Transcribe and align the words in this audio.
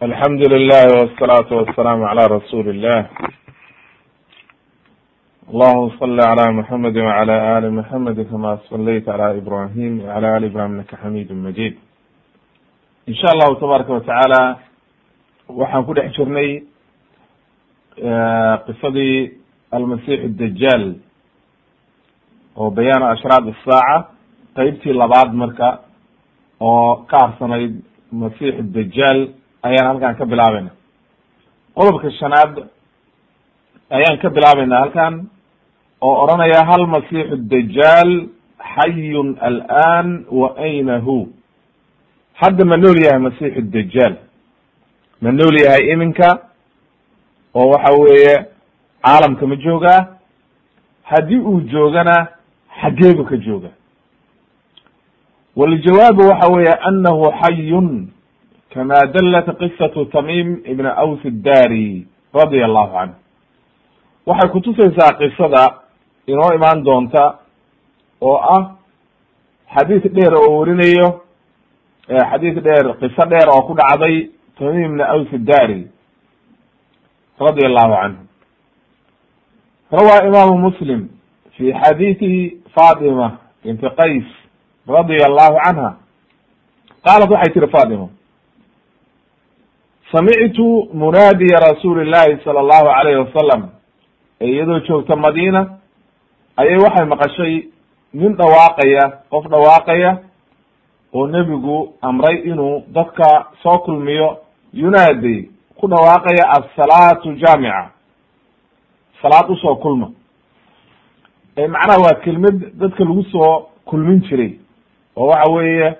alxamdu 0.00 0.46
lilah 0.46 1.10
wsalaatu 1.10 1.54
wasalaamu 1.58 2.06
cala 2.06 2.28
rasuuli 2.30 2.70
illah 2.78 3.10
allahuma 5.50 5.90
صli 5.98 6.22
cala 6.22 6.44
muxamedi 6.54 7.00
wcala 7.02 7.36
ali 7.58 7.68
muxamedi 7.74 8.22
kama 8.30 8.60
salayta 8.70 9.10
cala 9.18 9.34
ibrahim 9.34 9.98
wcala 10.06 10.36
ali 10.38 10.46
ibrahim 10.46 10.72
inaka 10.78 10.96
xamidu 11.02 11.34
majid. 11.34 11.74
Sha 13.10 13.28
allahu 13.34 13.58
tabaaraka 13.58 13.90
watacaala 13.98 14.42
waxaan 15.50 15.82
ku 15.84 15.92
dhex 15.98 16.14
jirnay 16.14 16.62
qisadii 18.70 19.34
almasix 19.74 20.20
dajaal 20.38 20.94
oo 22.56 22.70
bayaanu 22.70 23.06
ashraad 23.18 23.50
isaaca 23.50 24.14
qeybtii 24.54 24.94
labaad 24.94 25.34
marka 25.34 25.80
oo 26.62 27.02
ka 27.10 27.18
arsanayd 27.34 27.82
masix 28.14 28.54
dajaal 28.76 29.34
ayaan 29.62 29.86
halkan 29.90 30.14
ka 30.18 30.24
bilaabayna 30.26 30.70
qodobka 31.74 32.10
shanaad 32.20 32.52
ayaan 33.90 34.18
ka 34.22 34.28
bilaabayna 34.30 34.76
halkan 34.82 35.14
oo 36.00 36.14
odhanaya 36.24 36.64
hal 36.70 36.86
masixu 36.86 37.36
dajaal 37.36 38.10
xayun 38.74 39.28
al'an 39.40 40.24
wa 40.30 40.54
ayna 40.58 40.98
hu 41.06 41.28
hadda 42.40 42.64
ma 42.64 42.76
nool 42.76 42.98
yahay 43.04 43.18
masixu 43.18 43.62
dajaal. 43.62 44.14
Ma 45.22 45.30
nool 45.32 45.54
yahay 45.64 45.82
iminka 45.92 46.28
oo 47.54 47.66
waxa 47.72 47.90
weeye 48.02 48.34
caalamka 49.02 49.46
ma 49.46 49.56
joogaa 49.56 50.00
haddii 51.10 51.38
uu 51.50 51.60
joogana 51.72 52.16
xageebu 52.80 53.24
ka 53.24 53.36
jooga. 53.36 53.70
Waljawaabu 55.56 56.22
waxa 56.30 56.48
weeye 56.54 56.72
anahu 56.88 57.32
xayun 57.42 57.88
kama 58.78 58.94
dalat 59.10 59.48
qisatu 59.58 60.04
tamim 60.14 60.62
ibn 60.64 60.86
aws 60.86 61.18
iddari 61.26 62.06
radia 62.34 62.64
allahu 62.70 62.92
canhu 62.94 63.14
waxay 64.26 64.50
kutusaysaa 64.54 65.18
qisada 65.18 65.64
inoo 66.30 66.54
imaan 66.54 66.84
doonta 66.86 67.38
oo 68.22 68.38
ah 68.56 68.76
xadiis 69.74 70.06
dheer 70.14 70.30
oo 70.34 70.58
warinayo 70.62 71.20
xadiis 72.30 72.54
dheer 72.66 72.86
qiso 73.02 73.22
dheer 73.26 73.48
oo 73.50 73.62
ku 73.66 73.74
dhacday 73.74 74.30
tamim 74.58 74.84
ibn 74.94 75.00
aws 75.00 75.26
iddari 75.32 75.90
radia 77.40 77.66
allahu 77.70 77.92
canhu 78.02 78.22
rawaa 79.90 80.22
imaamu 80.28 80.54
muslim 80.70 81.08
fi 81.58 81.72
xadiisi 81.82 82.62
fatima 82.74 83.38
binti 83.64 83.86
qays 83.98 84.26
radia 84.86 85.26
allahu 85.26 85.58
canha 85.64 85.90
qaalat 87.04 87.26
waxay 87.30 87.52
tiri 87.54 87.66
fatima 87.74 88.08
samictu 90.12 90.88
munaadiya 90.94 91.60
rasuuli 91.60 92.10
llahi 92.10 92.38
sala 92.44 92.60
allahu 92.60 92.88
alayhi 92.88 93.18
wasalam 93.18 93.68
ee 94.40 94.46
iyadoo 94.50 94.80
joogta 94.80 95.16
madiina 95.16 95.78
ayay 96.56 96.76
waxay 96.78 97.06
maqashay 97.06 97.54
nin 98.14 98.36
dhawaaqaya 98.36 99.12
qof 99.30 99.44
dhawaaqaya 99.48 100.18
oo 101.14 101.26
nebigu 101.26 101.94
amray 102.02 102.36
inuu 102.36 102.82
dadka 102.88 103.46
soo 103.62 103.78
kulmiyo 103.78 104.36
yunaadi 104.72 105.50
ku 105.80 105.88
dhawaaqaya 105.88 106.44
asalaatu 106.50 107.32
jaamica 107.34 107.90
salaad 109.22 109.50
u 109.50 109.56
soo 109.56 109.74
kulma. 109.76 110.10
Macnaha 111.68 111.98
waa 112.00 112.14
kelmad 112.24 112.72
dadka 112.78 113.04
lagu 113.04 113.22
soo 113.24 113.66
kulmin 113.84 114.20
jiray 114.20 114.58
oo 115.16 115.26
waxa 115.26 115.52
weeye 115.52 115.96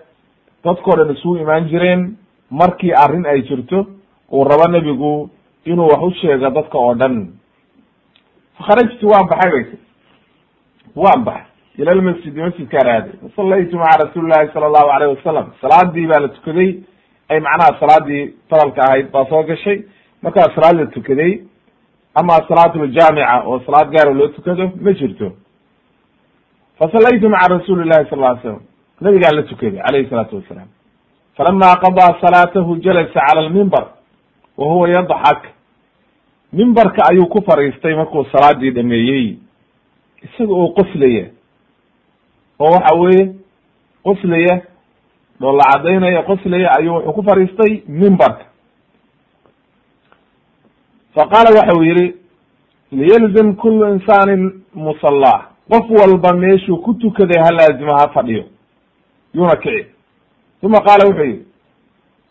dadkao 0.65 0.97
dhan 0.97 1.17
isugu 1.17 1.37
imaan 1.37 1.69
jireen 1.69 2.17
markii 2.50 2.93
arrin 2.93 3.27
ay 3.27 3.43
jirto 3.43 3.87
uu 4.33 4.45
rabo 4.45 4.67
nebigu 4.73 5.31
inuu 5.65 5.89
wax 5.89 6.03
u 6.03 6.11
sheego 6.21 6.51
dadka 6.51 6.79
oo 6.79 6.95
dhan. 6.95 7.33
Fakharajtu 8.59 9.07
waan 9.09 9.27
baxay 9.29 9.51
bay 9.53 9.65
tii 9.71 9.79
waan 10.97 11.25
baxay. 11.25 11.47
Ila 11.78 11.94
lmasjidi 11.94 12.41
masjidkaan 12.41 12.89
aaday 12.89 13.12
fasallaytu 13.22 13.77
maca 13.78 14.05
rasuuli 14.05 14.28
llahi 14.33 14.50
sala 14.53 14.66
allahu 14.66 14.89
alayh 14.97 15.09
wasalam 15.16 15.47
salaadii 15.61 16.06
baa 16.06 16.21
la 16.21 16.28
tukaday. 16.28 16.71
Ay 17.28 17.41
macnaha 17.41 17.78
salaadii 17.81 18.34
faralka 18.50 18.83
ahayd 18.89 19.11
baa 19.12 19.25
soo 19.31 19.43
gashay. 19.43 19.84
Markaa 20.22 20.55
salaad 20.55 20.77
la 20.81 20.87
tukaday. 20.87 21.33
Ama 22.15 22.34
salaatuljaamica 22.49 23.43
oo 23.47 23.60
salaad 23.66 23.91
gaara 23.95 24.12
loo 24.15 24.28
tukado 24.28 24.72
ma 24.81 24.93
jirto. 24.93 25.33
Fasallaytu 26.78 27.28
maca 27.28 27.49
rasuuli 27.59 27.89
llahi 27.89 28.09
sal 28.10 28.19
ly 28.21 28.41
slam 28.43 28.60
nabigaan 29.00 29.37
la 29.37 29.43
tukaday 29.43 29.81
alayhi 29.89 30.09
salaatu 30.10 30.37
wasalaam. 30.37 30.69
Falama 31.37 31.77
qadaa 31.84 32.19
salaatahu 32.21 32.77
jalasa 32.83 33.21
cala 33.27 33.41
almimbar 33.47 33.84
wa 34.59 34.67
huwa 34.67 34.89
yadxak 34.91 35.49
mimbarka 36.53 37.03
ayuu 37.11 37.27
ku 37.27 37.43
fariistay 37.43 37.95
markuu 37.95 38.25
salaadii 38.33 38.71
dhameeyey 38.71 39.37
isaga 40.23 40.53
oo 40.55 40.69
qoslaya 40.69 41.27
oo 42.59 42.71
waxa 42.71 42.95
weeye 43.01 43.35
qoslaya 44.03 44.63
dhoolla 45.41 45.65
cadaynaya 45.73 46.23
qoslaya 46.23 46.71
ayuu 46.79 46.95
wuxuu 46.95 47.13
ku 47.13 47.23
fariistay 47.23 47.83
mimbarka 47.89 48.45
faqaala 51.15 51.51
waxa 51.59 51.77
uu 51.79 51.83
yihi 51.85 52.15
liyalzim 52.93 53.55
kulu 53.57 53.93
insaanin 53.95 54.63
musallah 54.75 55.49
qof 55.71 55.91
walba 55.91 56.33
meeshuu 56.33 56.77
ku 56.83 56.95
tukaday 56.95 57.43
ha 57.43 57.51
laazimo 57.51 57.93
ha 57.97 58.09
fadhiyo 58.09 58.45
yuuna 59.35 59.57
kici 59.57 59.87
uma 60.63 60.81
qaala 60.81 61.07
wuxuu 61.09 61.25
yihi 61.25 61.45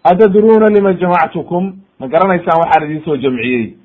atadruuna 0.03 0.67
lima 0.67 0.93
jamactukum 0.93 1.73
ma 1.99 2.07
garanaysaan 2.07 2.59
waxaan 2.61 2.83
idin 2.89 3.03
soo 3.05 3.15
jamciyey? 3.17 3.75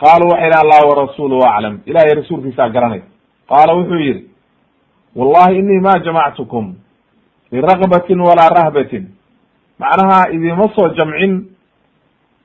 Qaaluu 0.00 0.28
waxay 0.30 0.48
yihi 0.48 0.60
allah 0.62 0.80
warasuluhu 0.88 1.42
aclam. 1.44 1.80
Ilahay 1.86 2.14
rasuulkiisaa 2.14 2.68
garanay. 2.70 3.02
Qaala 3.48 3.74
wuxuu 3.74 3.98
yihi 3.98 4.24
wallahi 5.16 5.58
inii 5.58 5.80
ma 5.80 5.98
jamactukum 6.04 6.74
liragbatin 7.52 8.20
walaa 8.20 8.48
rahbatin. 8.48 9.04
Macnaha 9.78 10.30
idima 10.32 10.68
soo 10.76 10.88
jamcin 10.96 11.44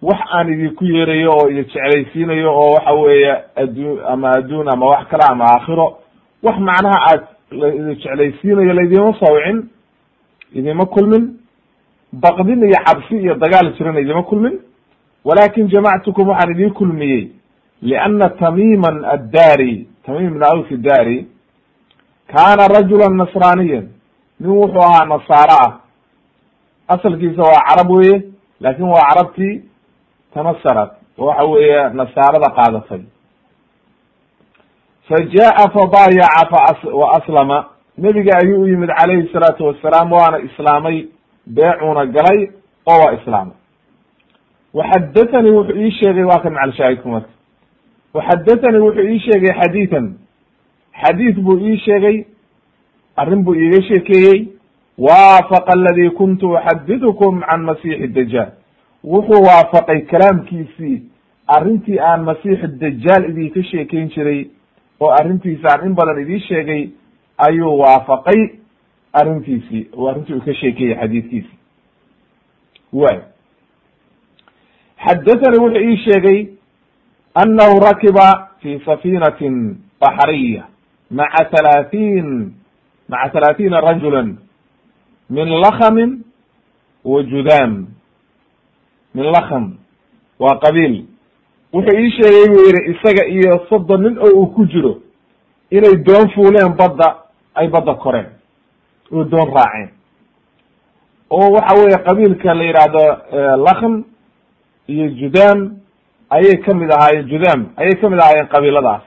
wax 0.02 0.20
aan 0.34 0.50
idinku 0.54 0.86
yeerayo 0.86 1.32
oo 1.32 1.50
idi 1.50 1.64
jeclaysiinayo 1.64 2.52
oo 2.54 2.74
waxa 2.74 2.92
weeye 2.94 3.36
addu 3.56 4.00
ama 4.08 4.30
adduun 4.32 4.68
ama 4.74 4.86
wax 4.86 5.08
kale 5.08 5.24
ama 5.30 5.46
aakhiro 5.46 5.98
wax 6.44 6.58
macnaha 6.60 6.98
aad 7.12 7.22
idi 7.52 7.96
jeclaysiinayo 7.96 8.74
laydima 8.74 9.14
sawcin 9.20 9.70
idima 10.54 10.86
kulmin. 10.86 11.38
Baqdin 12.14 12.64
iyo 12.64 12.76
cabsi 12.86 13.16
iyo 13.18 13.36
dagaal 13.36 13.74
jirana 13.78 14.00
idima 14.00 14.24
kulmin 14.24 14.60
walakin 15.26 15.68
jamactukum 15.70 16.28
waxaan 16.30 16.52
idin 16.56 16.74
kulmiyey 16.74 17.32
liana 17.82 18.30
tamiman 18.30 19.06
addari 19.06 19.88
tamim 20.06 20.28
ibn 20.28 20.44
aws 20.44 20.72
iddari 20.72 21.28
kaana 22.34 22.68
rajula 22.68 23.10
nasraniyan 23.10 23.88
nin 24.40 24.50
wuxuu 24.52 24.82
ahaa 24.82 25.06
nasaaro 25.06 25.56
ah 25.66 25.72
asalkiisa 26.88 27.42
waa 27.42 27.64
carab 27.70 27.90
weye 27.92 28.22
laakin 28.60 28.86
waa 28.86 29.08
carabtii 29.10 29.62
tanasarat 30.34 30.92
oo 31.18 31.26
waxa 31.26 31.44
weeye 31.44 31.90
nasaarada 31.90 32.50
qaadatay 32.58 33.02
fa 35.08 35.16
jaa 35.36 35.70
fabaayaca 35.76 36.50
fa 36.52 36.88
wa 37.02 37.08
aslama 37.18 37.66
nebiga 37.98 38.38
ayuu 38.44 38.62
u 38.64 38.68
yimid 38.68 38.90
calayhi 39.00 39.30
salaatu 39.34 39.66
wasalaam 39.68 40.12
waana 40.12 40.40
islaamay 40.40 41.06
beecuuna 41.48 42.06
galay 42.06 42.50
oo 42.88 43.00
waa 43.06 43.14
islaamay 43.14 43.54
waxadathanii 44.74 45.52
wuxuu 45.52 45.82
ii 45.86 45.92
sheegay 45.92 46.24
waa 46.24 46.40
kan 46.40 46.54
macalshaahidku 46.54 47.10
marka 47.10 47.30
waxadathanii 48.14 48.80
wuxuu 48.88 49.08
ii 49.14 49.20
sheegay 49.20 49.54
xadiidan 49.62 50.14
xadiid 51.04 51.40
buu 51.46 51.60
ii 51.60 51.78
sheegay 51.78 52.24
arrin 53.16 53.44
buu 53.44 53.56
iiga 53.56 53.82
sheekeeyey 53.90 54.48
waafaqa 54.98 55.74
aladii 55.74 56.10
kuntu 56.10 56.52
uxadidukum 56.56 57.42
can 57.50 57.62
masiixi 57.70 58.08
dajaal 58.08 58.52
wuxuu 59.04 59.44
waafaqay 59.50 60.02
kalaamkiisii 60.12 61.02
arrintii 61.58 62.00
aan 62.00 62.24
masiixi 62.24 62.68
dajaal 62.68 63.30
idinka 63.30 63.64
sheekeyn 63.64 64.10
jiray 64.16 64.46
oo 65.00 65.10
arrintiisi 65.20 65.66
aan 65.72 65.86
in 65.88 65.94
badan 65.96 66.22
idiin 66.24 66.40
sheegay 66.48 66.90
ayuu 67.48 67.80
waafaqay 67.80 68.42
arrintiisii 69.14 69.88
oo 69.98 70.08
arrintii 70.10 70.34
uu 70.36 70.42
ka 70.46 70.54
sheekeeyey 70.54 70.96
xadiidkiisi 70.96 71.56
way 72.94 73.18
xadathanii 75.06 75.60
wuxuu 75.60 75.82
ii 75.90 75.98
sheegay 75.98 76.40
annahu 77.36 77.80
rakiba 77.80 78.50
fi 78.62 78.80
safinatin 78.86 79.78
baxriya 80.02 80.64
maca 81.12 81.50
halaatin 81.58 82.54
maca 83.10 83.32
halaaثiina 83.34 83.82
rajula 83.82 84.24
min 85.30 85.48
lakhamin 85.64 86.24
wa 87.06 87.24
judaam 87.24 87.88
min 89.16 89.26
lakham 89.36 89.74
waa 90.40 90.60
qabiil 90.60 91.06
wuxuu 91.74 91.98
ii 92.00 92.12
sheegay 92.12 92.46
buu 92.52 92.66
yihi 92.68 92.92
isaga 92.92 93.26
iyo 93.28 93.66
soddon 93.70 94.02
nin 94.04 94.18
oo 94.18 94.32
uu 94.40 94.48
ku 94.48 94.66
jiro 94.66 94.98
inay 95.72 95.96
doon 96.06 96.30
fuuleen 96.36 96.74
badda 96.78 97.16
ay 97.56 97.68
badda 97.68 97.94
koreen 97.96 98.26
oo 99.12 99.24
doon 99.24 99.50
raaceen 99.54 99.90
oo 101.30 101.52
waxa 101.52 101.76
weeye 101.80 101.98
qabiilka 102.06 102.54
la 102.54 102.64
yidhaahdo 102.64 103.06
lakhm 103.66 104.04
iyo 104.94 105.06
judaam 105.20 105.60
ayay 106.30 106.58
ka 106.66 106.74
mid 106.74 106.90
ahaayeen 106.92 107.28
judaam 107.32 107.62
ayay 107.78 107.96
ka 108.02 108.10
mid 108.10 108.20
ahaayeen 108.20 108.48
qabiiladaas. 108.54 109.04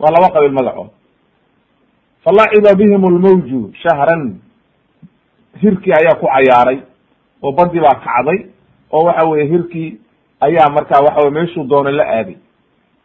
Waa 0.00 0.10
laba 0.14 0.28
qabiil 0.34 0.52
magacood 0.58 0.90
falaciba 2.24 2.74
bihim 2.80 3.02
lmawju 3.16 3.60
shahran. 3.82 4.22
Hirkii 5.62 5.92
ayaa 6.00 6.18
ku 6.20 6.26
cayaaray 6.26 6.78
oo 7.42 7.52
badii 7.52 7.80
baa 7.80 8.00
kacday 8.04 8.38
oo 8.92 9.04
waxa 9.06 9.24
weye 9.30 9.44
hirkii 9.52 9.98
ayaa 10.40 10.68
markaa 10.76 11.02
waxa 11.06 11.20
weye 11.22 11.30
meeshuu 11.36 11.64
doonay 11.64 11.92
la 11.92 12.04
aaday. 12.18 12.36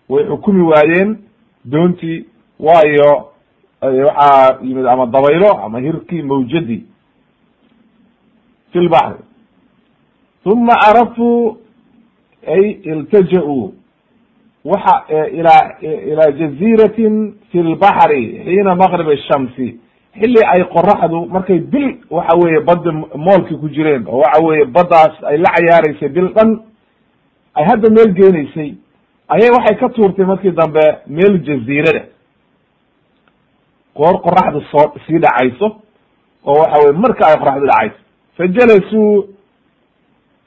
Way 0.10 0.24
xukumi 0.30 0.62
waayeen 0.72 1.18
doontii 1.66 2.26
waayo 2.60 3.12
waxaa 3.82 4.60
yimid 4.64 4.86
ama 4.88 5.06
dabaylo 5.06 5.52
ama 5.66 5.80
hirkii 5.80 6.22
mawjadii 6.22 6.84
fi 8.72 8.80
lbaxri 8.80 9.24
uma 10.46 10.74
arafuu 10.90 11.58
ay 12.48 12.70
iltaja-uu 12.92 13.74
waxa 14.66 14.96
ilaa 15.32 15.64
ilaa 16.12 16.32
jaziratin 16.40 17.34
fi 17.52 17.58
lbaxri 17.64 18.42
xiina 18.46 18.76
maqrib 18.76 19.10
shamsi 19.28 19.80
xilli 20.20 20.42
ay 20.54 20.64
qoraxdu 20.74 21.26
markay 21.26 21.60
bil 21.60 21.98
waxa 22.10 22.38
weeye 22.38 22.60
badda 22.60 22.92
moolki 23.16 23.56
ku 23.56 23.70
jireen 23.70 24.04
oo 24.08 24.18
waxa 24.24 24.44
weeye 24.46 24.66
baddaas 24.66 25.24
ay 25.24 25.38
la 25.38 25.50
cayaareysay 25.56 26.10
bil 26.10 26.28
dhan 26.36 26.60
ay 27.56 27.66
hadda 27.66 27.90
meel 27.90 28.14
geenaysay 28.14 28.74
ayay 29.28 29.50
waxay 29.58 29.76
ka 29.80 29.90
tuurtay 29.90 30.26
markii 30.26 30.52
dambe 30.52 30.84
meel 31.08 31.40
jaziirada 31.46 32.04
goor 33.96 34.22
qoraxdu 34.26 34.62
soo 34.72 34.94
sii 35.08 35.20
dhacayso 35.20 35.68
oo 36.46 36.60
waxa 36.60 36.78
weye 36.84 36.98
marka 37.04 37.24
ay 37.28 37.38
qoraxdu 37.42 37.66
dhacayso 37.68 37.98
fajalasuu 38.38 39.26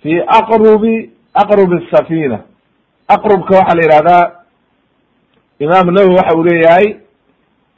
fi 0.03 0.13
aqrubi 0.39 1.11
aqrubi 1.35 1.89
safina 1.91 2.39
aqrubka 3.09 3.55
waxaa 3.59 3.75
la 3.75 3.83
yihahdaa 3.83 4.31
imaam 5.59 5.87
nawowi 5.95 6.15
waxa 6.15 6.37
uu 6.37 6.45
leeyahay 6.45 6.97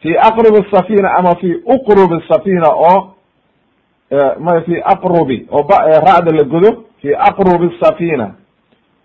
fi 0.02 0.16
aqrubi 0.18 0.66
safina 0.70 1.14
ama 1.18 1.34
fi 1.40 1.54
uqrubi 1.74 2.22
safina 2.28 2.68
oo 2.72 3.14
ma 4.40 4.60
fi 4.66 4.74
aqrubi 4.84 5.46
oo 5.50 5.62
ra'da 6.06 6.30
la 6.36 6.44
godo 6.44 6.84
fi 7.02 7.14
aqrubi 7.14 7.70
safina 7.82 8.34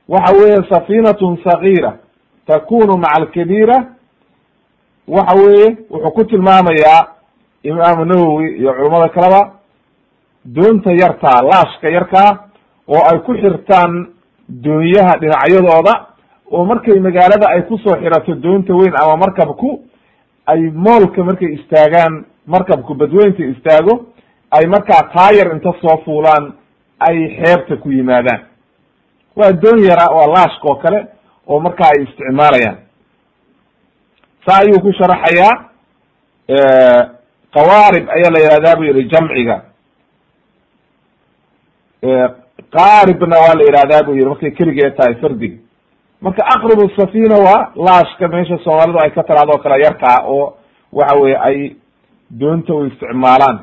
waxa 0.08 0.34
weeye 0.38 0.60
safinatun 0.70 1.38
sagiira 1.44 1.98
takunu 2.48 2.98
maca 2.98 3.16
alkabiira 3.22 3.78
waxa 5.08 5.36
weeye 5.42 5.78
wuxuu 5.90 6.12
ku 6.12 6.24
tilmaamayaa 6.26 7.08
imaamu 7.64 8.06
nawowi 8.06 8.56
iyo 8.58 8.74
culamada 8.74 9.10
kaleba 9.10 9.52
doonta 10.46 10.92
yartaa 10.92 11.42
laashka 11.42 11.90
yarkaa 11.90 12.40
oo 12.88 13.02
ay 13.12 13.20
ku 13.20 13.34
xirtaan 13.34 14.08
doonyaha 14.50 15.14
dhinacyadooda 15.22 15.94
oo 16.52 16.66
markay 16.66 17.00
magaalada 17.00 17.48
ay 17.50 17.62
ku 17.68 17.78
soo 17.78 17.96
xirato 18.02 18.36
doonta 18.36 18.74
weyn 18.74 18.94
ama 19.02 19.18
markabku 19.18 19.82
ay 20.46 20.62
moolka 20.74 21.24
markay 21.24 21.54
istaagaan 21.58 22.26
markabku 22.48 22.94
badweynta 22.96 23.44
istaago 23.44 24.06
ay 24.52 24.66
markaa 24.66 25.02
taayar 25.14 25.54
inta 25.56 25.74
soo 25.82 25.98
fuulaan 26.06 26.54
ay 27.00 27.18
xeebta 27.40 27.78
ku 27.78 27.92
yimaadaan. 27.92 28.42
Waa 29.36 29.52
doon 29.62 29.80
yara 29.84 30.06
waa 30.16 30.28
laashka 30.28 30.68
oo 30.70 30.76
kale 30.76 31.00
oo 31.48 31.60
markaa 31.60 31.90
ay 31.96 32.04
isticmaalayaan. 32.04 32.78
Saa 34.46 34.60
ayuu 34.62 34.82
ku 34.82 34.92
sharaxayaa 35.00 35.54
qawaarib 37.54 38.06
ayaa 38.10 38.32
la 38.34 38.40
yihahdaa 38.40 38.76
bu 38.76 38.84
yihi 38.84 39.10
jamciga 39.12 39.56
qaaribna 42.78 43.36
waa 43.44 43.56
la 43.60 43.64
yihahdaa 43.68 44.04
bu 44.08 44.12
yihi 44.16 44.26
markay 44.30 44.52
keligeed 44.52 44.96
tahay 44.98 45.16
fardiga 45.22 45.58
marka 46.22 46.42
aqrab 46.56 46.80
safina 47.00 47.36
waa 47.48 47.72
laashka 47.76 48.28
meesha 48.28 48.58
soomaalidu 48.64 49.00
ay 49.04 49.12
ka 49.12 49.24
tiraado 49.24 49.52
o 49.56 49.58
kale 49.64 49.84
yarkaa 49.84 50.18
oo 50.28 50.54
waxa 50.94 51.16
weye 51.22 51.38
ay 51.38 51.76
doonta 52.40 52.74
u 52.74 52.86
isticmaalaan. 52.86 53.60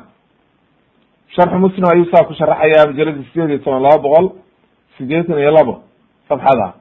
Sharxu 1.35 1.57
muslim 1.59 1.85
ayuu 1.91 2.05
saa 2.11 2.23
ku 2.27 2.33
sharaxaya 2.33 2.87
majalada 2.87 3.23
sideed 3.33 3.49
iyo 3.49 3.59
toban 3.59 3.81
laba 3.83 3.97
boqol 4.05 4.25
sideetan 4.97 5.37
iyo 5.39 5.51
labo 5.51 5.73
sabxada 6.29 6.73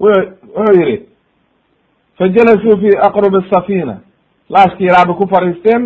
wuxuu 0.00 0.72
yihi 0.80 0.96
fajalasuu 2.18 2.76
fi 2.80 2.90
aqrubi 3.08 3.38
safina 3.50 3.96
laashki 4.48 4.84
yaraa 4.84 5.04
bay 5.06 5.14
ku 5.16 5.26
fariisteen 5.34 5.82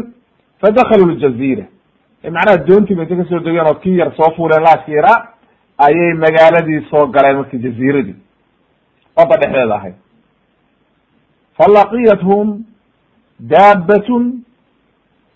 fadakaluu 0.61 1.11
ljazira 1.15 1.65
macnaha 2.31 2.57
doontii 2.67 2.95
ba 2.95 3.03
inta 3.03 3.17
ka 3.17 3.25
soo 3.29 3.39
degeen 3.41 3.67
oo 3.67 3.75
kii 3.75 3.97
yar 3.99 4.13
soo 4.17 4.31
fuuleen 4.37 4.63
laashki 4.63 4.93
yaraa 4.93 5.29
ayay 5.79 6.13
magaaladii 6.15 6.81
soo 6.91 7.07
galeen 7.07 7.37
marka 7.37 7.57
jaziiradii 7.59 8.17
badda 9.17 9.37
dhexdeeda 9.41 9.75
ahayd 9.75 9.95
falaqiyathum 11.59 12.65
daabatun 13.41 14.43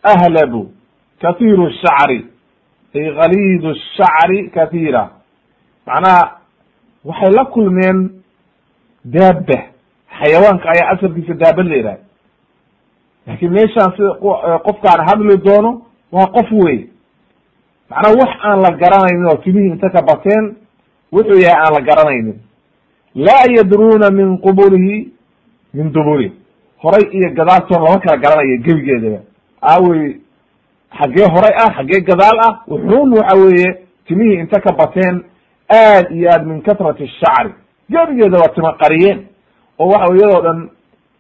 ahlabu 0.02 0.62
kathiru 1.22 1.70
shacri 1.82 2.26
ay 2.94 3.04
galiidu 3.18 3.74
shacri 3.96 4.50
kathira 4.50 5.10
macnaha 5.86 6.38
waxay 7.04 7.30
la 7.38 7.44
kulmeen 7.44 8.10
daaba 9.04 9.58
xayawaanka 10.20 10.66
ayaa 10.74 10.90
asalkiisa 10.94 11.34
daabad 11.34 11.66
la 11.66 11.76
yidhaha 11.76 11.98
laakiin 13.26 13.52
meeshaan 13.52 13.90
sida 13.96 14.10
qofkaan 14.66 15.00
hadli 15.08 15.36
doono 15.38 15.85
waa 16.16 16.26
qof 16.36 16.48
wey 16.52 16.78
macnaha 17.90 18.14
wax 18.20 18.32
aan 18.44 18.60
la 18.62 18.70
garanaynin 18.82 19.26
oo 19.30 19.36
timihii 19.44 19.70
inta 19.74 19.90
ka 19.90 20.02
bateen 20.02 20.44
wuxuu 21.12 21.38
yahay 21.40 21.60
aan 21.64 21.72
la 21.74 21.80
garanaynin. 21.80 22.38
Laa 23.14 23.44
yadruuna 23.56 24.10
min 24.10 24.38
qubulihi 24.38 25.12
min 25.74 25.92
duburi. 25.92 26.32
Horay 26.82 27.04
iyo 27.12 27.28
gadaaltoon 27.34 27.82
lama 27.84 27.98
kala 28.00 28.16
garanayo 28.16 28.56
gebigeedaba. 28.64 29.20
Aawey 29.62 30.20
xaggee 30.98 31.28
horay 31.34 31.54
ah 31.64 31.70
xaggee 31.76 32.00
gadaal 32.00 32.38
ah 32.46 32.52
wuxuun 32.68 33.12
waxa 33.18 33.36
weeye 33.36 33.70
timihii 34.06 34.40
inta 34.40 34.60
ka 34.60 34.72
bateen 34.72 35.22
aad 35.70 36.10
iyo 36.10 36.28
aad 36.30 36.46
min 36.46 36.62
katrati 36.62 37.06
shacri. 37.08 37.52
Gebigeeda 37.90 38.38
waa 38.38 38.48
timo 38.54 38.72
qariyeen. 38.82 39.18
Oo 39.78 39.88
waxa 39.88 40.14
iyadoo 40.14 40.42
dhan 40.42 40.68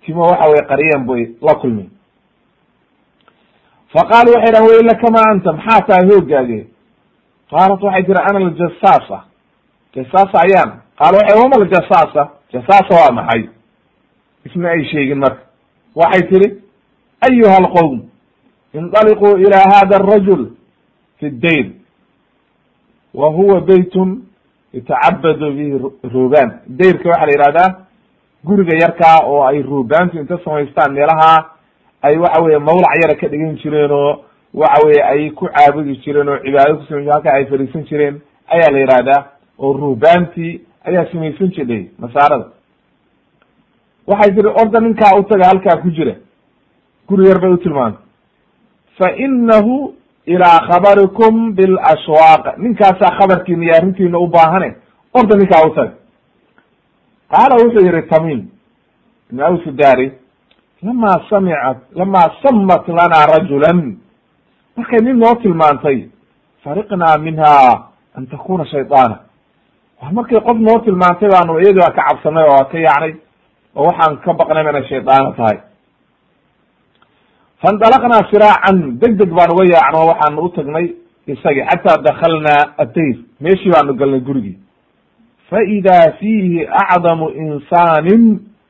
timo 0.04 0.22
waxa 0.30 0.48
weye 0.50 0.62
qariyeen 0.68 1.04
bay 1.06 1.22
la 1.42 1.54
kulmeen 1.54 1.90
faqaalu 3.94 4.30
waxay 4.34 4.52
dhahan 4.52 4.68
wayla 4.70 4.94
kama 5.02 5.20
anta 5.32 5.52
maxaa 5.52 5.80
tahay 5.88 6.04
hoogaage 6.10 6.60
qaalat 7.50 7.80
waxay 7.82 8.02
tiri 8.08 8.20
ana 8.28 8.38
aljasaasa 8.46 9.18
jasaasa 9.94 10.36
ayaan 10.46 10.70
qaala 10.98 11.18
waxay 11.18 11.36
wama 11.42 11.56
aljasaasa 11.62 12.22
jasaasa 12.52 12.92
waa 13.00 13.12
maxay 13.18 13.42
isma 14.46 14.68
ay 14.70 14.84
sheegin 14.92 15.18
marka 15.18 15.42
waxay 15.94 16.22
tiri 16.30 16.48
ayuha 17.28 17.56
alqowm 17.62 18.00
indaliquu 18.74 19.28
ila 19.44 19.58
hada 19.72 19.96
arajul 19.96 20.42
fi 21.18 21.30
dayn 21.30 21.72
wa 23.14 23.28
huwa 23.30 23.60
beytun 23.60 24.22
yatacabadu 24.72 25.52
bihi 25.56 25.78
ruban 26.14 26.48
dayrka 26.68 27.08
waxaa 27.08 27.26
la 27.26 27.32
yihahdaa 27.32 27.70
guriga 28.44 28.74
yarkaa 28.82 29.18
oo 29.26 29.42
ay 29.46 29.62
ruubaantu 29.62 30.18
inta 30.18 30.38
samaystaan 30.44 30.92
meelaha 30.92 31.55
ay 32.02 32.16
waxa 32.18 32.42
weye 32.42 32.58
mawlac 32.58 32.92
yara 33.02 33.14
ka 33.20 33.28
dhigan 33.28 33.56
jireen 33.62 33.90
oo 33.92 34.24
waxa 34.54 34.86
weye 34.86 35.02
ay 35.02 35.30
ku 35.30 35.46
caabudi 35.48 35.96
jireen 36.04 36.28
oo 36.28 36.38
cibaado 36.44 36.76
kusamay 36.76 37.06
halka 37.08 37.32
ay 37.32 37.44
fariisan 37.46 37.84
jireen 37.84 38.20
ayaa 38.54 38.70
la 38.72 38.78
yihahdaa 38.78 39.20
oo 39.58 39.72
ruhbaantii 39.72 40.60
ayaa 40.84 41.06
samaysan 41.12 41.48
jirdhay 41.56 41.84
nasaarada 41.98 42.46
waxay 44.06 44.34
tiri 44.34 44.48
orda 44.48 44.80
ninkaa 44.80 45.16
utaga 45.18 45.44
halkaa 45.48 45.76
ku 45.82 45.90
jira. 45.90 46.14
Guri 47.08 47.28
yar 47.28 47.38
bay 47.40 47.50
u 47.50 47.56
tilmaantay. 47.56 48.02
Fa 48.98 49.10
inahu 49.16 49.94
ilaa 50.26 50.58
khabarikum 50.68 51.52
bilashwaaq 51.56 52.44
ninkaasaa 52.58 53.16
khabarkiina 53.18 53.64
iyo 53.64 53.74
arrintiina 53.76 54.18
u 54.18 54.26
baahane 54.26 54.74
orda 55.14 55.36
ninkaa 55.36 55.66
utaga 55.66 55.92
qaala 57.32 57.54
wuxuu 57.62 57.84
yihi 57.86 58.02
tamim 58.08 58.40
ibn 59.30 59.40
lama 60.82 61.12
samicat 61.30 61.78
lama 61.94 62.22
samat 62.42 62.84
lana 62.88 63.18
rajulan 63.32 63.96
markay 64.76 65.00
nin 65.02 65.16
noo 65.18 65.34
tilmaantay 65.42 66.08
fariqnaa 66.64 67.18
minha 67.18 67.52
an 68.16 68.26
takuna 68.26 68.64
shayطaana 68.66 69.16
wa 70.02 70.10
markay 70.12 70.40
qof 70.40 70.58
noo 70.58 70.78
tilmaantay 70.84 71.28
baanu 71.32 71.58
iyadii 71.60 71.80
ka 71.80 72.02
cabsanay 72.08 72.44
oo 72.48 72.64
ka 72.70 72.78
yaacnay 72.78 73.12
oo 73.76 73.84
waxaan 73.88 74.16
ka 74.24 74.32
baqnay 74.34 74.62
inay 74.68 74.84
shaydaano 74.88 75.32
tahay. 75.36 75.58
faindalaqnaa 77.62 78.28
siraacan 78.30 78.98
deg 79.00 79.12
deg 79.20 79.30
baan 79.36 79.50
uga 79.52 79.64
yaacno 79.72 80.06
waxaanu 80.12 80.42
u 80.44 80.48
tagnay 80.56 80.86
isagii 81.26 81.64
xataa 81.70 82.02
dakalnaa 82.04 82.62
adayr 82.84 83.16
meeshii 83.40 83.72
baanu 83.72 83.94
galnay 83.96 84.20
gurigii. 84.20 84.58
faida 85.50 86.12
fiihi 86.20 86.68
acdamu 86.68 87.28
insaanin 87.32 88.22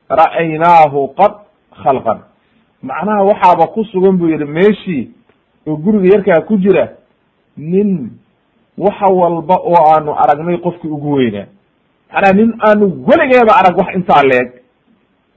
ra'aynaahu 0.09 1.07
qad 1.19 1.33
khalqan. 1.83 2.19
Macnaha 2.83 3.23
waxaaba 3.23 3.67
ku 3.73 3.83
sugan 3.85 4.17
buu 4.17 4.29
yihi 4.29 4.45
meeshii 4.45 5.11
oo 5.67 5.75
guriga 5.77 6.07
yarkaa 6.15 6.41
ku 6.47 6.57
jira 6.57 6.87
nin 7.57 8.11
waxa 8.77 9.05
walba 9.13 9.55
oo 9.55 9.75
aanu 9.93 10.11
aragnay 10.13 10.57
qofkii 10.57 10.87
ugu 10.91 11.11
weynaa 11.13 11.45
macnaha 12.13 12.33
nin 12.33 12.53
aanu 12.67 12.85
weligeeba 13.07 13.53
arag 13.59 13.77
wax 13.77 13.95
intaa 13.95 14.23
leeg 14.23 14.51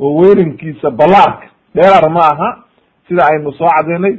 oo 0.01 0.15
weynankiisa 0.21 0.91
ballaarka 0.91 1.47
dheerar 1.75 2.11
ma 2.11 2.21
aha 2.33 2.49
sida 3.09 3.23
aynu 3.33 3.53
soo 3.53 3.69
cadaynay 3.77 4.15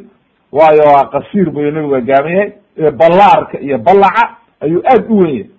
waayo 0.52 0.84
waa 0.94 1.06
qasiir 1.14 1.50
buyu 1.52 1.72
nabigu 1.72 1.96
agaaman 1.96 2.32
yahay 2.34 2.52
ee 2.78 2.92
ballaarka 2.92 3.60
iyo 3.60 3.78
ballaca 3.78 4.24
ayuu 4.62 4.82
aad 4.86 5.06
u 5.10 5.18
wen 5.18 5.30
yahay. 5.36 5.50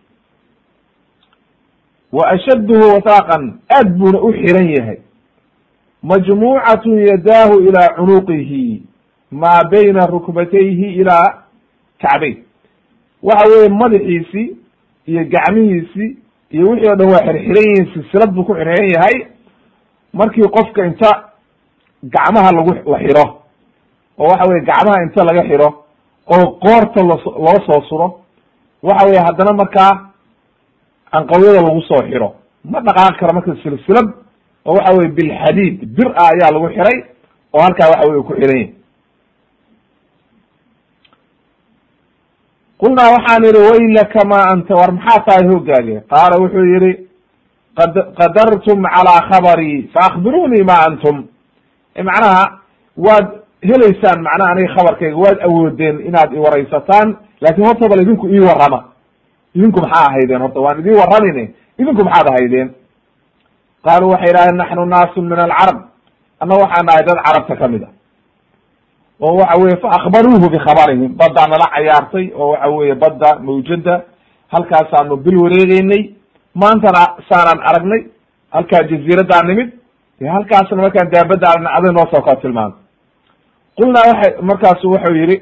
Wa 2.13 2.29
ashadduhu 2.31 2.85
wasaaqan 2.95 3.43
aad 3.77 3.89
buuna 3.99 4.19
u 4.21 4.33
xiran 4.33 4.69
yahay 4.77 4.99
majmuucatun 6.03 6.99
yadaahu 7.11 7.55
ilaa 7.69 7.95
cunuqihi 7.97 8.83
maa 9.31 9.63
bayna 9.71 10.07
rukbatayhi 10.07 10.95
ilaa 11.01 11.29
kacbay 12.03 12.35
waxa 13.23 13.49
weeye 13.51 13.69
madaxiisii 13.69 14.57
iyo 15.07 15.25
gacmihiisii 15.25 16.17
iyo 16.51 16.71
wixii 16.71 16.89
o 16.91 16.97
dhan 16.97 17.09
waa 17.13 17.25
xirxiran 17.27 17.65
yihiin 17.69 17.87
silsilad 17.95 18.31
buu 18.35 18.45
ku 18.45 18.55
xirxiran 18.55 18.91
yahay. 18.95 19.17
Markii 20.13 20.49
qofka 20.57 20.85
inta 20.87 21.11
gacmaha 22.15 22.53
lagu 22.53 22.73
la 22.93 22.99
xiro 22.99 23.25
oo 24.19 24.27
waxa 24.31 24.49
weye 24.51 24.61
gacmaha 24.71 25.03
inta 25.07 25.25
laga 25.25 25.43
xiro 25.49 25.69
oo 26.35 26.47
qoorta 26.65 27.03
los 27.11 27.25
loo 27.25 27.59
soo 27.67 27.81
suro 27.89 28.21
waxa 28.83 29.07
weye 29.07 29.21
haddana 29.27 29.53
markaa 29.53 29.93
anqawyada 31.13 31.63
lagu 31.63 31.81
soo 31.83 32.03
xiro. 32.11 32.35
Ma 32.65 32.81
dhaqaaqi 32.81 33.19
karo 33.21 33.33
marka 33.35 33.55
silsilad 33.63 34.09
oo 34.67 34.75
waxa 34.77 34.93
weye 34.99 35.09
bilxadiid 35.19 35.77
bir 35.97 36.09
ah 36.23 36.29
ayaa 36.33 36.51
lagu 36.55 36.69
xiray 36.77 36.99
oo 37.55 37.61
halkaa 37.67 37.91
waxa 37.93 38.09
weye 38.11 38.23
ku 38.23 38.33
xiran 38.41 38.59
yahay. 38.59 38.71
Qulnaa 42.81 43.13
waxaan 43.15 43.45
idhi 43.51 43.61
waylaka 43.71 44.21
ma 44.31 44.39
anta 44.53 44.75
war 44.81 44.91
maxaa 44.93 45.25
tahay 45.27 45.45
hoogaage 45.51 45.97
qaala 46.13 46.35
wuxuu 46.43 46.65
yihi 46.73 46.93
qad 47.79 47.93
qadartum 48.19 48.79
calaa 48.95 49.21
khabarii 49.31 49.89
faakbiruunii 49.95 50.65
ma 50.71 50.77
antum. 50.89 51.17
Macnaha 52.09 52.43
waad 53.07 53.27
heleysaan 53.69 54.19
macnaha 54.27 54.51
aniga 54.53 54.75
khabarkayga 54.77 55.17
waad 55.25 55.39
awoodeen 55.47 55.97
inaad 56.09 56.31
iwaraysataan 56.39 57.09
laakin 57.43 57.65
horta 57.67 57.89
bal 57.89 58.01
idinku 58.05 58.27
ii 58.29 58.41
warrama. 58.49 58.81
Idinku 59.57 59.79
maxaa 59.85 60.07
ahaydeen 60.11 60.41
horta? 60.45 60.61
Waan 60.61 60.81
idin 60.81 60.95
warramine. 61.01 61.45
Idinku 61.79 62.05
maxaad 62.05 62.27
ahaydeen 62.33 62.69
qaaluu 63.87 64.11
waxay 64.15 64.29
yidhahdeen 64.31 64.57
naxnu 64.63 64.83
naasun 64.95 65.25
min 65.31 65.39
alcarab 65.47 65.79
anna 66.43 66.55
waxaan 66.63 66.85
nahay 66.89 67.03
dad 67.09 67.19
carabta 67.27 67.55
ka 67.61 67.69
mid 67.69 67.83
a 67.83 67.89
oo 69.27 69.35
waxa 69.41 69.57
weye 69.63 69.77
faakbaruuhu 69.85 70.47
bikhabarihim 70.55 71.13
baddaa 71.21 71.47
nala 71.53 71.67
cayaartay 71.75 72.27
oo 72.41 72.49
waxa 72.53 72.69
weye 72.79 72.95
badda 73.03 73.31
mawjada 73.47 73.95
halkaasaanu 74.55 75.17
bil 75.25 75.37
wareegeynay 75.45 76.03
maantana 76.63 77.03
saanaan 77.29 77.61
aragnay 77.69 78.01
halkaa 78.55 78.83
jaziiraddaa 78.91 79.43
nimid 79.51 79.69
halkaasna 80.37 80.77
markaan 80.85 81.11
daabadda 81.15 81.47
aragna 81.53 81.71
aday 81.77 81.93
noo 81.97 82.07
soo 82.13 82.23
kala 82.27 82.41
tilmaamay 82.45 82.79
qulnaa 83.79 84.05
waxay 84.11 84.33
markaasu 84.51 84.87
wuxuu 84.95 85.15
yihi 85.21 85.37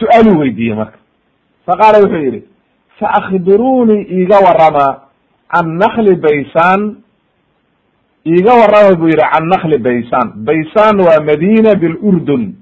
su'aaluu 0.00 0.38
weydiiyey 0.42 0.76
marka 0.80 0.98
faqaala 1.66 1.98
wuxuu 2.04 2.22
yihi 2.26 2.40
faakbiruunii 3.00 4.02
iiga 4.16 4.38
warama 4.46 4.86
can 5.52 5.66
nakli 5.82 6.12
baysaan 6.24 6.80
iiga 8.26 8.52
warrama 8.60 8.94
buu 8.96 9.08
yihi 9.08 9.22
can 9.32 9.44
nakli 9.48 9.78
baysan 9.78 10.26
baysan 10.46 10.96
waa 11.06 11.20
madina 11.28 11.74
bilurdun 11.74 12.54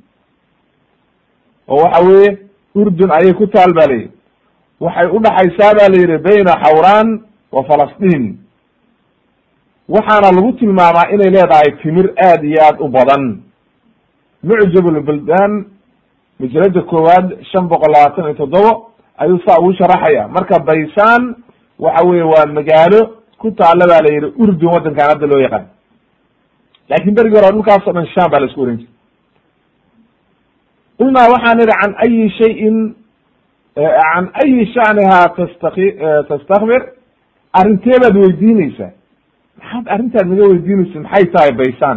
oo 1.69 1.77
waxa 1.85 2.01
weye 2.07 2.39
urdun 2.75 3.11
ayay 3.11 3.33
ku 3.35 3.47
taal 3.47 3.73
ba 3.75 3.87
layihi 3.91 4.11
waxay 4.81 5.07
udhaxaysaa 5.17 5.75
ba 5.79 5.89
la 5.93 5.97
yihi 6.03 6.19
bayna 6.19 6.53
xawraan 6.65 7.09
wa 7.53 7.63
falastiin. 7.65 8.39
Waxaana 9.89 10.33
lagu 10.35 10.53
tilmaamaa 10.59 11.09
inay 11.15 11.31
leedahay 11.31 11.71
timir 11.83 12.11
aad 12.19 12.45
iyo 12.45 12.59
aad 12.63 12.77
u 12.81 12.89
badan. 12.89 13.25
Mucjab 14.43 14.87
lbuldan 14.87 15.53
majalada 16.41 16.83
koowaad 16.83 17.39
shan 17.53 17.69
boqol 17.71 17.93
labaatan 17.95 18.25
iyo 18.25 18.35
toddobo 18.35 18.91
ayuu 19.19 19.39
saa 19.47 19.59
ugu 19.63 19.73
sharaxaya 19.79 20.29
marka 20.29 20.59
baysan 20.59 21.35
waxa 21.79 22.05
weye 22.07 22.23
waa 22.23 22.47
magaalo 22.47 23.01
ku 23.41 23.51
taala 23.61 23.85
ba 23.91 23.99
la 24.05 24.11
yihi 24.15 24.29
urdun 24.43 24.69
waddankan 24.75 25.07
hadda 25.11 25.27
loo 25.33 25.41
yaqaan. 25.47 25.67
Lakin 26.91 27.15
berigi 27.17 27.37
hore 27.39 27.49
dhulkaas 27.55 27.87
o 27.89 27.93
dhan 27.97 28.07
sham 28.15 28.29
baa 28.33 28.41
la 28.43 28.47
isku 28.51 28.61
oran 28.65 28.77
jiri 28.81 28.93
qulnaa 30.99 31.29
waxaan 31.35 31.59
idhi 31.65 31.75
can 31.81 31.93
ayi 32.05 32.29
shayin 32.39 32.77
can 33.77 34.25
ayi 34.43 34.67
shaniha 34.75 35.19
tastaki 35.39 35.87
tastakbir 36.29 36.83
arrintee 37.59 37.99
baad 38.03 38.15
weydiineysaa 38.23 38.91
maxaad 39.59 39.85
arrintaad 39.95 40.27
naga 40.33 40.45
weydiinaysa 40.53 40.99
maxay 41.05 41.25
tahay 41.35 41.53
baysan 41.61 41.97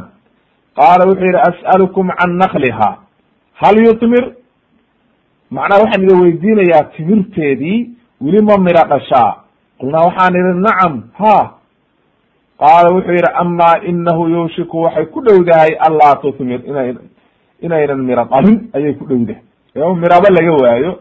qaala 0.80 1.04
wuxuu 1.10 1.28
yihi 1.30 1.42
as'alukum 1.52 2.06
can 2.20 2.32
nakliha 2.42 2.90
hal 3.62 3.76
yutmir 3.88 4.24
macnaha 5.58 5.82
waxaan 5.84 6.02
iga 6.08 6.16
weydiinayaa 6.24 6.84
timirteedii 6.96 7.80
weli 8.24 8.40
ma 8.50 8.56
mira 8.68 8.84
dhashaa 8.92 9.32
qulnaa 9.80 10.06
waxaan 10.08 10.34
idhi 10.40 10.54
nacam 10.68 10.94
ha. 11.20 11.36
Qaala 12.62 12.90
wuxuu 12.96 13.12
yihi 13.18 13.32
ama 13.42 13.70
inahu 13.90 14.28
yuushiku 14.30 14.82
waxay 14.84 15.06
ku 15.14 15.22
dhowdahay 15.26 15.72
anlaa 15.88 16.16
tutmir 16.22 16.60
ina 16.70 16.82
inaynan 17.66 18.02
miro 18.08 18.24
dhalin 18.32 18.58
ayay 18.76 18.94
ku 19.00 19.06
dhowdahay. 19.10 19.42
O 19.76 19.96
miraba 19.96 20.28
laga 20.38 20.52
waayo 20.64 20.92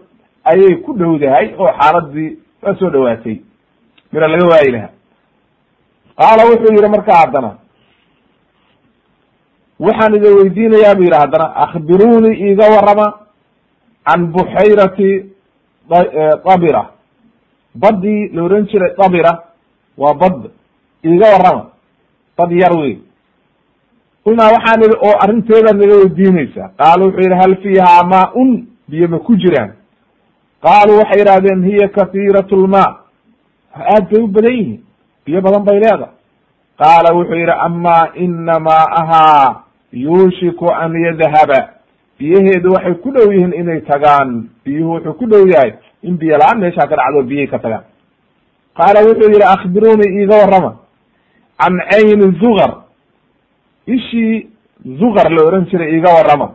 ayay 0.45 0.75
ku 0.85 0.93
dhowdahay 1.01 1.55
oo 1.59 1.71
xaaladii 1.79 2.31
waa 2.63 2.75
soo 2.79 2.91
dhawaatay. 2.95 3.37
Miro 4.13 4.27
laga 4.29 4.47
waayi 4.53 4.71
lahaa. 4.75 4.93
Qaala 6.19 6.43
wuxuu 6.51 6.73
yihi 6.77 6.89
markaa 6.95 7.19
haddana 7.23 7.51
waxaan 9.87 10.15
idin 10.19 10.35
weydiinayaa 10.39 10.95
bu 10.99 11.03
yidhi 11.07 11.19
haddana 11.23 11.47
akbiruunii 11.65 12.37
iiga 12.47 12.67
warrama 12.75 13.07
can 14.07 14.21
buxayrati 14.35 15.11
dabira 16.47 16.83
baddii 17.75 18.29
la 18.35 18.43
oran 18.43 18.67
jiray 18.67 18.95
dabira 18.99 19.33
waa 19.99 20.15
bad 20.15 20.51
iiga 21.05 21.27
warrama. 21.33 21.65
Bad 22.39 22.53
yar 22.53 22.73
wey 22.79 22.99
qulnaa 24.25 24.53
waxaan 24.53 24.83
idhi 24.85 24.97
oo 25.07 25.15
arrinteedaad 25.23 25.77
naga 25.77 25.95
weydiinaysaa 25.97 26.69
qaala 26.79 27.05
wuxuu 27.05 27.21
yidhi 27.23 27.35
hal 27.43 27.57
fiihaa 27.63 28.03
maa-un? 28.05 28.67
Biyo 28.89 29.09
ma 29.09 29.19
ku 29.19 29.37
jiraan. 29.37 29.73
Qaaluu 30.63 30.99
waxay 30.99 31.19
yidhahdeen 31.21 31.65
hiya 31.65 31.89
kahiirat 31.89 32.53
lmaa 32.53 32.97
aad 33.75 34.11
bay 34.11 34.23
u 34.23 34.27
badan 34.29 34.53
yihiin. 34.53 34.81
Biyo 35.27 35.41
badan 35.41 35.65
bay 35.65 35.79
leedahay. 35.81 36.15
Qaala 36.79 37.15
wuxuu 37.15 37.35
yidhi 37.37 37.53
amaa 37.67 38.09
ina 38.15 38.59
maa'ahaa 38.61 39.63
yuushiku 39.93 40.71
an 40.73 40.93
yadhaba 41.05 41.69
biyaheedu 42.19 42.73
waxay 42.73 42.95
ku 42.95 43.11
dhow 43.13 43.33
yihiin 43.33 43.53
inay 43.53 43.81
tagaan. 43.81 44.49
Biyuhu 44.65 44.93
wuxuu 44.95 45.13
ku 45.15 45.27
dhow 45.27 45.47
yahay 45.49 45.73
in 46.02 46.17
biyo 46.19 46.37
la'aan 46.38 46.59
meeshaa 46.61 46.87
ka 46.88 46.97
dhacdo 46.97 47.23
biyahay 47.23 47.47
ka 47.50 47.59
tagaan 47.59 47.85
qaala 48.78 49.00
wuxuu 49.07 49.31
yihi 49.33 49.43
akbiruunii 49.55 50.11
iiga 50.21 50.37
warrama 50.43 50.73
can 51.61 51.75
cayni 51.90 52.38
zugar? 52.40 52.71
Ishii 53.87 54.47
zugar 55.00 55.31
la 55.31 55.43
oran 55.47 55.67
jiray 55.71 55.90
iiga 55.95 56.11
warrama. 56.14 56.55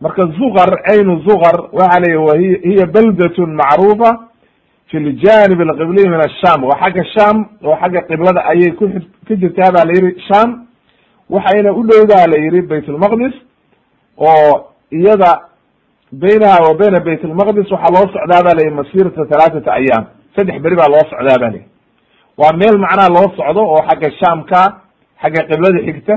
Marka 0.00 0.26
zugar 0.38 0.70
caynu 0.86 1.22
zugar 1.22 1.56
waxa 1.72 2.00
la 2.00 2.34
yihi 2.36 2.60
hiya 2.64 2.86
baldatun 2.86 3.54
macruufa 3.54 4.28
fi 4.90 4.96
ljanib 4.98 5.60
alqibliy 5.60 6.08
min 6.08 6.20
asham 6.20 6.64
waa 6.64 6.78
xagga 6.82 7.04
sham 7.14 7.36
oo 7.64 7.76
xagga 7.80 8.02
qiblada 8.08 8.40
ayay 8.50 8.72
ku 8.74 8.88
ka 9.28 9.34
jirtaa 9.36 9.70
ba 9.72 9.84
la 9.84 9.92
yihi 9.94 10.20
sham 10.28 10.66
waxayna 11.30 11.72
u 11.72 11.82
dhowdaa 11.86 12.26
la 12.26 12.36
yihi 12.36 12.62
bayt 12.62 12.84
oo 14.18 14.74
iyada 14.90 15.45
baynaha 16.22 16.58
wa 16.66 16.72
bayna 16.80 16.98
bayt 17.06 17.22
lmaqdis 17.32 17.66
waxaa 17.74 17.94
loo 17.96 18.06
socdaa 18.14 18.42
ba 18.46 18.52
layihi 18.58 18.74
masirata 18.80 19.20
halaathata 19.32 19.70
ayaam 19.80 20.04
saddex 20.36 20.56
beri 20.64 20.76
baa 20.80 20.88
loo 20.94 21.04
socdaa 21.12 21.38
ba 21.42 21.48
layihi 21.52 21.66
waa 22.40 22.52
meel 22.60 22.76
macnaha 22.84 23.08
loo 23.16 23.28
socdo 23.38 23.60
oo 23.74 23.80
xagga 23.88 24.08
shamka 24.20 24.60
xagga 25.22 25.40
qiblada 25.50 25.78
xigta 25.86 26.14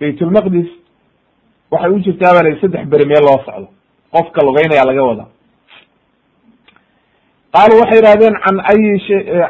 baytulmaqdis 0.00 0.68
waxay 1.72 1.90
u 1.96 1.98
jirtaa 2.06 2.32
ba 2.36 2.40
layihi 2.44 2.60
saddex 2.64 2.84
beri 2.92 3.04
meel 3.12 3.24
loo 3.28 3.38
socdo 3.46 3.66
qofka 4.14 4.40
lugeynaya 4.46 4.84
laga 4.90 5.02
wada 5.10 5.24
qaalu 7.54 7.74
waxay 7.82 8.00
yihahdeen 8.04 8.34
can 8.44 8.56
ayi 8.72 8.90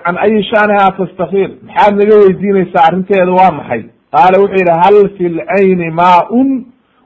can 0.04 0.16
ayi 0.24 0.38
shaniha 0.52 0.86
tastakir 0.98 1.48
maxaad 1.68 1.92
naga 2.00 2.14
weydiinaysaa 2.22 2.84
arrinteeda 2.88 3.32
waa 3.40 3.50
maxay 3.58 3.82
qaala 4.14 4.36
wuxuu 4.42 4.58
yidhi 4.62 4.74
hal 4.84 4.96
fi 5.16 5.24
lcayni 5.38 5.86
maa-un 6.00 6.48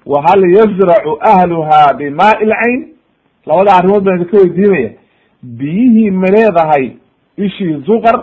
wa 0.06 0.22
hal 0.26 0.40
yazracu 0.56 1.18
ahluha 1.20 1.94
bimaai 1.98 2.46
lcayn 2.46 2.80
labada 3.46 3.72
arrimood 3.76 4.04
baan 4.04 4.16
idinka 4.20 4.36
weydiinaya 4.36 4.90
biyihii 5.42 6.10
ma 6.10 6.28
leedahay 6.36 6.90
ishii 7.36 7.82
zuqar 7.86 8.16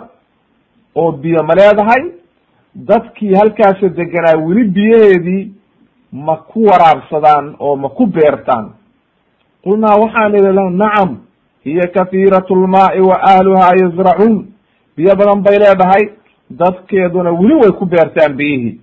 oo 0.94 1.12
biyo 1.12 1.42
ma 1.42 1.54
leedahay 1.54 2.02
dadkii 2.74 3.34
halkaasa 3.34 3.88
deganaa 3.88 4.36
weli 4.46 4.64
biyaheedii 4.64 5.52
ma 6.12 6.36
ku 6.36 6.64
waraabsadaan 6.64 7.54
oo 7.58 7.76
ma 7.76 7.88
ku 7.88 8.06
beertaan 8.06 8.70
qulnaa 9.64 9.96
waxaan 10.02 10.34
idhi 10.38 10.52
la 10.52 10.70
nacam 10.70 11.16
hiya 11.64 11.86
kahiirat 11.94 12.50
lmaai 12.50 13.00
wa 13.00 13.16
ahluha 13.32 13.68
yazracuun 13.82 14.46
biyo 14.96 15.16
badan 15.16 15.42
bay 15.42 15.58
leedahay 15.58 16.04
dadkeeduna 16.50 17.30
weli 17.30 17.54
way 17.54 17.72
ku 17.78 17.86
beertaan 17.86 18.36
biyihii 18.36 18.80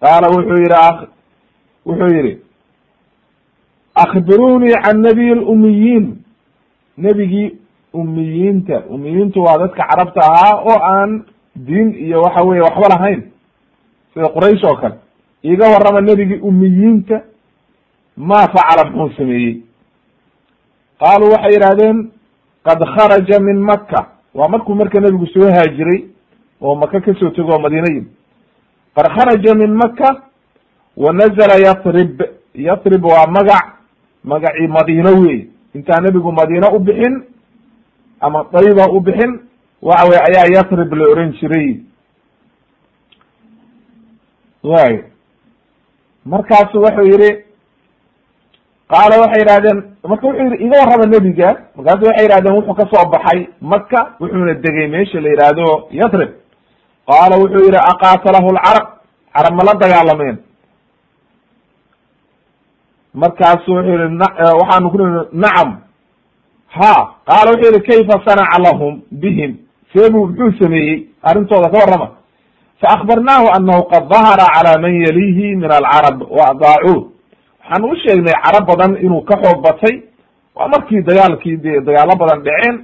qaala 0.00 0.28
wuxuu 0.34 0.56
yihi 0.62 1.08
wuxuu 1.86 2.14
yihi 2.16 2.38
akbirunii 3.94 4.74
can 4.84 5.00
nabiy 5.02 5.34
lumiyiin 5.34 6.06
nebigii 6.98 7.58
umiyiinta 7.92 8.82
umiyiintu 8.88 9.42
waa 9.42 9.58
dadka 9.58 9.82
carabta 9.90 10.20
ahaa 10.20 10.56
oo 10.62 10.78
aan 10.82 11.24
diin 11.56 11.94
iyo 11.94 12.20
waxa 12.22 12.42
weye 12.44 12.62
waxba 12.62 12.88
lahayn. 12.88 13.22
Sida 14.14 14.28
quraysh 14.28 14.64
oo 14.64 14.76
kale. 14.76 14.94
Iga 15.42 15.66
warrama 15.72 16.00
nebigii 16.00 16.38
umiyiinta 16.42 17.22
ma 18.16 18.46
facala 18.54 18.90
muxuu 18.90 19.16
sameeyey? 19.16 19.62
Qaaluu 21.00 21.30
waxay 21.32 21.52
yidhahdeen 21.52 22.10
qad 22.64 22.78
kharaja 22.94 23.40
min 23.40 23.58
maka 23.60 24.06
waa 24.34 24.48
markuu 24.48 24.74
marka 24.74 25.00
nebigu 25.00 25.26
soo 25.26 25.50
haajiray 25.50 26.04
oo 26.60 26.74
maka 26.74 27.00
ka 27.00 27.14
soo 27.14 27.30
tego 27.30 27.52
oo 27.52 27.58
madiina 27.58 27.88
yimi 27.94 28.06
qad 28.94 29.06
kharaja 29.16 29.54
min 29.54 29.72
maka 29.74 30.22
wa 31.02 31.10
nazala 31.12 31.56
yatrib 31.66 32.16
yatrib 32.54 33.04
waa 33.04 33.26
magac. 33.36 33.66
magacii 34.24 34.68
madiino 34.68 35.10
wey 35.22 35.38
intaa 35.74 36.00
nebigu 36.04 36.32
madiina 36.32 36.68
u 36.76 36.78
bixin 36.78 37.14
ama 38.20 38.44
dayba 38.52 38.84
u 38.96 39.00
bixin 39.00 39.32
waxa 39.82 40.04
weye 40.08 40.20
ayaa 40.28 40.52
yatrib 40.56 40.92
la 40.98 41.04
oran 41.12 41.32
jiray. 41.40 41.68
Way 44.70 44.94
markaasu 46.32 46.76
wuxuu 46.84 47.06
yihi 47.12 47.30
qaala 48.92 49.14
waxay 49.22 49.40
yihahdeen 49.44 49.78
marka 50.10 50.26
wuxuu 50.28 50.44
yihi 50.52 50.64
iga 50.66 50.76
warrama 50.80 51.06
nebiga. 51.14 51.48
Markaasu 51.76 52.04
waxay 52.08 52.26
yihahdeen 52.26 52.54
wuxuu 52.58 52.74
ka 52.80 52.84
soo 52.92 53.04
baxay 53.14 53.40
maka 53.72 54.00
wuxuuna 54.20 54.54
degay 54.64 54.86
meesha 54.94 55.20
la 55.20 55.28
yihahdo 55.32 55.88
yatrib. 56.00 56.30
Qaala 57.08 57.34
wuxuu 57.42 57.64
yihi 57.66 57.80
aqaatalahu 57.92 58.48
lcarab 58.56 58.86
carab 59.34 59.52
ma 59.58 59.62
la 59.68 59.74
dagaalameen 59.82 60.36
markaasu 63.14 63.72
wuxuu 63.74 63.92
yihi 63.92 64.18
waxaanu 64.60 64.90
ku 64.90 64.98
nii 64.98 65.26
nacam. 65.32 65.70
Ha 66.68 66.92
qaala 67.26 67.50
wuxuu 67.52 67.72
yihi 67.72 67.86
kayfa 67.88 68.20
sanaca 68.26 68.58
lahum 68.62 69.00
bihim? 69.12 69.56
Seebuu 69.92 70.26
muxuu 70.26 70.52
sameeyey 70.58 71.06
arrintooda 71.22 71.68
ka 71.70 71.78
warrama. 71.78 72.08
Faakbarnaahu 72.80 73.46
anahu 73.56 73.82
qad 73.92 74.08
dahara 74.08 74.46
cala 74.54 74.78
man 74.82 74.94
yalihi 74.94 75.56
min 75.56 75.70
alcarab 75.70 76.22
wa 76.30 76.44
adaacuuh 76.50 77.02
waxaan 77.60 77.84
u 77.84 77.96
sheegnay 78.02 78.34
carab 78.44 78.66
badan 78.66 78.96
inuu 79.04 79.20
ka 79.28 79.36
xoog 79.42 79.60
batay 79.62 80.02
waa 80.56 80.68
markii 80.68 81.02
dagaalkii 81.02 81.56
de 81.56 81.80
dagaalo 81.86 82.16
badan 82.18 82.42
dhaceen 82.46 82.76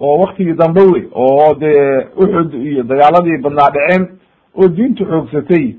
oo 0.00 0.18
waktigii 0.22 0.54
dambe 0.54 0.80
wey 0.92 1.04
oo 1.14 1.54
dee 1.54 2.06
uxud 2.16 2.54
iyo 2.54 2.82
dagaaladii 2.82 3.38
badnaa 3.42 3.70
dhaceen 3.70 4.08
oo 4.58 4.68
diintu 4.68 5.04
xoogsatay. 5.04 5.76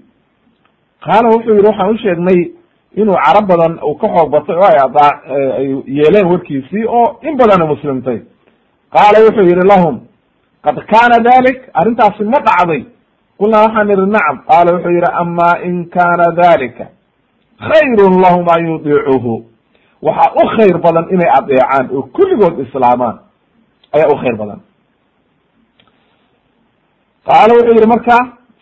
Qaala 1.05 1.29
wuxuu 1.36 1.53
yihi 1.55 1.67
waxaan 1.67 1.89
u 1.93 1.98
sheegnay 1.98 2.39
inuu 2.96 3.15
carab 3.25 3.46
badan 3.48 3.79
uu 3.84 3.96
ka 3.98 4.08
xoog 4.08 4.29
batay 4.31 4.55
oo 4.55 4.63
ay 4.72 4.77
adaa 4.86 5.12
ay 5.58 5.67
yeeleen 5.88 6.27
warkiisii 6.31 6.86
oo 6.88 7.19
in 7.22 7.38
badana 7.38 7.65
muslimtay. 7.65 8.19
Qaala 8.93 9.19
wuxuu 9.25 9.46
yihi 9.50 9.67
lahum 9.67 10.00
qad 10.63 10.75
kaana 10.91 11.19
dalik 11.24 11.60
arrintaasi 11.74 12.24
ma 12.24 12.39
dhacday. 12.48 12.86
Qulnaa 13.39 13.63
waxaan 13.65 13.89
ihi 13.89 14.05
nacam. 14.15 14.38
Qaala 14.50 14.69
wuxuu 14.75 14.91
yihi 14.91 15.12
ama 15.22 15.50
in 15.63 15.86
kana 15.89 16.31
dalika 16.36 16.86
khayrun 17.60 18.22
lahum 18.22 18.46
an 18.55 18.62
yudiicuhu 18.67 19.43
waxaa 20.01 20.34
u 20.43 20.48
khayr 20.58 20.77
badan 20.86 21.05
inay 21.13 21.29
adeecaan 21.38 21.86
oo 21.96 22.01
kulligood 22.15 22.60
islaamaan. 22.65 23.19
Ayaa 23.96 24.10
u 24.13 24.17
khayr 24.17 24.36
badan. 24.41 24.60
Qaala 27.27 27.53
wuxuu 27.53 27.75
yihi 27.77 27.88
marka 27.88 28.17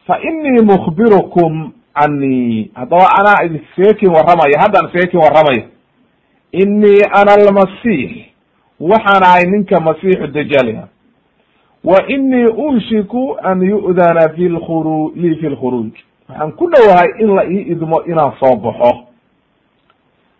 fa 0.07 0.15
inii 0.29 0.61
mukbirukum 0.71 1.71
canii 1.99 2.71
haddaba 2.75 3.07
anaa 3.19 3.43
idin 3.45 3.61
seekin 3.75 4.09
warramaya 4.13 4.59
haddaan 4.61 4.91
seekin 4.93 5.19
warramaya. 5.19 5.63
Inii 6.51 7.01
ana 7.11 7.31
almasiix 7.33 8.11
waxaan 8.79 9.23
ahay 9.23 9.43
ninka 9.51 9.79
masiixu 9.79 10.27
dajaalha 10.27 10.87
wa 11.83 11.97
inii 12.07 12.45
unshiku 12.67 13.37
an 13.43 13.61
yu'dana 13.61 14.29
fi 14.35 14.49
lkhuru 14.49 15.11
lii 15.15 15.35
fi 15.35 15.49
lkhuruuj 15.49 15.91
waxaan 16.29 16.51
ku 16.51 16.69
dhowahay 16.71 17.09
in 17.19 17.35
la 17.35 17.43
ii 17.45 17.61
idmo 17.71 18.01
inaan 18.03 18.31
soo 18.39 18.55
baxo. 18.55 19.03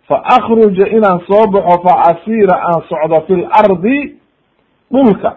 Fa 0.08 0.22
akhruja 0.24 0.86
inaan 0.88 1.20
soo 1.28 1.46
baxo 1.46 1.82
fa 1.84 1.94
asiira 2.10 2.56
aan 2.62 2.82
socdo 2.88 3.20
fi 3.26 3.34
lardi 3.36 4.14
dhulka. 4.92 5.36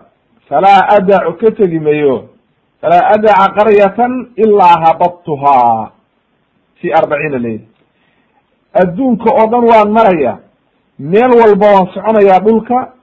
Falaa 0.50 0.88
adacu 0.98 1.34
ka 1.40 1.52
tegi 1.52 1.80
mayo. 1.80 2.30
Falaa 2.82 3.10
adaca 3.16 3.54
qaryatan 3.56 4.28
ilaa 4.36 4.76
habadtuhaa 4.86 5.92
fi 6.82 6.88
arbaciina 7.00 7.38
leyla 7.38 7.66
adduunka 8.82 9.30
oo 9.40 9.48
dhan 9.52 9.64
waan 9.72 9.90
maraya 9.98 10.34
meel 11.00 11.32
walba 11.42 11.68
waan 11.74 11.88
soconayaa 11.94 12.40
dhulka. 12.40 12.94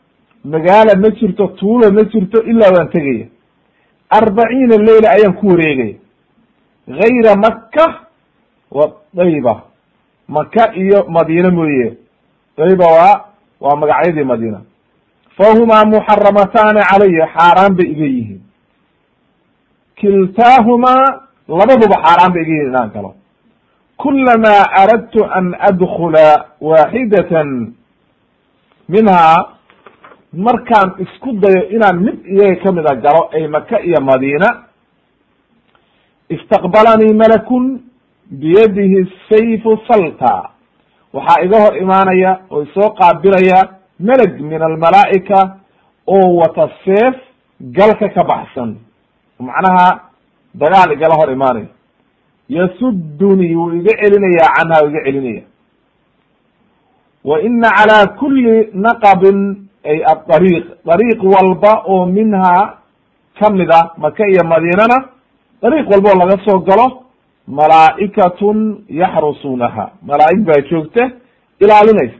Magaala 0.44 0.94
ma 1.02 1.08
jirto 1.10 1.46
tuulo 1.58 1.90
ma 1.92 2.02
jirto 2.12 2.38
ilaa 2.50 2.70
waan 2.76 2.88
tegaya 2.94 3.26
arbaciina 4.18 4.76
leyla 4.88 5.08
ayaan 5.16 5.34
ku 5.34 5.46
wareegaya 5.50 5.96
gayra 6.98 7.32
maka 7.36 7.86
wa 8.70 8.84
dayba 9.14 9.54
maka 10.28 10.72
iyo 10.76 11.04
madiina 11.08 11.50
mooye. 11.50 11.96
Dayba 12.56 12.86
waa 12.86 13.24
waa 13.60 13.76
magacyadii 13.76 14.24
madiina. 14.24 14.60
Fahumaa 15.36 15.84
muxaramataani 15.84 16.80
calaya 16.90 17.26
xaaraan 17.34 17.74
bay 17.76 17.86
iga 17.92 18.04
yihiin. 18.06 18.40
Kiltaahumaa 19.96 21.04
labaduba 21.48 21.96
xaaraan 22.04 22.32
bay 22.34 22.42
iga 22.42 22.52
yihiin 22.52 22.70
inaan 22.70 22.90
galo 22.94 23.14
kulamaa 24.02 24.62
aradtu 24.82 25.24
an 25.38 25.54
adkula 25.68 26.28
waaxidatan 26.60 27.48
minhaa 28.88 29.36
markaan 30.46 30.88
isku 31.04 31.32
dayo 31.42 31.62
inaan 31.76 31.98
mid 32.06 32.16
iyaga 32.26 32.56
kamida 32.62 32.94
galo 33.04 33.22
ay 33.36 33.46
maka 33.48 33.80
iyo 33.88 34.00
madiina 34.00 34.48
istaqbalanii 36.28 37.14
malakun 37.22 37.64
biyadihi 38.40 39.00
sayfu 39.28 39.70
salta 39.88 40.50
waxaa 41.12 41.42
iga 41.44 41.58
hor 41.64 41.76
imaanaya 41.82 42.32
oo 42.50 42.62
isoo 42.62 42.90
qaabilaya 43.00 43.58
meleg 44.08 44.40
min 44.40 44.62
almalaa'ika 44.62 45.38
oo 46.06 46.36
wata 46.40 46.68
seef 46.84 47.14
galka 47.78 48.08
ka 48.08 48.22
baxsan 48.24 48.76
macnaha 49.48 49.86
dagaal 50.54 50.92
igala 50.92 51.14
hor 51.20 51.30
imaanaya 51.32 51.66
yasuddunii 52.48 53.54
wuu 53.56 53.72
iga 53.72 53.92
celinayaa 54.00 54.54
canha 54.56 54.84
iga 54.88 55.00
celinaya 55.04 55.42
wa 57.24 57.42
ina 57.42 57.68
calaa 57.70 58.06
kuli 58.06 58.68
naqabin 58.74 59.38
ay 59.84 59.98
adariiq 60.12 60.64
dariiq 60.86 61.20
walba 61.24 61.72
oo 61.86 62.06
minhaa 62.06 62.78
ka 63.38 63.50
mid 63.50 63.70
a 63.72 63.90
maka 63.96 64.26
iyo 64.28 64.44
madiinana 64.44 64.98
dariiq 65.62 65.90
walba 65.90 66.08
oo 66.12 66.18
laga 66.18 66.44
soo 66.44 66.58
galo 66.58 67.02
malaa'ikatun 67.48 68.84
yaxrusuunaha. 68.88 69.84
Malaa'ig 70.02 70.40
baa 70.44 70.60
joogta 70.70 71.10
ilaalinaysa. 71.60 72.18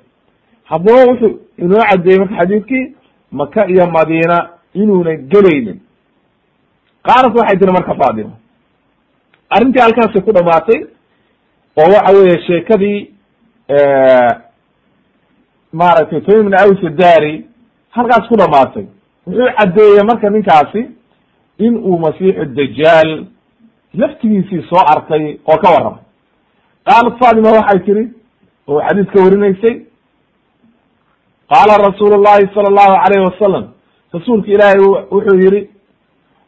Haddaba 0.64 1.05
wuxuu 1.09 1.33
inoo 1.59 1.83
caddeeyey 1.91 2.19
marka 2.19 2.37
xadiidkii 2.37 2.95
maka 3.33 3.67
iyo 3.69 3.87
madiina 3.91 4.49
inuuna 4.75 5.12
gelaynin. 5.17 5.81
Qaalat 7.07 7.37
waxay 7.38 7.59
tiri 7.59 7.73
marka 7.73 7.95
faadima 7.95 8.31
arrintii 9.51 9.81
halkaasay 9.83 10.23
ku 10.23 10.33
dhamaatay 10.33 10.81
oo 11.77 11.89
waxa 11.95 12.13
weeye 12.17 12.39
sheekadii 12.47 12.99
maaragtay 15.73 16.21
tamim 16.21 16.53
aws 16.55 16.83
dari 17.03 17.47
halkaas 17.91 18.29
ku 18.29 18.37
dhamaatay 18.37 18.87
wuxuu 19.27 19.49
caddeeyey 19.59 20.03
marka 20.11 20.31
ninkaasi 20.31 20.81
in 21.59 21.75
uu 21.77 21.99
masiixu 21.99 22.45
dajaal 22.59 23.27
laftigiisii 23.95 24.63
soo 24.71 24.83
arkay 24.95 25.39
oo 25.47 25.57
ka 25.63 25.71
warramay. 25.75 26.03
Qaalat 26.87 27.15
fatima 27.21 27.51
waxay 27.59 27.81
tiri 27.87 28.05
oo 28.69 28.81
xadiiska 28.87 29.23
warinaysay 29.25 29.75
qaala 31.51 31.75
rasuulu 31.89 32.23
llahi 32.25 32.49
sala 32.55 32.69
allahu 32.73 32.95
alayhi 33.05 33.25
wasalam 33.31 33.65
rasuulka 34.15 34.49
ilaahay 34.51 34.79
wuxuu 35.11 35.37
yihi 35.45 35.61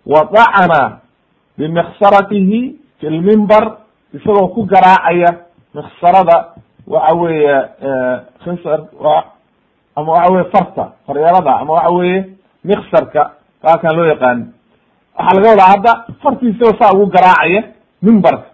wadacana 0.07 1.01
bimiksaratihi 1.59 2.80
fi 3.01 3.07
lmimbar 3.11 3.77
isagoo 4.15 4.49
ku 4.55 4.63
garaacaya 4.67 5.31
miksarada 5.75 6.37
waxa 6.87 7.15
weeye 7.17 7.57
khinsar 8.45 8.81
ama 9.97 10.13
waxa 10.13 10.33
weye 10.33 10.45
farta 10.53 10.93
faryeelada 11.07 11.57
ama 11.61 11.73
waxa 11.73 11.91
weeye 11.91 12.25
miksarka 12.65 13.23
kaakan 13.63 13.97
loo 13.97 14.07
yaqaani 14.13 14.45
waxaa 15.19 15.35
laga 15.37 15.49
wadaa 15.51 15.71
hadda 15.73 15.93
fartiisao 16.23 16.73
saa 16.79 16.93
ugu 16.95 17.07
garaacaya 17.07 17.63
mimbarka 18.03 18.47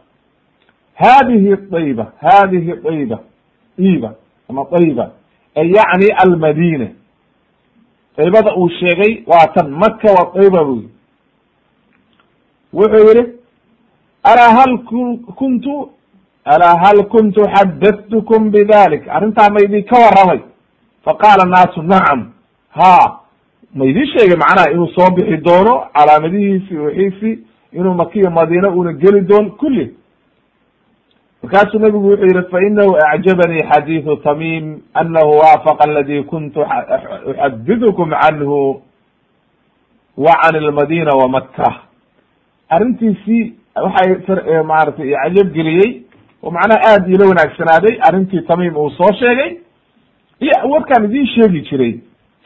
hadihi 0.95 1.57
dayba 1.71 2.13
hadihi 2.21 2.73
dayba 2.85 3.19
iba 3.79 4.11
ama 4.51 4.65
dayba 4.73 5.11
ay 5.57 5.71
yacni 5.77 6.09
almadina 6.25 6.89
daybada 8.17 8.55
uu 8.57 8.69
sheegay 8.69 9.25
waa 9.27 9.47
tan 9.55 9.71
maka 9.71 10.09
wa 10.13 10.33
dayba 10.35 10.65
buyi 10.65 10.89
wuxuu 12.73 13.09
yihi 13.09 13.36
alaa 14.31 14.51
hal 14.59 14.79
kuntu 15.41 15.91
alaa 16.45 16.77
hal 16.85 17.05
kuntu 17.15 17.41
xadathtukum 17.55 18.51
bidalik 18.51 19.09
arrintaa 19.09 19.51
ma 19.51 19.61
idinka 19.67 19.97
warramay 20.05 20.41
faqaala 21.05 21.45
naasu 21.55 21.83
nacam 21.83 22.21
ha 22.79 23.21
ma 23.75 23.85
idin 23.85 24.07
sheegay 24.07 24.37
macnaha 24.37 24.71
inuu 24.73 24.89
soo 24.97 25.11
bixi 25.17 25.37
doono 25.37 25.75
calaamadihiisi 25.95 26.77
wixiisi 26.77 27.39
inuu 27.73 27.95
makiya 27.95 28.31
madiina 28.31 28.69
una 28.71 28.93
geli 28.93 29.21
doono 29.21 29.51
kulli 29.51 29.95
markaasuu 31.43 31.79
nabigu 31.79 32.09
wuxuu 32.11 32.27
yihi 32.27 32.51
fainahu 32.51 32.97
acjabanii 33.13 33.63
xadiidu 33.71 34.17
tamim 34.17 34.81
anahu 34.95 35.31
waafaqa 35.39 35.85
aladi 35.85 36.23
kuntu 36.23 36.61
uxadithukum 37.31 38.11
canhu 38.11 38.83
wa 40.17 40.35
can 40.43 40.57
almadina 40.57 41.11
wa 41.17 41.29
maka 41.29 41.75
arrintiisii 42.69 43.53
waxay 43.85 44.63
maratay 44.73 45.11
cajab 45.23 45.49
geliyey 45.57 45.91
oo 46.43 46.51
macnaha 46.51 46.81
aada 46.91 47.09
iila 47.13 47.29
wanaagsanaaday 47.31 47.95
arrintii 48.09 48.43
tamim 48.49 48.77
uu 48.77 48.91
soo 48.91 49.13
sheegay. 49.21 49.51
Iyo 50.41 50.57
warkaan 50.73 51.05
idiin 51.05 51.27
sheegi 51.35 51.61
jiray 51.69 51.93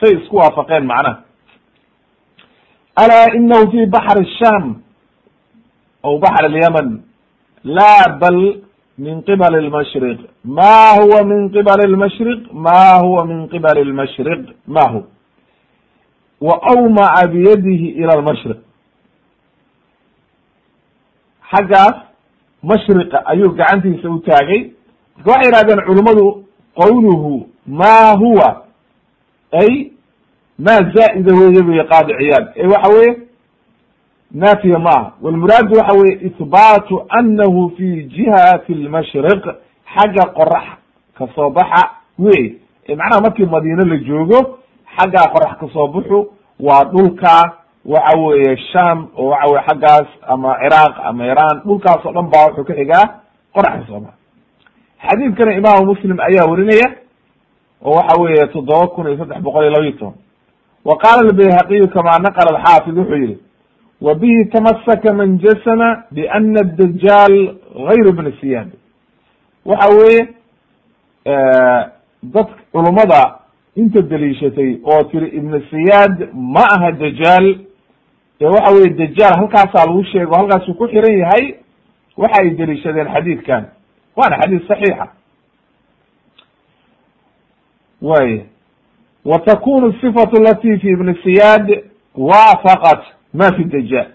say 0.01 0.11
isku 0.19 0.37
waafaqeen 0.37 0.85
macnaha. 0.93 1.23
Alaa 3.03 3.27
inahu 3.39 3.71
fi 3.73 3.87
baxr 3.87 4.19
sham 4.39 4.65
aw 6.05 6.19
baxr 6.19 6.45
alyaman 6.51 6.89
la 7.65 7.93
bal 8.21 8.39
min 8.99 9.23
qibal 9.29 9.55
lmashriq 9.67 10.19
ma 10.45 10.73
huwa 10.99 11.25
min 11.31 11.51
qibal 11.55 11.81
lmashriq 11.95 12.41
ma 12.53 12.79
huwa 13.03 13.25
min 13.31 13.49
qibal 13.53 13.79
lmashriq 13.91 14.43
ma 14.67 14.85
hu 14.93 15.01
wa 16.41 16.55
awmaca 16.73 17.27
biyadihi 17.33 17.89
ila 18.03 18.17
lmashriq 18.21 18.61
xaggaas 21.53 21.95
mashriqa 22.63 23.23
ayuu 23.27 23.51
gacantiisa 23.55 24.09
u 24.11 24.19
taagay. 24.21 24.71
Marka 25.17 25.31
waxay 25.31 25.51
yihahdeen 25.51 25.81
culummadu 25.87 26.45
qawluhu 26.77 27.47
ma 27.67 28.13
huwa? 28.19 28.65
Ay 29.53 29.93
ma 30.59 30.73
zaa'ida 30.95 31.35
weeye 31.35 31.63
buy 31.63 31.85
qaadi 31.91 32.13
ciyaad. 32.19 32.47
Ee 32.57 32.67
waxa 32.67 32.91
weye 32.95 33.17
naafiya 34.35 34.79
ma 34.79 35.13
walmuraadu 35.23 35.77
waxa 35.79 35.99
weye 35.99 36.15
ihbaatu 36.29 37.03
anahu 37.09 37.71
fi 37.77 38.03
jihati 38.05 38.75
lmashriq 38.75 39.45
xagga 39.95 40.25
qorax 40.37 40.65
ka 41.19 41.29
soo 41.35 41.51
baxa 41.51 41.91
wey 42.19 42.59
ee 42.89 42.95
macnaha 42.95 43.21
markii 43.23 43.47
madiine 43.47 43.85
la 43.85 43.97
joogo 43.97 44.59
xaggaa 44.97 45.29
qorax 45.35 45.59
ka 45.61 45.67
soo 45.73 45.87
baxu 45.89 46.27
waa 46.61 46.85
dhulka 46.85 47.57
waxa 47.85 48.19
weeye 48.19 48.57
sham 48.73 49.09
oo 49.17 49.29
waxa 49.31 49.49
weye 49.53 49.63
xaggaas 49.69 50.09
ama 50.29 50.57
ciraaq 50.63 50.95
ama 51.05 51.25
iran 51.27 51.61
dhulkaas 51.65 52.05
oo 52.07 52.13
dhan 52.13 52.31
baa 52.31 52.47
wuxuu 52.47 52.65
ka 52.65 52.75
xigaa 52.75 53.05
qorax 53.55 53.73
ka 53.81 53.87
soo 53.87 54.01
baxa 54.01 54.17
xadiidkana 55.09 55.53
imaamu 55.55 55.87
muslim 55.87 56.21
ayaa 56.21 56.51
werinaya 56.51 56.89
oo 57.85 57.95
waxa 57.97 58.21
weeye 58.23 58.47
toddoba 58.53 58.87
kun 58.95 59.07
iyo 59.07 59.17
saddex 59.19 59.39
boqol 59.43 59.63
iyo 59.65 59.71
labayo 59.73 59.93
toban. 59.93 60.15
Wa 60.85 60.97
qaala 60.97 61.21
albayhaqiyu 61.29 61.89
kama 61.89 62.19
naqla 62.19 62.51
alxaafid 62.57 62.99
wuxuu 62.99 63.17
yihi 63.17 63.39
wa 64.01 64.15
bihi 64.15 64.45
tamasaka 64.53 65.13
man 65.13 65.39
jasama 65.39 66.05
biana 66.11 66.61
adajaal 66.61 67.35
gayru 67.89 68.13
bni 68.13 68.33
siyaad. 68.41 68.71
Waxa 69.65 69.89
weeye 69.97 70.29
dad 72.23 72.49
culummada 72.73 73.23
inta 73.77 74.03
deliishatay 74.03 74.81
oo 74.85 75.03
tiri 75.11 75.29
ibn 75.39 75.53
siyaad 75.71 76.29
ma 76.35 76.65
aha 76.77 76.93
dajaal 76.93 77.47
ee 78.41 78.47
waxa 78.47 78.73
weye 78.75 78.89
dajaal 79.01 79.35
halkaasaa 79.37 79.87
lagu 79.87 80.05
sheego 80.05 80.35
halkaasuu 80.37 80.75
ku 80.75 80.89
xiran 80.89 81.19
yahay 81.19 81.55
waxa 82.17 82.43
ay 82.43 82.51
deliishadeen 82.51 83.09
xadiidkan. 83.15 83.65
Waana 84.17 84.37
xadiis 84.43 84.67
saxiixa. 84.69 85.07
Way 88.03 88.47
wa 89.25 89.39
takunu 89.39 89.93
sifatu 90.01 90.37
alati 90.37 90.79
fi 90.79 90.89
ibni 90.89 91.15
siyaad 91.23 91.85
waafaqat 92.17 93.03
ma 93.35 93.53
fi 93.57 93.65
dajaal 93.65 94.09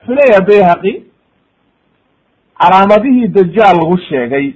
wuxuu 0.00 0.14
leeyahay 0.14 0.44
bayhaqi 0.46 0.92
calaamadihii 2.60 3.28
dajaal 3.28 3.76
lagu 3.76 3.98
sheegay 4.08 4.54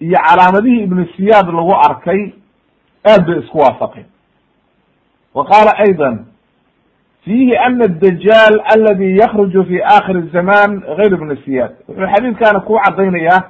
iyo 0.00 0.18
calaamadihii 0.28 0.82
ibnu 0.82 1.06
siyaad 1.16 1.46
lagu 1.46 1.74
arkay 1.88 2.32
aad 3.06 3.26
bay 3.26 3.38
isku 3.38 3.58
waafaqeen. 3.58 4.06
Wa 5.34 5.44
qaala 5.44 5.72
ayضa 5.78 6.18
fiihi 7.24 7.56
ana 7.56 7.84
adajaal 7.84 8.54
aladi 8.74 9.16
yakruju 9.18 9.64
fi 9.64 9.82
akhir 9.82 10.16
الzaman 10.16 10.80
gayr 10.98 11.12
ibni 11.14 11.36
siyaad 11.44 11.72
wuxuu 11.88 12.06
xadiidkaana 12.14 12.60
ku 12.60 12.78
cadaynayaa 12.84 13.40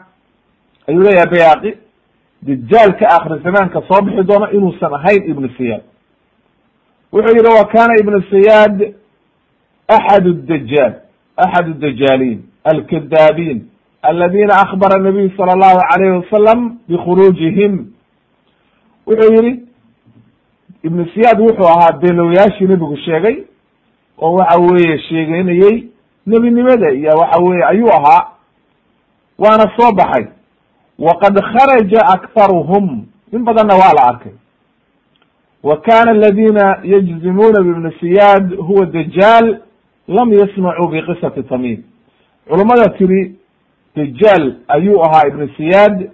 ayuu 0.88 1.02
leeyahay 1.02 1.30
bayhaqi 1.30 1.70
dajaalka 2.42 3.06
akhir 3.16 3.38
zamaanka 3.42 3.82
soo 3.88 4.00
bixi 4.04 4.22
doona 4.24 4.50
inuusan 4.52 4.92
ahayn 4.94 5.30
ibnu 5.30 5.48
siyaad 5.56 5.82
wuxuu 7.12 7.36
yihi 7.36 7.58
wa 7.58 7.64
kana 7.64 7.94
ibnu 8.00 8.22
siyaad 8.32 8.94
axad 9.88 10.24
dajaal 10.46 10.94
axad 11.36 11.78
dajaaliin 11.80 12.40
alkadaabin 12.64 13.58
aladina 14.02 14.54
akbara 14.64 15.02
nabiyu 15.02 15.30
sala 15.36 15.52
allahu 15.52 15.80
alayhi 15.94 16.16
wasalam 16.22 16.78
bikhuruujihim 16.88 17.86
wuxuu 19.06 19.34
yihi 19.34 19.60
ibnu 20.82 21.06
siyaad 21.14 21.40
wuxuu 21.40 21.68
ahaa 21.68 21.92
beenlowyaashii 22.02 22.66
nebigu 22.66 22.96
sheegay 22.96 23.36
oo 24.20 24.32
waxa 24.34 24.58
weeye 24.60 24.98
sheegeynayey 24.98 25.88
nebinimada 26.26 26.90
iyo 26.92 27.10
waxa 27.18 27.38
weye 27.42 27.64
ayuu 27.64 27.88
ahaa 27.92 28.26
waana 29.38 29.72
soo 29.76 29.92
baxay. 29.92 30.26
Waqad 30.98 31.34
kharaja 31.52 32.00
akharuhum 32.14 33.06
in 33.32 33.44
badanna 33.44 33.74
waa 33.74 33.92
la 33.96 34.02
arkay. 34.08 34.32
Wa 35.62 35.76
kana 35.80 36.10
aladina 36.10 36.80
yajzimuuna 36.84 37.62
bibni 37.62 37.92
siyaad 38.00 38.56
huwa 38.56 38.86
dajaal 38.86 39.60
lam 40.08 40.32
yasmacuu 40.32 40.88
biqisati 40.88 41.42
tamim 41.42 41.82
culummada 42.48 42.88
tiri 42.98 43.36
dajaal 43.96 44.54
ayuu 44.68 45.02
ahaa 45.04 45.28
ibnu 45.28 45.48
siyaad 45.56 46.10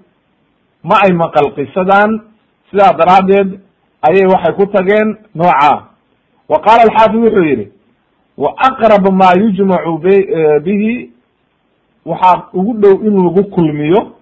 ma 0.82 0.96
ay 1.06 1.12
maqal 1.12 1.50
qisadan 1.54 2.20
sidaa 2.70 2.92
daraaddeed 2.92 3.60
ayay 4.02 4.26
waxay 4.26 4.54
ku 4.54 4.66
tageen 4.66 5.16
nooca. 5.34 5.82
Wa 6.48 6.58
qaala 6.60 6.82
alxaafid 6.82 7.20
wuxuu 7.24 7.44
yihi 7.44 7.68
wa 8.38 8.54
aqrab 8.58 9.08
ma 9.12 9.30
yujmacu 9.40 9.98
bihi 10.64 11.10
waxaa 12.06 12.48
ugu 12.54 12.72
dhow 12.80 13.00
in 13.06 13.14
lagu 13.24 13.44
kulmiyo 13.50 14.12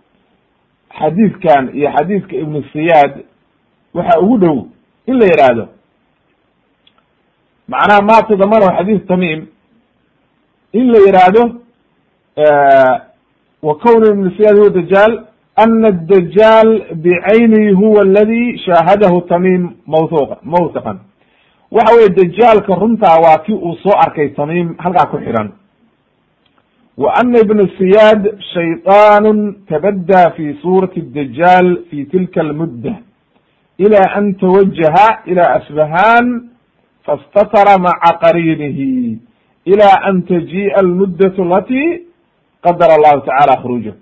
xadiidkan 0.98 1.70
iyo 1.74 1.90
xadiidka 1.96 2.37
ibnu 2.37 2.62
siyaad 2.72 3.12
waxa 3.94 4.20
ugu 4.20 4.38
dhow 4.38 4.66
in 5.07 5.14
la 5.18 5.27
yidhaahdo 5.27 5.68
macnaha 7.68 8.03
ma 8.03 8.22
tadamanahu 8.29 8.77
xadiid 8.79 9.07
tamim 9.09 9.46
in 10.72 10.87
la 10.92 10.98
yidhaahdo 11.07 11.42
wa 13.62 13.74
kwn 13.79 14.05
ibn 14.11 14.31
siyaad 14.37 14.57
huwa 14.57 14.70
dajaal 14.70 15.24
ana 15.57 15.88
adajaal 15.88 16.94
bicaynihi 16.94 17.72
huwa 17.72 18.03
aladi 18.03 18.59
shaahadahu 18.59 19.20
tamim 19.20 19.70
mawthuqa 19.87 20.37
mawthiqan 20.42 20.98
waxa 21.76 21.94
weye 21.96 22.08
dajaalka 22.18 22.74
runtaa 22.82 23.18
waa 23.24 23.38
kii 23.44 23.52
uu 23.66 23.74
soo 23.82 23.96
arkay 24.04 24.28
tamim 24.38 24.74
halkaa 24.78 25.06
ku 25.10 25.18
xiran. 25.24 25.48
Wa 27.02 27.10
ana 27.20 27.38
ibn 27.44 27.58
siyaad 27.78 28.22
shayطaan 28.54 29.54
tabadda 29.68 30.30
fi 30.37 30.44
suurati 30.62 31.00
dajaal 31.16 31.68
fi 31.90 32.04
tilka 32.06 32.40
almudda. 32.40 32.94
Ila 33.78 34.00
an 34.18 34.34
tawajaha 34.42 35.06
ila 35.26 35.44
asbahan 35.58 36.26
fastatara 37.06 37.78
maca 37.78 38.10
qariinihi. 38.22 39.18
Ila 39.72 39.88
an 40.08 40.22
tajii'a 40.22 40.78
almuddat 40.78 41.34
alati 41.38 41.82
qadara 42.64 42.94
allahu 42.98 43.20
tacala 43.26 43.54
khuruuja 43.62 43.92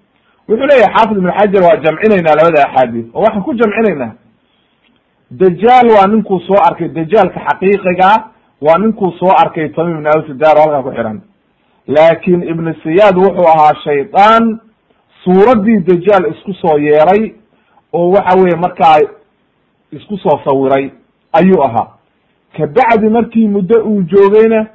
wuxuu 0.48 0.66
leeyahay 0.70 0.92
xaafid 0.94 1.16
ibn 1.18 1.30
xajar 1.38 1.62
waa 1.66 1.76
jamcinaynaa 1.85 2.35
labada 2.38 2.61
axaadiis. 2.68 3.06
Oo 3.14 3.22
waxaan 3.24 3.42
ku 3.46 3.54
jamcinaynaa 3.54 4.12
dajaal 5.40 5.87
waa 5.97 6.07
ninkuu 6.07 6.40
soo 6.40 6.61
arkay 6.68 6.88
dajaalka 6.88 7.40
xaqiiqigaa 7.49 8.16
waa 8.61 8.79
ninkuu 8.79 9.12
soo 9.18 9.33
arkay 9.42 9.68
tamim 9.68 9.97
ibn 9.97 10.07
awsidar 10.07 10.57
oo 10.59 10.62
halkaa 10.62 10.83
ku 10.83 10.90
xiran. 10.97 11.21
Laakin 11.87 12.42
ibn 12.42 12.75
siyaad 12.83 13.16
wuxuu 13.16 13.47
ahaa 13.55 13.75
shaydaan 13.85 14.61
suuraddii 15.25 15.79
dajaal 15.88 16.25
isku 16.33 16.53
soo 16.55 16.79
yeeray 16.79 17.35
oo 17.92 18.11
waxa 18.11 18.38
weye 18.38 18.57
markaa 18.57 18.97
isku 19.92 20.16
soo 20.18 20.40
sawiray 20.45 20.90
ayuu 21.33 21.62
ahaa. 21.64 21.88
Kabacdi 22.57 23.09
markii 23.09 23.49
muddo 23.49 23.83
uu 23.85 24.03
joogayna 24.03 24.66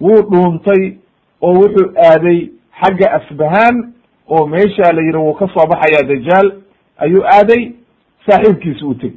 wuu 0.00 0.22
dhuuntay 0.30 0.92
oo 1.42 1.52
wuxuu 1.54 1.92
aaday 2.10 2.48
xagga 2.80 3.12
asbahaan 3.12 3.92
oo 4.28 4.46
meesha 4.46 4.92
la 4.92 5.02
yidhi 5.02 5.18
wuu 5.18 5.34
ka 5.34 5.48
soo 5.54 5.66
baxayaa 5.66 6.08
dajaal 6.08 6.52
ayuu 6.98 7.24
aaday 7.24 7.72
saaxiibkiisa 8.26 8.86
u 8.86 8.94
teg 8.94 9.12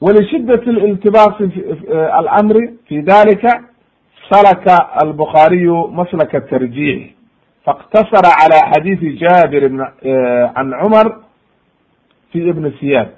walishidat 0.00 0.66
iltibaasi 0.66 1.44
alamri 2.12 2.78
fi 2.88 3.02
dalika 3.02 3.62
salaka 4.30 4.76
albukhaariyu 5.02 5.88
maslaka 5.88 6.40
tarjiix 6.40 7.02
faاktasara 7.66 8.30
calى 8.40 8.58
xadiidi 8.72 9.18
jabir 9.18 9.62
can 10.54 10.70
cumar 10.82 11.06
fi 12.32 12.38
ibn 12.48 12.72
siyad 12.80 13.08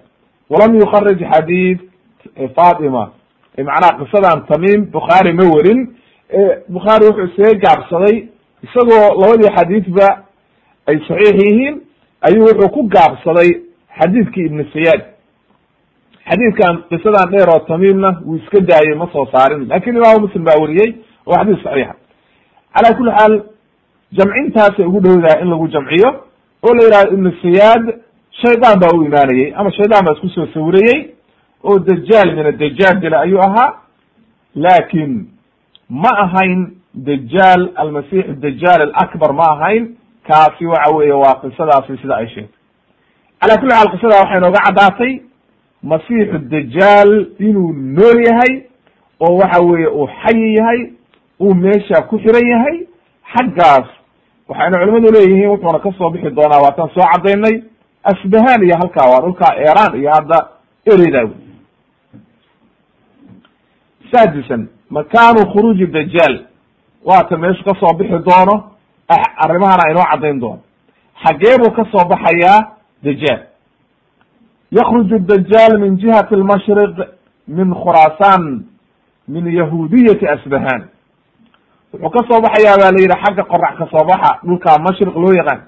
walam 0.50 0.74
yukarij 0.74 1.20
xadiid 1.32 1.78
fatima 2.56 3.12
macnaha 3.58 3.98
qisadan 4.04 4.46
tamim 4.46 4.80
bukhaari 4.92 5.32
ma 5.32 5.44
werin 5.54 5.80
bukhaari 6.68 7.06
wuxuu 7.06 7.24
isaga 7.42 7.58
gaabsaday 7.64 8.16
isagoo 8.66 9.20
labadii 9.20 9.54
xadiidba 9.56 10.08
ay 10.86 10.96
saxiix 11.08 11.34
yihiin 11.44 11.74
ayuu 12.26 12.44
wuxuu 12.44 12.68
ku 12.74 12.82
gaabsaday 12.88 13.50
xadiidkii 13.98 14.46
ibn 14.46 14.64
siyad 14.72 15.00
xadiidkan 16.28 16.74
qisadan 16.90 17.30
dheer 17.32 17.48
oo 17.54 17.60
tamiimna 17.70 18.10
wuu 18.26 18.36
iska 18.36 18.60
daayey 18.60 18.94
ma 18.98 19.06
soo 19.12 19.26
saarin. 19.32 19.68
Lakin 19.68 19.96
imaamu 19.96 20.20
muslim 20.26 20.44
baa 20.44 20.58
weriyey 20.62 20.90
oo 21.26 21.34
xadiis 21.38 21.62
saxiixa 21.64 21.94
cala 22.74 22.96
kuli 22.98 23.10
xaal 23.18 23.34
jamcintaasay 24.18 24.86
ugu 24.86 25.00
dhowdahay 25.04 25.42
in 25.42 25.48
lagu 25.50 25.66
jamciyo 25.74 26.10
oo 26.66 26.74
la 26.76 26.82
yidhahdo 26.84 27.12
ibnu 27.16 27.30
siyaad 27.42 27.84
shaydaan 28.42 28.76
baa 28.82 28.92
u 28.98 29.04
imaanayey 29.08 29.52
ama 29.56 29.70
shaydaan 29.78 30.04
baa 30.06 30.14
isku 30.16 30.28
soo 30.28 30.46
sawirayey 30.54 30.98
oo 31.64 31.78
dajaal 31.78 32.28
min 32.36 32.46
adajaal 32.52 32.96
dila 33.02 33.16
ayuu 33.20 33.40
ahaa. 33.48 33.70
Laakin 34.54 35.10
ma 35.88 36.10
ahayn 36.24 36.60
dajaal 36.94 37.62
almasix 37.82 38.24
dajaal 38.44 38.80
alakbar 38.82 39.32
ma 39.32 39.46
ahayn. 39.54 39.84
Kaasi 40.28 40.66
waxa 40.66 40.94
weeye 40.96 41.12
waa 41.12 41.34
qisadaasi 41.42 41.96
sida 42.02 42.14
ay 42.16 42.26
sheegtay. 42.34 42.58
Cala 43.40 43.54
kuli 43.60 43.70
xaal 43.76 43.90
qisada 43.94 44.14
waxay 44.22 44.40
nooga 44.44 44.60
caddaatay 44.66 45.12
masiixu 45.82 46.38
dajaal 46.38 47.26
inuu 47.38 47.72
nool 47.72 48.18
yahay 48.28 48.52
oo 49.20 49.36
waxa 49.36 49.60
weeye 49.62 49.86
uu 49.88 50.06
xayi 50.22 50.54
yahay 50.54 50.80
uu 51.40 51.54
meesha 51.54 52.02
ku 52.02 52.18
xiran 52.18 52.46
yahay 52.52 52.76
xaggaas 53.34 53.88
waxayna 54.48 54.78
culimadu 54.78 55.12
leeyihiin 55.16 55.48
wuxuuna 55.50 55.78
ka 55.78 55.90
soo 55.98 56.10
bixi 56.10 56.30
doonaa 56.30 56.62
waataan 56.64 56.90
soo 56.94 57.06
cadaynay 57.12 57.62
asbahan 58.12 58.62
iyo 58.66 58.76
halkaa 58.80 59.10
waa 59.12 59.20
dhulkaa 59.24 59.52
iran 59.70 59.92
iyo 60.00 60.10
hadda 60.16 60.38
ereydaa 60.92 61.22
wey 61.24 61.34
saadisan 64.12 64.68
makaanu 64.90 65.46
khuruuji 65.52 65.86
dajaal 65.86 66.34
waata 67.04 67.36
meeshu 67.38 67.64
ka 67.64 67.74
soo 67.80 67.92
bixi 67.98 68.18
doono 68.28 68.54
arrimahana 69.44 69.90
inoo 69.90 70.04
caddayn 70.10 70.40
doono 70.40 70.60
xagee 71.24 71.56
buu 71.58 71.70
ka 71.76 71.84
soo 71.92 72.04
baxayaa 72.08 72.60
dajaal 73.02 73.40
yakruju 74.72 75.18
dajaal 75.30 75.78
min 75.80 75.96
jihati 75.98 76.34
almashriq 76.34 76.96
min 77.48 77.74
khurasan 77.74 78.64
min 79.28 79.44
yahudiyati 79.46 80.26
asbahan 80.34 80.82
wuxuu 81.92 82.10
ka 82.10 82.20
soo 82.28 82.40
baxayaa 82.40 82.76
baa 82.80 82.90
la 82.92 83.00
yidhi 83.04 83.16
xagga 83.24 83.42
qorax 83.44 83.74
ka 83.78 83.86
soo 83.92 84.04
baxa. 84.08 84.30
Dhulka 84.46 84.78
mashriq 84.86 85.14
loo 85.16 85.32
yaqaan. 85.40 85.60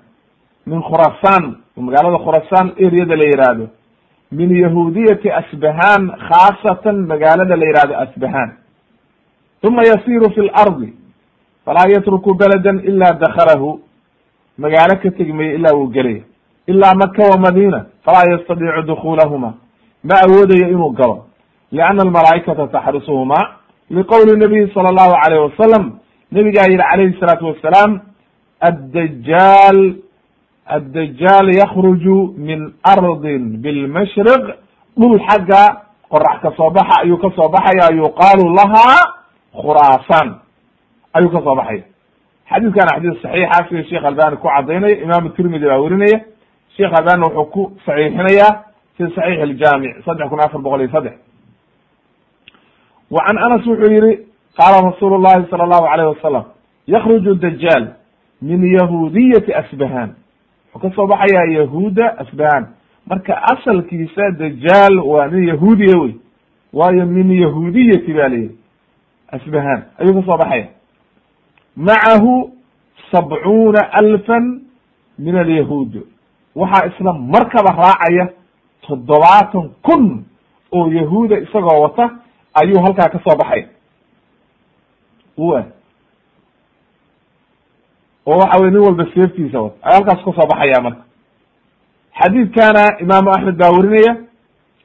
min 0.67 0.81
khurasan 0.83 1.43
magaalada 1.77 2.19
khurasan 2.25 2.67
areada 2.87 3.17
la 3.17 3.25
yihahdo 3.25 3.67
min 4.33 4.49
yahudiyati 4.65 5.29
asbahan 5.41 6.03
khaasatan 6.29 6.97
magaalada 7.07 7.57
la 7.57 7.67
yihahdo 7.71 7.95
asbahan 8.05 8.49
uma 9.63 9.83
yasiru 9.85 10.31
fi 10.35 10.41
lardi 10.49 10.89
falaa 11.67 11.89
yatruku 11.95 12.35
baladan 12.41 12.81
ila 12.89 13.13
dakhalahu 13.25 13.81
magaalo 14.59 14.95
ka 15.03 15.11
tegmaya 15.19 15.53
ilaa 15.59 15.77
wuu 15.77 15.93
gelaya 15.93 16.23
ilaa 16.67 16.95
maka 16.95 17.23
wa 17.31 17.39
madina 17.39 17.87
falaa 18.05 18.31
yastadiicu 18.33 18.83
dukulahuma 18.87 19.55
ma 20.05 20.15
awoodayo 20.27 20.69
inuu 20.69 20.91
galo 20.91 21.27
lianna 21.73 22.03
almalaa'ikata 22.03 22.67
taxrusuhuma 22.67 23.39
liqowli 23.91 24.37
nabiyi 24.39 24.71
sala 24.75 24.89
allahu 24.89 25.15
alayh 25.25 25.39
wasalam 25.51 25.85
nabigaa 26.33 26.67
yihi 26.67 26.79
calayhi 26.79 27.17
salaatu 27.21 27.47
wasalaam 27.47 28.01
addajaal 28.61 29.79
addajaal 30.67 31.47
yakruju 31.55 32.35
min 32.37 32.73
ardin 32.83 33.43
bilmashriq 33.63 34.45
dhul 34.99 35.19
xagga 35.29 35.63
qorax 36.13 36.41
ka 36.43 36.51
soo 36.57 36.71
baxa 36.71 37.03
ayuu 37.03 37.19
ka 37.19 37.29
soo 37.37 37.49
baxaya 37.49 37.93
yuqaalu 37.97 38.45
lahaa 38.59 39.01
khuraasan 39.61 40.29
ayuu 41.13 41.31
ka 41.31 41.41
baxaya 41.41 41.85
xadiiskana 42.51 42.91
xadiis 42.97 43.17
saxiixa 43.23 43.59
sida 43.69 43.83
sheekh 43.91 44.05
albani 44.05 44.37
ku 44.37 44.49
cadaynaya 44.49 44.97
imaamu 45.05 45.29
tirmidi 45.37 45.67
baa 45.67 45.79
werinaya 45.85 46.19
sheekh 46.77 46.93
albanina 46.99 47.27
wuxuu 47.27 47.51
ku 47.51 47.73
saxiixinayaa 47.87 48.53
fi 48.97 49.03
saxiix 49.15 49.41
aljaamic 49.43 49.93
saddex 50.05 50.29
kun 50.29 50.41
afar 50.41 50.61
boqol 50.61 50.81
iyo 50.81 50.91
saddex. 50.91 51.15
Wa 53.11 53.21
can 53.27 53.39
anas 53.39 53.67
wuxuu 53.67 53.91
yihi 53.93 54.19
qaala 54.57 54.91
rasuulu 54.91 55.19
llahi 55.23 55.47
sala 55.51 55.65
allahu 55.65 55.87
alayh 55.87 56.07
wasalam 56.09 56.45
yakruju 56.87 57.35
dajaal 57.35 57.85
min 58.43 58.61
yahudiyati 58.75 59.53
asbahan 59.55 60.15
wuxuu 60.75 60.89
ka 60.91 60.95
soo 60.97 61.07
baxayaa 61.07 61.47
yahuuda 61.59 62.19
asbahan 62.19 62.67
marka 63.07 63.35
asalkiisa 63.53 64.31
dajaal 64.39 64.99
waa 65.01 65.27
nin 65.29 65.49
yahuudiya 65.49 65.99
wey 66.01 66.15
waayo 66.73 67.07
min 67.07 67.31
yahudiyati 67.33 68.13
ba 68.13 68.29
la 68.29 68.37
yihi 68.37 68.57
asbahan 69.29 69.83
ayuu 69.99 70.15
ka 70.15 70.23
soo 70.27 70.37
baxaya 70.39 70.67
macahu 71.77 72.51
sabcuuna 73.13 73.81
alfan 73.93 74.61
min 75.19 75.37
alyahuud 75.37 76.03
waxaa 76.57 76.87
isla 76.87 77.13
markaba 77.13 77.71
raacaya 77.83 78.29
toddobaatan 78.87 79.71
kun 79.83 80.25
oo 80.73 80.89
yahuuda 80.93 81.39
isagoo 81.39 81.81
wata 81.83 82.11
ayuu 82.55 82.81
halkaa 82.85 83.09
ka 83.09 83.19
soo 83.25 83.37
baxaya 83.37 83.67
wa 85.39 85.65
oo 88.27 88.39
waxa 88.39 88.59
weye 88.61 88.71
nin 88.71 88.81
walba 88.81 89.05
seeftiisa 89.15 89.61
wata. 89.61 89.77
Ayuu 89.83 89.95
halkaas 89.95 90.25
ka 90.25 90.33
soo 90.33 90.47
baxaya 90.49 90.81
marka. 90.83 91.03
Xadiidkana 92.21 92.85
imaamu 93.01 93.31
axmed 93.31 93.57
baa 93.57 93.71
werinaya 93.71 94.17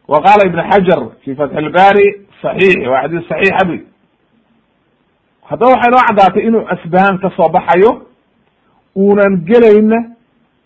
wa 0.08 0.22
qaala 0.22 0.46
ibn 0.48 0.60
xajar 0.72 1.02
fi 1.24 1.36
fatx 1.36 1.54
ilbari 1.62 2.06
saxiix 2.42 2.88
waa 2.88 3.02
xadiis 3.04 3.28
saxiixa 3.30 3.66
bu 3.68 3.76
haddaba 5.50 5.72
waxay 5.74 5.92
noo 5.92 6.02
caddaatay 6.08 6.44
inuu 6.48 6.66
asbahan 6.74 7.18
ka 7.22 7.30
soo 7.38 7.50
baxayo 7.50 7.92
uunan 8.96 9.38
gelayna 9.46 10.00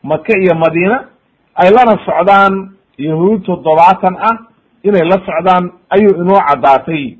maka 0.03 0.33
iyo 0.39 0.55
madiina 0.55 1.07
ay 1.55 1.69
lana 1.71 1.95
socdaan 2.05 2.71
yahuud 2.97 3.43
toddobaatan 3.45 4.15
ah 4.19 4.37
inay 4.83 5.05
la 5.07 5.17
socdaan 5.25 5.71
ayuu 5.89 6.15
inoo 6.21 6.39
caddaatay. 6.49 7.17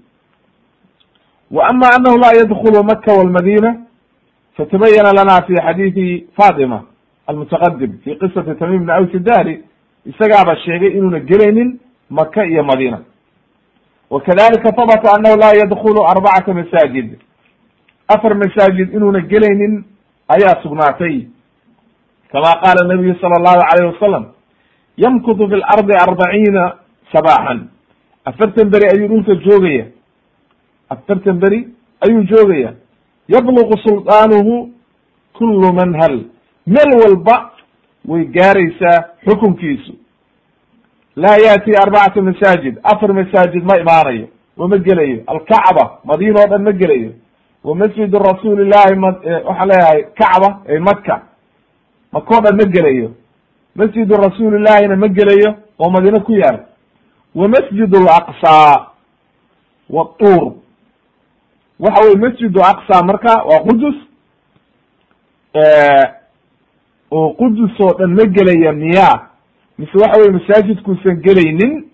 Wa 1.52 1.67
ama 1.69 1.88
anahu 1.96 2.17
laa 2.17 2.34
yadkulu 2.38 2.84
maka 2.84 3.13
walmadina 3.13 3.76
fatabayana 4.58 5.13
lana 5.13 5.41
fi 5.48 5.54
xadiidi 5.56 6.28
fatima 6.38 6.84
almutaqadim 7.28 7.98
fi 8.04 8.15
qisati 8.19 8.56
tamim 8.60 8.84
bni 8.84 8.91
aws 8.91 9.13
dari 9.22 9.63
isagaaba 10.06 10.56
sheegay 10.65 10.98
inuuna 10.98 11.19
gelaynin 11.19 11.80
maka 12.10 12.46
iyo 12.46 12.63
madina 12.63 13.00
wa 14.10 14.22
kadalika 14.22 14.74
habata 14.78 15.13
anahu 15.13 15.38
laa 15.38 15.54
yadkulu 15.54 16.06
arbacata 16.08 16.54
masaajid. 16.54 17.17
Afar 18.08 18.36
masaajid 18.36 18.93
inuuna 18.93 19.19
gelaynin 19.22 19.86
ayaa 20.28 20.62
sugnaatay 20.63 21.28
kama 22.34 22.52
qaala 22.63 22.88
nabiyu 22.91 23.15
sala 23.22 23.36
allahu 23.39 23.62
alayh 23.72 23.86
wasalam 23.93 24.26
yamkutu 24.98 25.48
fi 25.50 25.56
lardi 25.63 25.93
arbaciina 26.06 26.63
sabaaxan 27.13 27.60
afartan 28.26 28.69
beri 28.74 28.86
ayuu 28.93 29.08
dhulka 29.08 29.36
joogaya 29.46 29.86
afartan 30.89 31.39
beri 31.43 31.60
ayuu 32.06 32.24
joogaya 32.32 32.74
yabluqu 33.30 33.78
sulطaanuhu 33.88 34.69
kulu 35.38 35.74
man 35.74 35.93
hal 36.02 36.15
meel 36.67 36.89
walba 37.04 37.52
way 38.08 38.26
gaaraysaa 38.26 38.98
xukunkiisu 39.26 39.93
laa 41.15 41.38
yaati 41.46 41.72
arbacata 41.84 42.22
masaajid 42.22 42.76
afar 42.84 43.13
masaajid 43.13 43.63
ma 43.63 43.78
imaanayo 43.84 44.28
wama 44.58 44.78
gelayo 44.78 45.24
alkacba 45.28 45.84
madiina 46.06 46.43
o 46.43 46.48
dhan 46.48 46.62
ma 46.63 46.72
gelayo 46.72 47.12
wa 47.63 47.76
masjid 47.76 48.13
rasuuli 48.13 48.65
llahi 48.69 48.93
waxaan 49.00 49.67
leeyahay 49.69 50.02
kacba 50.22 50.50
ee 50.67 50.80
maka 50.80 51.22
dhan 52.21 52.56
ma 52.56 52.65
gelayo? 52.65 53.12
Masjidu 53.76 54.13
rasuulillahina 54.15 54.95
ma 54.95 55.08
gelayo? 55.08 55.56
Oo 55.80 55.89
madiine 55.89 56.19
ku 56.23 56.32
yaal. 56.34 56.60
Wa 57.36 57.47
masjid 57.47 57.95
alaqsaa 57.95 58.91
wa 59.89 60.04
waxa 61.80 62.02
weye 62.06 62.15
masjid 62.17 62.58
aqsa 62.58 63.04
marka 63.06 63.43
waa 63.45 63.60
qudus 63.67 63.95
oo 67.12 67.34
qudus 67.39 67.80
oo 67.80 67.93
dhan 67.97 68.13
ma 68.13 68.26
gelaya 68.26 68.71
miya. 68.71 69.10
Mise 69.78 69.97
waxa 69.97 70.19
weye 70.21 70.32
masaajidkuusan 70.32 71.21
gelaynin 71.21 71.86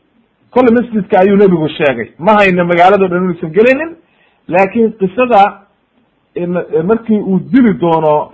kolle 0.52 0.72
masjidka 0.72 1.20
ayuu 1.20 1.38
nebigu 1.38 1.70
sheegay. 1.70 2.12
Ma 2.20 2.34
hayna 2.34 2.64
magaalado 2.64 3.08
dhan 3.08 3.24
inuusan 3.24 3.52
gelaynin 3.52 3.96
laakin 4.48 4.92
qisada 5.00 5.69
markii 6.84 7.20
uu 7.20 7.40
dili 7.40 7.74
doono 7.74 8.32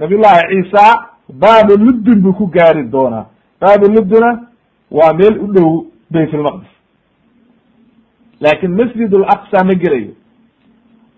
nabiy 0.00 0.18
llahi 0.18 0.42
ciisa 0.50 0.84
baabu 1.28 1.76
luddin 1.84 2.20
buu 2.22 2.32
ku 2.32 2.46
gaari 2.46 2.82
doonaa 2.84 3.26
baabu 3.60 3.86
luddina 3.94 4.40
waa 4.90 5.12
meel 5.12 5.38
u 5.44 5.46
dhow 5.52 5.84
bayt 6.10 6.32
lmaqdis 6.32 6.68
laakin 8.40 8.70
masjid 8.70 9.14
alaqsa 9.14 9.64
ma 9.64 9.74
gelayo. 9.74 10.12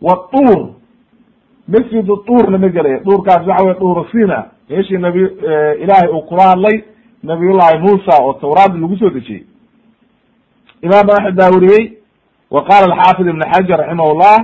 Watuur 0.02 0.68
masjid 1.68 2.06
tuurna 2.26 2.58
ma 2.58 2.68
gelaya 2.68 2.98
dhuurkaas 3.04 3.46
waxa 3.46 3.64
weye 3.64 3.74
dhuuru 3.78 4.04
sina 4.12 4.44
meeshii 4.70 4.98
nabi 4.98 5.20
ilaahay 5.82 6.08
uu 6.12 6.22
kula 6.22 6.42
hadlay 6.50 6.84
nabiyullahi 7.22 7.78
muusa 7.78 8.22
oo 8.22 8.32
tawraad 8.32 8.76
lagu 8.80 8.96
soo 8.96 9.10
dejiyey. 9.10 9.44
Imaam 10.82 11.10
axmed 11.10 11.34
baa 11.36 11.50
weriyey 11.50 11.92
wa 12.50 12.64
qala 12.64 12.84
alxaafid 12.92 13.26
ibn 13.26 13.40
xajar 13.52 13.78
raximah 13.80 14.14
llah 14.20 14.38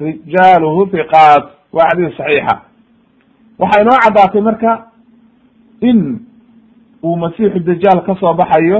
rijaaluhu 0.00 0.86
hiqaat 0.92 1.44
waa 1.72 1.88
xadiis 1.90 2.16
saxiixa. 2.16 2.54
Waxaa 3.58 3.82
inoo 3.82 3.98
caddaatay 4.04 4.40
marka 4.40 4.72
in 5.80 6.20
uu 7.02 7.16
masiixu 7.16 7.58
dajaal 7.60 8.00
ka 8.06 8.14
soo 8.20 8.34
baxayo 8.34 8.78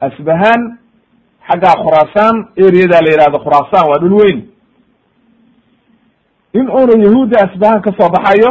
asbahaan 0.00 0.78
xagga 1.48 1.72
khuraasaan 1.82 2.36
areada 2.66 3.00
la 3.04 3.10
yihahdo 3.12 3.38
khuraasaan 3.44 3.88
waa 3.90 3.98
dhul 4.02 4.14
weyn. 4.20 4.38
In 6.54 6.66
uuna 6.70 6.94
yahuudda 7.04 7.36
asbahaan 7.46 7.82
ka 7.82 7.90
soo 7.98 8.08
baxayo 8.10 8.50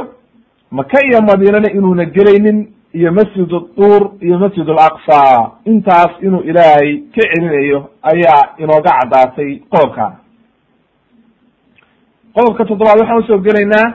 maka 0.72 0.98
iyo 1.06 1.22
madiinana 1.22 1.72
inuuna 1.72 2.06
gelaynin 2.06 2.68
iyo 2.94 3.12
masjid 3.12 3.48
duur 3.78 4.12
iyo 4.22 4.40
masjid 4.40 4.70
alaqsa 4.70 5.52
intaas 5.66 6.12
inuu 6.22 6.42
ilaahay 6.50 6.98
ka 7.16 7.22
celinayo 7.34 7.90
ayaa 8.04 8.56
inooga 8.58 8.92
caddaatay 9.00 9.60
qodobka 9.72 10.06
qodobka 12.38 12.66
toddobaad 12.70 13.00
waxaan 13.02 13.20
u 13.24 13.28
soo 13.28 13.40
gelaynaa 13.48 13.88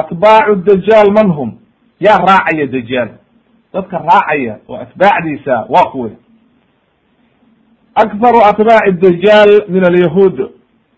atbaacu 0.00 0.54
dajaal 0.68 1.10
man 1.12 1.28
hum? 1.36 1.50
Yaa 2.00 2.18
raacaya 2.18 2.66
dajaal. 2.66 3.08
Dadka 3.74 3.96
raacaya 3.98 4.54
oo 4.68 4.76
atbaacdiisa 4.84 5.66
waa 5.68 5.90
kuwe. 5.92 6.10
Akharu 7.94 8.40
atbaaci 8.50 8.92
dajaal 9.02 9.50
min 9.68 9.84
alyahuud 9.84 10.36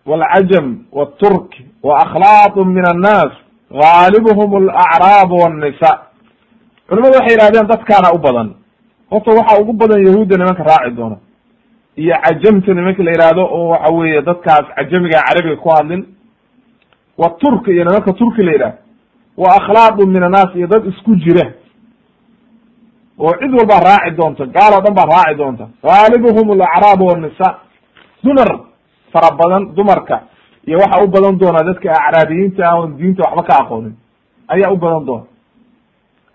walcajam 0.05 0.85
walturk 0.91 1.51
wa 1.83 1.97
akhlaaq 2.03 2.55
min 2.65 2.85
annaas 2.93 3.33
gaalibuhum 3.71 4.55
alacraab 4.55 5.31
wannisa. 5.31 5.91
Culimadu 6.87 7.17
waxay 7.19 7.35
yihahdeen 7.37 7.67
dadkaana 7.67 8.13
u 8.15 8.17
badan. 8.17 8.49
Horta 9.11 9.31
waxaa 9.31 9.59
ugu 9.61 9.73
badan 9.73 10.05
yahuudda 10.07 10.37
nimanka 10.37 10.63
raaci 10.63 10.95
doona. 10.95 11.17
Iyo 11.97 12.15
cajamta 12.23 12.73
nimanka 12.73 13.03
la 13.03 13.11
yihahdo 13.11 13.43
oo 13.45 13.69
waxa 13.69 13.91
weeye 13.93 14.21
dadkaas 14.21 14.65
cajamiga 14.75 15.21
carabiga 15.27 15.55
ku 15.61 15.69
hadlin 15.69 16.05
wa 17.17 17.29
turk 17.39 17.67
iyo 17.67 17.83
nimanka 17.83 18.13
turki 18.13 18.43
la 18.43 18.51
yidhahdo 18.51 18.77
wa 19.37 19.47
akhlaaqu 19.59 20.07
min 20.07 20.23
annaas 20.23 20.55
iyo 20.55 20.67
dad 20.67 20.85
isku 20.85 21.15
jira. 21.15 21.45
Oo 23.19 23.31
cid 23.39 23.51
walbaa 23.53 23.79
raaci 23.79 24.15
doonta 24.17 24.45
gaal 24.45 24.73
oo 24.73 24.81
dhan 24.81 24.93
baa 24.95 25.05
raaci 25.05 25.35
doonta. 25.37 25.65
Gaalibuhum 25.83 26.51
alacraab 26.51 27.01
wannisa 27.01 27.47
dumar 28.23 28.49
fara 29.13 29.29
badan 29.39 29.75
dumarka 29.75 30.21
iyo 30.67 30.77
waxa 30.77 31.03
u 31.03 31.07
badan 31.07 31.37
doona 31.39 31.59
dadka 31.63 31.89
acraabiyiinta 31.91 32.63
ah 32.69 32.87
diinta 32.97 33.23
waxba 33.23 33.43
ka 33.43 33.53
aqoonin. 33.63 33.95
Ayaa 34.47 34.71
u 34.73 34.77
badan 34.77 35.05
doona. 35.05 35.25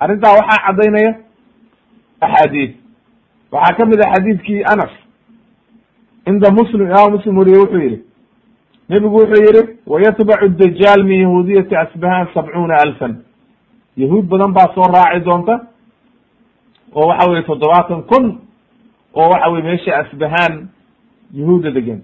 Arrintaa 0.01 0.33
waxaa 0.39 0.65
caddaynaya 0.67 1.13
axaadiis. 2.21 2.71
Waxaa 3.53 3.77
ka 3.77 3.87
mid 3.87 4.01
ah 4.05 4.13
xadiidkii 4.15 4.63
anas. 4.73 4.93
Cinda 6.25 6.51
muslim 6.51 6.83
imaam 6.83 7.13
muslim 7.13 7.37
weriye 7.39 7.59
wuxuu 7.59 7.81
yihi 7.83 7.99
nebigu 8.89 9.17
wuxuu 9.17 9.43
yihi 9.45 9.70
wayatbacu 9.91 10.49
dajaal 10.61 11.03
min 11.05 11.19
yahuudiyati 11.27 11.75
asbahan 11.77 12.27
sabcuuna 12.35 12.75
alfan 12.85 13.15
yahuud 13.97 14.25
badan 14.33 14.53
baa 14.55 14.71
soo 14.75 14.87
raaci 14.97 15.25
doonta 15.27 15.55
oo 16.95 17.07
waxa 17.11 17.31
weye 17.31 17.43
toddobaatan 17.43 18.03
kun 18.11 18.25
oo 19.15 19.27
waxa 19.33 19.51
weye 19.53 19.63
meesha 19.69 19.93
asbahaan 20.03 20.69
yahuudda 21.35 21.71
degan 21.77 22.01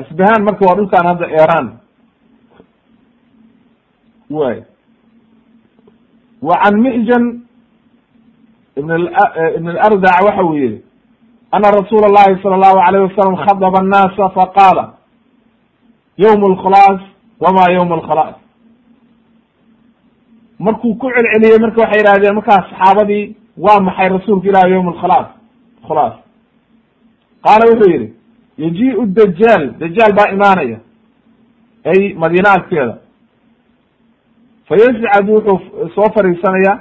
asbahaan 0.00 0.44
marka 0.46 0.62
waa 0.68 0.76
dhulkaan 0.78 1.06
hadda 1.10 1.26
iran 1.42 1.66
way 4.30 4.62
wa 6.42 6.54
can 6.62 6.74
mixjan 6.80 7.24
ibn 8.78 8.90
ibn 9.58 9.68
alardac 9.74 10.22
waxa 10.26 10.42
yihi 10.54 10.82
ana 11.52 11.66
rasuula 11.70 12.06
allahi 12.06 12.38
sala 12.42 12.54
allahu 12.62 12.78
alayh 12.86 13.00
wasalam 13.10 13.36
khadaba 13.46 13.78
annaasa 13.82 14.24
faqaala 14.38 14.84
yawm 16.24 16.42
alkhalaas 16.50 17.00
wama 17.42 17.64
yawm 17.76 17.92
alkhalaas 17.98 18.36
markuu 20.58 20.94
ku 20.94 21.06
celceliyey 21.14 21.58
marka 21.64 21.80
waxay 21.82 22.00
yihahdeen 22.02 22.34
markaas 22.38 22.64
saxaabadii 22.70 23.36
waa 23.64 23.80
maxay 23.80 24.08
rasuulka 24.08 24.48
ilahi 24.48 24.72
yawm 24.72 24.88
alkhalaas 24.88 25.28
khalaas 25.88 26.14
qaala 27.44 27.64
wuxuu 27.70 27.90
yihi 27.94 28.08
yaji-u 28.58 29.06
dajaal 29.18 29.62
dajaal 29.82 30.12
baa 30.18 30.32
imaanaya 30.36 30.78
ay 31.90 32.14
madiine 32.22 32.48
agteeda 32.56 32.94
fayascad 34.68 35.28
wuxuu 35.30 35.88
soo 35.94 36.08
fariisanaya 36.14 36.72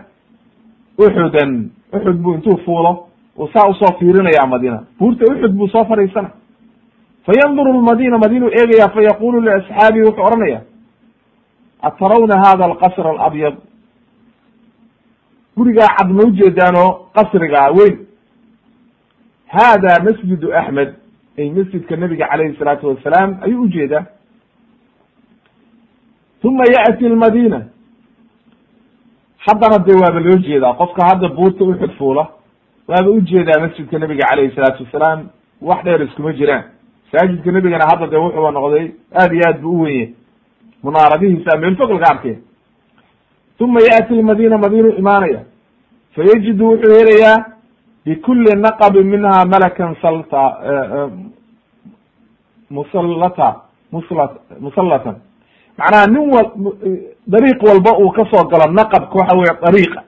uxudan 0.98 1.70
uxud 1.94 2.18
buu 2.24 2.34
intuu 2.34 2.58
fuulo 2.66 2.92
uu 3.38 3.48
saa 3.54 3.70
u 3.70 3.74
soo 3.74 3.92
fiirinaya 4.00 4.48
madiina 4.48 4.80
buurta 5.00 5.24
uxud 5.34 5.52
buu 5.58 5.68
soo 5.68 5.86
fariisanay 5.86 6.32
fayanduru 7.26 7.74
lmadina 7.82 8.18
madiinuu 8.18 8.50
eegaya 8.60 8.90
fayaqulu 8.96 9.42
liasxaabihi 9.42 10.06
wuxuu 10.08 10.26
odhanaya 10.28 10.62
atarawna 11.82 12.36
hada 12.46 12.64
alqasr 12.70 13.08
alabyad 13.08 13.56
gurigaa 15.58 15.88
cad 15.98 16.10
ma 16.18 16.24
ujeedaanoo 16.30 16.90
qasrigaa 17.18 17.70
weyn 17.78 17.96
hada 19.48 19.92
masjidu 20.08 20.54
axmed 20.62 20.90
ay 21.40 21.50
masjidka 21.58 21.96
nabiga 21.96 22.28
calayhi 22.32 22.58
salaatu 22.60 22.88
wasalaam 22.88 23.38
ayuu 23.46 23.62
u 23.64 23.68
jeedaa 23.68 24.06
uma 26.44 26.64
ya'ti 26.76 27.06
almadina 27.06 27.60
haddana 29.46 29.78
dee 29.86 29.98
waaba 30.04 30.20
loo 30.20 30.38
jeedaa 30.48 30.74
qofka 30.74 31.02
hadda 31.10 31.28
buurta 31.38 31.64
uxud 31.64 31.92
fuula 31.98 32.24
waaba 32.88 33.10
u 33.12 33.22
jeedaa 33.22 33.60
masjidka 33.66 34.00
nabiga 34.00 34.26
calayhi 34.30 34.56
salaatu 34.56 34.84
wasalaam 34.84 35.20
wax 35.62 35.84
dheer 35.86 36.02
iskuma 36.04 36.34
jiraan 36.34 36.64
masaajidka 37.14 37.52
nebigana 37.52 37.86
hadda 37.90 38.08
dee 38.08 38.18
wuxuuba 38.18 38.52
noqday 38.52 38.92
aad 39.22 39.34
iyo 39.34 39.44
aad 39.48 39.62
bu 39.62 39.70
u 39.70 39.82
wenye 39.82 40.14
munaaradihiisa 40.84 41.58
meel 41.58 41.76
fog 41.78 41.92
laga 41.92 42.08
arkay 42.14 42.36
uma 43.60 43.80
ya'ti 43.82 44.14
almadina 44.14 44.58
madiinu 44.58 44.90
imaanaya. 44.98 45.42
Fayajidu 46.16 46.66
wuxuu 46.68 46.94
helayaa 46.96 47.46
bikuli 48.06 48.56
naqabin 48.56 49.04
minha 49.08 49.46
malakan 49.46 49.96
salta 50.02 50.42
musallata 52.70 53.56
musla 53.92 54.30
musallatan. 54.60 55.16
Macnaha 55.78 56.08
nin 56.08 56.30
wal 56.34 56.52
dariiq 57.28 57.62
walba 57.64 57.92
uu 58.00 58.12
ka 58.12 58.24
soo 58.32 58.48
galo 58.48 58.72
naqabka 58.72 59.16
waxa 59.20 59.36
weye 59.38 59.54
dariiqa 59.66 60.04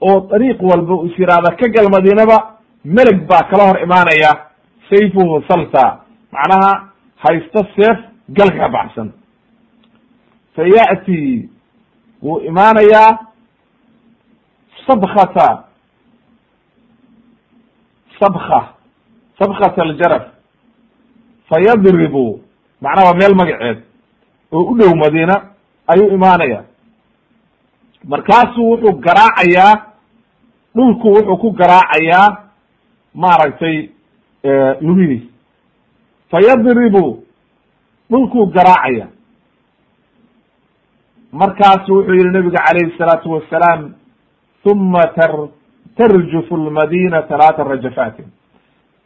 oo 0.00 0.20
dariiq 0.30 0.62
walba 0.62 1.06
is 1.06 1.18
yiraahda 1.18 1.56
ka 1.56 1.68
gal 1.68 1.88
madiinaba 1.90 2.56
meleg 2.84 3.26
baa 3.28 3.42
kala 3.50 3.64
hor 3.68 3.78
imaanaya 3.82 4.30
sayfuhu 4.90 5.42
salta 5.48 6.01
macnaha 6.32 6.88
haysto 7.22 7.60
seef 7.76 7.98
galka 8.28 8.58
ka 8.58 8.68
baxsan. 8.68 9.12
Fa 10.56 10.62
ya'ti 10.76 11.48
wuu 12.22 12.40
imaanayaa 12.40 13.18
sabkata 14.86 15.64
sabka 18.20 18.74
sabkat 19.38 19.78
aljaraf. 19.78 20.22
Fayadribu 21.48 22.40
macnaha 22.80 23.06
waa 23.10 23.14
meel 23.18 23.34
magaceed 23.34 23.78
oo 24.52 24.62
u 24.72 24.76
dhow 24.78 24.94
madiina 24.96 25.34
ayuu 25.86 26.08
imaanaya 26.14 26.64
markaasuu 28.04 28.70
wuxuu 28.70 28.92
garaacayaa 29.00 29.74
dhulku 30.74 31.08
wuxuu 31.08 31.36
ku 31.36 31.50
garaacayaa 31.52 32.36
maaragtay 33.14 33.88
lugihiis 34.80 35.22
fayadribu 36.32 37.04
dhulkuu 38.10 38.46
garaacaya. 38.46 39.06
Markaasu 41.32 41.92
wuxuu 41.94 42.14
yihi 42.14 42.30
nabiga 42.30 42.58
calayhi 42.66 42.90
الsalaatu 42.92 43.30
wasalaam 43.30 43.94
uma 44.64 45.02
tar 45.16 45.32
tarjufu 45.96 46.56
lmadina 46.56 47.22
talaata 47.22 47.64
rajafatin 47.64 48.26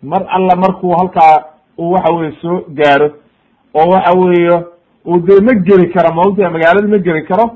mar 0.02 0.22
alla 0.28 0.56
markuu 0.56 0.90
halkaa 0.98 1.44
uu 1.78 1.90
waxa 1.92 2.12
weye 2.14 2.32
soo 2.42 2.60
gaaro 2.78 3.08
oo 3.74 3.90
waxa 3.90 4.12
weeye 4.18 4.56
uu 5.06 5.18
dee 5.26 5.40
ma 5.40 5.54
geli 5.54 5.88
karo 5.92 6.14
maogtaha 6.14 6.50
magaalada 6.50 6.88
ma 6.88 6.98
geli 6.98 7.22
karo 7.26 7.46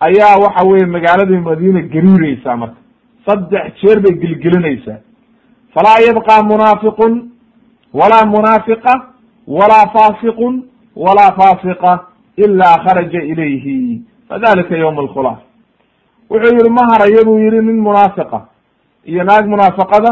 ayaa 0.00 0.36
waxa 0.44 0.66
weye 0.68 0.86
magaaladii 0.86 1.38
madiina 1.48 1.80
gariireysaa 1.82 2.56
marka. 2.56 2.76
Saddex 3.26 3.72
jeer 3.82 4.00
bay 4.00 4.14
gelgelinaysaa 4.22 4.98
falaa 5.74 5.98
yabqa 6.06 6.42
munaafiqun 6.42 7.30
walaa 7.94 8.24
munaafiqa 8.26 8.92
walaa 9.56 9.86
fasiqun 9.96 10.54
walaa 10.96 11.32
fasiqa 11.40 11.92
ilaa 12.44 12.76
kharaja 12.84 13.22
ilayhi 13.32 14.02
fadalika 14.28 14.76
ywm 14.82 14.98
alkhulaas 14.98 15.38
wuxuu 16.30 16.54
yihi 16.56 16.70
ma 16.78 16.82
harayo 16.92 17.24
buu 17.24 17.38
yihi 17.38 17.60
nin 17.68 17.78
munaafiqa 17.86 18.40
iyo 19.04 19.24
naag 19.24 19.46
munaafaqada 19.52 20.10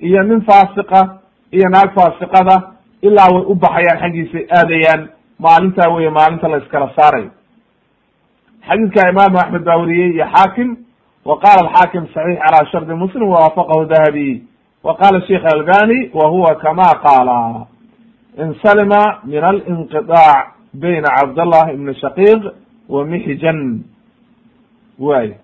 iyo 0.00 0.22
nin 0.22 0.40
faasiqa 0.48 1.00
iyo 1.56 1.68
naag 1.74 1.90
faasiqada 1.98 2.56
ilaa 3.02 3.28
way 3.34 3.44
u 3.46 3.54
baxayaan 3.54 3.98
xaggiisay 4.02 4.44
aadayaan 4.58 5.08
maalintaa 5.38 5.90
weye 5.94 6.10
maalinta 6.10 6.48
la 6.48 6.56
iskala 6.62 6.90
saarayo 6.96 7.30
xadiidka 8.68 9.08
imaamu 9.12 9.38
axmed 9.42 9.62
baa 9.64 9.76
weriyey 9.82 10.10
iyo 10.16 10.26
xaakim 10.34 10.76
wa 11.24 11.38
qala 11.44 11.60
alxaakim 11.68 12.06
saxiix 12.14 12.38
calaa 12.44 12.66
shardi 12.72 12.94
muslim 12.94 13.28
wawaafaqahu 13.28 13.84
dahabi 13.92 14.28
wa 14.86 14.96
qala 14.96 15.20
sheikh 15.26 15.44
albani 15.54 16.10
wa 16.14 16.28
huwa 16.28 16.54
kama 16.54 16.88
qaala 17.04 17.66
insalima 18.38 19.20
min 19.24 19.44
alinqiطaac 19.44 20.46
bayna 20.74 21.08
cabdallah 21.18 21.72
ibni 21.74 21.94
shaqiiq 21.94 22.42
wa 22.88 23.04
mixjan 23.04 23.84
way 24.98 25.36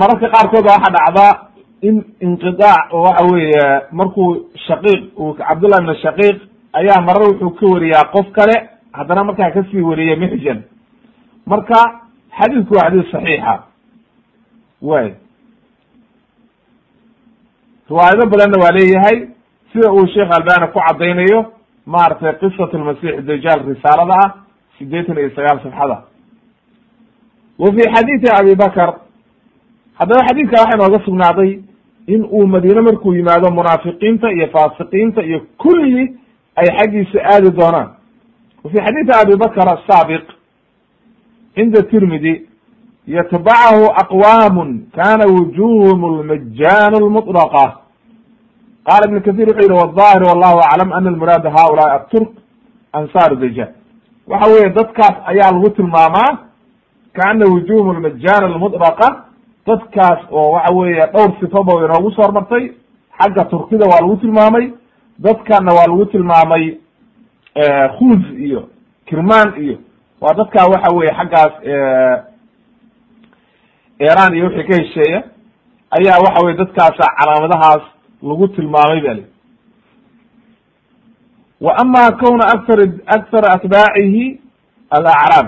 mararka 0.00 0.28
qaarkood 0.34 0.64
waxaa 0.66 0.92
dhacda 0.96 1.26
in 1.82 1.96
inqiطaac 2.20 2.92
oo 2.92 3.02
waxa 3.06 3.24
weeye 3.32 3.66
markuu 3.92 4.50
shaqiiq 4.66 5.18
uu 5.18 5.34
cabdullah 5.34 5.78
ibn 5.82 5.94
shaqiiq 6.04 6.36
ayaa 6.72 7.00
marar 7.06 7.22
wuxuu 7.30 7.50
ka 7.58 7.66
wariyaa 7.74 8.10
qof 8.14 8.26
kale 8.32 8.56
haddana 8.92 9.24
markaa 9.24 9.50
ka 9.50 9.62
sii 9.70 9.80
wariyay 9.82 10.16
mixjan 10.16 10.62
marka 11.46 11.78
xadiidku 12.38 12.74
waa 12.74 12.90
xadiis 12.90 13.10
saxiixa 13.12 13.54
way 14.82 15.14
riwaayado 17.90 18.26
badanna 18.32 18.58
waa 18.64 18.72
leeyahay 18.78 19.28
sida 19.78 19.92
uu 19.92 20.06
sheekh 20.06 20.30
albani 20.36 20.66
ku 20.72 20.78
caddaynayo 20.86 21.40
maaragtay 21.86 22.32
qisat 22.40 22.72
lmasix 22.74 23.22
dajaal 23.26 23.60
risaalada 23.68 24.14
ah 24.24 24.30
sideetan 24.78 25.18
iyo 25.18 25.30
sagaal 25.36 25.58
safxada. 25.62 25.96
Wa 27.58 27.68
fi 27.72 27.82
xadiidi 27.94 28.28
abi 28.40 28.54
bakr 28.54 28.88
haddaba 29.98 30.26
xadiidka 30.28 30.56
waxaa 30.62 30.76
inooga 30.78 31.04
sugnaaday 31.04 31.50
in 32.06 32.24
uu 32.24 32.46
madiine 32.46 32.80
markuu 32.80 33.14
yimaado 33.14 33.50
munaafiqiinta 33.50 34.32
iyo 34.32 34.46
faasiqiinta 34.54 35.22
iyo 35.22 35.40
kulli 35.58 36.16
ay 36.56 36.66
xaggiisa 36.78 37.18
aadi 37.32 37.50
doonaan. 37.50 37.88
Wa 38.64 38.70
fi 38.70 38.76
xadiidi 38.86 39.12
abi 39.22 39.34
bakr 39.36 39.66
asaabiq 39.76 40.24
cinda 41.54 41.82
tirmidi 41.82 42.46
yatbacahu 43.06 43.84
aqwaamun 44.02 44.68
kana 44.96 45.24
wujuhum 45.34 46.00
lmajaan 46.20 46.92
lmuطlaqa 47.04 47.87
qala 48.88 49.04
ibn 49.08 49.20
kathir 49.26 49.46
wuxuu 49.48 49.68
yihi 49.70 49.80
wظahir 49.82 50.22
wallahu 50.30 50.58
aclam 50.70 50.92
ana 50.98 51.08
almuraada 51.12 51.50
haulaai 51.56 51.92
aturk 51.98 52.30
ansaaru 52.98 53.36
dajaal 53.42 53.72
waxa 54.32 54.46
weye 54.52 54.68
dadkaas 54.78 55.16
ayaa 55.32 55.50
lagu 55.56 55.70
tilmaamaa 55.78 56.30
kaana 57.18 57.44
wujuhum 57.54 57.96
lmajaan 57.98 58.44
almuطlaqa 58.50 59.08
dadkaas 59.66 60.20
oo 60.40 60.50
waxa 60.56 60.74
weeye 60.78 61.06
dhowr 61.14 61.30
sifaba 61.40 61.72
inoogu 61.84 62.10
soo 62.16 62.22
hormartay 62.22 62.64
xagga 63.20 63.44
turkida 63.52 63.84
waa 63.92 64.00
lagu 64.04 64.16
tilmaamay 64.16 64.66
dadkana 65.26 65.70
waa 65.78 65.86
lagu 65.90 66.06
tilmaamay 66.14 66.64
khuz 67.98 68.22
iyo 68.46 68.60
kirman 69.08 69.48
iyo 69.64 69.76
waa 70.20 70.34
dadkaa 70.40 70.66
waxa 70.72 70.94
weye 70.96 71.12
xaggaas 71.18 71.52
iran 74.08 74.34
iyo 74.36 74.46
wixii 74.46 74.64
ka 74.68 74.76
hesheeya 74.82 75.20
ayaa 75.98 76.18
waxa 76.24 76.44
weye 76.44 76.56
dadkaasa 76.56 77.04
calaamadahaas 77.18 77.82
lagu 78.22 78.48
tilmaamay 78.48 79.00
ba 79.00 79.14
li 79.14 79.24
wa 81.60 81.72
ama 81.78 82.12
kowna 82.12 82.44
akar 82.54 82.78
akthara 83.06 83.48
atbaacihi 83.56 84.40
alacraab 84.90 85.46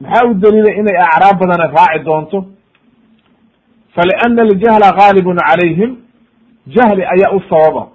maxaa 0.00 0.26
u 0.30 0.34
daliilay 0.34 0.78
inay 0.80 0.96
acraab 0.96 1.38
badana 1.40 1.66
raaci 1.72 2.04
doonto? 2.04 2.44
Faliana 3.94 4.42
aljahla 4.42 4.92
gaalibun 4.98 5.36
calayhim. 5.36 5.96
Jahli 6.66 7.02
ayaa 7.04 7.32
u 7.36 7.40
sababa. 7.48 7.88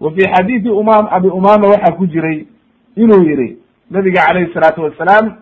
Wa 0.00 0.10
fi 0.10 0.20
xadiidi 0.34 0.70
umam 0.70 1.06
abi 1.10 1.28
umama 1.28 1.68
waxaa 1.68 1.96
ku 1.96 2.06
jiray 2.06 2.46
inuu 2.96 3.22
yihi 3.28 3.56
nabiga 3.90 4.22
calayhi 4.26 4.52
salaatu 4.54 4.82
wasalaam 4.82 5.36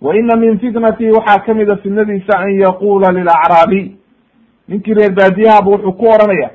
wa 0.00 0.16
ina 0.16 0.36
min 0.36 0.58
fitnati 0.58 1.10
waxaa 1.10 1.38
kamida 1.46 1.76
fitnadiisa 1.76 2.38
an 2.38 2.50
yaqula 2.60 3.12
lilacraabi 3.12 3.96
ninkii 4.68 4.94
reer 4.94 5.12
baadiyahaba 5.12 5.70
wuxuu 5.70 5.92
ku 5.92 6.04
oranaya 6.08 6.50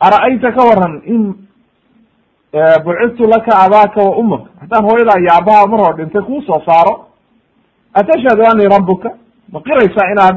ara'ayta 0.00 0.52
ka 0.52 0.62
waran 0.68 1.02
in 1.06 1.34
bucithtu 2.84 3.24
laka 3.28 3.52
abaaka 3.64 4.00
wa 4.02 4.16
umaka 4.16 4.50
haddaan 4.60 4.84
hooyadaa 4.84 5.20
iyo 5.20 5.30
aabaha 5.34 5.66
mar 5.66 5.80
hor 5.80 5.96
dhintay 5.96 6.22
kuu 6.22 6.42
soo 6.42 6.62
saaro 6.66 7.06
atashhadu 7.94 8.42
anii 8.50 8.68
rabuka 8.68 9.10
ma 9.52 9.60
qiraysaa 9.60 10.10
inaad 10.12 10.36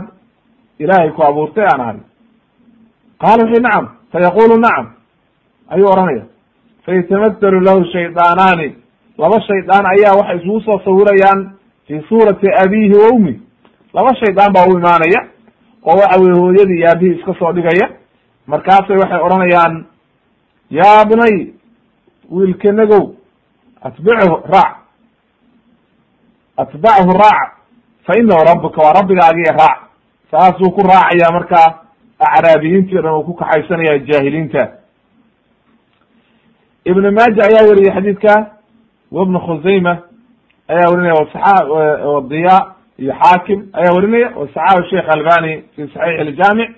ilaahay 0.80 1.10
ku 1.12 1.24
abuurtay 1.24 1.66
aan 1.66 1.82
ahay 1.82 1.98
qaala 3.22 3.44
wuxu 3.46 3.62
nacam 3.62 3.86
fayaqulu 4.12 4.58
nacam 4.60 4.88
ayuu 5.70 5.88
oranaya 5.94 6.26
fayatamathalu 6.86 7.60
lahu 7.62 7.86
shaydaanaani 7.94 8.76
laba 9.18 9.42
shaydaan 9.48 9.86
ayaa 9.94 10.18
waxay 10.20 10.38
isugu 10.38 10.62
soo 10.62 10.80
sawirayaan 10.86 11.40
fi 11.88 12.02
suurati 12.10 12.48
abihi 12.64 12.94
wa 13.02 13.08
ummi 13.16 13.42
laba 13.94 14.16
shaydaan 14.22 14.54
baa 14.54 14.66
u 14.70 14.78
imaanaya 14.78 15.22
oo 15.86 15.98
waxa 15.98 16.20
weye 16.22 16.36
hooyadii 16.40 16.78
iyo 16.78 16.90
aabihii 16.90 17.16
iska 17.20 17.34
soo 17.40 17.52
dhigaya 17.54 17.90
markaasay 18.48 18.98
waxay 18.98 19.22
odhanayaan 19.26 19.86
yaa 20.70 21.06
bnay 21.06 21.36
wiilkenagow 22.32 23.04
atbichu 23.82 24.36
raac 24.54 24.76
atbachu 26.58 27.14
raac 27.24 27.50
fa 28.06 28.14
inahu 28.20 28.44
rabuka 28.48 28.82
waa 28.82 28.94
rabbigaagiiyo 28.94 29.54
raac 29.58 29.80
saasuu 30.32 30.72
ku 30.72 30.82
raacaya 30.88 31.32
markaa 31.32 31.80
acraabiyiintii 32.20 32.98
o 32.98 33.02
dhan 33.02 33.14
uu 33.14 33.24
ku 33.24 33.34
kaxaysanaya 33.34 34.00
jaahiliinta. 34.00 34.68
Ibn 36.86 37.04
maaja 37.16 37.42
ayaa 37.50 37.68
weriyey 37.70 37.94
xadiidka 37.96 38.34
wibn 39.12 39.40
khusayma 39.40 39.94
ayaa 40.68 40.90
werinaya 40.92 41.14
wasaxa 41.22 41.56
diya 42.30 42.58
iyo 43.00 43.14
xaakim 43.22 43.60
ayaa 43.74 43.94
werinaya 43.96 44.30
wasaxahu 44.40 44.84
sheikh 44.90 45.08
albani 45.16 45.64
fi 45.76 45.82
saxiix 45.94 46.22
iljaamic 46.28 46.70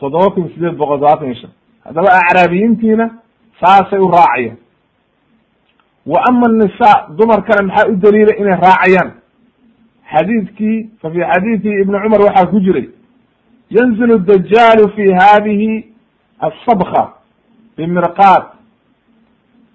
toddoba 0.00 0.30
kun 0.34 0.48
sideed 0.54 0.76
boqol 0.76 0.98
todobaatan 0.98 1.26
iyo 1.26 1.34
shan 1.40 1.52
haddaba 1.84 2.08
acraabiyiintiina 2.20 3.06
saasay 3.60 3.98
u 4.06 4.08
raacayaan 4.16 4.56
wa 6.06 6.18
ama 6.28 6.46
anisa 6.46 6.90
dumarkana 7.18 7.62
maxaa 7.68 7.88
u 7.92 7.96
daliilay 7.96 8.36
inay 8.40 8.56
raacayaan 8.66 9.10
xadiidkii 10.12 10.90
fa 11.00 11.10
fi 11.10 11.20
xadiidi 11.30 11.70
ibni 11.82 11.96
cumar 12.02 12.20
waxaa 12.26 12.46
ku 12.52 12.60
jiray 12.66 12.86
yanzilu 13.70 14.18
dajaalu 14.18 14.84
fi 14.96 15.04
hadihi 15.20 15.70
asabka 16.48 17.02
bimirqaat 17.76 18.44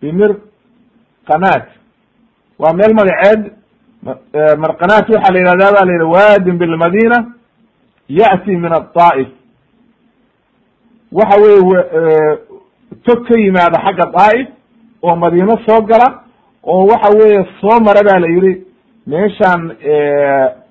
bimirqanaat 0.02 1.68
waa 2.62 2.74
meel 2.74 2.94
magaceed 3.00 3.42
marqanaat 4.64 5.06
waxaa 5.10 5.34
la 5.34 5.40
yihahda 5.40 5.68
ba 5.76 5.86
la 5.86 5.94
yidhi 5.96 6.08
waadin 6.16 6.58
bilmadina 6.62 7.18
ya'ti 8.10 8.56
min 8.64 8.72
aطaa'if 8.80 9.28
waxa 11.12 11.42
weye 11.42 12.38
tog 13.06 13.26
ka 13.28 13.36
yimaada 13.40 13.78
xagga 13.86 14.06
daa'if 14.18 14.48
oo 15.04 15.16
madiino 15.16 15.58
soo 15.68 15.82
gala 15.82 16.08
oo 16.64 16.86
waxa 16.92 17.10
weeye 17.18 17.46
soo 17.62 17.80
mara 17.86 18.02
ba 18.04 18.20
la 18.20 18.28
yihi 18.28 18.52
meeshaan 19.08 19.62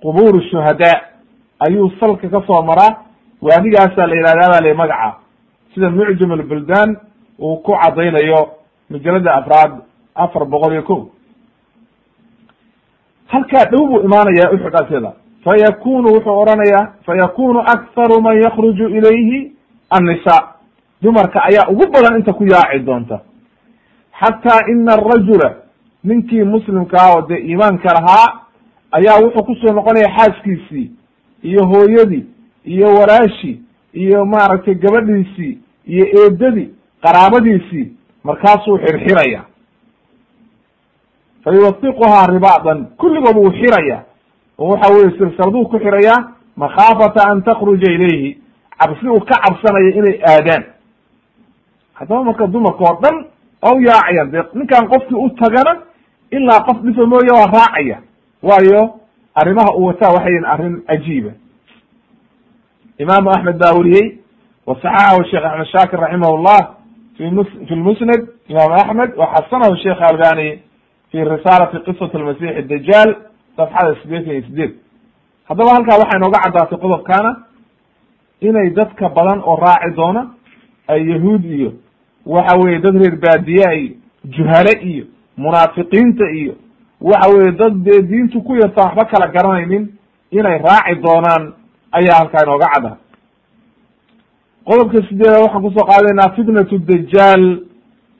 qubuur 0.02 0.42
shuhadaa 0.50 1.00
ayuu 1.66 1.90
salka 2.00 2.28
ka 2.28 2.40
soo 2.46 2.62
maraa 2.62 2.96
waadigaasa 3.42 4.06
la 4.06 4.14
yihahda 4.16 4.48
ba 4.52 4.60
la 4.60 4.74
magaca 4.74 5.10
sida 5.74 5.90
mucjam 5.90 6.30
albuldan 6.32 6.96
uu 7.38 7.56
ku 7.64 7.72
caddaynayo 7.82 8.40
majalada 8.90 9.34
afraad 9.34 9.72
afar 10.14 10.44
boqol 10.44 10.72
iyo 10.72 10.82
ko 10.82 10.96
halkaa 13.26 13.64
dhow 13.70 13.86
buu 13.86 14.00
imaanaya 14.06 14.50
uxud 14.52 14.74
agteeda 14.80 15.12
fayakunu 15.44 16.08
wuxuu 16.14 16.40
odhanaya 16.42 16.92
fayakunu 17.06 17.60
aktharu 17.74 18.20
man 18.22 18.42
yakruju 18.42 18.88
ilayhi 18.88 19.52
annisa 19.90 20.48
dumarka 21.02 21.42
ayaa 21.44 21.68
ugu 21.68 21.86
badan 21.92 22.16
inta 22.18 22.32
ku 22.32 22.44
yaaci 22.44 22.78
doonta. 22.84 23.20
Xataa 24.20 24.66
ina 24.70 24.92
arajula 24.92 25.54
ninkii 26.04 26.42
muslimkaa 26.44 27.12
oo 27.14 27.22
dee 27.28 27.38
iimaanka 27.48 27.92
lahaa 27.94 28.40
ayaa 28.92 29.18
wuxuu 29.24 29.42
ku 29.44 29.54
soo 29.54 29.72
noqonaya 29.74 30.08
xaaskiisii 30.16 30.90
iyo 31.42 31.66
hooyadii 31.66 32.26
iyo 32.64 32.86
walaashii 32.94 33.60
iyo 33.92 34.24
maaragtay 34.24 34.74
gabadhiisii 34.74 35.58
iyo 35.86 36.04
eedadii 36.24 36.74
qaraabadiisii 37.02 37.92
markaasuu 38.24 38.78
xirxiraya. 38.78 39.42
Fa 41.44 41.50
yuwasiquhaa 41.54 42.26
ribaadan 42.26 42.86
kulligood 42.96 43.36
wuu 43.36 43.50
xiraya 43.52 44.02
oo 44.58 44.68
waxa 44.68 44.92
weye 44.94 45.10
silsiladuu 45.10 45.64
ku 45.68 45.78
xirayaa 45.78 46.32
makhaafata 46.56 47.28
an 47.30 47.42
takruja 47.42 47.92
ilayhi 47.92 48.38
cabsi 48.80 49.06
uu 49.08 49.20
ka 49.20 49.36
cabsanayo 49.44 49.90
inay 49.98 50.16
aadaan. 50.32 50.64
Haddaba 51.94 52.24
marka 52.24 52.46
dumarka 52.46 52.84
oo 52.84 53.00
dhan 53.02 53.16
oo 53.62 53.74
u 53.76 53.80
yaacayaan 53.88 54.30
dee 54.32 54.42
ninkan 54.54 54.88
qofkii 54.92 55.18
u 55.24 55.28
tagana 55.40 55.72
ilaa 56.30 56.60
qof 56.66 56.78
dhifa 56.84 57.06
mooye 57.06 57.32
waa 57.38 57.46
raacaya. 57.56 57.98
Waayo 58.42 58.82
arrimaha 59.34 59.70
uu 59.76 59.86
wataa 59.86 60.12
waxay 60.16 60.32
yihiin 60.32 60.46
arrin 60.52 60.74
cajiiba 60.88 61.30
imaamu 62.98 63.30
axmed 63.30 63.56
baa 63.58 63.72
weriyey 63.78 64.18
wasaxaxahu 64.66 65.24
sheekh 65.30 65.44
axmed 65.50 65.66
shaakir 65.74 65.98
raximah 66.00 66.30
llah 66.46 66.62
fi 67.16 67.24
mus 67.36 67.48
fi 67.68 67.74
lmusnad. 67.74 68.20
Imam 68.48 68.72
axmed 68.72 69.10
waxasanahu 69.20 69.76
sheekh 69.84 70.00
albani 70.10 70.48
fi 71.10 71.18
risaalati 71.24 71.76
qisat 71.86 72.14
almasix 72.14 72.66
dajaal 72.72 73.10
safxada 73.56 73.94
sideetan 74.02 74.32
iyo 74.32 74.42
sideed 74.48 74.72
haddaba 75.48 75.70
halkaa 75.76 75.98
waxay 76.02 76.18
nooga 76.20 76.38
caddaatay 76.44 76.78
qodobkaana 76.84 77.30
inay 78.40 78.70
dadka 78.70 79.08
badan 79.08 79.40
oo 79.44 79.56
raaci 79.56 79.94
doona 79.96 80.22
ay 80.88 81.00
yahuud 81.10 81.44
iyo 81.44 81.72
waxa 82.26 82.56
weye 82.58 82.78
dad 82.78 82.96
reer 82.96 83.16
baadiya 83.16 83.74
iyo 83.74 83.94
juhale 84.24 84.72
iyo 84.82 85.04
munaafiqiinta 85.36 86.30
iyo 86.30 86.54
waxa 87.00 87.30
weye 87.34 87.52
dad 87.52 87.74
dee 87.84 88.02
diintu 88.02 88.42
ku 88.42 88.54
yarta 88.56 88.82
waxba 88.84 89.04
kala 89.04 89.26
garanaynin 89.32 89.88
inay 90.30 90.58
raaci 90.58 90.94
doonaan 91.02 91.52
ayaa 91.92 92.18
halkaa 92.18 92.42
inooga 92.44 92.66
cadda. 92.74 92.96
qodobka 94.64 94.98
sideeda 95.08 95.40
waxaan 95.44 95.62
ku 95.62 95.70
soo 95.70 95.86
qaadaynaa 95.90 96.34
fitnatu 96.36 96.78
dajaal 96.78 97.44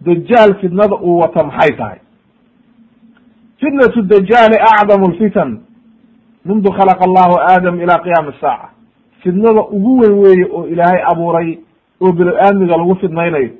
dajaal 0.01 0.55
fitnada 0.61 0.97
uu 0.97 1.19
wato 1.19 1.45
maxay 1.45 1.77
tahay? 1.77 1.99
fitnatu 3.61 4.03
dajaali 4.03 4.57
acdamu 4.73 5.09
lfitan 5.13 5.61
mundu 6.45 6.71
khalaqa 6.73 7.05
allahu 7.09 7.35
aadam 7.51 7.81
ila 7.81 7.99
qiyaami 8.05 8.33
asaaca 8.37 8.69
fitnada 9.23 9.61
ugu 9.77 9.99
weyn 10.01 10.15
weeye 10.19 10.45
oo 10.53 10.67
ilaahay 10.67 11.03
abuuray 11.13 11.59
oo 12.01 12.13
bilo-aadmiga 12.13 12.77
lagu 12.77 12.95
fidnaynayo 13.01 13.51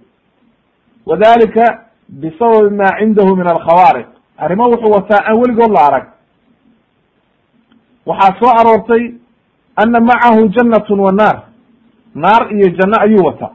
wadalika 1.07 1.85
bisababi 2.09 2.77
ma 2.77 2.89
cindahu 2.99 3.37
min 3.37 3.47
alkhawaariq 3.49 4.07
arrimo 4.39 4.65
wuxuu 4.71 4.91
wataa 4.91 5.25
aan 5.27 5.37
weligood 5.41 5.73
la 5.73 5.81
arag. 5.87 6.05
Waxaa 8.07 8.37
soo 8.41 8.51
aroortay 8.61 9.15
ana 9.77 10.01
macahu 10.01 10.49
jannatun 10.49 11.01
wa 11.01 11.13
naar. 11.13 11.43
Naar 12.15 12.53
iyo 12.53 12.69
janno 12.79 12.97
ayuu 13.01 13.25
wataa. 13.27 13.53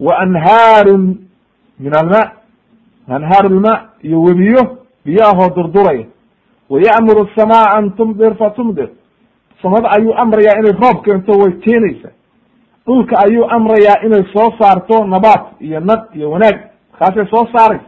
Wa 0.00 0.12
anhaarun 0.18 1.18
min 1.78 1.92
alma. 1.96 2.32
Anhaaru 3.08 3.48
lma 3.48 3.88
iyo 4.02 4.22
webiyo 4.22 4.78
biyaahoo 5.04 5.50
durduraya 5.56 6.06
wa 6.70 6.80
ya'muru 6.80 7.28
asamaa 7.28 7.76
an 7.76 7.90
tumdir 7.96 8.34
fa 8.36 8.50
tumdir 8.50 8.88
samada 9.62 9.90
ayuu 9.90 10.14
amrayaa 10.16 10.58
inay 10.58 10.72
roob 10.72 11.04
keento 11.04 11.32
way 11.38 11.52
keenaysa 11.52 12.08
dhulka 12.86 13.16
ayuu 13.26 13.44
amrayaa 13.50 14.02
inay 14.06 14.24
soo 14.32 14.50
saarto 14.58 15.04
nabaat 15.04 15.44
iyo 15.60 15.80
nad 15.80 16.00
iyo 16.14 16.30
wanaag 16.30 16.56
markaasay 16.92 17.26
soo 17.30 17.46
saaraysa. 17.52 17.84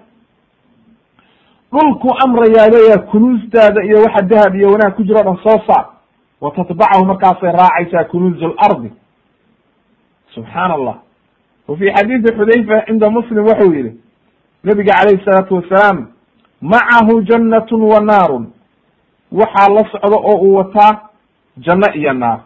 Dhulku 1.73 2.09
amrayaa 2.25 2.69
leeyaha 2.69 2.99
kunuustaada 3.11 3.85
iyo 3.85 3.99
waxa 4.03 4.23
dahab 4.23 4.55
iyo 4.55 4.71
wanaag 4.73 4.95
ku 4.97 5.03
jiro 5.03 5.21
o 5.21 5.23
dhan 5.25 5.37
soo 5.43 5.59
saar. 5.67 5.87
Wa 6.41 6.51
tatbacahu 6.51 7.05
markaasay 7.05 7.53
raacaysaa 7.53 8.05
kunuuz 8.05 8.41
lardi 8.43 8.91
subxaan 10.35 10.71
allah 10.71 10.97
wa 11.69 11.77
fi 11.77 11.85
xadiidi 11.97 12.29
xudayfa 12.39 12.85
cinda 12.87 13.11
muslim 13.11 13.45
wuxuu 13.47 13.73
yihi 13.75 13.93
nabiga 14.65 14.93
calayhi 14.95 15.25
salaatu 15.25 15.55
wasalaam 15.55 16.07
macahu 16.61 17.23
jannatun 17.23 17.83
wa 17.83 18.01
naarun. 18.01 18.47
Waxaa 19.33 19.69
la 19.75 19.83
socda 19.93 20.17
oo 20.17 20.37
uu 20.43 20.55
wataa 20.55 21.01
janno 21.59 21.87
iyo 21.95 22.13
naar. 22.13 22.41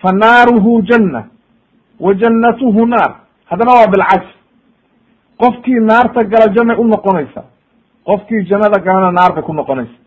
Fa 0.00 0.12
naaruhu 0.12 0.82
janna 0.82 1.26
wa 2.00 2.14
jannatuhu 2.14 2.86
naar. 2.86 3.14
Haddana 3.50 3.72
waa 3.72 3.86
bilcagsi 3.92 4.34
qofkii 5.38 5.80
naarta 5.80 6.24
gala 6.24 6.52
jannay 6.54 6.76
u 6.76 6.84
noqonaysa 6.84 7.42
qofkii 8.04 8.46
jannada 8.48 8.78
galana 8.80 9.10
naar 9.12 9.32
bay 9.34 9.42
ku 9.42 9.52
noqonaysa. 9.52 9.98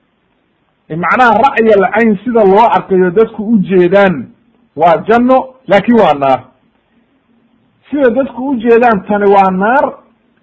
Macnaha 0.89 1.33
ra'yi 1.45 1.71
alcayn 1.79 2.17
sida 2.23 2.43
loo 2.43 2.65
arkayo 2.77 3.11
dadku 3.11 3.41
u 3.53 3.57
jeedaan 3.63 4.29
waa 4.75 5.03
janno 5.07 5.37
laakin 5.67 5.95
waa 5.99 6.13
naar. 6.19 6.39
Sida 7.89 8.09
dadku 8.09 8.49
u 8.49 8.55
jeedaan 8.59 9.05
tani 9.07 9.27
waa 9.35 9.51
naar 9.51 9.85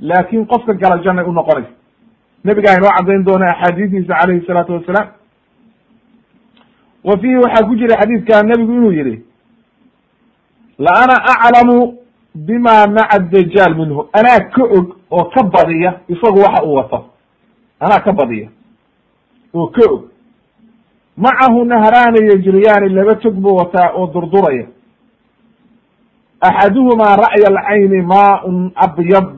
laakin 0.00 0.46
qofka 0.46 0.72
gala 0.74 1.02
jannay 1.04 1.24
u 1.24 1.32
noqonaysa. 1.32 1.72
Nabigaa 2.44 2.76
inoo 2.78 2.90
caddayn 2.96 3.24
doona 3.24 3.50
axaadiistiisa 3.50 4.14
calayhi 4.20 4.46
salaatu 4.46 4.72
wasalaam 4.72 5.08
wa 7.08 7.14
fiihi 7.20 7.36
waxaa 7.44 7.66
ku 7.68 7.74
jira 7.80 7.96
xadiidka 8.00 8.42
nebigu 8.42 8.72
inuu 8.72 8.92
yihi 8.92 9.16
la 10.78 10.90
ana 11.02 11.16
aclamu 11.32 11.94
bima 12.34 12.86
maca 12.86 13.18
dajaal 13.18 13.74
minhu. 13.74 14.08
Anaa 14.12 14.40
ka 14.54 14.62
og 14.64 14.86
oo 15.10 15.24
ka 15.34 15.42
badiya 15.42 16.00
isagu 16.08 16.38
waxa 16.38 16.62
uu 16.66 16.74
wato. 16.74 16.98
Anaa 17.80 18.00
ka 18.04 18.12
badiya 18.12 18.48
oo 19.54 19.66
ka 19.66 19.82
og. 19.92 20.02
Macahu 21.16 21.64
nahraani 21.64 22.20
yajriyaani 22.30 22.88
laba 22.94 23.14
tog 23.14 23.34
buu 23.34 23.56
wataa 23.56 23.90
oo 23.98 24.06
durduraya. 24.06 24.66
Axaduhumaa 26.40 27.16
ra'ya 27.16 27.46
alcayni 27.50 28.02
maaun 28.02 28.70
abyad. 28.76 29.34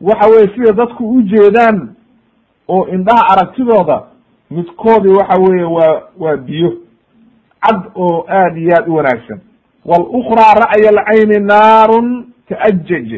Waxa 0.00 0.28
weye 0.30 0.48
sida 0.54 0.72
dadku 0.72 1.04
u 1.16 1.22
jeedaan 1.22 1.94
oo 2.68 2.86
indhaha 2.88 3.24
aragtidooda 3.32 4.02
midkoodii 4.51 5.13
waxa 5.19 5.41
weeye 5.41 5.63
waa 5.63 6.01
waa 6.19 6.37
biyo 6.37 6.71
cad 7.61 7.81
oo 7.95 8.25
aad 8.29 8.57
iyo 8.57 8.73
aad 8.77 8.87
u 8.89 8.95
wanaagsan 8.95 9.39
wاlأkraa 9.85 10.53
ra'ya 10.63 10.89
alcayni 10.89 11.39
naarun 11.39 12.25
taajaj 12.49 13.09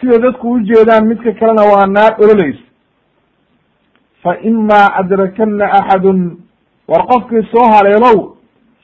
sida 0.00 0.18
dadku 0.18 0.50
u 0.52 0.60
jeedaan 0.60 1.06
midka 1.06 1.32
kalena 1.32 1.62
waa 1.72 1.86
naar 1.86 2.14
ololeysa 2.22 2.62
faima 4.22 4.80
adrakana 5.00 5.72
axadu 5.78 6.36
war 6.88 7.06
qofkii 7.06 7.42
soo 7.52 7.66
haleelow 7.72 8.36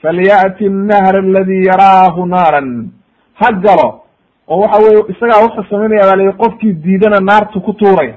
falyأti 0.02 0.64
الnahr 0.66 1.16
aladi 1.16 1.64
yaraahu 1.66 2.26
naaran 2.26 2.90
ha 3.34 3.52
galo 3.52 4.00
oo 4.48 4.58
waxa 4.60 4.78
weye 4.84 5.04
isagaa 5.08 5.42
wuxuu 5.44 5.64
samaynaya 5.70 6.10
baa 6.10 6.16
lii 6.16 6.32
qofkii 6.32 6.72
diidana 6.72 7.18
naartu 7.20 7.60
ku 7.60 7.72
tuuraya 7.72 8.14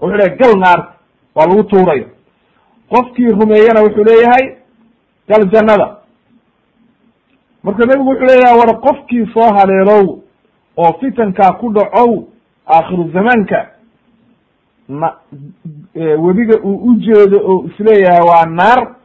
oo 0.00 0.06
wuxu 0.06 0.16
leyahy 0.16 0.36
gal 0.38 0.54
naarta 0.58 0.92
waa 1.34 1.46
lagu 1.46 1.62
tuuraya 1.64 2.04
qofkii 2.89 3.27
rumeeyana 3.31 3.81
wuxuu 3.81 4.03
leeyahay 4.03 4.55
gal 5.29 5.49
jannada. 5.51 5.97
Marka 7.63 7.85
nebigu 7.85 8.09
wuxuu 8.09 8.25
leeyahay 8.27 8.57
war 8.59 8.79
qofkii 8.81 9.25
soo 9.33 9.53
haleelow 9.57 10.19
oo 10.77 10.93
fitankaa 10.99 11.51
ku 11.59 11.69
dhacow 11.73 12.23
aakhiru 12.67 13.09
zamaanka 13.13 13.69
na 14.89 15.13
webiga 15.95 16.59
uu 16.63 16.75
u 16.91 16.95
jeedo 16.95 17.37
oo 17.43 17.65
is 17.67 17.79
leeyahay 17.79 18.21
waa 18.29 18.45
naar. 18.45 18.95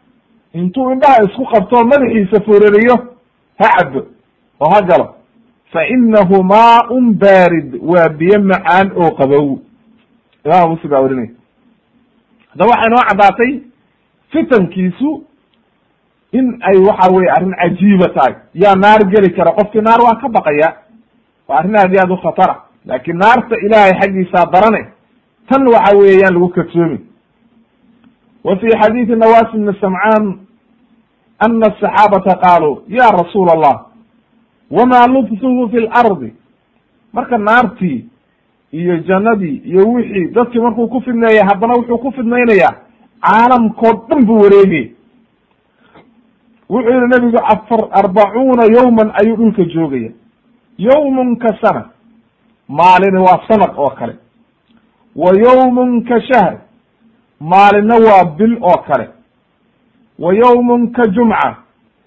Intuu 0.54 0.90
indhaha 0.92 1.24
isku 1.24 1.44
qabto 1.46 1.84
madaxiisa 1.84 2.40
forariyo 2.44 2.94
ha 3.58 3.68
cabo 3.78 4.06
oo 4.60 4.70
ha 4.74 4.82
galo. 4.82 5.14
Fa 5.72 5.86
inahu 5.86 6.42
maaun 6.44 7.14
baarid 7.14 7.74
waa 7.82 8.08
biyo 8.08 8.40
macaan 8.40 8.92
oo 8.96 9.10
qabow. 9.10 9.58
Imaam 10.44 10.70
muslim 10.70 10.90
baa 10.90 11.00
warinaya. 11.00 11.30
Haddaba 12.50 12.70
waxay 12.70 12.90
noo 12.90 13.02
caddaatay 13.08 13.52
fitankiisu 14.32 15.24
in 16.32 16.58
ay 16.62 16.76
waxa 16.78 17.12
weye 17.12 17.30
arrin 17.36 17.54
cajiiba 17.60 18.08
tahay. 18.14 18.34
Yaa 18.54 18.74
naar 18.74 19.00
geli 19.10 19.30
kara 19.34 19.52
qofkii 19.52 19.82
naar 19.82 20.00
waa 20.02 20.20
ka 20.20 20.28
baqaya 20.28 20.68
waa 21.48 21.58
arrin 21.58 21.76
aad 21.76 21.92
iyo 21.92 22.00
aad 22.02 22.10
u 22.10 22.16
khatara. 22.16 22.54
Laakin 22.86 23.16
naarta 23.16 23.56
ilaahay 23.66 23.92
xaggiisaa 24.00 24.46
darane 24.52 24.82
tan 25.48 25.66
waxa 25.68 25.96
weeyaan 25.96 26.34
lagu 26.34 26.48
kadsoomi 26.48 26.98
wa 28.44 28.56
fi 28.56 28.66
xadiidi 28.80 29.16
nawas 29.16 29.52
bni 29.52 29.72
samcaan 29.80 30.38
ana 31.38 31.66
asaxaabata 31.66 32.34
qaaluu 32.42 32.82
ya 32.88 33.10
rasuul 33.10 33.50
allah 33.50 33.86
wama 34.70 35.06
lubsuhu 35.06 35.68
fi 35.70 35.80
lardi 35.80 36.32
marka 37.12 37.38
naartii 37.38 38.04
iyo 38.72 38.96
jannadii 38.96 39.62
iyo 39.64 39.82
wixii 39.92 40.28
dadkii 40.34 40.60
markuu 40.60 40.88
ku 40.88 41.00
fidneeya 41.00 41.44
haddana 41.44 41.74
wuxuu 41.74 41.98
ku 41.98 42.10
fidnaynayaa 42.12 42.74
caalamkoo 43.26 43.92
dhan 44.08 44.24
buu 44.26 44.38
wareegay. 44.42 44.86
Wuxuu 46.70 46.90
yihi 46.94 47.06
nabigu 47.08 47.38
afar 47.54 47.80
arbacuuna 48.00 48.64
yawman 48.76 49.12
ayuu 49.20 49.36
dhulka 49.36 49.64
joogaya. 49.64 50.10
Yawmun 50.78 51.36
ka 51.36 51.48
sana 51.62 51.90
maalini 52.68 53.18
waa 53.18 53.40
sanad 53.48 53.72
oo 53.76 53.90
kale. 53.90 54.14
Wa 55.16 55.30
yawmun 55.44 56.04
ka 56.08 56.20
shahr 56.20 56.54
maalinna 57.40 57.94
waa 58.06 58.24
bil 58.24 58.56
oo 58.62 58.78
kale. 58.88 59.08
Wa 60.18 60.34
yawmun 60.34 60.92
ka 60.92 61.06
jumca 61.06 61.56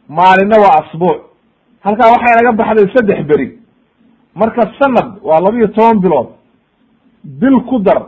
maalinna 0.09 0.57
waa 0.63 0.80
asbuuc. 0.84 1.22
Halkaa 1.84 2.11
waxay 2.11 2.36
naga 2.36 2.51
baxday 2.51 2.88
saddex 2.95 3.26
beri. 3.28 3.59
Marka 4.36 4.61
sanad 4.80 5.20
waa 5.24 5.39
laba 5.39 5.57
iyo 5.57 5.68
toban 5.68 5.99
bilood. 5.99 6.28
Bil 7.24 7.59
ku 7.70 7.80
dar 7.80 8.01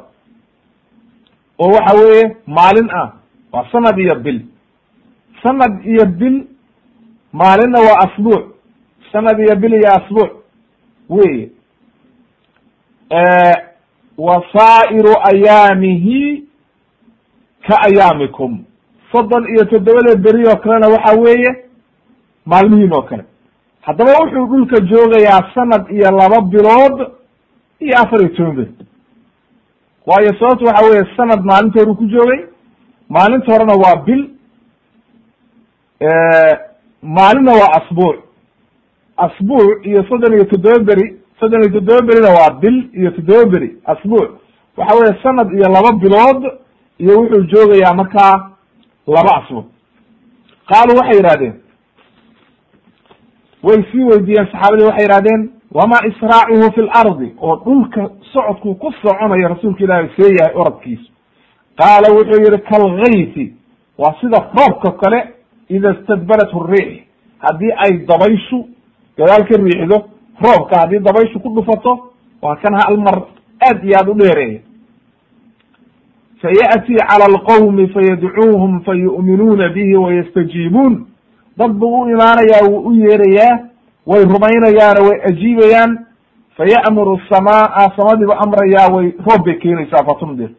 oo 1.60 1.72
waxa 1.72 1.96
weeye 1.98 2.36
maalin 2.48 2.90
ah. 2.92 3.12
Waa 3.52 3.66
sanad 3.72 3.98
iyo 4.00 4.16
bil. 4.16 4.42
Sanad 5.44 5.86
iyo 5.86 6.06
bil 6.06 6.48
maalinna 7.34 7.80
waa 7.80 8.00
asbuuc. 8.06 8.44
Sanad 9.12 9.40
iyo 9.40 9.56
bil 9.56 9.74
iyo 9.74 9.90
asbuuc. 9.98 10.32
Weye 11.10 11.50
wa 14.18 14.44
saa'iru 14.54 15.14
ayaamihi 15.32 16.44
ka 17.68 17.76
ayaamikum. 17.88 18.64
Soddon 19.12 19.48
iyo 19.50 19.66
toddobada 19.66 20.16
beri 20.16 20.48
oo 20.48 20.56
kalena 20.58 20.88
waxa 20.88 21.20
weeye 21.20 21.52
maalmihiin 22.46 22.94
oo 22.94 23.02
kale. 23.02 23.24
Haddaba 23.82 24.12
wuxuu 24.20 24.46
dhulka 24.48 24.80
joogayaa 24.80 25.52
sanad 25.56 25.88
iyo 25.92 26.12
laba 26.12 26.42
bilood 26.42 27.12
iyo 27.80 27.94
afar 27.98 28.20
iyo 28.22 28.30
toban 28.36 28.56
beri 28.56 28.72
waayo 30.08 30.32
sababtu 30.40 30.66
waxa 30.66 30.86
weeye 30.90 31.06
sanad 31.18 31.42
maalinta 31.50 31.80
horu 31.80 31.96
ku 31.96 32.06
joogay 32.14 32.40
maalinta 33.10 33.52
horena 33.54 33.74
waa 33.84 33.96
bil 34.06 34.22
maalinna 37.02 37.52
waa 37.62 37.72
asbuuc. 37.80 38.16
Asbuuc 39.18 39.86
iyo 39.86 40.04
soddon 40.10 40.34
iyo 40.34 40.46
toddoba 40.46 40.80
beri 40.84 41.06
soddon 41.40 41.62
iyo 41.64 41.72
toddoba 41.74 42.02
berina 42.08 42.30
waa 42.38 42.50
bil 42.62 42.78
iyo 42.94 43.12
toddoba 43.12 43.46
beri 43.52 43.70
asbuuc. 43.86 44.30
Waxa 44.78 44.96
weye 45.00 45.14
sanad 45.24 45.50
iyo 45.54 45.68
laba 45.76 45.92
bilood 46.02 46.42
iyo 47.00 47.14
wuxuu 47.20 47.44
joogayaa 47.52 47.94
markaa 47.94 48.52
laba 49.08 49.32
asbuuc. 49.42 49.66
Qaaluu 50.70 50.98
waxay 51.00 51.16
yidhahdeen 51.18 51.56
way 53.64 53.84
sii 53.92 54.04
weydiiyeen 54.04 54.48
saxaabadii 54.52 54.86
waxay 54.90 55.06
yihahdeen 55.08 55.42
wama 55.72 55.98
israacuhu 56.08 56.72
fi 56.76 56.82
lardi 56.82 57.34
oo 57.42 57.56
dhulka 57.66 58.10
socodkuu 58.34 58.76
ku 58.76 58.92
soconayo 59.02 59.48
rasuulka 59.48 59.84
ilaahi 59.84 60.10
see 60.18 60.36
yahay 60.40 60.56
oradkiisu 60.56 61.12
qaala 61.76 62.14
wuxuu 62.18 62.42
yihi 62.44 62.58
kalgaysi 62.70 63.54
waa 63.98 64.16
sida 64.22 64.40
roobka 64.58 64.92
kale 64.92 65.20
ida 65.70 65.92
istadbarathu 65.92 66.68
riix 66.68 67.02
haddii 67.40 67.72
ay 67.78 67.98
dabayshu 68.08 68.68
gadaal 69.18 69.44
ka 69.48 69.58
riixdo 69.58 69.98
roobka 70.46 70.80
haddii 70.80 71.00
dabayshu 71.00 71.40
ku 71.40 71.50
dhufato 71.50 72.14
waa 72.42 72.56
kan 72.56 72.74
hal 72.74 72.98
aad 73.62 73.84
iyo 73.84 73.98
aad 74.00 74.10
u 74.10 74.14
dheereeya 74.14 74.60
fayaأtii 76.42 76.98
calى 77.10 77.26
alqowmi 77.26 77.88
fayadcuuhum 77.88 78.82
fayu'minuuna 78.86 79.70
bihi 79.70 79.96
wayastajiibuun 79.96 81.06
dad 81.58 81.72
buu 81.72 82.02
u 82.02 82.10
imaanayaa 82.10 82.70
wuu 82.70 82.80
u 82.90 82.94
yeerayaa 82.94 83.60
way 84.10 84.24
rumaynayaano 84.34 85.02
way 85.10 85.18
ajiibayaan 85.30 85.92
faya'muru 86.58 87.16
samaa 87.30 87.90
samadiibu 87.98 88.34
amrayaa 88.46 88.88
way 88.96 89.08
roob 89.28 89.46
bay 89.46 89.56
keenaysaa 89.64 90.06
fatumdir 90.10 90.50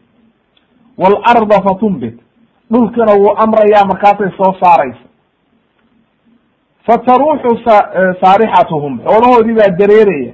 waalarda 0.98 1.62
fatumbit. 1.68 2.16
Dhulkana 2.72 3.12
wuu 3.20 3.34
amrayaa 3.44 3.84
markaasay 3.90 4.30
soo 4.36 4.52
saaraysa 4.62 5.04
fataruuxu 6.86 7.52
sa 7.64 7.76
saarixatuhum. 8.22 9.00
Xoolahoodii 9.04 9.54
baa 9.54 9.70
dareeraya 9.78 10.32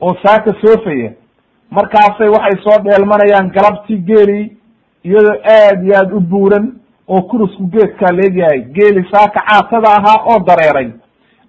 oo 0.00 0.14
saaka 0.24 0.52
soofaya. 0.62 1.12
Markaasay 1.70 2.28
waxay 2.28 2.56
soo 2.64 2.78
dheelmanayaan 2.84 3.50
galabtii 3.56 3.98
geeli 4.08 4.56
iyadoo 5.04 5.36
aad 5.56 5.84
iyo 5.84 5.96
aad 5.98 6.12
u 6.12 6.20
buuran 6.20 6.66
oo 7.08 7.22
kurusku 7.22 7.66
geedkaa 7.74 8.12
leegyahay 8.20 8.60
geeli 8.76 9.04
saaka 9.12 9.40
caatada 9.48 9.88
ahaa 9.98 10.22
oo 10.32 10.38
dareeray 10.46 10.90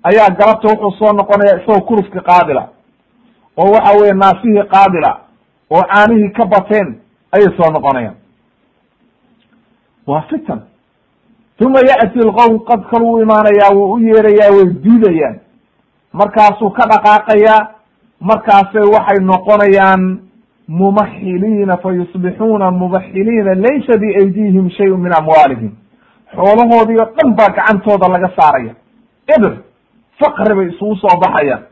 ayaa 0.04 0.30
galabta 0.40 0.68
wuxuu 0.68 0.92
soo 1.00 1.14
noqonaya 1.14 1.58
isagoo 1.62 1.82
kuruski 1.88 2.20
qaadila 2.20 2.68
oo 3.58 3.72
waxa 3.72 3.92
weye 4.00 4.14
naasihii 4.14 4.64
qaadila 4.74 5.12
oo 5.72 5.84
caanihii 5.84 6.30
ka 6.38 6.46
bateen 6.46 6.88
ayay 7.32 7.50
soo 7.58 7.72
noqonayaan. 7.72 8.16
Waa 10.08 10.22
fitan. 10.30 10.62
Uma 11.62 11.80
ya'ti 11.80 12.20
lqowm 12.20 12.60
qad 12.66 12.82
kal 12.90 13.02
wuu 13.04 13.22
imaanayaa 13.22 13.74
wuu 13.76 13.94
u 13.94 14.00
yeerayaa 14.00 14.52
way 14.56 14.66
diidayaan. 14.84 15.40
Markaasuu 16.14 16.70
ka 16.72 16.84
dhaqaaqayaa 16.92 17.68
markaasay 18.20 18.88
waxay 18.96 19.20
noqonayaan 19.22 20.20
mumaxiliina 20.68 21.78
fa 21.78 21.92
yusbixuuna 21.94 22.72
mubaxiliina 22.72 23.54
laysa 23.56 23.98
biaydihim 23.98 24.70
shayun 24.70 25.00
min 25.02 25.14
amwaalihim. 25.14 25.72
Xoolahoodii 26.36 27.00
oo 27.00 27.10
dhan 27.18 27.36
baa 27.36 27.50
gacantooda 27.50 28.08
laga 28.08 28.30
saaraya. 28.40 28.74
Eber 29.36 29.54
faqri 30.20 30.56
bay 30.56 30.68
isugu 30.74 30.96
soo 30.96 31.20
baxayaan. 31.22 31.64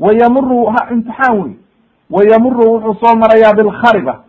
Wayamuru 0.00 0.66
ha 0.66 0.88
imtixaan 0.90 1.38
wey 1.42 1.52
wayamuru 2.10 2.72
wuxuu 2.72 2.94
soo 3.00 3.16
marayaa 3.16 3.54
bilkhariba 3.54 4.24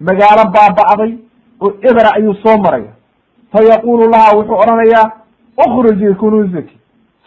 magaalo 0.00 0.44
baaba'day 0.54 1.18
oo 1.60 1.72
ebera 1.82 2.10
ayuu 2.16 2.34
soo 2.34 2.56
maraya 2.58 2.92
fayaqulu 3.52 4.10
laha 4.10 4.36
wuxuu 4.36 4.54
odhanayaa 4.62 5.10
ukhriji 5.66 6.14
kunuuzaki. 6.14 6.76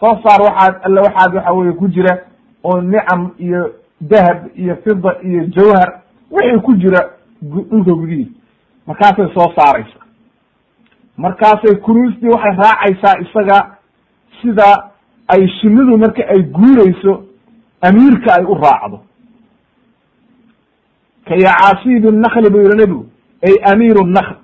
Soo 0.00 0.18
saar 0.22 0.42
waxaad 0.42 0.74
alle 0.82 1.00
waxaad 1.00 1.34
waxa 1.34 1.52
weye 1.52 1.72
ku 1.72 1.88
jira 1.88 2.18
oo 2.64 2.80
nicam 2.80 3.30
iyo 3.38 3.72
dahab 4.00 4.38
iyo 4.56 4.76
fida 4.76 5.16
iyo 5.22 5.44
jawhar 5.46 6.00
wixii 6.30 6.60
ku 6.60 6.74
jira 6.74 7.10
dhulka 7.42 7.92
gudihiisa. 7.94 8.30
Markaasay 8.86 9.28
soo 9.34 9.52
saaraysa 9.56 9.98
markaasay 11.16 11.76
kunuustii 11.76 12.28
waxay 12.28 12.56
raacaysaa 12.56 13.18
isaga 13.20 13.73
sida 14.44 14.68
ay 15.34 15.42
shinidu 15.58 15.96
marka 15.98 16.22
ay 16.34 16.40
guurayso 16.56 17.12
amiirka 17.88 18.30
ay 18.38 18.44
u 18.44 18.54
raacdo. 18.54 18.98
Ka 21.26 21.34
yacaasiib 21.36 22.04
nakli 22.24 22.50
buu 22.52 22.62
yihi 22.64 22.76
nebigu 22.80 23.04
ay 23.46 23.54
amiiru 23.72 24.04
nakl 24.16 24.34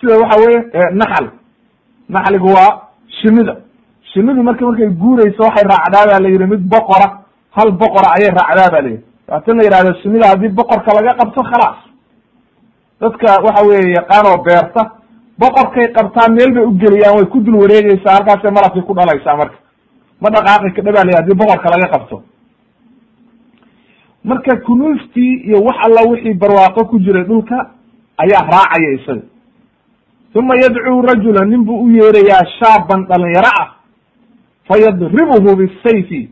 sida 0.00 0.18
waxa 0.20 0.36
weye 0.42 0.58
naxal 1.00 1.26
naxligu 2.08 2.48
waa 2.56 2.72
shinida 3.20 3.54
shinidu 4.12 4.42
marka 4.42 4.64
markay 4.66 4.88
guurayso 5.02 5.40
waxay 5.46 5.64
raacdaa 5.72 6.06
ba 6.10 6.20
la 6.20 6.28
yihi 6.28 6.46
mid 6.52 6.62
boqora 6.74 7.08
hal 7.56 7.70
boqora 7.72 8.08
ayay 8.16 8.30
raacdaa 8.38 8.70
ba 8.74 8.80
la 8.84 8.88
yihi 8.90 9.02
waatin 9.28 9.54
la 9.58 9.62
yihahdo 9.66 9.90
shinida 10.02 10.28
haddii 10.30 10.48
boqorka 10.58 10.90
laga 10.96 11.12
qabto 11.20 11.40
khalaas. 11.50 11.78
Dadka 13.00 13.28
waxa 13.46 13.62
weye 13.68 13.92
yaqaanoo 13.98 14.42
beerta 14.44 14.82
boqorkay 15.38 15.92
qabtaa 15.92 16.28
meel 16.30 16.52
bay 16.54 16.64
ugeliyaan 16.64 17.16
way 17.16 17.26
ku 17.26 17.40
dul 17.40 17.56
wareegeysaa 17.62 18.14
halkaasay 18.16 18.50
malabkay 18.50 18.82
ku 18.82 18.94
dhalaysaa 18.94 19.36
marka. 19.36 19.56
Ma 20.20 20.28
dhaqaaqi 20.30 20.72
kadha 20.76 20.92
ba 20.92 21.04
la 21.04 21.16
haddii 21.18 21.34
boqorka 21.34 21.70
laga 21.70 21.88
qabto. 21.94 22.22
Marka 24.24 24.56
kunuustii 24.56 25.34
iyo 25.46 25.58
wax 25.66 25.76
alla 25.86 26.02
wixii 26.10 26.34
barwaaqo 26.34 26.84
ku 26.84 26.98
jiray 26.98 27.24
dhulka 27.24 27.70
ayaa 28.18 28.46
raacaya 28.50 28.90
isaga. 28.94 29.22
Uma 30.34 30.54
yadcuu 30.56 31.02
rajula 31.02 31.44
nin 31.46 31.64
buu 31.64 31.82
u 31.84 31.90
yeerayaa 31.90 32.44
shaaban 32.58 33.04
dhalinyaro 33.06 33.50
ah 33.60 33.68
fayadribuhu 34.68 35.56
bisayfi 35.56 36.30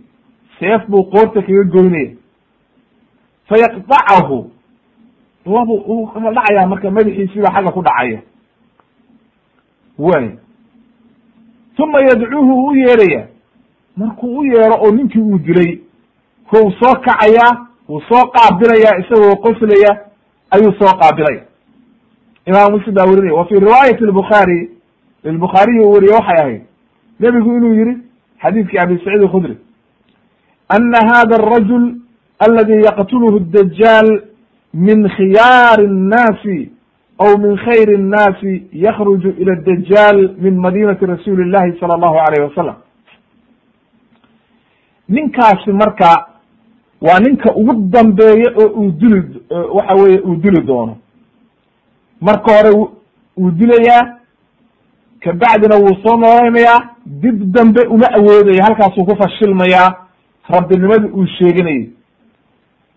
seef 0.59 0.87
buu 0.89 1.05
qoorta 1.11 1.43
kaga 1.43 1.65
goynaya. 1.65 2.11
Fayaqdacahu 3.49 4.51
labu 5.47 5.75
u 5.75 6.09
dhacayaa 6.15 6.67
marka 6.67 6.91
madaxiisiibaa 6.91 7.55
xagga 7.55 7.71
ku 7.73 7.83
dhacaya 7.83 8.21
way 9.99 10.31
uma 11.79 12.01
yadcuuhu 12.01 12.67
u 12.67 12.75
yeeraya 12.77 13.27
markuu 13.97 14.39
u 14.39 14.45
yeero 14.45 14.75
oo 14.85 14.91
ninkii 14.91 15.21
uu 15.21 15.39
dilay 15.39 15.79
kou 16.51 16.73
soo 16.73 16.95
kacayaa 16.95 17.67
wuu 17.89 18.01
soo 18.01 18.27
qaabilaya 18.35 18.99
isagoo 19.01 19.37
qoslaya 19.37 20.01
ayuu 20.51 20.73
soo 20.79 20.93
qaabilaya. 21.01 21.43
Imam 22.47 22.73
muslim 22.73 22.95
baa 22.95 23.05
werinaya 23.07 23.35
wa 23.35 23.45
fi 23.45 23.55
riwaayati 23.55 24.05
lbukhaari 24.05 24.71
lilbukhaariyi 25.25 25.81
uu 25.85 25.93
weriye 25.93 26.13
waxay 26.15 26.39
ahayd 26.41 26.63
nebigu 27.21 27.57
inuu 27.57 27.75
yihi 27.75 27.97
xadiidkii 28.43 28.79
abi 28.79 28.99
saciid 28.99 29.23
alkhudri 29.23 29.57
ana 30.69 30.99
hada 30.99 31.37
arajul 31.37 31.95
aladi 32.39 32.73
yaqtuluhu 32.73 33.41
dajaal 33.41 34.23
min 34.75 35.09
khiyaari 35.09 35.85
الnaasi 35.87 36.71
aw 37.19 37.37
min 37.39 37.57
khayr 37.57 37.89
الnaasi 37.95 38.67
yakruju 38.73 39.31
ila 39.39 39.55
dajaal 39.57 40.35
min 40.39 40.55
madinati 40.61 41.07
rasuuli 41.07 41.51
llahi 41.51 41.79
sala 41.81 41.95
allahu 41.95 42.17
alayh 42.27 42.49
wasalam 42.49 42.77
ninkaasi 45.09 45.73
marka 45.73 46.27
waa 47.01 47.21
ninka 47.21 47.55
ugu 47.55 47.73
dambeeya 47.75 48.51
oo 48.57 48.67
uu 48.81 48.91
dili 48.91 49.23
waxa 49.75 49.95
weye 49.95 50.19
uu 50.21 50.37
dili 50.37 50.63
doono 50.63 50.97
marka 52.21 52.53
hore 52.57 52.71
wuu 53.37 53.51
dilayaa 53.51 54.17
kabacdina 55.21 55.77
wuu 55.77 55.97
soo 56.03 56.17
noolaynayaa 56.17 56.81
dib 57.07 57.53
dambe 57.53 57.81
uma 57.87 58.07
awoodaya 58.15 58.65
halkaasuu 58.65 59.05
ku 59.05 59.17
fashilmayaa 59.17 59.95
rabbinimadii 60.49 61.09
uu 61.09 61.27
sheeganayay 61.27 61.87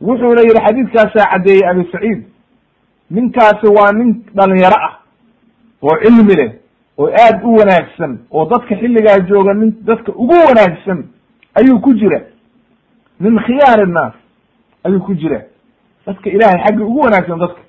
wuxuuna 0.01 0.41
yihi 0.41 0.59
xadiidkaasaa 0.65 1.31
caddeeyey 1.31 1.67
abi 1.69 1.83
saciid 1.91 2.23
ninkaasi 3.09 3.67
waa 3.77 3.91
nin 3.91 4.23
dhalinyaro 4.35 4.77
ah 4.87 4.93
oo 5.81 5.95
cilmi 6.03 6.35
leh 6.35 6.51
oo 6.97 7.07
aad 7.23 7.43
u 7.43 7.55
wanaagsan 7.57 8.17
oo 8.31 8.45
dadka 8.45 8.75
xilligaa 8.75 9.19
jooga 9.19 9.53
nin 9.53 9.73
dadka 9.85 10.11
ugu 10.11 10.33
wanaagsan 10.47 11.03
ayuu 11.59 11.79
ku 11.79 11.93
jira. 11.93 12.19
Min 13.19 13.39
khiyaar 13.39 13.79
innaas 13.87 14.13
ayuu 14.83 14.99
ku 14.99 15.13
jira. 15.15 15.41
Dadka 16.05 16.29
ilahay 16.29 16.59
xaggi 16.65 16.83
ugu 16.83 16.99
wanaagsan 16.99 17.39
dadka. 17.39 17.61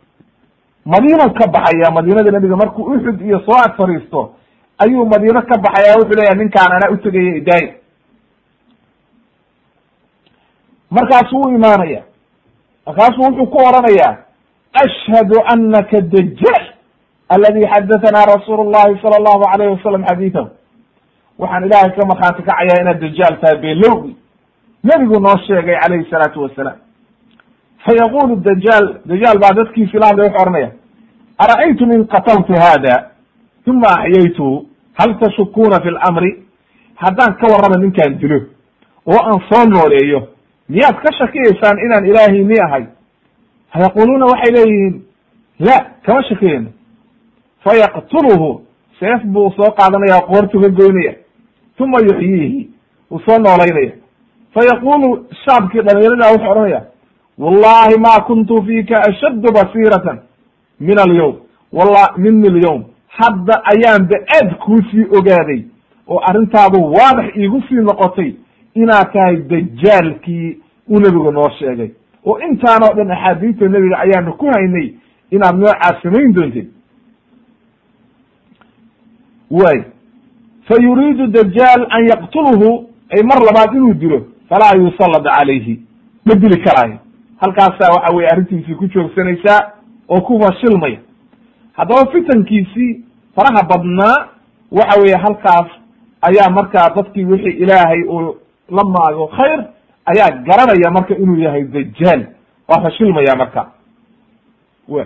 Madiinuu 0.85 1.35
ka 1.35 1.47
baxaya 1.47 1.91
madiinada 1.91 2.31
nebiga 2.31 2.57
markuu 2.57 2.83
uxud 2.95 3.21
iyo 3.21 3.41
soo 3.47 3.59
ag 3.65 3.77
fariisto 3.77 4.35
ayuu 4.79 5.07
madiino 5.07 5.43
ka 5.43 5.59
baxaya 5.59 5.95
wuxuu 5.99 6.15
leeyahay 6.19 6.39
ninkaan 6.39 6.73
anaa 6.73 6.91
utegaya 6.95 7.37
idaaya 7.37 7.73
markaasuu 10.91 11.41
u 11.43 11.49
imaanaya 11.55 12.03
markaasuu 12.87 13.23
wuxuu 13.23 13.47
ku 13.47 13.59
oranayaa 13.59 14.17
ashhadu 14.85 15.37
anaka 15.55 16.01
dajaal 16.15 16.65
aladi 17.35 17.63
xadathana 17.73 18.21
rasuulu 18.35 18.71
llahi 18.75 19.01
sala 19.03 19.17
allahu 19.21 19.45
alayh 19.53 19.67
wasalam 19.77 20.03
xadiidahu 20.11 20.49
waxaan 21.39 21.63
ilaahay 21.69 21.91
ka 21.97 22.03
markhaati 22.11 22.43
kacayaa 22.49 22.81
inaad 22.83 22.99
dajaal 23.07 23.35
tahay 23.41 23.59
beelowgi 23.65 24.13
nebigu 24.89 25.17
noo 25.27 25.37
sheegay 25.47 25.77
calayhi 25.83 26.11
salaatu 26.13 26.43
wasalaam 26.45 26.79
fayaqulu 27.87 28.37
dajaal 28.49 28.85
dajaal 29.13 29.37
baa 29.45 29.53
dadkiisi 29.61 29.97
la 30.03 30.07
hadlay 30.11 30.29
wuxu 30.29 30.43
ohanaya 30.43 30.71
ara'aytum 31.45 31.89
in 31.97 32.01
qataltu 32.15 32.53
hada 32.65 32.95
uma 33.67 33.89
axyaytuhu 33.99 34.67
hal 34.99 35.11
tashukuuna 35.23 35.77
fi 35.85 35.89
lamri 35.99 36.33
haddaan 37.05 37.33
ka 37.41 37.47
warrama 37.53 37.77
ninkaan 37.85 38.19
dilo 38.21 38.39
oo 39.13 39.21
aan 39.31 39.41
soo 39.51 39.65
nooleeyo 39.75 40.21
miyaad 40.69 40.97
ka 41.05 41.11
shakiyaysaan 41.19 41.77
inaan 41.87 42.05
ilaahayni 42.11 42.57
ahay 42.67 42.85
fayaquluuna 43.73 44.27
waxay 44.27 44.53
leeyihiin 44.57 45.03
la 45.59 45.77
kama 46.07 46.23
shakiyayno 46.29 46.71
fayaqtuluhu 47.65 48.61
seef 49.01 49.23
buu 49.25 49.51
soo 49.57 49.71
qaadanaya 49.79 50.21
qoortu 50.31 50.61
ka 50.61 50.69
goynaya 50.69 51.15
uma 51.81 51.99
yuxyiihi 52.01 52.71
wuu 53.11 53.21
soo 53.27 53.39
noolaynaya 53.39 53.93
fayaqulu 54.55 55.09
shaabkii 55.45 55.81
dhalinyarada 55.87 56.33
wuxuu 56.33 56.51
odhanaya 56.51 56.83
wallahi 57.39 57.99
ma 58.07 58.21
kuntu 58.27 58.63
fiika 58.67 58.97
ashaddu 59.09 59.53
basiratan 59.53 60.19
min 60.81 60.99
alyawm 60.99 61.35
walla 61.73 62.05
mini 62.17 62.49
alyawm 62.49 62.83
hadda 63.09 63.63
ayaanba 63.73 64.17
aad 64.37 64.55
kuusii 64.65 65.07
ogaaday 65.19 65.61
oo 66.09 66.21
arrintaadu 66.29 66.79
waadax 66.97 67.37
iigu 67.37 67.63
sii 67.69 67.75
noqotay 67.89 68.33
inaad 68.75 69.13
tahay 69.13 69.37
dajaalkii 69.37 70.59
uu 70.91 70.99
nebigu 71.01 71.31
noo 71.33 71.51
sheegay 71.59 71.91
oo 72.27 72.39
intaanoo 72.49 72.95
dhan 72.97 73.11
axaadiista 73.11 73.69
nebiga 73.69 73.97
ayaanu 73.99 74.33
ku 74.37 74.47
haynay 74.47 74.95
inaad 75.31 75.57
noocaas 75.59 76.03
samayn 76.03 76.33
doontid. 76.35 76.69
Way. 79.51 79.85
Fa 80.69 80.75
yuriidu 80.83 81.27
dajaal 81.27 81.87
an 81.91 82.03
yaqtuluhu 82.09 82.89
ay 83.15 83.23
mar 83.23 83.39
labaad 83.49 83.75
inuu 83.75 83.95
dilo 83.95 84.19
falaa 84.49 84.75
yusallad 84.77 85.25
calayhi. 85.25 85.81
Ma 86.25 86.35
dili 86.35 86.61
karaayo. 86.65 86.99
Halkaasaa 87.41 87.93
waxa 87.95 88.15
weye 88.17 88.29
arrintiisii 88.29 88.75
ku 88.75 88.87
joogsanaysaa 88.89 89.61
oo 90.09 90.21
ku 90.21 90.41
fashilmaya. 90.41 90.99
Haddaba 91.73 92.11
fitankiisii 92.13 93.05
faraha 93.37 93.63
badnaa 93.69 94.29
waxa 94.73 95.01
weeye 95.01 95.17
halkaas 95.17 95.69
ayaa 96.23 96.51
markaa 96.51 96.91
dadkii 96.97 97.25
wixii 97.25 97.59
ilaahay 97.63 98.03
uu 98.03 98.37
la 98.71 98.85
maago 98.85 99.27
khayr 99.27 99.65
ayaa 100.11 100.31
garanaya 100.49 100.91
marka 100.97 101.15
inuu 101.23 101.39
yahay 101.47 101.63
dajaal 101.65 102.21
waa 102.69 102.83
fashilmaya 102.83 103.37
marka. 103.37 103.63
W 104.89 105.05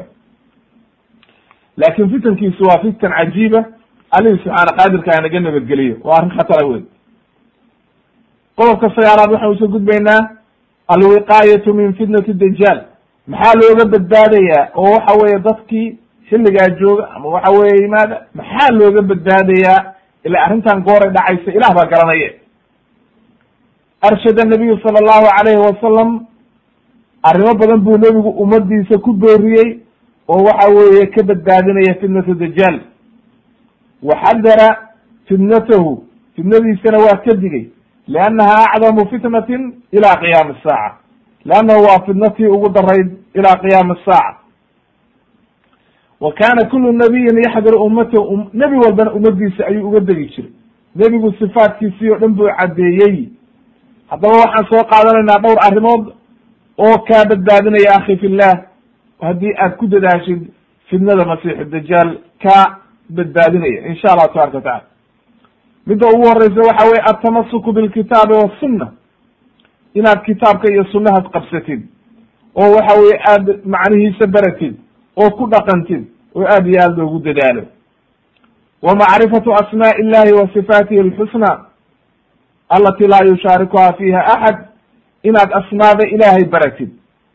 laakin 1.76 2.10
fitankiisu 2.10 2.64
waa 2.64 2.78
fitan 2.82 3.12
cajiiba. 3.12 3.64
Alihi 4.10 4.38
subxaana 4.42 4.72
qaadirka 4.78 5.10
anaga 5.18 5.40
nabadgeliyo. 5.40 5.96
Waa 6.04 6.16
arrin 6.18 6.30
khatara 6.36 6.66
wey 6.68 6.82
qodobka 8.56 8.90
sagaalaad 8.96 9.30
waxaan 9.32 9.52
u 9.54 9.58
soo 9.58 9.68
gudbaynaa 9.68 10.20
alwiqaayatu 10.88 11.74
min 11.74 11.94
fitnati 11.94 12.32
dajaal 12.34 12.80
maxaa 13.26 13.54
looga 13.60 13.84
badbaadayaa? 13.92 14.68
Oo 14.74 14.92
waxa 14.94 15.12
weeye 15.22 15.38
dadkii 15.38 15.98
xilligaa 16.30 16.68
jooga 16.80 17.08
ama 17.16 17.28
waxa 17.28 17.50
weeye 17.58 17.82
yimaada 17.82 18.16
maxaa 18.34 18.70
looga 18.80 19.02
badbaadayaa? 19.02 19.80
Ila 20.24 20.38
arrintan 20.44 20.82
gooray 20.82 21.10
dhacaysa 21.10 21.50
ilah 21.56 21.70
baa 21.76 21.86
garanaya 21.92 22.30
arshada 24.00 24.44
nabiyu 24.44 24.78
sala 24.82 24.98
allahu 24.98 25.26
alayhi 25.40 25.60
wasalam 25.60 26.26
arrimo 27.22 27.54
badan 27.54 27.80
buu 27.80 27.96
nebigu 27.98 28.28
ummadiisa 28.30 28.98
ku 28.98 29.12
booriyey 29.12 29.78
oo 30.28 30.44
waxa 30.44 30.68
weeye 30.74 31.06
ka 31.06 31.22
badbaadinaya 31.22 31.94
fitnatu 32.00 32.34
dajaal 32.34 32.80
waxadara 34.02 34.88
fitnatahu 35.28 36.04
fitnadiisana 36.36 36.98
waa 36.98 37.16
ka 37.24 37.34
digay 37.34 37.66
liannaha 38.08 38.64
acdamu 38.74 39.08
fitnatin 39.10 39.72
ila 39.92 40.16
qiyaami 40.16 40.54
asaaca 40.60 40.96
leannahu 41.44 41.82
waa 41.84 42.00
fitnatii 42.06 42.46
ugu 42.46 42.68
darayd 42.68 43.08
ila 43.34 43.56
qiyaami 43.56 43.92
asaaca 44.00 44.36
wa 46.20 46.32
kana 46.32 46.64
kulu 46.70 46.92
nabiyin 46.92 47.36
yaxdiru 47.44 47.82
ummatahu 47.84 48.48
nebi 48.52 48.76
walbana 48.76 49.12
ummadiisa 49.12 49.66
ayuu 49.66 49.88
uga 49.88 50.00
degi 50.00 50.26
jiray. 50.26 50.50
Nebigu 50.96 51.32
sifaatkiisii 51.38 52.10
oo 52.10 52.18
dhan 52.18 52.34
buu 52.34 52.48
caddeeyey 52.58 53.28
haddaba 54.10 54.36
waxaan 54.42 54.66
soo 54.72 54.82
qaadanaynaa 54.92 55.42
dhowr 55.44 55.58
arrimood 55.68 56.04
oo 56.84 56.96
kaa 57.08 57.24
badbaadinaya 57.30 57.90
akhi 57.98 58.16
fillah 58.22 58.52
haddii 59.28 59.54
aad 59.64 59.76
ku 59.76 59.86
dadaashid 59.86 60.40
fitnada 60.90 61.24
masiixu 61.32 61.64
dajaal 61.74 62.10
ka 62.42 62.56
badbaadinaya 63.16 63.86
insha 63.90 64.08
allahu 64.12 64.32
tabaraka 64.34 64.56
wa 64.58 64.62
tacala 64.62 64.84
midda 65.86 66.06
ugu 66.14 66.24
horeysa 66.28 66.60
waxa 66.68 66.86
weye 66.90 67.02
altamasuku 67.10 67.72
bilkitaabi 67.72 68.34
wasunna 68.34 68.86
inaad 69.94 70.20
kitaabka 70.28 70.72
iyo 70.72 70.84
sunnahaad 70.92 71.26
qabsatid 71.34 71.80
oo 72.60 72.70
waxa 72.76 73.00
weye 73.00 73.16
aad 73.32 73.46
macnihiisa 73.74 74.26
baratid 74.26 74.74
oo 75.16 75.30
ku 75.30 75.46
dhaqantid 75.52 76.02
oo 76.34 76.44
aad 76.54 76.66
iyo 76.66 76.78
aad 76.82 76.98
loogu 76.98 77.18
dadaalo. 77.18 77.62
Wa 78.82 78.94
macrifatu 78.94 79.52
asmaaءi 79.54 80.00
illahi 80.02 80.32
wa 80.32 80.48
sifaatihi 80.54 81.00
alxusna 81.00 81.50
alati 82.76 83.06
laa 83.06 83.24
yushaarikuha 83.30 83.92
fiiha 83.98 84.20
axad 84.34 84.56
inaad 85.22 85.50
asmaada 85.60 86.04
ilaahay 86.08 86.44
baratid 86.44 86.90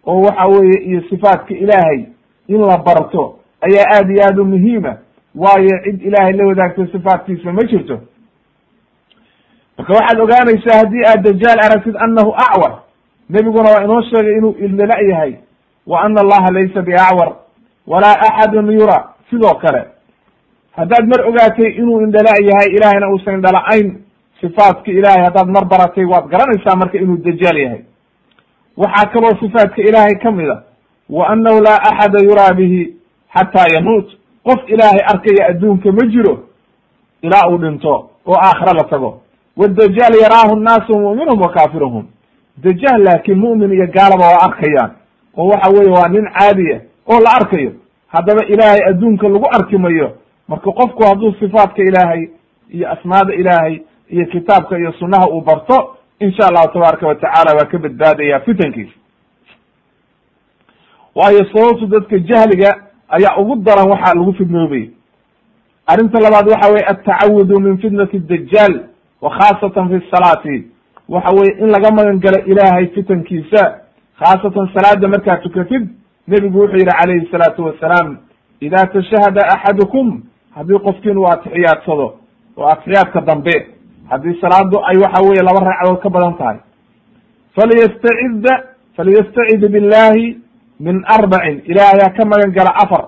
oo 0.08 0.22
waxa 0.22 0.46
weeye 0.46 0.78
iyo 0.90 1.02
sifaatka 1.10 1.54
ilaahay 1.54 2.00
in 2.48 2.62
la 2.62 2.78
barto 2.78 3.40
ayaa 3.62 3.86
aad 3.98 4.10
iyo 4.12 4.24
aad 4.28 4.40
u 4.40 4.46
muhiima 4.46 4.98
waayo 5.36 5.80
cid 5.84 6.02
ilaahay 6.02 6.34
la 6.34 6.48
wadaagto 6.48 6.88
sifaatkiisa 6.88 7.54
ma 7.54 7.64
jirto. 7.64 8.00
Marka 9.78 9.94
waxaad 9.94 10.20
ogaanaysaa 10.20 10.78
haddii 10.78 11.04
aad 11.08 11.22
dajaal 11.24 11.60
aragtid 11.66 11.96
annahu 12.06 12.32
acwar 12.46 12.74
nebiguna 13.30 13.70
waa 13.72 13.84
inoo 13.84 14.02
sheegay 14.02 14.38
inuu 14.38 14.56
ildala 14.60 14.96
yahay 15.10 15.34
wa 15.88 16.02
ana 16.02 16.22
allaha 16.22 16.52
laysa 16.52 16.82
biacwar 16.82 17.36
walaa 17.88 18.16
axadun 18.28 18.72
yura 18.80 19.10
sidoo 19.30 19.54
kale. 19.62 19.84
Haddaad 20.78 21.06
mar 21.08 21.28
ogaatay 21.30 21.72
inuu 21.72 22.02
indhala 22.02 22.32
yahay 22.50 22.70
ilahayna 22.76 23.10
uusan 23.10 23.34
indhala-ayn 23.36 23.88
sifaatka 24.42 24.92
ilaahay 24.92 25.24
haddaad 25.24 25.48
mar 25.48 25.66
baratay 25.66 26.06
waad 26.06 26.28
garanaysaa 26.30 26.76
marka 26.76 26.98
inuu 26.98 27.18
dajaal 27.18 27.58
yahay. 27.58 27.82
Waxaa 28.78 29.10
kaloo 29.14 29.36
sifaatka 29.40 29.82
ilaahay 29.82 30.16
ka 30.24 30.32
mid 30.32 30.50
a 30.50 30.64
wa 31.10 31.28
annahu 31.30 31.62
laa 31.62 31.80
axada 31.90 32.20
yuraa 32.26 32.54
bihi 32.54 32.94
xataa 33.36 33.68
yamuut. 33.74 34.08
Qof 34.44 34.60
ilaahay 34.70 35.02
arkaya 35.14 35.48
adduunka 35.50 35.92
ma 35.92 36.06
jiro 36.08 36.40
ilaa 37.22 37.48
uu 37.50 37.58
dhinto 37.58 38.10
oo 38.26 38.36
aakhira 38.36 38.74
la 38.74 38.84
tago. 38.84 39.22
Wadajaal 39.58 40.16
yaraahu 40.22 40.56
nnaasu 40.56 40.94
mu'minuhum 41.00 41.42
wa 41.42 41.50
kaafiruhum. 41.50 42.06
Dajaal 42.58 43.04
laakiin 43.04 43.38
mu'min 43.40 43.72
iyo 43.74 43.88
gaalaba 43.88 44.26
waa 44.28 44.42
arkayaan. 44.48 44.92
Oo 45.38 45.48
waxa 45.48 45.70
weeye 45.72 45.92
waa 45.92 46.08
nin 46.10 46.26
caadiya 46.34 46.82
oo 47.08 47.20
la 47.20 47.30
arkayo. 47.40 47.72
Haddaba 48.08 48.46
ilaahay 48.46 48.82
adduunka 48.90 49.28
lagu 49.30 49.46
arki 49.52 49.78
mayo 49.78 50.12
marka 50.48 50.72
qofku 50.72 51.04
hadduu 51.04 51.34
sifaatka 51.40 51.84
ilaahay 51.84 52.30
iyo 52.70 52.92
asmaada 52.92 53.34
ilaahay 53.34 53.80
iyo 54.10 54.26
kitaabka 54.26 54.78
iyo 54.80 54.92
sunnaha 54.92 55.28
uu 55.30 55.42
barto 55.42 55.96
insha 56.20 56.48
allahu 56.48 56.74
tabaaraka 56.74 57.08
wa 57.08 57.16
tacaala 57.16 57.56
waa 57.58 57.66
ka 57.72 57.78
badbaadaya 57.78 58.40
fitankiisa. 58.40 58.94
Waayo 61.16 61.46
sababtu 61.54 61.88
dadka 61.88 62.20
jahliga 62.20 62.84
ayaa 63.10 63.38
ugu 63.38 63.56
daran 63.56 63.90
waxaa 63.90 64.14
lagu 64.16 64.34
fidnoobay 64.34 64.90
arrinta 65.88 66.20
labaad 66.20 66.48
waxa 66.50 66.72
weye 66.72 66.86
altacawudu 66.86 67.60
min 67.60 67.78
fitnati 67.78 68.20
dajaal 68.20 68.80
wa 69.22 69.30
khaasatan 69.30 69.90
fi 69.90 70.06
salaati. 70.12 70.68
Waxa 71.10 71.32
weye 71.36 71.52
in 71.60 71.68
laga 71.72 71.92
magan 71.92 72.20
galo 72.20 72.40
ilaahay 72.46 72.88
fitankiisa 72.88 73.80
khaasatan 74.20 74.70
salaada 74.74 75.08
markaad 75.08 75.42
tukatid 75.44 75.90
nebigu 76.28 76.60
wuxuu 76.60 76.78
yihi 76.78 76.86
calayhi 76.92 77.28
salaatu 77.32 77.64
wasalaam 77.66 78.18
ida 78.62 78.88
tashahada 78.88 79.42
axadukum 79.48 80.24
haddii 80.56 80.80
qofkiin 80.80 81.18
uu 81.18 81.28
atixiyaadsado 81.28 82.14
oo 82.58 82.68
atixiyaadka 82.68 83.22
dambe 83.22 83.68
haddii 84.10 84.38
salaadu 84.42 84.78
ay 84.90 84.98
waxa 85.04 85.22
weye 85.28 85.42
laba 85.48 85.60
ragcadood 85.70 86.00
ka 86.04 86.10
badan 86.10 86.34
tahay. 86.40 86.58
Falyastacida 87.56 88.54
falyastacid 88.98 89.62
billahi 89.74 90.38
min 90.80 91.04
arbacin. 91.08 91.62
Ilaahay 91.72 92.00
ha 92.04 92.10
ka 92.18 92.26
magan 92.26 92.52
gala 92.58 92.72
afar. 92.84 93.04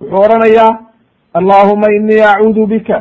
Wuxuu 0.00 0.20
odhanayaa 0.24 0.78
allahuma 1.38 1.86
inii 1.98 2.20
acuudu 2.32 2.66
bika 2.66 2.98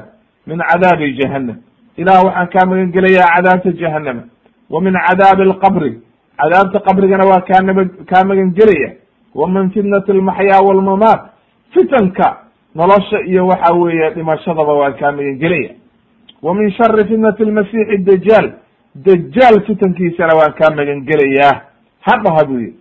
min 0.48 0.60
cadaabi 0.70 1.16
jahannam. 1.20 1.58
Ilah 1.98 2.24
waxaan 2.26 2.48
kaa 2.54 2.66
magan 2.66 2.92
gelayaa 2.92 3.30
cadaabta 3.36 3.72
jahannama. 3.82 4.24
Wa 4.70 4.82
min 4.82 4.94
cadaabi 5.08 5.42
alqabri. 5.50 5.92
Cadaabta 6.40 6.80
qabrigana 6.88 7.26
waa 7.32 7.42
kaa 7.48 7.62
naba 7.64 7.84
kaa 8.10 8.24
magan 8.24 8.52
gelaya 8.58 8.90
wa 9.36 9.48
min 9.48 9.72
fitnati 9.72 10.12
almaxyaa 10.12 10.62
walmamaat. 10.68 11.22
Fitanka 11.74 12.28
nolosha 12.76 13.20
iyo 13.28 13.48
waxa 13.48 13.74
weeye 13.74 14.10
dhimashadaba 14.16 14.74
waa 14.74 14.92
kaa 15.00 15.12
magan 15.12 15.38
gelaya 15.40 15.72
wa 16.42 16.56
min 16.56 16.72
shari 16.72 17.04
fitnati 17.08 17.44
almasiixi 17.44 17.98
dajaal 17.98 18.52
dajaal 18.96 19.62
fitankiisana 19.68 20.36
waan 20.40 20.54
kaa 20.54 20.76
magan 20.76 21.02
gelayaa 21.06 21.62
hadhaha 22.02 22.46
buu 22.46 22.60
yihi 22.60 22.74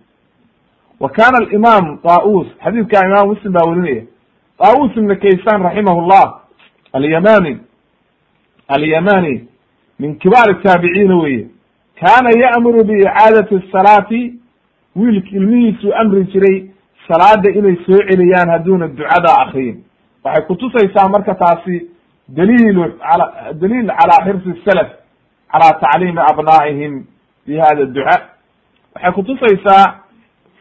wa 0.99 1.09
kana 1.09 1.37
alimaam 1.37 1.97
taus 1.97 2.47
xadiidka 2.63 3.05
imaam 3.07 3.27
muslim 3.27 3.53
baa 3.53 3.69
werinaya 3.69 4.03
taus 4.57 4.91
ibna 4.97 5.15
kaysan 5.15 5.61
raximah 5.63 5.97
llah 6.09 6.27
alyamani 6.93 7.57
alyamani 8.67 9.47
min 9.99 10.15
kibaar 10.19 10.61
taabiciina 10.63 11.17
weye 11.17 11.47
kana 11.99 12.29
ya'muru 12.39 12.83
biicaadati 12.83 13.55
asalaati 13.55 14.33
wiilki 14.95 15.35
ilmihiisuu 15.35 15.93
amri 15.95 16.23
jiray 16.23 16.69
salaada 17.07 17.49
inay 17.49 17.75
soo 17.85 17.99
celiyaan 18.09 18.49
hadduuna 18.49 18.87
ducada 18.87 19.37
akriyin 19.37 19.83
waxay 20.23 20.43
kutusaysaa 20.47 21.09
marka 21.09 21.35
taasi 21.35 21.87
daliilu 22.37 22.83
a 23.01 23.53
daliil 23.61 23.87
calaa 23.99 24.23
xirsi 24.25 24.61
salaf 24.65 24.89
calaa 25.51 25.79
tacliimi 25.81 26.21
abnaa'ihim 26.31 26.93
bi 27.47 27.57
hada 27.57 27.85
duca 27.85 28.15
waxay 28.95 29.11
kutusaysaa 29.17 29.85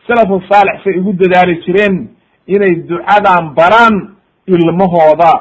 salafu 0.06 0.42
saalix 0.50 0.84
say 0.84 0.98
ugu 1.00 1.12
dadaali 1.12 1.54
jireen 1.64 2.08
inay 2.46 2.74
ducadan 2.90 3.44
baraan 3.58 3.94
ilmahooda 4.46 5.32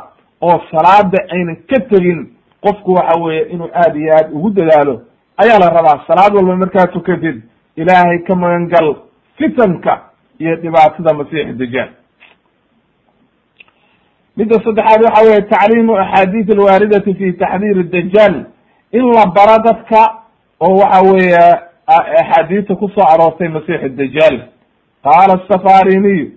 oo 0.41 0.57
salaada 0.71 1.17
aynan 1.35 1.55
ka 1.69 1.79
tegin 1.89 2.19
qofku 2.63 2.91
waxa 2.93 3.19
weeye 3.23 3.43
inuu 3.53 3.69
aad 3.73 3.95
iyo 3.95 4.11
aad 4.17 4.27
ugu 4.37 4.49
dadaalo 4.49 4.95
ayaa 5.43 5.59
la 5.59 5.69
rabaa 5.77 6.03
salaad 6.07 6.35
walba 6.35 6.55
markaa 6.55 6.87
tukatid 6.87 7.37
ilaahay 7.75 8.19
ka 8.27 8.35
magan 8.35 8.67
gal 8.67 8.95
fitanka 9.37 9.93
iyo 10.39 10.55
dhibaatada 10.55 11.13
masiix 11.13 11.47
dajaal 11.61 11.89
midda 14.37 14.55
saddexaad 14.65 15.01
waxa 15.05 15.23
weye 15.27 15.41
tacliimu 15.41 15.97
axaadiis 15.97 16.49
alwaaridati 16.49 17.13
fi 17.13 17.33
taxdiir 17.33 17.83
dajaal 17.83 18.35
in 18.91 19.05
la 19.15 19.25
baro 19.35 19.57
dadka 19.63 20.01
oo 20.61 20.77
waxa 20.77 21.01
weeye 21.11 21.45
axaadiista 21.87 22.75
ku 22.75 22.89
soo 22.89 23.05
aroortay 23.13 23.47
masiix 23.47 23.81
dajaal 23.95 24.37
qaala 25.03 25.33
asafariniyu 25.43 26.27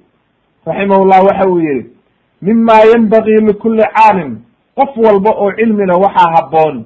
raximahullah 0.66 1.20
waxa 1.24 1.48
uu 1.48 1.58
yihi 1.60 1.86
mima 2.42 2.72
yenbagii 2.92 3.40
likuli 3.46 3.82
caalim 3.94 4.38
qof 4.76 4.96
walba 4.96 5.30
oo 5.30 5.52
cilmi 5.52 5.86
leh 5.86 5.96
waxaa 6.00 6.30
habboon 6.36 6.84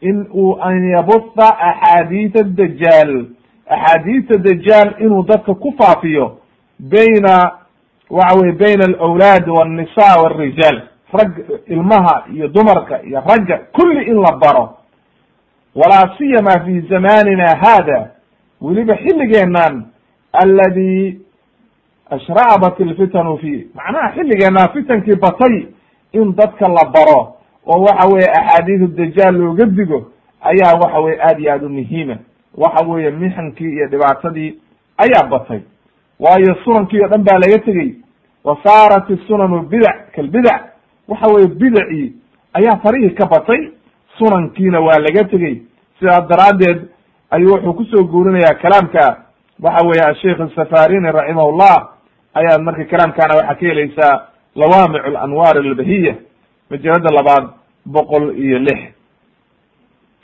in 0.00 0.26
uu 0.34 0.58
an 0.62 0.90
yabuta 0.90 1.48
axaadiisa 1.58 2.42
dajaal 2.42 3.26
axaadiista 3.70 4.38
dajaal 4.38 4.94
inuu 5.00 5.22
dadka 5.22 5.54
ku 5.54 5.74
faafiyo 5.78 6.38
bayna 6.78 7.52
waxa 8.12 8.38
weye 8.40 8.52
bayna 8.52 8.84
alawlaad 8.84 9.48
walnisa 9.48 10.20
walrijaal 10.22 10.82
rag 11.12 11.32
ilmaha 11.66 12.24
iyo 12.34 12.48
dumarka 12.48 13.02
iyo 13.02 13.22
ragga 13.28 13.56
kulli 13.72 14.04
in 14.10 14.16
la 14.20 14.32
baro 14.36 14.76
walaa 15.74 16.14
siyama 16.18 16.60
fi 16.64 16.80
zamanina 16.80 17.56
hada 17.56 18.10
weliba 18.60 18.96
xilligeenan 18.96 19.84
aladi 20.32 21.20
ashraabat 22.10 22.80
ilfitanu 22.80 23.38
fi 23.38 23.66
macnaha 23.74 24.12
xilligeenan 24.14 24.68
fitankii 24.72 25.14
batay 25.16 25.66
in 26.12 26.34
dadka 26.36 26.68
la 26.68 26.84
baro 26.94 27.34
oo 27.66 27.80
waxa 27.82 28.08
weye 28.08 28.26
axaadiisu 28.30 28.86
dajaal 28.86 29.34
looga 29.36 29.64
digo 29.66 30.12
ayaa 30.40 30.74
waxa 30.80 31.00
weye 31.00 31.18
aad 31.22 31.40
iyo 31.40 31.52
aad 31.52 31.62
u 31.64 31.68
muhiima 31.68 32.16
waxa 32.56 32.86
weeye 32.88 33.10
mixankii 33.10 33.72
iyo 33.72 33.86
dhibaatadii 33.86 34.54
ayaa 34.98 35.26
batay 35.30 35.60
waayo 36.22 36.54
sunankii 36.64 37.02
o 37.04 37.08
dhan 37.08 37.22
baa 37.26 37.38
laga 37.42 37.58
tegey. 37.66 37.90
Wa 38.44 38.56
saarat 38.64 39.10
isunanu 39.10 39.62
bidac 39.70 39.98
kalbidac 40.14 40.62
waxa 41.08 41.26
weye 41.34 41.46
bidacii 41.60 42.12
ayaa 42.58 42.78
farihii 42.82 43.14
ka 43.18 43.26
batay 43.26 43.60
sunankiina 44.18 44.80
waa 44.80 44.98
laga 45.06 45.24
tegey. 45.32 45.62
Sidaas 45.98 46.28
daraaddeed 46.30 46.78
ayuu 47.30 47.52
wuxuu 47.54 47.74
ku 47.74 47.84
soo 47.84 48.04
guurinayaa 48.04 48.54
kalaamka. 48.62 49.04
Waxa 49.62 49.86
weeye 49.88 50.04
asheikh 50.10 50.40
asafarini 50.40 51.12
raximahullah 51.12 51.76
ayaad 52.34 52.60
marka 52.62 52.84
kalaamkaana 52.84 53.34
waxaa 53.34 53.54
ka 53.54 53.66
helaysaa 53.66 54.14
lawaamic 54.56 55.02
alanwaar 55.06 55.56
albahiya 55.58 56.14
majalada 56.70 57.10
labaad 57.18 57.44
boqol 57.86 58.24
iyo 58.38 58.58
lix. 58.58 58.80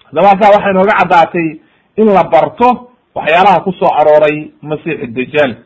Haddaba 0.07 0.29
waxay 0.55 0.73
nooga 0.73 0.95
caddaatay 1.01 1.49
in 1.97 2.07
la 2.07 2.25
barto 2.25 2.91
waxyaalaha 3.15 3.61
ku 3.65 3.73
soo 3.73 3.91
arooray 4.01 4.51
masiix 4.63 5.11
dajaal 5.17 5.57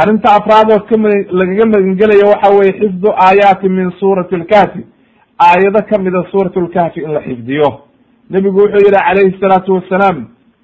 arrinta 0.00 0.28
afraad 0.38 0.68
oo 0.72 0.80
kama 0.90 1.08
lagaga 1.40 1.64
magangelayo 1.74 2.26
waxa 2.32 2.48
weye 2.58 2.72
xifdu 2.80 3.08
aayaati 3.26 3.68
min 3.68 3.90
suurati 4.00 4.34
alkahfi 4.40 4.82
aayado 5.46 5.80
kamida 5.90 6.20
suurat 6.30 6.56
lkahfi 6.56 7.00
in 7.00 7.12
la 7.16 7.20
xifdiyo. 7.20 7.68
Nebigu 8.30 8.58
wuxuu 8.60 8.80
yihi 8.86 8.92
calayhi 9.06 9.38
salaatu 9.40 9.74
wassalaam 9.74 10.18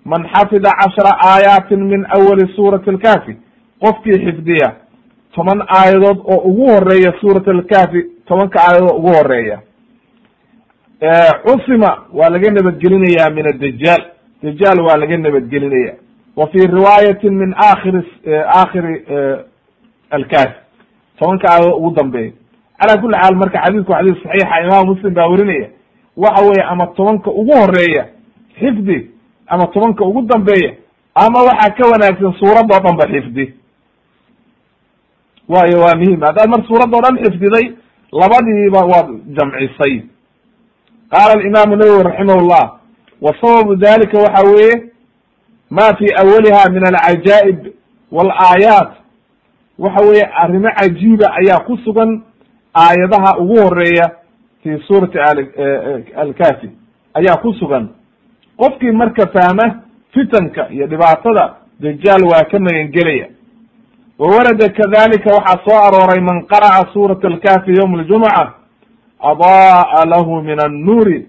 man 0.05 0.23
xafida 0.35 0.71
cashra 0.81 1.13
aayaatin 1.31 1.81
min 1.93 2.07
awali 2.17 2.45
suurati 2.57 2.91
alkahfi 2.91 3.37
qofkii 3.83 4.19
xifdiya 4.25 4.69
toban 5.35 5.61
aayadood 5.79 6.19
oo 6.33 6.41
ugu 6.51 6.65
horreeya 6.73 7.13
suurat 7.21 7.49
alkahfi 7.49 8.01
tobanka 8.29 8.59
aayadood 8.67 8.97
ugu 8.99 9.09
horreeya 9.17 9.59
cusima 11.45 11.91
waa 12.19 12.31
laga 12.31 12.51
nabadgelinaya 12.51 13.31
min 13.37 13.47
adajaal 13.53 14.03
dajaal 14.43 14.79
waa 14.87 14.97
laga 14.97 15.17
nabadgelinaya 15.19 15.95
wa 16.37 16.47
fi 16.47 16.59
riwaayati 16.59 17.31
min 17.31 17.55
akhiri 17.57 18.03
aakhiri 18.47 18.95
alkahfi 20.11 20.55
tobanka 21.19 21.49
aayadood 21.49 21.75
ugu 21.77 21.91
dambeeya. 21.97 22.33
calaa 22.81 23.01
kuli 23.01 23.15
xaal 23.23 23.35
marka 23.37 23.59
xadiisku 23.65 23.93
xadiis 23.93 24.23
saxiixa 24.23 24.63
imaam 24.65 24.87
muslim 24.87 25.15
baa 25.15 25.29
werinaya 25.29 25.69
waxa 26.17 26.45
weeye 26.45 26.63
ama 26.69 26.87
tobanka 26.87 27.31
ugu 27.31 27.53
horreeya 27.61 28.07
xifdi 28.61 29.11
ama 29.47 29.67
tobanka 29.67 30.05
ugu 30.05 30.23
dambeeya 30.23 30.73
ama 31.15 31.39
waxaa 31.43 31.71
ka 31.77 31.89
wanaagsan 31.91 32.33
suuradoo 32.41 32.81
dhan 32.85 32.97
ba 32.97 33.07
xifdi. 33.13 33.55
waayo 35.49 35.79
waa 35.81 35.95
muhiim 35.97 36.21
haddaad 36.21 36.49
mar 36.51 36.65
suuradoo 36.67 37.01
dhan 37.01 37.19
xifdiday 37.25 37.73
labadiiba 38.13 38.81
waad 38.93 39.09
jamcisay. 39.37 40.03
qaala 41.11 41.33
alimaamu 41.33 41.77
nawowi 41.77 42.03
raximahullah 42.03 42.65
wa 43.21 43.35
sababu 43.41 43.77
dalika 43.77 44.19
waxa 44.19 44.43
weeye 44.51 44.92
ma 45.77 45.87
fi 45.99 46.07
awaliha 46.23 46.63
min 46.75 46.83
alcajaa'ib 46.91 47.59
walaayaat. 48.13 48.91
Waxa 49.79 50.01
weeye 50.09 50.25
arrimo 50.43 50.69
cajiiba 50.79 51.27
ayaa 51.41 51.65
ku 51.67 51.77
sugan 51.85 52.11
aayadaha 52.75 53.39
ugu 53.43 53.57
horreeya 53.63 54.07
fi 54.63 54.71
suurati 54.87 55.19
alkafi 56.17 56.69
ayaa 57.15 57.37
ku 57.43 57.53
sugan. 57.61 57.89
Qofkii 58.61 58.93
marka 58.93 59.27
fahma 59.33 59.83
fitanka 60.15 60.69
iyo 60.71 60.87
dhibaatada 60.87 61.55
dajaal 61.81 62.23
waa 62.31 62.45
ka 62.51 62.59
magangelaya 62.59 63.27
wa 64.19 64.29
warada 64.29 64.69
kadalika 64.69 65.31
waxaa 65.35 65.65
soo 65.65 65.79
arooray 65.87 66.21
man 66.21 66.45
qara'a 66.47 66.93
suurat 66.93 67.25
alkafi 67.25 67.73
yowm 67.81 67.95
aljumca 68.01 68.55
ada'a 69.21 70.05
lahu 70.07 70.43
min 70.43 70.61
annuuri 70.61 71.27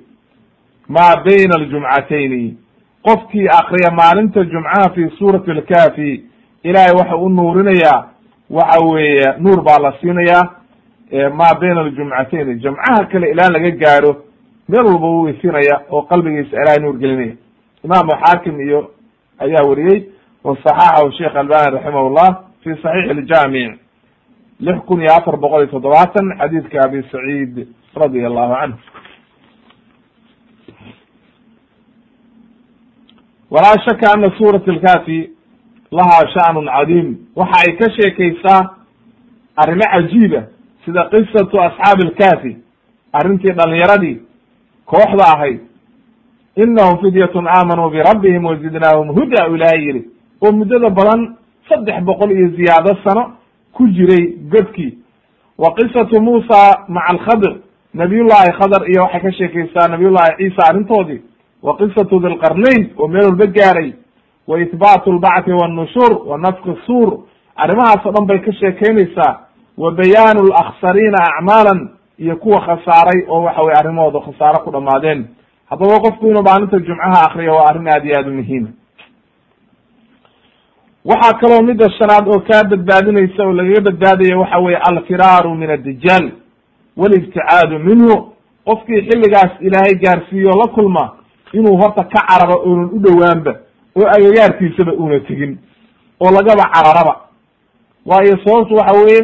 ma 0.89 1.15
bayna 1.25 1.55
aljumcatayni 1.59 2.57
qofkii 3.05 3.47
akriya 3.59 3.91
maalinta 3.91 4.43
jumcaha 4.43 4.89
fi 4.95 5.09
suurati 5.17 5.51
alkafi 5.51 6.23
ilaahay 6.63 6.93
waxa 6.99 7.15
u 7.17 7.29
nuurinayaa 7.29 8.05
waxa 8.49 8.79
weeye 8.85 9.33
nuur 9.39 9.61
baa 9.63 9.79
la 9.79 9.93
siinayaa 10.01 10.43
ma 11.37 11.53
bayna 11.59 11.81
aljumcatayn. 11.81 12.59
Jamcaha 12.59 13.05
kale 13.11 13.29
ilaa 13.31 13.49
laga 13.49 13.71
gaaro 13.71 14.15
meel 14.69 14.85
walba 14.85 15.07
u 15.07 15.27
ifinaya 15.29 15.81
oo 15.91 16.01
qalbigiisa 16.01 16.57
ilahay 16.61 16.79
nuur 16.79 16.97
gelinaya. 16.97 17.35
Imaamu 17.83 18.11
xaakim 18.23 18.61
iyo 18.61 18.91
ayaa 19.39 19.63
weriyey 19.69 20.03
wa 20.43 20.55
saxaxahu 20.63 21.11
sheekh 21.11 21.35
albani 21.35 21.71
raximah 21.77 22.09
llah 22.15 22.31
fi 22.63 22.69
saxiix 22.81 23.09
aljamic 23.11 23.79
lix 24.59 24.77
kun 24.87 25.01
iyo 25.01 25.11
afar 25.13 25.37
boqol 25.37 25.61
iyo 25.61 25.71
toddobaatan 25.71 26.37
xadiidka 26.39 26.81
abi 26.85 27.03
saciid 27.11 27.67
radia 27.95 28.27
allahu 28.27 28.53
canhu 28.55 28.77
walaa 33.53 33.77
shaka 33.85 34.13
ana 34.13 34.29
suurat 34.37 34.67
alkafi 34.73 35.19
lahaa 35.91 36.25
sha'nun 36.35 36.65
cadiim. 36.75 37.07
Waxa 37.35 37.57
ay 37.67 37.71
ka 37.77 37.87
sheekaysaa 37.97 38.61
arrimo 39.61 39.85
cajiiba 39.93 40.41
sida 40.85 41.03
qisatu 41.11 41.61
asxaabi 41.67 42.01
alkafi 42.07 42.51
arrintii 43.13 43.51
dhalinyaradii 43.59 44.17
kooxda 44.85 45.25
ahayd. 45.35 45.59
Inahum 46.55 46.97
fidyatun 47.01 47.47
aamanuu 47.47 47.89
birabbihim 47.89 48.45
wazidnaahum 48.45 49.07
huda 49.17 49.47
u 49.49 49.55
ilaahay 49.55 49.81
yihi 49.87 50.01
oo 50.45 50.51
muddada 50.51 50.89
badan 50.89 51.21
saddex 51.69 51.97
boqol 52.03 52.31
iyo 52.31 52.47
ziyaado 52.57 52.97
sano 53.03 53.23
ku 53.73 53.87
jiray 53.87 54.23
godkii. 54.51 54.97
Wa 55.57 55.73
qisatu 55.77 56.21
muusa 56.21 56.85
maca 56.87 57.07
alkhadir 57.13 57.53
nabiyullahi 57.93 58.51
khadar 58.59 58.81
iyo 58.91 59.01
waxay 59.03 59.21
ka 59.21 59.31
sheekaysaa 59.31 59.87
nabiyullahi 59.87 60.35
ciisa 60.37 60.61
arrintoodii 60.69 61.21
wa 61.63 61.77
qisatu 61.77 62.19
dilqarnayn 62.19 62.89
oo 62.97 63.07
meel 63.07 63.25
walba 63.25 63.45
gaaray 63.45 63.93
wa 64.47 64.59
ihbaatu 64.59 65.11
lbacthi 65.13 65.51
wannushuur 65.51 66.27
wa 66.27 66.37
nafki 66.37 66.73
suur 66.85 67.09
arrimahaas 67.55 68.05
oo 68.05 68.11
dhan 68.11 68.25
bay 68.25 68.39
ka 68.39 68.51
sheekeynaysaa 68.53 69.39
wa 69.77 69.91
bayaanu 69.91 70.41
laksariina 70.47 71.17
acmaalan 71.29 71.89
iyo 72.19 72.35
kuwa 72.35 72.61
khasaaray 72.61 73.25
oo 73.29 73.43
waxa 73.43 73.61
weye 73.61 73.77
arrimahooda 73.79 74.19
khasaaro 74.19 74.59
ku 74.63 74.71
dhamaadeen. 74.71 75.25
Haddaba 75.69 75.99
qofku 75.99 76.27
inuu 76.27 76.43
maalinta 76.43 76.79
jumcaha 76.79 77.25
akriyo 77.27 77.55
waa 77.55 77.69
arrin 77.69 77.87
aad 77.87 78.05
iyo 78.05 78.17
aad 78.19 78.27
u 78.27 78.33
muhiima 78.33 78.67
waxaa 81.05 81.33
kaloo 81.39 81.61
midda 81.63 81.89
shanaad 81.97 82.27
oo 82.27 82.39
kaa 82.39 82.63
badbaadinaysa 82.69 83.43
oo 83.43 83.53
lagaga 83.53 83.81
badbaadaya 83.81 84.37
waxa 84.37 84.57
weye 84.59 84.77
alfiraaru 84.77 85.55
min 85.55 85.69
addajaal 85.69 86.31
walibticaadu 86.97 87.79
minhu. 87.79 88.29
Qofkii 88.65 89.01
xilligaas 89.09 89.51
ilaahay 89.61 89.95
gaarsiiyo 90.03 90.51
la 90.61 90.67
kulma 90.75 91.11
inuu 91.53 91.77
horta 91.77 92.03
ka 92.03 92.19
cararo 92.27 92.55
oonan 92.65 92.89
u 92.95 92.99
dhowaanba 92.99 93.53
oo 93.95 94.07
agagaarkiisaba 94.07 94.93
una 94.93 95.19
tegin 95.19 95.57
oo 96.19 96.31
lagaba 96.31 96.63
cararaba. 96.73 97.15
Waayo 98.05 98.37
sababtu 98.45 98.75
waxa 98.75 98.93
weeye 98.93 99.21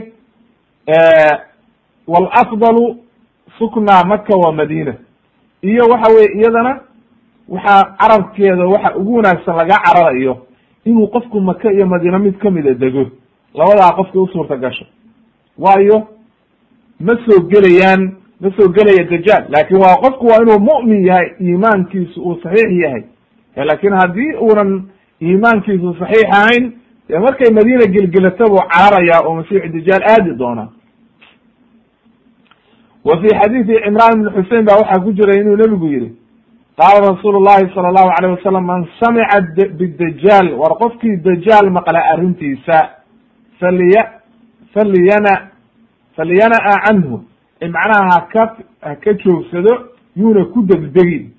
walafdalu 2.07 2.97
suknaa 3.57 4.03
maka 4.03 4.35
wa 4.35 4.53
madina 4.53 4.93
iyo 5.61 5.83
waxa 5.89 6.13
weye 6.13 6.29
iyadana 6.37 6.79
waxaa 7.49 7.83
carabkeeda 7.83 8.65
waxa 8.65 8.95
ugu 8.95 9.15
wanaagsan 9.15 9.55
laga 9.55 9.77
cararayo 9.77 10.45
inuu 10.85 11.07
qofku 11.07 11.41
maka 11.41 11.71
iyo 11.73 11.85
madiina 11.87 12.19
mid 12.19 12.37
kamida 12.37 12.73
dego. 12.73 13.05
Labadaa 13.53 13.91
qofka 13.91 14.19
usuurta 14.21 14.55
gasho 14.57 14.85
waayo 15.57 16.07
ma 16.99 17.17
soo 17.25 17.39
gelayaan 17.41 18.15
ma 18.41 18.49
soo 18.57 18.69
gelaya 18.75 19.03
dajaal. 19.11 19.43
Laakin 19.53 19.77
waa 19.77 19.95
qofku 20.03 20.25
waa 20.27 20.41
inuu 20.43 20.59
mu'min 20.59 21.05
yahay 21.05 21.27
iimaankiisu 21.41 22.21
uu 22.21 22.35
saxiix 22.43 22.71
yahay. 22.83 23.03
Laakin 23.55 23.93
haddii 24.01 24.33
uunan 24.41 24.71
iimaankiisu 25.21 25.95
saxiix 25.99 26.27
ahayn 26.37 26.71
dee 27.09 27.19
markay 27.19 27.51
madiina 27.53 27.85
gelgelata 27.93 28.45
buu 28.51 28.61
cararayaa 28.73 29.21
oo 29.27 29.35
masiixu 29.35 29.69
dajaal 29.75 30.03
aadi 30.13 30.31
doonaa. 30.39 30.69
Wa 33.05 33.17
fi 33.21 33.27
xadiidi 33.39 33.75
cimraan 33.83 34.19
ibn 34.19 34.29
xusein 34.35 34.65
ba 34.65 34.73
waxaa 34.79 35.03
ku 35.03 35.11
jiray 35.13 35.39
inuu 35.41 35.55
nebigu 35.57 35.87
yihi 35.87 36.09
qaala 36.79 37.11
rasuulu 37.11 37.39
llahi 37.43 37.71
sala 37.75 37.87
allahu 37.91 38.09
alayh 38.17 38.29
wasalam 38.37 38.65
man 38.65 38.87
samica 38.99 39.39
bidajaal 39.79 40.47
war 40.59 40.73
qofkii 40.81 41.15
dajaal 41.27 41.69
maqla 41.71 41.99
arrintiisa 42.13 42.77
faliya 43.59 44.03
faliyana 44.73 45.33
faliyana-a 46.15 46.73
canhu 46.85 47.23
macnaha 47.67 48.09
haka 48.13 48.55
ha 48.81 48.95
ka 48.95 49.13
joogsado 49.13 49.89
yuuna 50.15 50.45
ku 50.45 50.61
degdegin. 50.63 51.31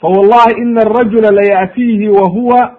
Fa 0.00 0.08
wallahi 0.08 0.60
ina 0.62 0.80
arajula 0.80 1.30
laya'tiihi 1.30 2.08
wa 2.08 2.28
huwa 2.28 2.78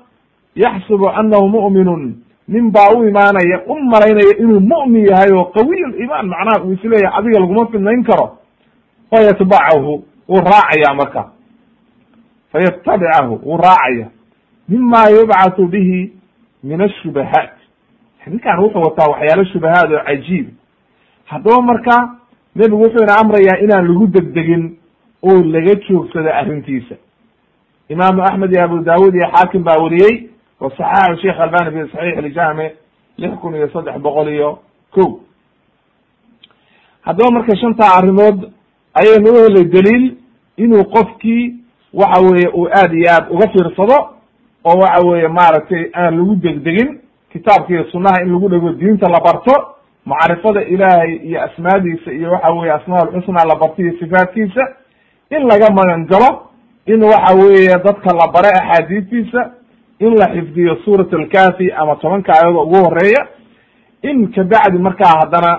yaxsibu 0.55 1.09
anahu 1.09 1.47
mu'minun. 1.49 2.15
Nin 2.47 2.71
baa 2.71 2.93
u 2.95 3.03
imaanaya 3.07 3.61
u 3.67 3.75
malaynaya 3.83 4.37
inuu 4.39 4.59
mu'min 4.59 5.05
yahay 5.09 5.31
oo 5.31 5.45
qawiy 5.51 5.83
limaan 5.99 6.27
macnaha 6.27 6.63
uu 6.63 6.71
is 6.73 6.83
leeyahay 6.83 7.19
adiga 7.19 7.39
laguma 7.39 7.67
fidnayn 7.67 8.03
karo. 8.03 8.37
Fayatbacahu 9.11 10.03
wuu 10.27 10.41
raacaya 10.41 10.93
marka. 10.95 11.31
Fayatabicahu 12.51 13.39
wuu 13.43 13.57
raacaya. 13.57 14.07
Mima 14.69 15.09
yubcatu 15.09 15.67
bihi 15.67 16.11
min 16.63 16.81
ashubahaat 16.81 17.53
ninkan 18.27 18.59
wuxuu 18.59 18.81
wataa 18.81 19.07
waxyaalo 19.07 19.43
shubahaad 19.45 19.91
oo 19.93 20.03
cajiib. 20.03 20.47
Haddaba 21.25 21.61
marka 21.61 22.15
nebigu 22.57 22.81
wuxuu 22.83 23.03
ina 23.03 23.15
amrayaa 23.21 23.59
inaan 23.63 23.87
lagu 23.87 24.07
degdegin 24.07 24.63
oo 25.23 25.37
laga 25.53 25.73
joogsado 25.87 26.29
arrintiisa. 26.39 26.95
Imaamu 27.89 28.21
axmed 28.23 28.51
iyo 28.53 28.63
abu 28.63 28.77
daawud 28.83 29.15
iyo 29.15 29.27
xaakim 29.33 29.63
baa 29.63 29.79
weriyey 29.83 30.29
wa 30.59 30.69
saxaxu 30.77 31.21
sheekh 31.21 31.39
albani 31.39 31.69
fi 31.71 31.91
saxiix 31.91 32.17
iljaamic 32.25 32.71
lix 33.17 33.31
kun 33.41 33.55
iyo 33.55 33.69
saddex 33.73 33.97
boqol 34.01 34.27
iyo 34.29 34.59
ko 34.93 35.19
haddaba 37.01 37.31
marka 37.31 37.55
shantaa 37.57 37.95
arrimood 37.97 38.51
ayaynu 38.93 39.29
u 39.31 39.35
helay 39.43 39.65
daliil 39.65 40.15
inuu 40.57 40.83
qofkii 40.95 41.55
waxa 41.93 42.21
weeye 42.21 42.47
uu 42.57 42.67
aad 42.79 42.93
iyo 42.93 43.09
aad 43.11 43.25
uga 43.31 43.47
fiirsado 43.53 43.97
oo 44.65 44.77
waxa 44.81 45.07
weeye 45.07 45.27
maaragtay 45.27 45.83
aan 45.93 46.17
lagu 46.17 46.35
degdegin 46.35 46.99
kitaabka 47.31 47.73
iyo 47.73 47.83
sunnaha 47.91 48.21
in 48.23 48.31
lagu 48.33 48.49
dhego 48.49 48.69
diinta 48.71 49.09
la 49.09 49.19
barto 49.19 49.53
macrifada 50.11 50.61
ilaahay 50.73 51.11
iyo 51.27 51.37
asmaadiisa 51.47 52.09
iyo 52.17 52.31
waxa 52.31 52.49
weye 52.53 52.71
asmaa 52.73 53.01
alxusna 53.05 53.45
la 53.49 53.55
barto 53.61 53.81
iyo 53.81 53.93
sifaatkiisa 53.99 54.63
in 55.35 55.41
laga 55.51 55.69
magan 55.79 56.05
galo 56.11 56.29
in 56.85 57.03
waxa 57.03 57.35
weeye 57.35 57.75
dadka 57.85 58.09
la 58.19 58.27
bare 58.35 58.49
axaadiistiisa 58.59 59.41
in 59.99 60.13
la 60.19 60.25
xifdiyo 60.35 60.75
suurat 60.85 61.13
alkafi 61.13 61.71
ama 61.71 61.95
tobanka 61.95 62.33
ayado 62.33 62.61
ugu 62.63 62.75
horreeya 62.85 63.21
in 64.09 64.31
kabacdi 64.35 64.77
markaa 64.87 65.13
haddana 65.19 65.51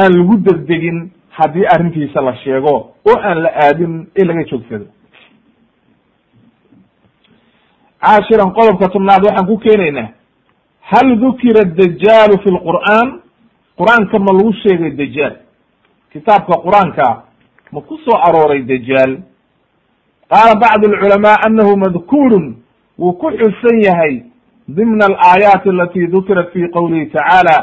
aan 0.00 0.12
lagu 0.18 0.36
degdegin 0.36 1.10
haddii 1.38 1.66
arrintiisa 1.74 2.20
la 2.22 2.34
sheego 2.36 2.74
oo 3.10 3.18
aan 3.28 3.38
la 3.42 3.50
aadin 3.64 4.06
in 4.20 4.26
laga 4.28 4.44
joogsado. 4.50 4.86
Caashiran 8.02 8.52
qodobka 8.56 8.88
tobnaad 8.94 9.22
waxaan 9.24 9.46
ku 9.46 9.58
keenaynaa 9.58 10.08
hal 10.90 11.08
dukira 11.20 11.64
dajaalu 11.78 12.34
fi 12.42 12.48
lqur'aan 12.56 13.08
qur'aanka 13.80 14.18
ma 14.18 14.32
lagu 14.36 14.52
sheegay 14.62 14.90
dajaal 15.00 15.34
kitaabka 16.12 16.54
qur'aanka 16.66 17.06
ma 17.72 17.80
ku 17.88 17.96
soo 18.04 18.16
arooray 18.28 18.62
dajaal 18.62 19.12
qaala 20.30 20.54
bacdu 20.62 20.84
alculamaa 20.92 21.36
anahu 21.46 21.76
madkuurun 21.84 22.46
wuu 22.98 23.12
ku 23.20 23.30
xusan 23.40 23.80
yahay 23.84 24.14
dimna 24.68 25.04
alaayaati 25.10 25.68
alati 25.68 26.06
dukirat 26.06 26.52
fi 26.52 26.68
qowlihi 26.70 27.06
tacaala. 27.10 27.56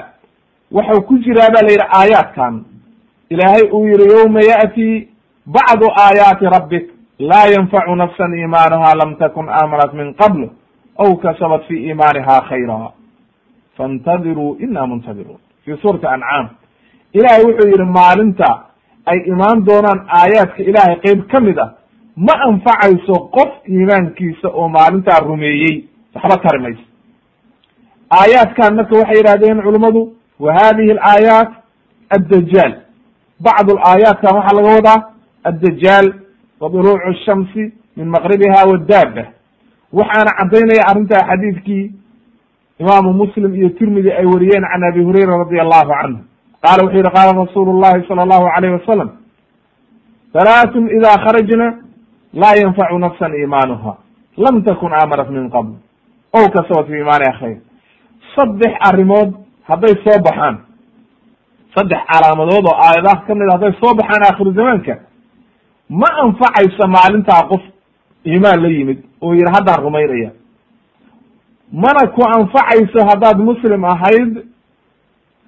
Waxau 0.71 1.01
ku 1.07 1.15
jiraa 1.23 1.47
ba 1.53 1.61
la 1.63 1.71
yidhi 1.71 1.87
aayaadkan. 1.99 2.65
Ilaahay 3.29 3.63
uu 3.71 3.85
yihi 3.87 4.09
yowma 4.11 4.41
ya'ti 4.43 5.07
bacdu 5.45 5.87
aayaati 5.95 6.45
rabbik 6.55 6.85
laa 7.19 7.47
yanfacu 7.47 7.95
nafsan 7.95 8.33
iimaanuha 8.35 8.95
lam 8.99 9.15
takun 9.15 9.47
aamanat 9.49 9.93
min 9.93 10.13
qabl 10.19 10.49
aw 10.99 11.09
kasabat 11.23 11.63
fi 11.67 11.75
iimaaniha 11.87 12.41
khayra. 12.49 12.91
Faintadiruu 13.77 14.57
ina 14.59 14.87
muntadiruun 14.87 15.39
fi 15.67 15.75
suurati 15.83 16.07
ancaam 16.15 16.45
ilaahay 17.17 17.43
wuxuu 17.47 17.67
yihi 17.73 17.85
maalinta 17.99 18.49
ay 19.11 19.19
imaan 19.33 19.63
doonaan 19.67 19.99
aayaadka 20.19 20.63
ilaahay 20.69 20.95
qeyb 21.05 21.19
ka 21.31 21.39
mid 21.47 21.57
ah 21.65 21.69
ma 22.27 22.33
anfacayso 22.47 23.15
qof 23.35 23.49
iimaankiisa 23.69 24.47
oo 24.59 24.67
maalintaa 24.77 25.19
rumeeyey. 25.27 25.75
Waxba 26.15 26.37
tari 26.43 26.59
mayso. 26.65 26.83
Aayaadkan 28.19 28.75
marka 28.75 28.93
waxay 28.99 29.17
yidhahdeen 29.19 29.61
culummadu 29.65 30.01
wa 30.39 30.53
hadihi 30.57 30.91
alaayaat 30.97 31.51
addajaal 32.15 32.73
bacdu 33.45 33.73
alaayaatkan 33.77 34.31
waxaa 34.37 34.55
laga 34.57 34.69
wadaa 34.77 34.99
addajaal 35.49 36.05
wa 36.61 36.69
duluucu 36.73 37.13
shamsi 37.25 37.63
min 37.97 38.07
maqribiha 38.15 38.59
wadaaba 38.71 39.23
waxaana 39.99 40.31
caddaynaya 40.39 40.83
arrintaa 40.91 41.23
xadiidkii 41.29 41.83
imaamu 42.79 43.13
muslim 43.13 43.55
iyo 43.55 43.69
tirmidi 43.69 44.11
ay 44.11 44.25
wariyeen 44.25 44.63
can 44.71 44.83
abi 44.89 45.01
hurayra 45.07 45.37
radi 45.43 45.59
allahu 45.59 45.91
canhu. 46.01 46.19
Qaala 46.63 46.83
wuxuu 46.83 46.97
yihi 46.99 47.11
qaala 47.15 47.31
rasuulu 47.43 47.71
llahi 47.81 48.07
sala 48.07 48.21
allahu 48.25 48.45
alayh 48.57 48.71
wasalam 48.79 49.09
halaatun 50.33 50.83
ida 50.97 51.11
kharajna 51.25 51.67
laa 52.41 52.55
yanfacu 52.61 52.97
nafsan 52.99 53.31
iimaanuha 53.39 53.93
lam 54.37 54.55
takun 54.63 54.91
aamanat 54.93 55.29
min 55.29 55.49
qabl. 55.55 55.71
Ow 56.37 56.45
kasabat 56.55 56.85
fi 56.87 56.93
iimaaniha 57.01 57.33
khayr 57.39 57.57
saddex 58.35 58.73
arrimood 58.89 59.29
hadday 59.69 59.93
soo 60.05 60.17
baxaan. 60.27 60.55
Saddex 61.75 62.01
calaamadood 62.11 62.65
oo 62.71 62.75
aayadaha 62.85 63.25
ka 63.27 63.35
mid 63.35 63.47
a 63.49 63.53
hadday 63.55 63.71
soo 63.81 63.93
baxaan 63.99 64.21
aakhiru 64.29 64.51
zamaanka 64.59 64.93
ma 66.01 66.07
anfacayso 66.23 66.85
maalintaa 66.95 67.47
qof 67.51 67.63
iimaan 68.25 68.59
la 68.63 68.69
yimid 68.77 68.99
oo 69.21 69.33
yihi 69.33 69.49
haddaan 69.55 69.79
rumaynaya 69.85 70.31
mana 71.71 72.07
ku 72.15 72.21
anfacayso 72.23 72.99
haddaad 73.09 73.37
muslim 73.39 73.83
ahayd 73.85 74.33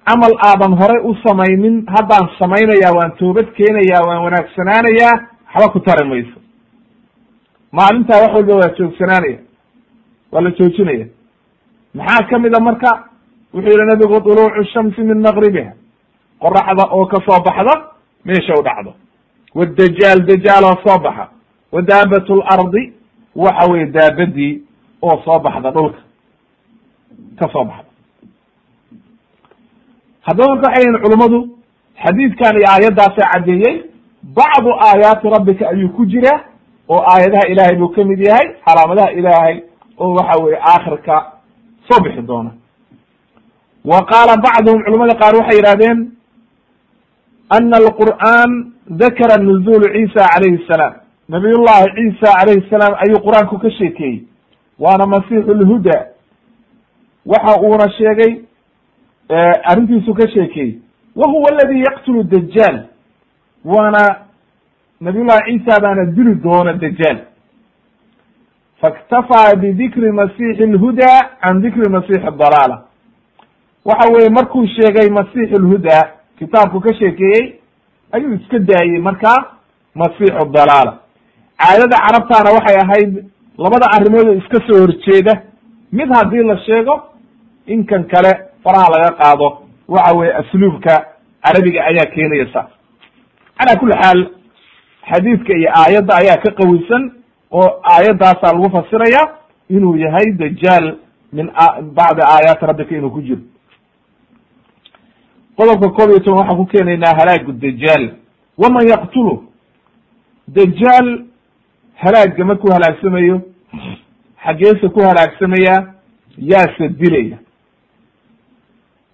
camal 0.06 0.34
aadan 0.48 0.72
horay 0.80 1.00
u 1.04 1.14
samaynin 1.26 1.84
haddaan 1.88 2.28
samaynaya 2.38 2.92
waan 2.96 3.12
toobad 3.18 3.48
keenaya 3.56 4.00
waan 4.06 4.22
wanaagsanaanayaa 4.24 5.14
waxba 5.54 5.72
ku 5.72 5.80
tari 5.80 6.08
mayso. 6.08 6.38
Maalintaa 7.72 8.20
wax 8.22 8.32
walba 8.34 8.54
waa 8.60 8.74
joogsanaanaya 8.78 9.38
waa 10.32 10.40
la 10.40 10.50
joojinaya. 10.50 11.06
Maxaa 11.94 12.26
ka 12.30 12.38
mid 12.38 12.54
a 12.56 12.60
marka? 12.60 12.90
Wuxuu 13.54 13.70
yihi 13.70 13.86
nabigu 13.86 14.20
duluucu 14.20 14.64
shamsi 14.72 15.00
min 15.00 15.18
maqribiha 15.26 15.72
qoraxda 16.40 16.84
oo 16.92 17.06
ka 17.06 17.18
soo 17.26 17.40
baxda 17.44 17.74
meesha 18.24 18.54
u 18.58 18.62
dhacdo. 18.62 18.94
Wadajaal 19.54 20.20
dajaal 20.26 20.64
oo 20.64 20.76
soo 20.86 20.98
baxa. 21.02 21.28
Wa 21.72 21.82
daabat 21.82 22.28
lardi 22.28 22.92
waxa 23.36 23.70
weye 23.72 23.86
daabadii 23.86 24.62
oo 25.02 25.22
soo 25.24 25.38
baxda 25.38 25.70
dhulka 25.70 25.98
ka 27.38 27.48
soo 27.52 27.64
baxda 27.64 27.90
haddaba 30.26 30.48
marka 30.54 30.66
waxay 30.68 30.82
yihiin 30.84 31.02
culummadu 31.04 31.38
xadiidkan 32.04 32.54
iyo 32.58 32.66
aayaddaasa 32.72 33.22
caddeeyey 33.32 33.74
bacdu 34.38 34.70
aayaati 34.88 35.28
rabbika 35.36 35.68
ayuu 35.72 35.88
ku 35.96 36.06
jiraa 36.06 36.40
oo 36.88 37.02
aayadaha 37.12 37.48
ilaahay 37.52 37.76
buu 37.76 37.88
ka 37.96 38.04
mid 38.04 38.20
yahay 38.28 38.46
calaamadaha 38.66 39.12
ilaahay 39.12 39.56
oo 39.98 40.12
waxa 40.18 40.42
weye 40.44 40.58
aakhirka 40.72 41.14
soo 41.88 42.00
bixi 42.04 42.22
doona. 42.22 42.50
Wa 43.84 43.98
qaala 44.10 44.36
bacduhum 44.44 44.82
culamada 44.84 45.14
qaar 45.20 45.34
waxay 45.40 45.56
yidhahdeen 45.58 45.98
ana 47.56 47.76
alqur'an 47.76 48.50
dakara 49.02 49.36
nuzulu 49.42 49.86
ciisa 49.94 50.28
calayhi 50.34 50.64
salaam. 50.68 50.94
Nabiy 51.28 51.54
llahi 51.66 51.86
ciisa 51.96 52.28
calayhi 52.38 52.68
salaam 52.70 52.92
ayuu 53.04 53.20
qur'aanku 53.26 53.58
ka 53.62 53.70
sheekeeyey. 53.78 54.24
Waana 54.78 55.06
masiixu 55.06 55.54
lhuda 55.54 55.96
waxa 57.32 57.60
uuna 57.62 57.86
sheegay 57.98 58.32
arrintiisu 59.70 60.14
ka 60.14 60.28
sheekeeyey 60.34 60.78
wa 61.16 61.26
huwa 61.32 61.48
aladi 61.52 61.80
yaqtulu 61.80 62.22
dajaal 62.24 62.76
waana 63.64 64.02
nabiyullahi 65.00 65.58
ciisa 65.58 65.80
baana 65.82 66.04
dili 66.04 66.34
doona 66.34 66.72
dajaal 66.72 67.18
faktafaa 68.80 69.54
bidikri 69.56 70.12
masiixi 70.12 70.66
lhuda 70.66 71.10
can 71.42 71.62
dikri 71.62 71.88
masiixi 71.90 72.30
dalaala 72.38 72.82
waxa 73.84 74.12
weeye 74.12 74.30
markuu 74.30 74.66
sheegay 74.66 75.08
masiixu 75.10 75.58
lhuda 75.58 76.10
kitaabku 76.38 76.80
ka 76.80 76.94
sheekeeyey 76.94 77.54
ayuu 78.12 78.34
iska 78.34 78.58
daayey 78.58 78.98
markaa 78.98 79.38
masiixu 79.94 80.44
dalaala 80.52 80.98
caadada 81.58 81.96
carabtaana 82.06 82.50
waxay 82.56 82.76
ahayd 82.84 83.24
labada 83.58 83.86
arrimood 83.96 84.38
iska 84.38 84.58
soo 84.66 84.80
horjeeda. 84.80 85.42
Mid 85.92 86.08
haddii 86.14 86.42
la 86.42 86.56
sheego 86.58 87.02
in 87.74 87.84
kan 87.90 88.04
kale 88.12 88.32
faraha 88.64 88.88
laga 88.94 89.10
qaado 89.20 89.48
waxa 89.88 90.16
weye 90.18 90.32
asluubka 90.40 90.94
carabiga 91.44 91.80
ayaa 91.90 92.06
keenaya 92.14 92.46
saas 92.52 92.70
calaa 93.58 93.78
kulli 93.80 93.94
xaal 94.02 94.20
xadiidka 95.10 95.52
iyo 95.58 95.68
aayadda 95.80 96.12
ayaa 96.22 96.42
ka 96.44 96.50
qawisan 96.60 97.02
oo 97.50 97.68
aayaddaasaa 97.94 98.52
lagu 98.56 98.70
fasiraya 98.76 99.22
inuu 99.76 99.96
yahay 100.04 100.28
dajaal 100.42 100.86
min 101.32 101.46
bacdi 101.98 102.22
aayaati 102.34 102.66
rabbika 102.70 102.94
inuu 102.96 103.10
ku 103.10 103.22
jiro. 103.22 103.42
Qodobka 105.56 105.88
koob 105.96 106.10
iyo 106.10 106.20
toban 106.20 106.38
waxaan 106.38 106.56
ku 106.58 106.66
keenaynaa 106.72 107.14
halaagu 107.18 107.52
dajaal. 107.52 108.04
Waman 108.58 108.88
yaqtulu 108.88 109.34
dajaal 110.48 111.08
halaagga 112.02 112.44
markuu 112.44 112.72
halaagsamayo 112.72 113.36
xaggeese 114.44 114.88
ku 114.94 115.00
halaagsamaya 115.08 115.76
yaase 116.38 116.88
dilaya 117.00 117.38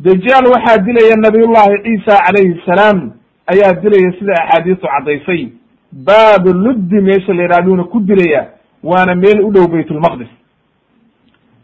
dajaal 0.00 0.46
waxaa 0.46 0.78
dilaya 0.78 1.16
nabiyullahi 1.16 1.82
ciisa 1.84 2.16
calayhi 2.26 2.60
salaam 2.66 3.12
ayaa 3.46 3.72
dilaya 3.82 4.12
sida 4.18 4.32
axaadiistu 4.42 4.86
caddaysay. 4.86 5.48
Baabu 5.92 6.52
luddi 6.52 7.00
meesha 7.00 7.32
la 7.34 7.42
yidhahduuna 7.42 7.84
ku 7.84 8.00
dilaya 8.00 8.48
waana 8.84 9.14
meel 9.14 9.40
u 9.40 9.50
dhow 9.52 9.66
baytulmaqdis 9.68 10.28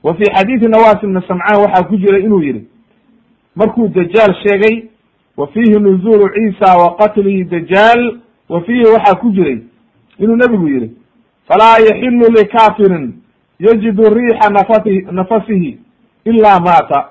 wa 0.03 0.15
fi 0.15 0.25
xadiidi 0.35 0.69
nawas 0.69 1.03
ibni 1.03 1.21
samcaan 1.29 1.61
waxaa 1.63 1.83
ku 1.89 1.97
jira 1.97 2.19
inuu 2.19 2.43
yihi 2.43 2.65
markuu 3.57 3.89
dajaal 3.89 4.35
sheegay 4.43 4.83
wa 5.37 5.47
fiihi 5.47 5.79
nuzulu 5.81 6.29
ciisa 6.35 6.77
wa 6.79 6.97
qatlihi 6.97 7.45
dajaal 7.45 8.19
wa 8.49 8.61
fiihi 8.61 8.85
waxaa 8.95 9.15
ku 9.15 9.31
jiray 9.33 9.59
inuu 10.19 10.37
nebigu 10.37 10.69
yihi 10.69 10.91
falaa 11.49 11.79
yaxilu 11.79 12.27
likafirin 12.39 13.13
yajidu 13.59 14.03
riixa 14.15 14.51
nafati 14.51 15.01
nafasihi 15.13 15.79
ilaa 16.25 16.61
maata 16.61 17.09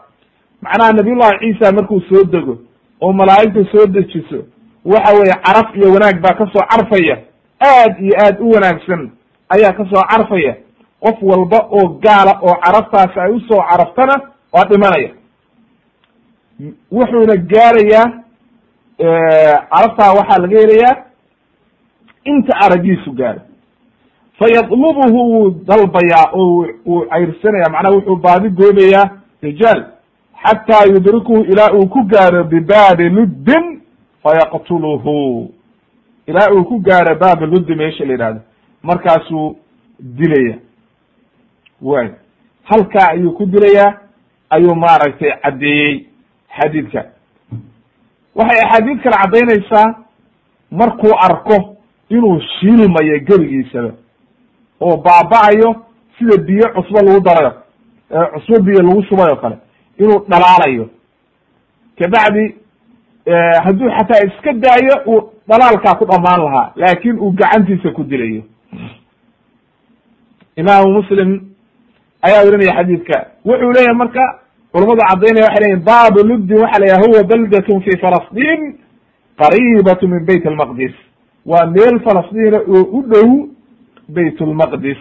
macnaha 0.62 0.94
nabiyullahi 0.94 1.40
ciisa 1.40 1.72
markuu 1.72 2.02
soo 2.10 2.24
dego 2.24 2.58
oo 3.02 3.14
malaa'igta 3.14 3.66
soo 3.72 3.86
dejiso 3.88 4.40
waxa 4.86 5.14
weeye 5.18 5.34
caraf 5.46 5.76
iyo 5.76 5.94
wanaag 5.94 6.22
baa 6.22 6.34
ka 6.34 6.46
soo 6.54 6.64
carfaya. 6.70 7.18
Aad 7.62 8.00
iyo 8.02 8.14
aad 8.26 8.38
u 8.42 8.50
wanaagsan 8.52 9.12
ayaa 9.50 9.74
ka 9.74 9.86
soo 9.86 10.04
carfaya. 10.12 10.56
Qof 11.00 11.18
walba 11.22 11.60
oo 11.72 11.88
gaala 12.04 12.40
oo 12.42 12.56
caraftaasi 12.64 13.20
ay 13.20 13.32
u 13.32 13.40
soo 13.40 13.62
caraftana 13.70 14.16
waa 14.54 14.66
dhimanaya. 14.66 15.10
Wuxuuna 16.92 17.36
gaarayaa 17.38 18.06
caraftaa 19.72 20.14
waxaa 20.14 20.38
laga 20.42 20.60
helayaa 20.60 20.96
inta 22.24 22.54
aragiisu 22.66 23.12
gaaro 23.12 23.42
fayadlubuhu 24.40 25.10
wuu 25.16 25.50
dalbayaa 25.68 26.30
oo 26.34 26.66
wuu 26.86 27.06
cayrsanaya. 27.10 27.70
Macnaha 27.70 27.96
wuxuu 27.96 28.16
baadi 28.16 28.50
goobayaa 28.50 29.10
dajaal 29.42 29.86
xataa 30.44 30.86
yudrikuhu 30.94 31.42
ilaa 31.44 31.72
uu 31.74 31.88
ku 31.88 32.04
gaaro 32.04 32.44
bibaabi 32.44 33.10
luddin 33.10 33.82
fayaqtuluhu 34.24 35.50
ilaa 36.28 36.50
uu 36.54 36.64
ku 36.66 36.80
gaaro 36.80 37.16
baabi 37.16 37.46
luddi 37.46 37.76
meesha 37.76 38.06
la 38.06 38.12
yidhahdo 38.14 38.40
markaasuu 38.84 39.56
dilaya 40.00 40.56
way 41.82 42.10
halkaa 42.64 43.08
ayuu 43.10 43.32
ku 43.32 43.46
dilayaa 43.46 43.94
ayuu 44.50 44.76
maaragtay 44.76 45.32
caddeeyey 45.44 46.06
xadiidka 46.60 47.06
waxay 48.36 48.62
axaadiid 48.64 49.00
kale 49.04 49.16
caddaynaysaa 49.22 49.96
markuu 50.72 51.14
arko 51.28 51.76
inuu 52.10 52.42
shiilmayo 52.60 53.20
geligiisaba 53.20 53.92
oo 54.82 54.98
baaba-ayo 54.98 55.76
sida 56.18 56.38
biyo 56.38 56.68
cusbo 56.76 57.00
lagu 57.02 57.20
darayo 57.22 57.54
cusbo 58.34 58.60
biyo 58.64 58.82
lagu 58.82 59.04
shubay 59.04 59.30
oo 59.32 59.36
kale 59.36 59.58
inuu 60.00 60.20
dhalaalayo. 60.30 60.90
Kabacdi 62.00 62.56
hadduu 63.64 63.90
xataa 63.98 64.24
iska 64.28 64.54
daayo 64.54 64.96
uu 65.08 65.22
dhalaalkaa 65.50 65.96
ku 66.00 66.06
dhamaan 66.06 66.42
lahaa 66.46 66.72
laakin 66.76 67.20
uu 67.20 67.32
gacantiisa 67.32 67.92
ku 67.92 68.04
dilayo. 68.04 68.44
Imaamu 70.58 70.92
muslim 71.02 71.30
ayaa 72.22 72.44
werinaya 72.46 72.76
xadiidka. 72.78 73.18
Wuxuu 73.46 73.72
leeyahay 73.76 73.96
marka 73.96 74.24
culamadu 74.72 75.02
caddaynaya 75.10 75.46
waxay 75.48 75.64
leyihin 75.64 75.84
baabu 75.86 76.20
luddin 76.30 76.58
waxa 76.64 76.80
la 76.80 76.98
huwa 77.04 77.24
baldatun 77.24 77.82
fi 77.86 77.92
falastiin 78.02 78.62
qariibatu 79.42 80.08
min 80.08 80.26
bayt 80.26 80.46
almaqdis. 80.48 80.94
Waa 81.46 81.66
meel 81.66 82.00
falastiina 82.06 82.58
oo 82.68 82.84
u 82.98 83.02
dhow 83.12 83.30
bayt 84.10 84.42
lmaqdis 84.42 84.98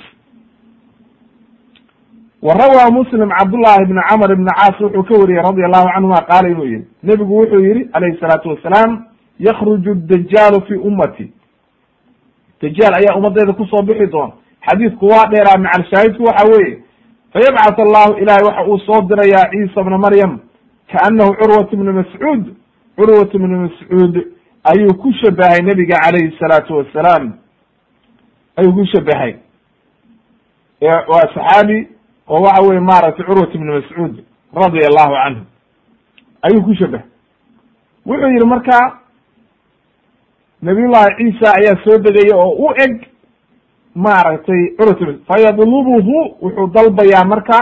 wa 2.43 2.55
rawaa 2.55 2.91
muslim 2.91 3.29
cabdullahi 3.39 3.85
bni 3.87 4.01
camr 4.11 4.33
ibni 4.33 4.47
caas 4.59 4.81
wuxuu 4.81 5.03
ka 5.05 5.15
wariyey 5.21 5.43
radi 5.43 5.65
allahu 5.65 5.89
canhuma 5.95 6.21
qaala 6.31 6.49
inuu 6.49 6.65
yihi 6.65 6.85
nebigu 7.03 7.37
wuxuu 7.41 7.61
yihi 7.65 7.89
alayhi 7.93 8.21
salaatu 8.21 8.49
wasalaam 8.49 9.05
yakruju 9.39 9.95
dajaalu 9.95 10.61
fi 10.69 10.75
ummati. 10.75 11.33
Dajaal 12.63 12.95
ayaa 12.95 13.17
ummadeyda 13.19 13.53
ku 13.53 13.65
soo 13.67 13.83
bixi 13.83 14.07
doona. 14.07 14.33
Xadiidku 14.67 15.07
waa 15.07 15.27
dheeraa 15.33 15.59
macal 15.59 15.85
shaahidku 15.91 16.23
waxa 16.25 16.45
weeye 16.53 16.79
fayabcat 17.33 17.79
allahu 17.79 18.19
ilahay 18.23 18.45
waxa 18.45 18.65
uu 18.71 18.79
soo 18.79 19.01
dirayaa 19.09 19.51
ciisa 19.51 19.83
bna 19.85 19.99
maryam 19.99 20.39
kaanahu 20.93 21.35
curwat 21.41 21.71
bnu 21.77 21.93
mascuud 21.93 22.45
curwat 22.97 23.33
bnu 23.37 23.57
mascuud 23.61 24.15
ayuu 24.65 24.95
ku 25.03 25.13
shabahay 25.23 25.61
nebiga 25.63 25.97
calayhi 26.05 26.37
salaatu 26.41 26.77
wasalaam 26.77 27.33
ayuu 28.57 28.73
ku 28.75 28.85
shabahay 28.93 29.35
waa 30.83 31.29
saxaabi 31.35 31.89
oo 32.31 32.41
waxa 32.43 32.63
weye 32.69 32.81
maaragtay 32.81 33.25
curwat 33.27 33.55
ibnu 33.55 33.73
mascuud 33.75 34.15
radia 34.55 34.87
allahu 34.91 35.15
canhu 35.23 35.43
ayuu 36.43 36.63
ku 36.65 36.75
shabahay 36.75 37.07
wuxuu 38.07 38.31
yihi 38.35 38.47
marka 38.55 38.79
nabiyullahi 40.63 41.15
ciisa 41.19 41.53
ayaa 41.59 41.85
soo 41.85 41.99
degaya 41.99 42.37
oo 42.37 42.51
u 42.67 42.71
eg 42.85 42.95
maaragtay 43.95 44.63
curwat 44.77 45.19
fayadlubuhu 45.29 46.17
wuxuu 46.43 46.67
dalbayaa 46.75 47.25
marka 47.25 47.59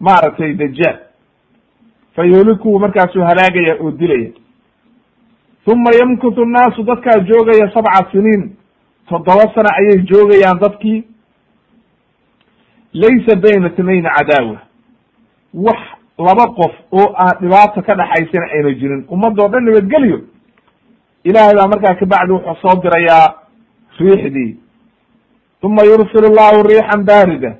maaragtay 0.00 0.52
dajaal 0.54 0.98
fayuhlikuhu 2.16 2.78
markaasuu 2.80 3.22
halaagaya 3.22 3.74
oo 3.80 3.90
dilaya. 3.90 4.30
Uma 5.66 5.90
yamkutu 6.00 6.44
nnaasu 6.44 6.82
dadkaa 6.82 7.18
joogaya 7.20 7.70
sabca 7.74 8.10
siniin 8.12 8.56
toddoba 9.08 9.46
sano 9.54 9.68
ayay 9.78 10.02
joogayaan 10.10 10.58
dadkii 10.60 11.04
laysa 12.94 13.36
bayna 13.36 13.68
tnayn 13.70 14.04
cadaawa. 14.16 14.58
Wax 15.54 15.80
laba 16.18 16.46
qof 16.58 16.72
oo 16.92 17.14
aan 17.16 17.36
dhibaata 17.40 17.82
ka 17.82 17.94
dhaxaysana 17.94 18.46
ayna 18.54 18.70
jirin. 18.80 19.04
Ummadoo 19.10 19.48
dhan 19.48 19.64
nabadgelyo 19.64 20.18
ilaahay 21.24 21.54
baa 21.56 21.68
markaa 21.68 21.94
kabacdi 22.00 22.32
wuxuu 22.32 22.56
soo 22.62 22.80
dirayaa 22.82 23.34
riixdii. 24.00 24.56
Uma 25.62 25.82
yursil 25.84 26.26
llahu 26.36 26.62
riixan 26.68 27.02
baarida 27.04 27.50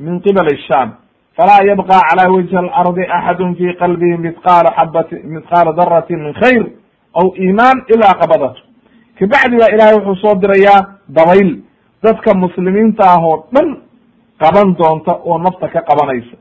min 0.00 0.20
qibali 0.20 0.56
sham 0.68 0.92
falaa 1.36 1.64
yabqa 1.68 2.00
cala 2.08 2.30
wajhi 2.32 2.56
alardi 2.56 3.02
axadu 3.16 3.54
fi 3.58 3.66
qalbihi 3.80 4.16
mithqaala 4.18 4.70
xabati 4.78 5.16
mithqaala 5.24 5.72
daratin 5.72 6.18
min 6.24 6.32
khayr 6.34 6.64
aw 7.14 7.26
iimaan 7.38 7.78
ilaa 7.94 8.14
qabadatu 8.20 8.60
kabacdi 9.18 9.56
baa 9.60 9.70
ilahay 9.74 9.94
wuxuu 9.98 10.16
soo 10.22 10.34
dirayaa 10.42 10.80
dabayl. 11.08 11.50
Dadka 12.02 12.34
muslimiinta 12.34 13.02
ah 13.08 13.18
oo 13.24 13.46
dhan 13.52 13.68
qaban 14.40 14.74
doonta 14.78 15.12
oo 15.24 15.38
nafta 15.38 15.68
ka 15.68 15.80
qabanaysa. 15.82 16.36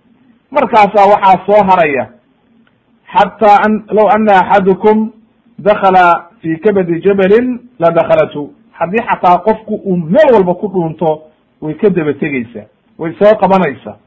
Markaasaa 0.52 1.10
waxaa 1.14 1.46
soo 1.46 1.62
haraya 1.70 2.08
xataa 3.14 3.58
an 3.66 3.84
low 3.92 4.08
ana 4.10 4.34
axadukum 4.40 5.12
dakala 5.60 6.30
fi 6.42 6.58
kabadi 6.60 7.02
jabalin 7.02 7.60
la 7.80 7.90
dakhalatu. 7.92 8.54
Haddii 8.72 9.04
xataa 9.10 9.38
qofku 9.38 9.76
uu 9.86 9.98
meel 9.98 10.34
walba 10.34 10.54
ku 10.56 10.68
dhuunto 10.68 11.22
way 11.62 11.74
ka 11.76 11.90
daba 11.90 12.14
tegeysaa 12.14 12.66
way 12.98 13.14
soo 13.20 13.36
qabanaysaa 13.42 13.98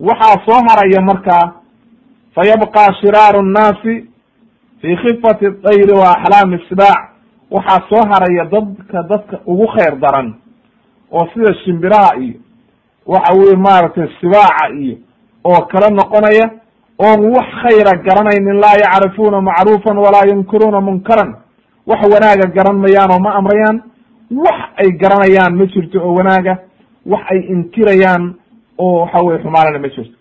waxaa 0.00 0.36
soo 0.46 0.60
haraya 0.68 1.00
markaa 1.00 1.52
fayabqa 2.34 2.94
shiraaru 3.00 3.42
nnaasi 3.42 3.94
fi 4.80 4.96
khifati 4.96 5.46
dayri 5.62 5.92
wa 5.92 6.10
axlaami 6.16 6.58
sibaac 6.68 7.10
waxaa 7.50 7.80
soo 7.88 8.02
haraya 8.10 8.44
dadka 8.44 9.02
dadka 9.02 9.40
ugu 9.46 9.66
khayr 9.74 9.96
daran 10.00 10.34
oo 11.12 11.26
sida 11.34 11.54
shimbiraha 11.64 12.16
iyo 12.16 12.40
waxa 13.06 13.32
weye 13.38 13.56
maaragtay 13.56 14.08
sibaaca 14.20 14.68
iyo 14.80 14.96
oo 15.44 15.60
kala 15.66 15.90
noqonaya 15.90 16.50
oon 16.98 17.20
wax 17.34 17.46
khayra 17.62 17.92
garanaynin 18.06 18.60
laa 18.60 18.76
yacrifuuna 18.84 19.40
macruufan 19.40 19.98
walaa 19.98 20.26
yunkiruuna 20.30 20.80
munkaran. 20.80 21.34
Wax 21.86 22.00
wanaaga 22.14 22.46
garan 22.54 22.76
mayaan 22.78 23.10
oo 23.10 23.18
ma 23.18 23.34
amrayaan. 23.34 23.82
Wax 24.30 24.58
ay 24.76 24.90
garanayaan 24.92 25.54
ma 25.56 25.66
jirto 25.66 25.98
oo 26.00 26.14
wanaaga. 26.14 26.58
Wax 27.06 27.22
ay 27.30 27.38
inkirayaan 27.52 28.34
oo 28.78 29.00
waxa 29.00 29.22
weye 29.22 29.38
xumaanana 29.42 29.78
ma 29.78 29.88
jirto. 29.88 30.16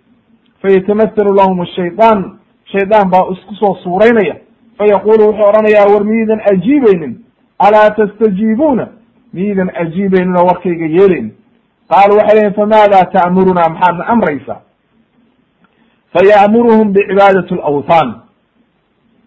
Fayatamahalu 0.62 1.34
lahum 1.36 1.66
shaydaan 1.76 2.40
shaydaan 2.72 3.10
baa 3.10 3.30
isku 3.34 3.54
soo 3.56 3.76
suuraynaya. 3.84 4.36
Fayaqulu 4.78 5.24
wuxuu 5.28 5.48
odhanayaa 5.50 5.86
war 5.94 6.04
miyidan 6.04 6.42
ajiibaynin. 6.52 7.14
Alaa 7.60 7.90
tastajiibuuna? 7.92 8.88
Ajiibaynin 9.82 10.36
oo 10.38 10.46
warkayga 10.46 10.86
yeelaynin 10.86 11.32
qaalu 11.92 12.14
waxay 12.20 12.36
lehin 12.40 12.54
famaada 12.60 13.00
ta'murunaa 13.16 13.70
maxaadna 13.74 14.04
amraysaa 14.14 14.60
faya'muruhum 16.14 16.94
bicibaadati 16.94 17.54
alawthan 17.54 18.08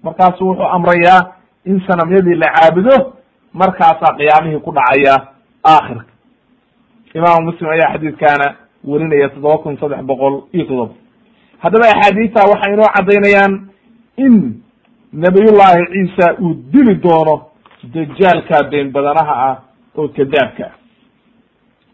markaasu 0.03 0.47
wuxuu 0.49 0.69
amrayaa 0.77 1.21
in 1.65 1.81
sanamyadii 1.87 2.35
la 2.43 2.49
caabudo 2.57 2.97
markaasaa 3.53 4.17
qiyaamihii 4.19 4.61
ku 4.67 4.73
dhacaya 4.73 5.15
aakhirka 5.65 6.05
imaamu 7.15 7.47
muslim 7.51 7.69
ayaa 7.71 7.93
xadiidkaana 7.95 8.47
werinaya 8.85 9.29
toddoba 9.29 9.59
kun 9.59 9.77
saddex 9.81 10.03
boqol 10.11 10.35
iyo 10.53 10.65
toddoba 10.65 10.95
haddaba 11.63 11.85
axaadiista 11.93 12.41
waxay 12.53 12.73
inoo 12.75 12.89
caddaynayaan 12.97 13.53
in 14.17 14.35
nabiyullaahi 15.13 15.83
ciisa 15.93 16.27
uu 16.43 16.55
dili 16.73 16.95
doono 16.95 17.37
dajaalka 17.95 18.63
been 18.71 18.91
badanaha 18.93 19.35
ah 19.51 19.57
oo 19.99 20.09
kadaabka 20.09 20.65
ah 20.67 20.73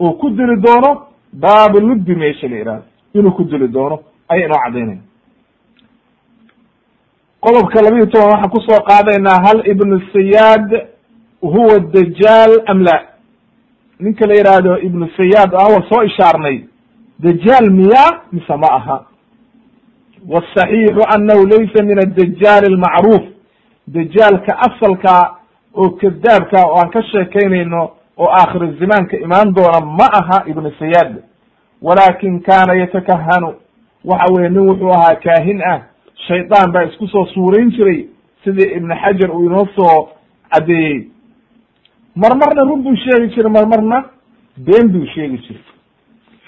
uu 0.00 0.12
ku 0.20 0.30
dili 0.30 0.56
doono 0.60 1.06
baabu 1.32 1.80
luddi 1.80 2.14
meesha 2.14 2.48
la 2.48 2.56
ihahdo 2.56 2.82
inuu 3.14 3.32
ku 3.32 3.44
dili 3.44 3.68
doono 3.68 3.98
ayay 4.28 4.44
inoo 4.46 4.58
caddaynaya 4.64 4.98
qodobka 7.40 7.82
labiiyo 7.82 8.06
toban 8.06 8.28
waxaan 8.30 8.50
ku 8.50 8.60
soo 8.68 8.80
qaadaynaa 8.88 9.42
hal 9.46 9.62
ibnu 9.72 10.00
sayaad 10.12 10.68
huwa 11.40 11.78
dajaal 11.80 12.52
am 12.66 12.82
la? 12.82 12.96
Ninka 14.00 14.26
la 14.26 14.34
yihahdo 14.34 14.78
ibnu 14.78 15.08
sayaad 15.16 15.54
awa 15.54 15.82
soo 15.88 16.02
ishaarnay 16.04 16.64
dajaal 17.18 17.70
miya? 17.70 18.04
Mise 18.32 18.56
ma 18.56 18.68
aha. 18.78 19.06
Wاsaxiixu 20.28 21.02
anahu 21.14 21.46
laysa 21.46 21.84
min 21.84 21.98
adajaal 21.98 22.64
almacruuf. 22.64 23.24
Dajaalka 23.86 24.52
asalka 24.66 25.36
oo 25.74 25.90
kadaabka 25.90 26.58
oo 26.66 26.76
aan 26.80 26.90
ka 26.90 27.02
sheekaynayno 27.02 27.90
oo 28.22 28.30
aakhir 28.40 28.62
zamaanka 28.80 29.16
imaan 29.26 29.54
doona 29.56 29.80
ma 29.98 30.06
aha 30.20 30.38
ibnu 30.50 30.70
sayaad 30.78 31.12
walakin 31.82 32.40
kana 32.48 32.74
yatakahanu 32.82 33.50
waxa 34.04 34.32
weye 34.34 34.48
nin 34.48 34.68
wuxuu 34.68 34.92
ahaa 34.96 35.14
kaahin 35.24 35.62
ah. 35.72 35.80
Shaydaan 36.28 36.72
baa 36.72 36.82
isku 36.84 37.06
soo 37.08 37.26
suurayn 37.34 37.70
jiray 37.76 38.00
sidii 38.44 38.72
ibnu 38.76 38.94
xajar 39.02 39.30
uu 39.30 39.44
inoo 39.46 39.66
soo 39.76 40.08
caddeeyey 40.52 41.08
marmarna 42.14 42.62
run 42.68 42.82
buu 42.82 42.96
sheegi 43.04 43.34
jiray 43.34 43.52
marmarna 43.52 44.04
been 44.66 44.88
buu 44.92 45.06
sheegi 45.14 45.38
jiray. 45.44 45.64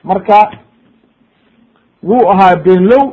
Marka 0.05 0.39
wuu 2.03 2.29
ahaa 2.33 2.57
beenlow 2.65 3.05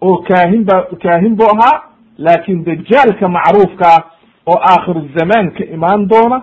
oo 0.00 0.16
kaahin 0.28 0.64
ba 0.64 0.76
kaahin 1.02 1.36
buu 1.36 1.48
ahaa 1.54 1.82
laakin 2.18 2.64
dajaalka 2.64 3.28
macruufkaa 3.28 3.98
oo 4.46 4.58
aakhir 4.72 4.96
zamaanka 5.18 5.64
imaan 5.74 6.08
doona 6.08 6.42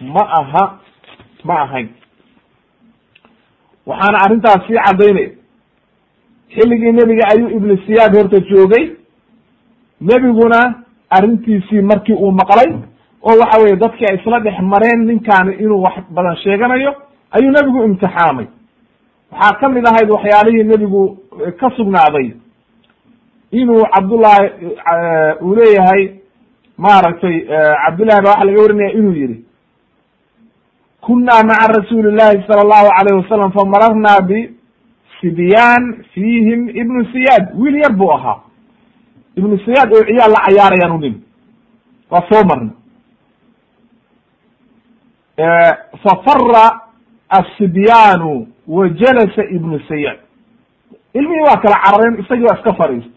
ma 0.00 0.22
aha 0.40 0.64
ma 1.44 1.54
ahayn. 1.62 1.88
Waxaana 3.86 4.18
arrintaas 4.24 4.66
sii 4.66 4.78
caddaynaya 4.86 5.30
xilligii 6.54 6.92
nebiga 6.92 7.24
ayuu 7.32 7.48
ibnu 7.56 7.76
siyaad 7.86 8.14
horta 8.16 8.40
joogay. 8.50 8.84
Nebiguna 10.00 10.60
arrintiisii 11.10 11.82
markii 11.82 12.14
uu 12.14 12.30
maqlay 12.32 12.70
oo 13.22 13.38
waxa 13.40 13.60
weye 13.62 13.76
dadkii 13.76 14.06
ay 14.10 14.16
isla 14.20 14.40
dhex 14.40 14.58
mareen 14.60 15.00
ninkaani 15.06 15.52
inuu 15.54 15.82
wax 15.82 15.94
badan 16.10 16.36
sheeganayo 16.36 16.94
ayuu 17.30 17.50
nebigu 17.50 17.84
imtixaamay. 17.84 18.46
Waxaa 19.32 19.58
ka 19.60 19.68
mid 19.68 19.86
ahayd 19.86 20.10
waxyaalihii 20.10 20.64
nebigu 20.64 21.18
ka 21.60 21.70
sugnaaday. 21.76 22.32
Inuu 23.52 23.82
cabdullahi 23.94 24.48
uu 25.42 25.54
leeyahay 25.54 26.02
maaragtay 26.78 27.36
cabdullahi 27.84 28.22
ba 28.24 28.30
waxa 28.30 28.44
laga 28.44 28.62
warinaya 28.62 28.92
inuu 28.92 29.12
yihi 29.12 29.44
kunaa 31.06 31.42
maca 31.50 31.66
rasuuli 31.78 32.10
llahi 32.18 32.44
sala 32.46 32.60
allahu 32.66 32.88
alayh 32.98 33.14
wasalam 33.22 33.50
famararna 33.58 34.12
bisibyaan 34.30 35.82
fiihim 36.14 36.60
ibnu 36.82 37.04
siyaad 37.12 37.44
wiil 37.60 37.76
yar 37.84 37.92
buu 38.00 38.10
ahaa 38.16 38.38
ibnu 39.36 39.58
siyaad 39.66 39.88
oo 39.96 40.04
ciyaal 40.10 40.32
la 40.36 40.40
cayaarayaan 40.46 40.92
u 40.96 40.98
nin 41.04 41.14
waa 42.10 42.22
soo 42.30 42.42
marna 42.50 42.70
fafara 46.04 46.80
asibyaanu 47.28 48.46
wa 48.68 48.88
jalasa 48.88 49.42
ibnu 49.44 49.80
sayaad 49.88 50.18
ilmihii 51.14 51.40
waa 51.48 51.56
kala 51.56 51.76
carareen 51.84 52.20
isagii 52.24 52.44
waa 52.44 52.56
iska 52.58 52.74
fadhiistay 52.74 53.12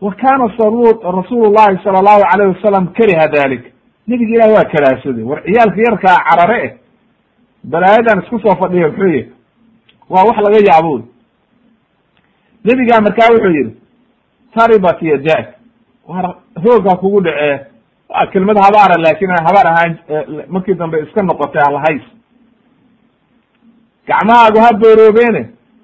wa 0.00 0.14
kana 0.14 0.46
rasuulu 1.12 1.52
llahi 1.52 1.78
sala 1.84 1.98
allahu 1.98 2.22
alayh 2.34 2.56
wasalam 2.56 2.86
kariha 2.92 3.28
dalik 3.28 3.62
nebigi 4.06 4.32
ilahi 4.34 4.52
waa 4.52 4.64
karaahsaday 4.64 5.24
war 5.24 5.42
ciyaalka 5.44 5.80
yarkaa 5.90 6.16
carare 6.30 6.64
eh 6.64 6.72
balaayadan 7.72 8.22
isku 8.22 8.38
soo 8.44 8.56
fadhiya 8.60 8.88
muxuu 8.88 9.08
yihi 9.14 9.32
waa 10.10 10.24
wax 10.28 10.36
laga 10.46 10.58
yaabo 10.68 10.94
nebigaa 12.64 13.00
markaa 13.06 13.32
wuxuu 13.34 13.54
yihi 13.56 13.70
taribat 14.54 15.02
yadak 15.02 15.46
war 16.08 16.26
hoogaa 16.64 16.96
kugu 17.02 17.20
dhacee 17.26 17.56
waa 18.10 18.26
kelmad 18.32 18.58
habaara 18.66 18.96
laakin 19.04 19.30
habaar 19.46 19.66
ahaan 19.72 19.92
markii 20.48 20.74
dambe 20.74 20.96
iska 21.06 21.22
noqotay 21.22 21.62
halahays 21.66 22.02
gacmahaagu 24.08 24.58
ha 24.64 24.70
booroobeene 24.82 25.42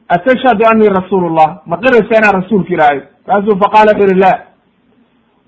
atashhadu 0.08 0.62
anii 0.72 0.88
rasuul 0.98 1.24
llah 1.36 1.50
ma 1.66 1.76
qiraysa 1.76 2.18
inaan 2.18 2.42
rasuulka 2.42 2.70
ilaahay? 2.74 3.00
Kaasuu 3.26 3.58
faqaala 3.62 3.92
wuxu 3.92 4.08
yihi 4.08 4.20
la 4.20 4.32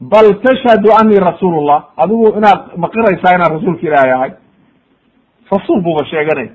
bal 0.01 0.27
tashhadu 0.47 0.89
anii 1.01 1.21
rasuul 1.31 1.55
llah 1.69 1.81
adigu 1.97 2.27
inaad 2.39 2.61
ma 2.77 2.89
qiraysaa 2.95 3.35
inaan 3.37 3.53
rasuulka 3.57 3.83
ilaahay 3.89 4.13
ahay 4.13 4.31
rasuul 5.57 5.81
buuba 5.83 6.05
sheeganay. 6.13 6.49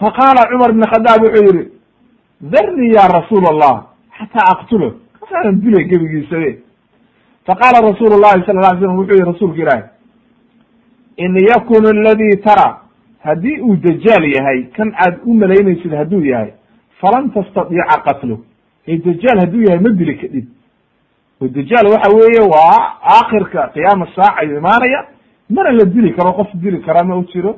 Faqaala 0.00 0.42
cumar 0.50 0.70
ibn 0.70 0.82
khadaab 0.92 1.20
wuxuu 1.24 1.44
yihi 1.48 1.68
darnii 2.52 2.92
ya 2.98 3.04
rasuul 3.18 3.44
allah 3.52 3.74
xataa 4.18 4.46
aqtulo. 4.54 4.88
Kasaanan 5.20 5.60
dilay 5.62 5.84
gebigiisabe 5.90 6.50
faqaala 7.46 7.78
rasuulu 7.90 8.14
llahi 8.22 8.44
sala 8.46 8.60
la 8.60 8.68
alay 8.68 8.80
slam 8.80 8.96
wuxuu 8.98 9.14
yihi 9.18 9.30
rasuulka 9.32 9.58
ilaahi 9.62 9.82
in 11.24 11.32
yakun 11.50 11.84
aladi 11.86 12.30
tara 12.46 12.68
haddii 13.26 13.60
uu 13.66 13.76
dajaal 13.76 14.24
yahay 14.36 14.60
kan 14.76 14.88
aad 15.04 15.14
u 15.26 15.34
malaynaysid 15.34 15.92
hadduu 16.00 16.24
yahay 16.32 16.50
falan 17.00 17.30
tastadiica 17.34 17.96
qatlo 18.06 18.36
ee 18.88 18.96
dajaal 19.06 19.38
hadduu 19.42 19.62
yahay 19.66 19.80
ma 19.86 19.90
dili 20.00 20.14
kadhib. 20.22 20.46
O 21.40 21.48
dajaal 21.48 21.86
waxa 21.94 22.08
weeye 22.18 22.42
waa 22.54 22.78
aakhirka 23.16 23.60
qiyaama 23.74 24.06
saaca 24.16 24.36
ayuu 24.40 24.56
imaanaya 24.62 25.00
mana 25.50 25.70
la 25.78 25.84
dili 25.94 26.10
karo 26.16 26.32
qof 26.38 26.50
dili 26.54 26.78
karaa 26.86 27.04
ma 27.04 27.16
u 27.16 27.24
jiro 27.32 27.52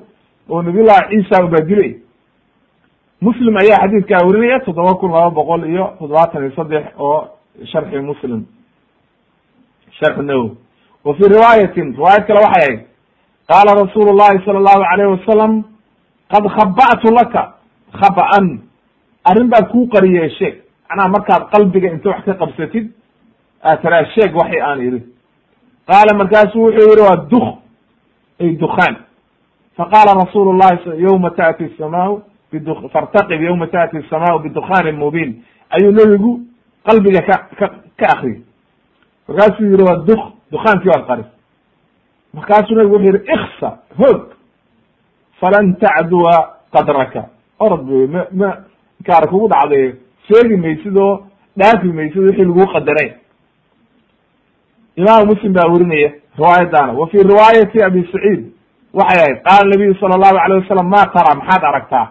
oo 0.51 0.63
nabiyullahi 0.63 1.09
ciisa 1.11 1.45
ubaa 1.45 1.61
dilay. 1.69 1.93
Muslim 3.21 3.57
ayaa 3.57 3.81
xadiidkaa 3.83 4.27
werinaya 4.27 4.61
toddoba 4.61 4.95
kun 4.95 5.11
laba 5.13 5.31
boqol 5.31 5.65
iyo 5.69 5.85
toddobaatan 5.99 6.43
iyo 6.43 6.53
saddex 6.57 6.85
oo 6.99 7.29
sharxi 7.73 7.99
muslim. 7.99 8.45
Sharxu 10.01 10.23
nawowi 10.23 10.57
wa 11.05 11.15
fi 11.15 11.23
riwaayatin 11.35 11.87
riwaayad 11.97 12.27
kale 12.27 12.41
waxay 12.41 12.63
ahayd 12.65 12.81
qaala 13.49 13.71
rasuulu 13.85 14.13
llahi 14.19 14.45
sala 14.45 14.59
allahu 14.59 14.83
alayh 14.93 15.07
wasalam 15.15 15.53
qad 16.33 16.45
khaba'tu 16.57 17.09
laka 17.19 17.43
khaba-an 18.01 18.47
arrin 19.25 19.49
baa 19.53 19.63
kuu 19.73 19.87
qariyee 19.89 20.29
sheeg 20.39 20.55
macnaha 20.89 21.09
markaad 21.09 21.43
qalbiga 21.53 21.89
inta 21.93 22.09
wax 22.11 22.25
ka 22.25 22.35
qabsatid 22.35 22.87
aad 23.63 23.83
taraa 23.83 24.05
sheeg 24.15 24.35
waxay 24.37 24.61
aan 24.61 24.81
idhi 24.89 25.01
qaala 25.87 26.17
markaasu 26.21 26.57
wuxuu 26.65 26.89
yihi 26.91 27.01
waa 27.09 27.17
duk 27.31 27.47
ay 28.41 28.57
dukaan 28.57 28.95
faqaala 29.77 30.15
rasuulu 30.25 30.53
llahi 30.59 31.03
yawma 31.03 31.31
taati 31.31 31.69
samaau 31.79 32.23
bid 32.53 32.69
fartaqib 32.93 33.43
yawma 33.43 33.67
taati 33.67 33.97
asamaau 33.99 34.39
bidukaanin 34.39 34.97
mubiin 34.97 35.43
ayuu 35.71 35.93
nebigu 35.93 36.41
qalbiga 36.87 37.23
ka 37.23 37.37
ka 37.59 37.67
ka 37.97 38.07
akriyay 38.13 38.41
markaasuu 39.29 39.65
yihi 39.65 39.83
waa 39.83 39.97
duk 39.97 40.21
dukaankii 40.53 40.89
waad 40.89 41.07
qaris 41.07 41.27
markaasuu 42.35 42.75
nabigu 42.77 42.95
wuxuu 42.95 43.07
yihi 43.13 43.25
iksa 43.35 43.79
hoog 43.99 44.23
falan 45.41 45.75
tacduwa 45.77 46.57
qadraka 46.73 47.29
orod 47.59 47.89
wey 47.91 48.07
ma 48.07 48.27
ma 48.33 48.57
inkaar 49.01 49.29
kugu 49.29 49.49
dhacday 49.49 49.95
sheegi 50.29 50.57
maysid 50.57 50.97
oo 50.97 51.27
dhaafi 51.57 51.87
maysid 51.89 52.19
wixii 52.23 52.45
laguu 52.45 52.67
qadaray 52.73 53.13
imaamu 54.97 55.27
muslim 55.27 55.53
baa 55.53 55.69
werinaya 55.73 56.13
riwaayaddaana 56.39 56.93
wa 56.93 57.07
fi 57.09 57.19
riwaayati 57.19 57.83
abi 57.83 58.09
saciid 58.13 58.54
waxay 58.99 59.19
ahayd 59.23 59.39
qaala 59.47 59.65
nabiyu 59.73 59.95
sala 60.01 60.15
allahu 60.19 60.37
alayh 60.45 60.57
wasalam 60.63 60.89
ma 60.95 61.03
tara 61.15 61.35
maxaad 61.41 61.63
aragtaa? 61.71 62.07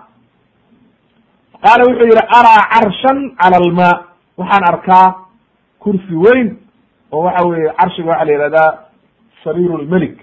Qaala 1.64 1.82
wuxuu 1.88 2.08
yihi 2.12 2.24
araa 2.40 2.62
carshan 2.74 3.18
cala 3.42 3.56
almaa 3.64 3.94
waxaan 4.38 4.64
arkaa 4.72 5.08
kursi 5.84 6.16
weyn 6.26 6.48
oo 7.12 7.24
waxa 7.28 7.48
weye 7.48 7.70
carshiga 7.80 8.10
waxaa 8.12 8.26
la 8.26 8.32
yihahdaa 8.34 8.70
sariir 9.44 9.72
lmelik 9.84 10.18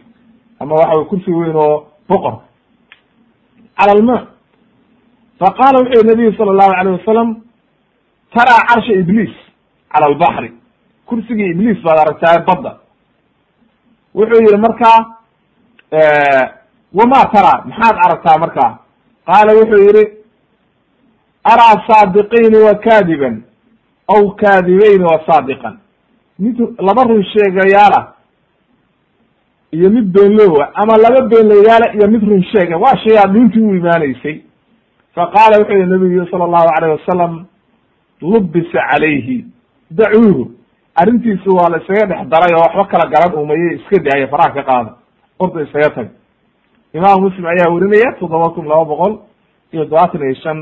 ama 0.60 0.74
waxa 0.80 0.94
weye 0.96 1.08
kursi 1.10 1.30
weyn 1.30 1.56
oo 1.56 1.86
boqor 2.08 2.34
cala 3.78 3.92
alma. 3.96 4.16
Faqala 5.40 5.76
wuxuu 5.80 5.96
yihi 5.98 6.08
nabiyu 6.12 6.32
sala 6.36 6.50
allahu 6.54 6.72
alayh 6.80 6.92
wasalam 7.00 7.28
taraa 8.36 8.60
carsha 8.68 8.92
ibliis 9.02 9.34
cala 9.92 10.06
albaxri 10.12 10.50
kursigii 11.08 11.50
ibliis 11.54 11.78
baad 11.84 11.98
aragtaa 12.04 12.44
badda. 12.48 12.72
Wuxuu 14.14 14.40
yihi 14.44 14.60
markaa 14.66 14.98
wama 16.94 17.24
taraa 17.32 17.64
maxaad 17.66 17.96
aragtaa 18.04 18.38
markaa 18.38 18.78
qaala 19.26 19.52
wuxuu 19.58 19.82
yihi 19.86 20.04
araa 21.44 21.76
saadiqayni 21.88 22.58
wa 22.66 22.74
kaadiban 22.74 23.42
aw 24.08 24.30
kaadibayni 24.30 25.04
wa 25.04 25.20
saadiqan. 25.26 25.78
Mid 26.38 26.58
laba 26.78 27.04
run 27.04 27.24
sheegayaala 27.24 28.12
iyo 29.72 29.90
mid 29.90 30.04
beenloowa 30.12 30.74
ama 30.74 30.96
laba 30.96 31.20
beenlayaala 31.28 31.94
iyo 31.94 32.08
mid 32.08 32.22
run 32.28 32.42
sheega 32.52 32.76
waa 32.76 32.96
shayaadiintii 32.96 33.60
u 33.60 33.74
imaanaysay. 33.74 34.40
Faqaala 35.14 35.58
wuxuu 35.58 35.74
yihi 35.76 35.90
nabiyu 35.90 36.26
sala 36.30 36.44
allahu 36.44 36.68
alayh 36.76 36.98
wasalam 36.98 37.44
lubisa 38.20 38.80
calayhi 38.90 39.44
dacuuhu. 39.90 40.50
Arrintiisu 40.94 41.56
waa 41.56 41.68
la 41.68 41.78
isaga 41.82 42.06
dhex 42.06 42.26
daray 42.28 42.54
oo 42.54 42.60
waxba 42.62 42.84
kala 42.84 43.06
garan 43.10 43.34
umaye 43.42 43.74
iska 43.74 43.98
daaya 44.02 44.28
faraha 44.28 44.50
ka 44.54 44.62
qaada 44.62 44.92
orda 45.40 45.62
isaga 45.66 45.90
tag 45.96 46.08
imam 46.94 47.20
muslim 47.24 47.44
ayaa 47.46 47.72
werinaya 47.74 48.10
toddoba 48.20 48.48
kun 48.54 48.66
laba 48.70 48.84
boqol 48.90 49.12
iyo 49.72 49.84
todobaatan 49.84 50.22
iyo 50.22 50.34
shan 50.42 50.58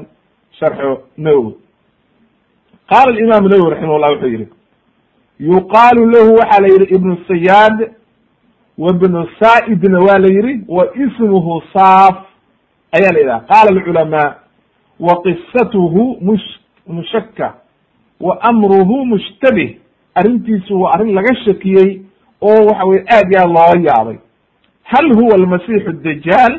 sharxu 0.59 0.91
nawowi 1.17 1.53
qaala 2.91 3.11
imam 3.25 3.43
nawowi 3.53 3.71
raximahullah 3.75 4.11
wuxuu 4.13 4.31
yihi 4.35 4.47
yuqaalu 5.51 6.03
lahu 6.15 6.31
waxaa 6.41 6.61
la 6.65 6.69
yihi 6.75 6.95
ibnu 6.97 7.15
sayaad 7.29 7.79
wa 8.79 8.93
bnu 9.01 9.21
saa'idna 9.41 9.99
waa 10.07 10.19
la 10.25 10.29
yihi 10.37 10.65
wa 10.69 10.85
ismuhu 11.05 11.63
saaf 11.75 12.17
ayaa 12.97 13.13
la 13.13 13.21
yidhaha. 13.21 13.41
Qaala 13.51 13.69
alculamaa 13.77 14.35
wa 15.01 15.15
qisatuhu 15.25 16.17
mush 16.21 16.47
mushaka 16.87 17.55
wa 18.21 18.39
amruhu 18.43 19.05
mushtabih. 19.07 19.77
Arrintiisu 20.15 20.81
waa 20.81 20.93
arrin 20.95 21.15
laga 21.15 21.35
shakiyey 21.45 22.03
oo 22.43 22.67
waxa 22.69 22.85
weye 22.91 23.05
aad 23.17 23.27
iyo 23.33 23.41
aad 23.41 23.51
looga 23.51 23.91
yaabay 23.91 24.19
hal 24.93 25.07
huwa 25.19 25.35
almasixu 25.35 25.93
dajaal 25.93 26.55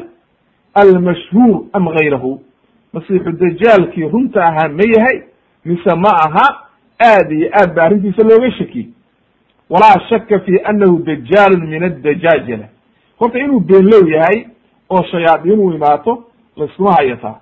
almashhuur 0.82 1.56
am 1.74 1.86
gayrahu 1.98 2.32
masixu 2.94 3.32
dajaalkii 3.44 4.10
runta 4.14 4.46
ahaa 4.50 4.70
ma 4.80 4.84
yahay 4.96 5.18
mise 5.66 5.96
ma 5.96 6.12
aha 6.26 6.46
aad 7.12 7.32
iyo 7.32 7.50
aad 7.62 7.74
ba 7.76 7.84
arrintiisa 7.84 8.24
looga 8.24 8.52
shakiyey 8.52 8.88
walaa 9.70 10.00
shaka 10.10 10.40
fi 10.40 10.60
anahu 10.64 11.00
dajaalun 11.10 11.68
min 11.68 11.84
addajaajala 11.84 12.68
horta 13.20 13.40
inuu 13.40 13.60
beenlow 13.60 14.04
yahay 14.16 14.46
oo 14.90 15.04
shayaadiin 15.12 15.60
u 15.60 15.74
imaato 15.74 16.26
laiskuma 16.58 16.94
hayataa 16.94 17.40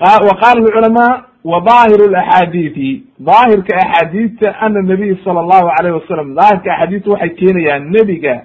wa 0.00 0.34
qaala 0.40 0.60
alculamaa 0.66 1.24
wa 1.44 1.60
daahiru 1.60 2.10
laxaadiidi 2.10 3.04
daahirka 3.18 3.76
axaadiidta 3.76 4.58
ana 4.60 4.82
nabiy 4.82 5.16
sala 5.24 5.40
allahu 5.40 5.68
alayh 5.78 5.94
wasalam 6.00 6.34
daahirka 6.34 6.72
axaadiidta 6.72 7.10
waxay 7.10 7.30
keenayaan 7.30 7.90
nebiga 7.90 8.42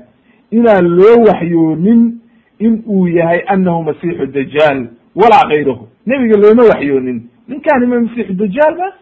inaan 0.51 0.88
loo 0.97 1.17
waxyoonin 1.27 2.19
in 2.59 2.84
uu 2.88 3.07
yahay 3.07 3.41
anahu 3.47 3.84
masiixu 3.84 4.26
dajaal 4.26 4.88
walaa 5.15 5.47
gayrahu 5.49 5.88
nebiga 6.05 6.38
looma 6.38 6.63
waxyoonin. 6.63 7.21
Ninkaani 7.47 7.85
ma 7.88 7.99
masiixu 8.01 8.34
dajaal 8.34 8.76
ba 8.77 8.93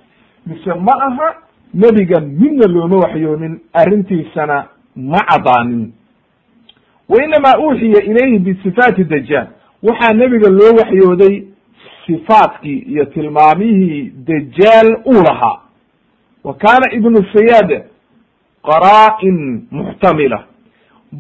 mise 0.46 0.74
ma 0.80 0.94
aha 1.08 1.36
nebiga 1.74 2.20
midna 2.22 2.68
looma 2.68 2.96
waxyoonin 2.98 3.60
arrintiisana 3.74 4.66
ma 4.96 5.18
cadaanin. 5.30 5.92
Wa 7.10 7.24
inamaa 7.24 7.60
uuxiya 7.60 8.04
ilayhi 8.04 8.40
bisifaati 8.40 9.04
dajaal. 9.04 9.48
Waxaa 9.84 10.14
nebiga 10.14 10.50
loo 10.50 10.74
waxyooday 10.80 11.44
sifaatkii 12.06 12.78
iyo 12.80 13.06
tilmaamihii 13.06 14.12
dajaal 14.28 14.88
uu 15.06 15.24
lahaa. 15.24 15.60
Wa 16.44 16.54
kaana 16.54 16.94
ibnu 16.94 17.26
sayaad 17.34 17.84
qaraa-in 18.64 19.68
muxtamila 19.72 20.44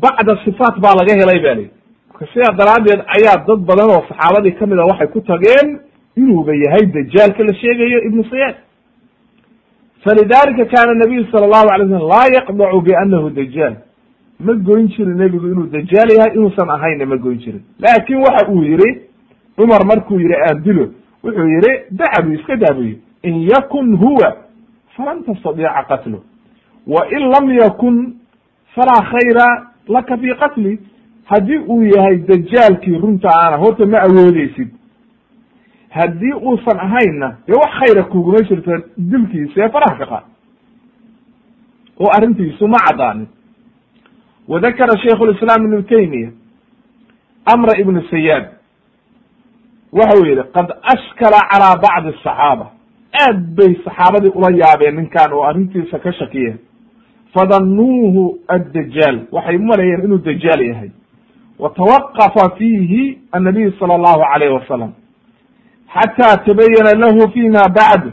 bacda 0.03 0.33
sifaat 0.45 0.75
baa 0.83 0.95
laga 0.99 1.13
helay 1.21 1.39
ba 1.45 1.53
li 1.59 1.65
marka 2.09 2.25
sidaa 2.33 2.53
daraaddeed 2.59 3.01
ayaa 3.17 3.37
dad 3.47 3.59
badan 3.69 3.89
oo 3.95 4.03
saxaabadii 4.09 4.55
ka 4.59 4.65
mid 4.67 4.79
a 4.79 4.85
waxay 4.91 5.07
ku 5.15 5.19
tageen 5.21 5.67
inuuba 6.21 6.53
yahay 6.63 6.85
dajaalka 6.95 7.41
la 7.49 7.53
sheegayo 7.61 7.99
ibnu 8.07 8.23
sayaad 8.31 8.55
falidalika 10.03 10.65
kana 10.65 10.93
nabiyu 10.93 11.25
sala 11.31 11.45
allahu 11.45 11.67
alay 11.73 11.87
slam 11.87 12.07
laa 12.13 12.27
yaqdacu 12.37 12.81
bianahu 12.87 13.29
dajaal 13.29 13.75
ma 14.39 14.53
goyn 14.53 14.87
jirin 14.87 15.17
nebigu 15.17 15.47
inuu 15.53 15.67
dajaal 15.77 16.09
yahay 16.17 16.31
inuusan 16.37 16.69
ahayna 16.69 17.05
ma 17.05 17.17
goyn 17.17 17.37
jirin. 17.39 17.61
Laakin 17.79 18.17
waxa 18.17 18.47
uu 18.51 18.63
yihi 18.63 18.89
cumar 19.57 19.81
markuu 19.85 20.19
yihi 20.19 20.35
aan 20.47 20.61
dilo. 20.63 20.85
Wuxuu 21.23 21.47
yihi 21.55 21.71
dacabu 21.91 22.33
iska 22.33 22.55
daabuyo 22.55 22.95
in 23.23 23.35
yakun 23.49 23.95
huwa 23.97 24.37
falan 24.95 25.23
tastadiica 25.23 25.83
qatlu. 25.89 26.21
Wa 26.87 27.01
lam 27.33 27.45
yakun 27.51 28.13
falaa 28.75 29.01
khayra 29.11 29.47
laka 29.87 30.17
fi 30.17 30.35
qatli 30.41 30.79
haddii 31.31 31.57
uu 31.67 31.83
yahay 31.95 32.17
dajaalkii 32.29 32.97
runta 33.03 33.29
aana 33.41 33.57
horta 33.57 33.85
ma 33.85 33.97
awoodeysid 34.07 34.69
haddii 35.89 36.33
uusan 36.33 36.79
ahaynna 36.79 37.29
dee 37.47 37.53
wax 37.61 37.71
khayra 37.79 38.03
kuguma 38.03 38.37
jirto 38.49 38.71
dilkiisa 38.97 39.63
ee 39.65 39.69
faraha 39.69 39.97
ka 39.97 40.05
qaad 40.05 40.25
oo 41.99 42.09
arrintiisu 42.17 42.67
ma 42.67 42.77
caddaanin 42.87 43.27
wadakara 44.47 44.97
shaikh 45.03 45.21
lislaam 45.29 45.63
ibnu 45.65 45.81
taymiya 45.83 46.29
amra 47.53 47.73
ibnu 47.81 48.01
sayaad 48.11 48.45
waxa 49.91 50.17
uu 50.19 50.25
yihi 50.25 50.43
qad 50.55 50.67
ashkala 50.93 51.39
calaa 51.51 51.75
bacdi 51.85 52.09
asaxaaba 52.09 52.65
aad 53.23 53.39
bay 53.57 53.71
saxaabadii 53.85 54.31
ula 54.37 54.49
yaabeen 54.61 54.95
ninkan 54.95 55.33
oo 55.33 55.43
arrintiisa 55.49 55.99
ka 55.99 56.11
shakiyeen 56.11 56.57
fadanuuhu 57.33 58.39
addajaal 58.47 59.19
waxay 59.31 59.55
u 59.55 59.59
maleeyeen 59.63 60.03
inuu 60.03 60.17
dajaal 60.17 60.61
yahay. 60.61 60.89
Wa 61.59 61.69
tawaqafa 61.69 62.55
fiihi 62.57 63.17
annabiyu 63.31 63.71
sala 63.79 63.93
allahu 63.95 64.21
alayh 64.33 64.53
wasalam 64.53 64.91
xataa 65.95 66.37
tabayana 66.37 66.93
lahu 66.99 67.31
fima 67.33 67.63
bacd 67.69 68.11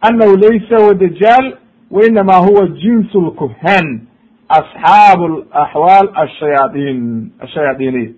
annahu 0.00 0.36
laysa 0.36 0.76
huwa 0.82 0.94
dajaal 0.94 1.56
wainama 1.90 2.36
huwa 2.36 2.66
jinsu 2.66 3.20
lkuhaan 3.20 4.00
asxaabu 4.48 5.44
axwaal 5.52 6.08
ashayaaiin 6.14 7.30
ashayaadiiniya 7.40 8.10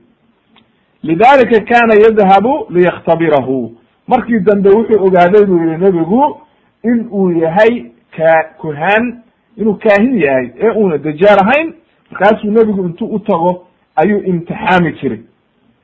lidalika 1.03 1.61
kana 1.61 1.95
yadhabu 1.95 2.67
liykhtabirahu 2.71 3.73
markii 4.09 4.39
dambe 4.41 4.71
wuxuu 4.71 5.05
ogaaday 5.07 5.45
buu 5.45 5.59
yihi 5.65 5.77
nebigu 5.85 6.37
in 6.85 7.09
uu 7.13 7.31
yahay 7.33 7.85
ka 8.17 8.45
kuhaan 8.59 9.23
inuu 9.59 9.75
kaahin 9.75 10.19
yahay 10.21 10.51
ee 10.61 10.71
una 10.71 10.99
dajaal 10.99 11.39
ahayn 11.45 11.75
markaasuu 12.11 12.51
nebigu 12.51 12.85
intuu 12.85 13.07
u 13.15 13.19
tago 13.19 13.67
ayuu 13.97 14.21
imtixaami 14.25 14.93
jiray. 14.93 15.21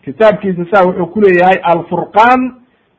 Kitaabkiisa 0.05 0.65
saa 0.73 0.85
wuxuu 0.87 1.07
ku 1.07 1.21
leeyahay 1.21 1.59
alfurqan 1.63 2.41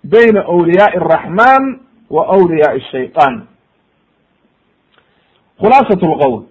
bayna 0.04 0.42
awliyaai 0.46 0.98
araxman 0.98 1.80
wa 2.10 2.28
awliyaai 2.36 2.82
shayطan 2.92 3.42
khulaasat 5.62 6.02
lqowl 6.04 6.44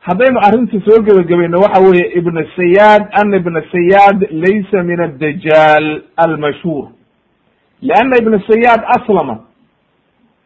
haddaynu 0.00 0.38
arrinta 0.46 0.80
soo 0.86 1.02
gebagabayno 1.02 1.58
waxa 1.60 1.80
weeye 1.82 2.06
ibn 2.18 2.36
sayaad 2.56 3.02
ana 3.20 3.36
ibna 3.36 3.62
sayaad 3.72 4.18
laysa 4.30 4.82
min 4.82 5.00
addajaal 5.00 6.02
almashhuur. 6.16 6.84
Lianna 7.82 8.16
ibna 8.22 8.38
sayaad 8.50 8.82
aslama 8.96 9.38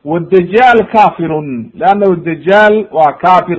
wadajaal 0.05 0.87
kafirun 0.93 1.71
liannahu 1.75 2.17
dajaal 2.17 2.87
waa 2.93 3.13
kafir 3.13 3.59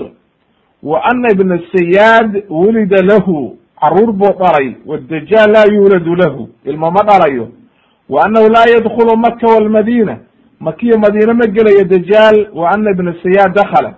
wa 0.83 1.03
ana 1.05 1.31
ibna 1.31 1.59
sayaad 1.75 2.43
wulida 2.49 3.01
lahu 3.01 3.57
carruur 3.81 4.11
buu 4.13 4.33
dhalay 4.39 4.75
wadajaal 4.85 5.51
laa 5.51 5.65
yuuladu 5.73 6.15
lahu 6.15 6.49
ilma 6.65 6.91
ma 6.91 7.03
dhalayo 7.03 7.49
wa 8.09 8.25
anahu 8.25 8.49
laa 8.49 8.65
yadkulu 8.75 9.17
maka 9.17 9.47
walmadina 9.47 10.17
makiyo 10.59 10.97
madiine 10.99 11.33
ma 11.33 11.47
gelayo 11.47 11.83
dajaal 11.83 12.47
wa 12.53 12.71
ana 12.71 12.91
ibna 12.91 13.15
sayaad 13.23 13.53
dakala 13.55 13.93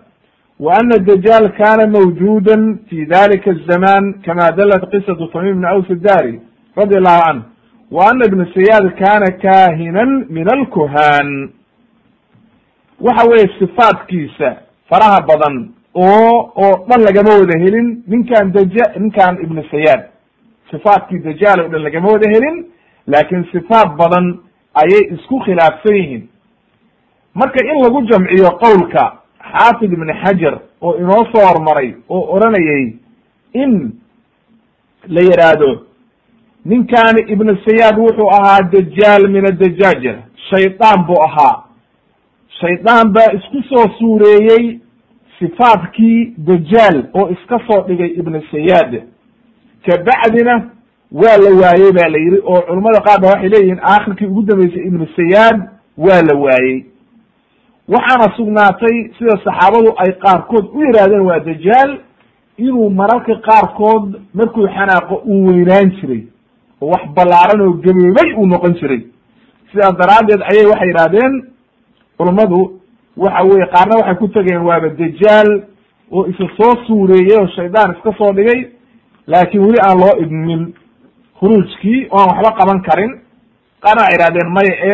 wa 0.60 0.78
ana 0.80 0.98
dajaal 0.98 1.50
kana 1.58 1.88
mawjuda 1.88 2.58
fi 2.90 3.06
dalika 3.06 3.52
الzaman 3.52 4.14
kama 4.26 4.52
dalat 4.52 4.90
qisatu 4.92 5.28
tamim 5.28 5.56
bn 5.58 5.66
aws 5.66 5.88
dari 5.90 6.40
radi 6.76 6.96
allahu 6.98 7.22
canhu 7.26 7.44
wa 7.92 8.10
ana 8.10 8.26
ibna 8.26 8.46
sayaad 8.54 8.96
kana 9.00 9.32
kahinan 9.42 10.26
min 10.30 10.48
alkuhan 10.50 11.50
waxa 13.00 13.28
weeye 13.30 13.50
sifaatkiisa 13.60 14.56
faraha 14.90 15.22
badan 15.22 15.70
oo 15.94 16.52
oo 16.56 16.86
dhan 16.90 17.02
lagama 17.04 17.30
wada 17.40 17.60
helin. 17.60 18.04
Ninkan 18.08 18.52
daja 18.52 18.86
ninkan 19.00 19.38
ibnu 19.44 19.64
sayaad. 19.72 20.02
Sifaatkii 20.72 21.20
dajaal 21.20 21.60
o 21.66 21.68
dhan 21.70 21.82
lagama 21.84 22.12
wada 22.12 22.30
helin 22.34 22.66
laakin 23.08 23.46
sifaat 23.52 23.96
badan 23.98 24.40
ayay 24.74 25.04
isku 25.16 25.40
khilaafsan 25.40 25.96
yihiin. 25.96 26.28
Marka 27.36 27.60
in 27.66 27.84
lagu 27.84 28.02
jamciyo 28.12 28.52
qowlka 28.64 29.14
xaafid 29.52 29.94
ibn 29.94 30.10
xajar 30.24 30.60
oo 30.82 30.96
inoo 30.98 31.26
soo 31.32 31.46
hormaray 31.48 31.94
oo 32.10 32.36
odhanayay 32.36 32.94
in 33.54 33.92
la 35.08 35.22
yidhaahdo 35.22 35.86
ninkaani 36.66 37.22
ibnu 37.34 37.58
sayaad 37.68 37.98
wuxuu 38.00 38.30
ahaa 38.32 38.62
dajaal 38.72 39.28
min 39.30 39.46
adajaaja 39.48 40.16
shaydaan 40.50 41.06
buu 41.08 41.22
ahaa 41.24 41.65
shaydaan 42.62 43.14
baa 43.14 43.32
isku 43.38 43.62
soo 43.70 43.86
suureeyey 44.00 44.80
sifaadkii 45.40 46.34
dajaal 46.38 47.04
oo 47.14 47.30
iska 47.30 47.60
soo 47.68 47.82
dhigay 47.88 48.08
ibnu 48.20 48.42
sayaad 48.52 49.02
kabacdina 49.86 50.56
waa 51.12 51.38
la 51.38 51.50
waayey 51.62 51.92
ba 51.92 52.10
la 52.10 52.18
yidhi 52.18 52.40
oo 52.44 52.62
culammada 52.62 53.00
qaar 53.08 53.20
ba 53.22 53.28
waxay 53.28 53.50
leeyihiin 53.50 53.80
aakhirkii 53.84 54.26
ugu 54.28 54.42
dambeysay 54.44 54.84
ibnu 54.88 55.08
sayaad 55.16 55.58
waa 55.98 56.22
la 56.30 56.36
waayey. 56.40 56.86
Waxaana 57.88 58.36
sugnaatay 58.38 58.96
sida 59.18 59.36
saxaabadu 59.44 59.94
ay 59.98 60.12
qaarkood 60.24 60.66
u 60.74 60.82
yihaahdeen 60.82 61.22
waa 61.22 61.40
dajaal 61.40 61.98
inuu 62.58 62.90
mararka 62.90 63.36
qaarkood 63.36 64.16
markuu 64.34 64.68
xanaaqo 64.68 65.16
uu 65.26 65.46
weynaan 65.48 65.92
jiray 66.00 66.24
oo 66.82 66.88
wax 66.90 67.04
ballaaran 67.16 67.62
oo 67.62 67.74
gaboobay 67.74 68.34
uu 68.38 68.46
noqon 68.48 68.74
jiray. 68.80 69.02
Sidaas 69.72 69.96
daraaddeed 70.02 70.42
ayay 70.52 70.66
waxay 70.66 70.88
yidhahdeen 70.88 71.34
culummadu 72.18 72.80
waxa 73.18 73.44
weye 73.50 73.66
qaarna 73.74 73.96
waxay 74.00 74.16
ku 74.16 74.28
tegeen 74.28 74.62
waaba 74.68 74.90
dajaal 74.90 75.50
oo 76.12 76.26
isa 76.32 76.46
soo 76.58 76.74
suureeyey 76.88 77.38
oo 77.40 77.48
shaydaan 77.56 77.96
iska 77.96 78.12
soo 78.18 78.32
dhigay 78.34 78.62
laakiin 79.28 79.64
weli 79.66 79.80
aan 79.88 79.98
loo 80.00 80.14
idmin 80.24 80.74
khuruujkii 81.40 82.08
oo 82.12 82.20
aan 82.20 82.30
waxba 82.36 82.52
qaban 82.60 82.82
karin. 82.88 83.12
Qaarna 83.82 84.02
waxay 84.02 84.18
yihahdeen 84.18 84.50
maya 84.56 84.76
e 84.92 84.94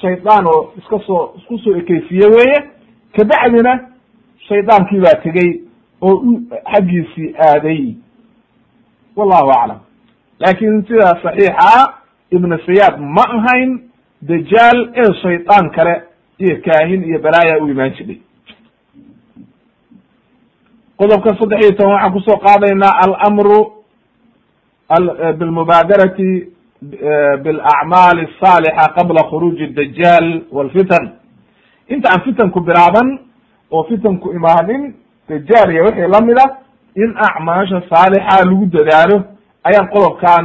shaydaan 0.00 0.46
oo 0.46 0.72
iska 0.78 0.98
soo 1.06 1.32
isku 1.38 1.58
soo 1.58 1.74
ekeysiye 1.80 2.26
weeye. 2.34 2.58
Kabacdina 3.16 3.72
shaydaankii 4.48 5.00
baa 5.00 5.16
tegey 5.24 5.50
oo 6.00 6.14
u 6.28 6.30
xaggiisii 6.72 7.34
aaday. 7.48 7.94
Wallahu 9.16 9.50
aclam. 9.50 9.80
Laakin 10.40 10.84
sidaa 10.88 11.14
saxiixa 11.22 11.92
ibnu 12.30 12.58
sayaad 12.66 12.98
ma 13.00 13.24
ahayn 13.36 13.70
dajaal 14.22 14.78
ee 15.02 15.12
shaydaan 15.22 15.70
kale 15.70 15.94
iyo 16.38 16.56
kaahin 16.64 17.04
iyo 17.08 17.18
balaaya 17.24 17.58
u 17.62 17.68
imaan 17.68 17.92
jiray. 17.96 18.18
Qodobka 20.98 21.30
saddex 21.38 21.60
iyo 21.62 21.72
toban 21.76 21.92
waxaan 21.94 22.12
ku 22.12 22.20
soo 22.20 22.38
qaadaynaa 22.46 22.94
alamru 23.04 23.58
bilmubaadarati 25.38 26.30
bilacmaali 27.44 28.22
asaalixa 28.28 28.94
qabla 28.96 29.22
khuruuji 29.30 29.66
dajaal 29.76 30.28
walfitan. 30.52 31.04
Inta 31.88 32.08
aan 32.12 32.20
fitanku 32.24 32.60
bilaaban 32.60 33.08
oo 33.70 33.82
fitanku 33.88 34.32
imaanin 34.32 34.94
dajaal 35.28 35.70
iyo 35.72 35.84
wixii 35.84 36.08
la 36.14 36.20
mid 36.20 36.38
a 36.38 36.46
in 37.02 37.10
acmaasha 37.26 37.82
saalixa 37.90 38.44
lagu 38.44 38.66
dadaalo 38.66 39.16
ayaan 39.68 39.88
qodobkan 39.94 40.44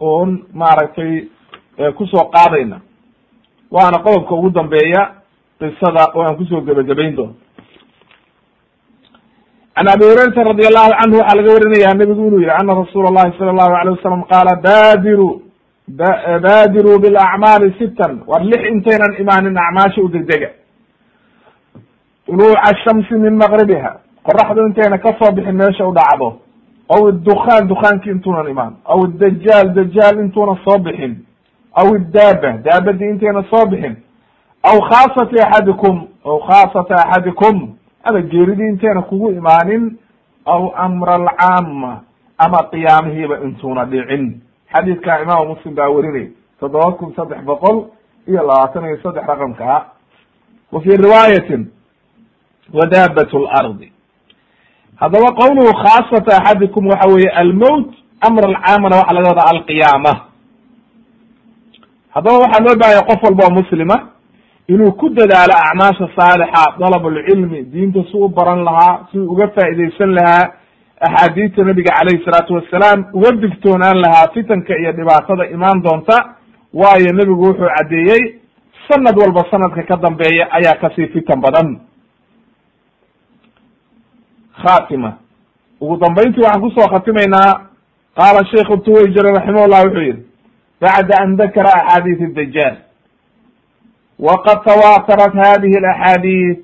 oon 0.00 0.30
maaragtay 0.60 1.28
ku 1.96 2.06
soo 2.06 2.24
qaadayna 2.34 2.80
waana 3.74 3.98
qodobka 4.06 4.32
ugu 4.38 4.50
dambeeya 4.50 5.02
qisada 5.60 6.02
oo 6.14 6.22
aan 6.26 6.36
ku 6.38 6.44
soo 6.50 6.60
gebagabayn 6.66 7.14
doono 7.16 7.34
can 9.76 9.86
abi 9.94 10.04
hurayrata 10.10 10.44
radi 10.50 10.64
allahu 10.70 10.90
canhu 11.00 11.16
waxaa 11.20 11.36
laga 11.38 11.50
warinaya 11.56 11.94
nebigu 12.00 12.22
inuu 12.28 12.40
yihi 12.44 12.50
ana 12.60 12.72
rasuula 12.82 13.08
allahi 13.10 13.38
sala 13.38 13.50
allahu 13.54 13.74
alayh 13.80 13.92
wasalam 13.96 14.22
qaala 14.32 14.52
baadiru 14.68 15.28
baadiruu 16.46 16.98
bilacmaali 17.04 17.74
sitan 17.78 18.12
war 18.30 18.42
lix 18.50 18.62
intaynan 18.72 19.12
imaanin 19.22 19.56
acmaasha 19.64 20.00
u 20.02 20.08
degdega. 20.14 20.48
Tuluuca 22.26 22.62
ashamsi 22.70 23.14
min 23.24 23.34
maqribiha 23.42 23.90
qoraxdu 24.26 24.60
intayna 24.68 24.98
ka 24.98 25.10
soo 25.18 25.30
bixin 25.36 25.56
meesha 25.62 25.84
u 25.90 25.92
dhacdo. 25.98 26.28
Aw 26.94 27.00
iddukaan 27.10 27.68
dukaankii 27.68 28.12
intuunan 28.16 28.48
imaan. 28.54 28.72
Aw 28.92 28.98
iddajaal 29.08 29.66
dajaal 29.76 30.14
intuuna 30.24 30.54
soo 30.64 30.78
bixin 30.86 31.12
aw 31.74 31.94
iddaaba 31.96 32.52
daabadii 32.64 33.10
intayna 33.10 33.44
soo 33.50 33.66
bixin 33.66 33.96
aw 34.62 34.76
khaasati 34.90 35.36
axadikum 35.46 36.06
aw 36.24 36.38
khaasata 36.48 36.94
axadikum 36.94 37.76
ama 38.04 38.20
geeridii 38.20 38.68
intayna 38.68 39.02
kugu 39.02 39.30
imaanin 39.30 39.98
aw 40.46 40.70
amra 40.76 41.14
alcaama 41.14 42.00
ama 42.38 42.58
qiyaamihiiba 42.70 43.38
intuuna 43.44 43.84
dhicin 43.84 44.40
xadiidka 44.72 45.22
imaamu 45.22 45.54
muslim 45.54 45.74
baa 45.74 45.88
werinay 45.88 46.28
toddoba 46.60 46.92
kun 46.92 47.14
saddex 47.16 47.40
boqol 47.44 47.84
iyo 48.28 48.42
labaatan 48.46 48.84
iyo 48.84 48.98
saddex 49.02 49.24
raqamkaa 49.28 49.84
wa 50.72 50.80
fi 50.80 50.90
riwaayatin 50.96 51.66
wadaabat 52.72 53.32
lardi 53.32 53.92
haddaba 54.96 55.28
qowluhu 55.40 55.72
khaasata 55.82 56.36
axadikum 56.36 56.86
waxa 56.86 57.08
weeye 57.08 57.30
almowt 57.30 57.90
amr 58.20 58.44
alcaamana 58.46 58.96
waxa 58.96 59.14
laga 59.14 59.28
wadaa 59.28 59.50
alqiyaama 59.54 60.12
haddaba 62.14 62.38
waxaa 62.44 62.64
loo 62.66 62.76
bahaya 62.82 63.02
qof 63.10 63.20
walba 63.26 63.44
oo 63.48 63.54
muslima 63.60 63.96
inuu 64.68 64.92
ku 65.00 65.08
dadaalo 65.08 65.54
acmaasha 65.66 66.06
saalixa 66.16 66.64
dalab 66.80 67.04
lcilmi 67.16 67.62
diinta 67.72 68.00
si 68.10 68.16
u 68.16 68.28
baran 68.28 68.64
lahaa 68.64 69.06
si 69.12 69.18
uga 69.18 69.48
faa'idaysan 69.56 70.14
lahaa 70.18 70.44
axaadiista 71.06 71.64
nabiga 71.64 71.92
calayhi 71.98 72.24
salaatu 72.24 72.54
wassalaam 72.54 73.04
uga 73.12 73.30
digtoonaan 73.42 73.98
lahaa 74.04 74.30
fitanka 74.34 74.72
iyo 74.78 74.92
dhibaatada 74.92 75.44
imaan 75.56 75.82
doonta 75.82 76.16
waayo 76.74 77.12
nebigu 77.18 77.42
wuxuu 77.48 77.68
caddeeyey 77.76 78.22
sanad 78.88 79.16
walba 79.22 79.42
sanadka 79.50 79.82
ka 79.82 79.96
dambeeya 79.96 80.48
ayaa 80.52 80.80
ka 80.80 80.90
sii 80.96 81.06
fitan 81.12 81.40
badan. 81.40 81.68
Khatima 84.62 85.12
ugu 85.80 85.96
dambayntii 85.96 86.42
waxaan 86.42 86.60
ku 86.62 86.70
soo 86.70 86.88
khatimaynaa 86.92 87.50
qaala 88.16 88.44
sheikhu 88.52 88.76
tuwayjir 88.84 89.24
raximahullah 89.36 89.80
wuxuu 89.84 90.00
yihi 90.08 90.22
bacda 90.84 91.14
an 91.22 91.36
dakara 91.40 91.72
axaadiis 91.80 92.34
dajaal 92.38 92.76
waqad 94.28 94.58
tawaatarat 94.68 95.34
hadihi 95.44 95.76
alaxaadiis 95.82 96.58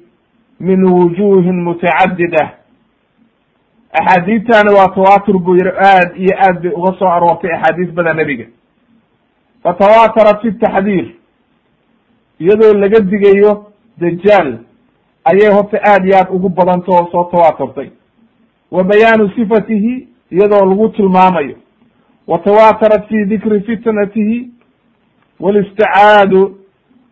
min 0.69 0.85
wujuhin 0.95 1.63
mutacadida 1.69 2.45
axaadiidtani 4.01 4.75
waa 4.79 4.89
tawaatur 4.95 5.39
buu 5.39 5.55
yihi 5.61 5.73
aad 5.93 6.17
iyo 6.17 6.35
aad 6.47 6.63
bay 6.63 6.73
uga 6.73 6.93
soo 6.99 7.09
aroortay 7.09 7.51
axaadiis 7.55 7.91
badan 7.95 8.17
nebiga 8.17 8.45
fatawaatarat 9.63 10.43
fi 10.43 10.53
taxdiir 10.53 11.07
iyadoo 12.41 12.73
laga 12.75 13.01
digayo 13.01 13.53
dajaal 13.99 14.59
ayay 15.25 15.51
horta 15.55 15.79
aad 15.93 16.05
iyo 16.07 16.17
aad 16.19 16.29
ugu 16.37 16.49
badanta 16.49 16.93
oo 16.93 17.09
soo 17.13 17.25
tawaaturtay 17.33 17.89
wa 18.71 18.85
bayaanu 18.85 19.31
sifatihi 19.37 20.09
iyadoo 20.31 20.65
lagu 20.71 20.89
tilmaamayo 20.89 21.57
wa 22.31 22.39
tawaatarat 22.47 23.09
fi 23.09 23.25
dikri 23.33 23.61
fitnatihi 23.69 24.39
walisticaadu 25.41 26.41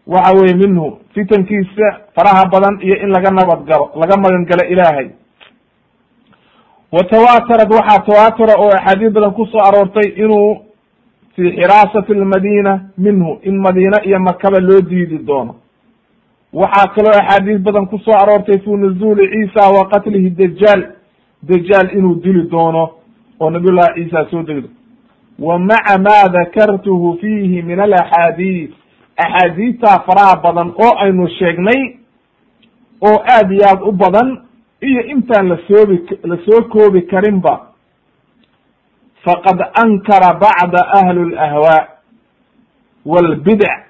waxa 0.06 0.32
weye 0.38 0.54
minhu 0.62 0.98
fitankiisa 1.14 1.86
faraha 2.14 2.46
badan 2.52 2.78
iyo 2.82 2.96
in 3.02 3.08
laga 3.16 3.30
nabad 3.30 3.64
galo 3.68 3.90
laga 4.00 4.16
magan 4.16 4.44
galo 4.50 4.64
ilaahay 4.74 5.08
wa 6.92 7.02
tawaatarat 7.12 7.70
waxaa 7.78 7.98
tawaatura 8.08 8.54
oo 8.58 8.70
axaadiis 8.78 9.12
badan 9.12 9.32
ku 9.38 9.46
soo 9.46 9.60
aroortay 9.68 10.08
inuu 10.24 10.56
fi 11.36 11.42
xiraasati 11.56 12.12
almadina 12.12 12.72
minhu 12.98 13.38
in 13.42 13.58
madiina 13.66 13.98
iyo 14.04 14.18
makaba 14.20 14.60
loo 14.60 14.80
diidi 14.80 15.18
doono 15.18 15.54
waxaa 16.52 16.86
kaloo 16.94 17.12
axaadiis 17.20 17.58
badan 17.60 17.86
ku 17.86 17.98
soo 17.98 18.16
aroortay 18.22 18.58
fi 18.64 18.70
nuzuuli 18.70 19.28
ciisa 19.32 19.68
wa 19.76 19.88
qatlihi 19.88 20.30
dajaal 20.30 20.82
dajaal 21.42 21.88
inuu 21.98 22.14
dili 22.24 22.42
doono 22.50 22.82
oo 23.40 23.50
nabiy 23.50 23.72
llahi 23.72 23.94
ciisa 24.04 24.26
soo 24.30 24.42
degdo 24.42 24.68
wa 25.38 25.58
maca 25.58 25.98
ma 25.98 26.28
dakartuhu 26.28 27.18
fiihi 27.20 27.62
min 27.62 27.80
alaxaadiis 27.80 28.70
axaadiistaa 29.16 30.02
faraha 30.06 30.36
badan 30.42 30.68
oo 30.76 30.92
aynu 31.04 31.28
sheegnay 31.38 31.96
oo 33.00 33.18
aad 33.34 33.50
iyo 33.52 33.64
aad 33.68 33.80
u 33.82 33.92
badan 33.92 34.28
iyo 34.82 35.02
intaan 35.02 35.48
lasoobi 35.48 36.06
la 36.24 36.36
soo 36.46 36.62
koobi 36.68 37.02
karinba. 37.02 37.68
Faqad 39.24 39.58
ankara 39.82 40.34
bacda 40.34 40.80
ahli 40.98 41.30
lahwaa 41.34 41.88
walbidac 43.06 43.86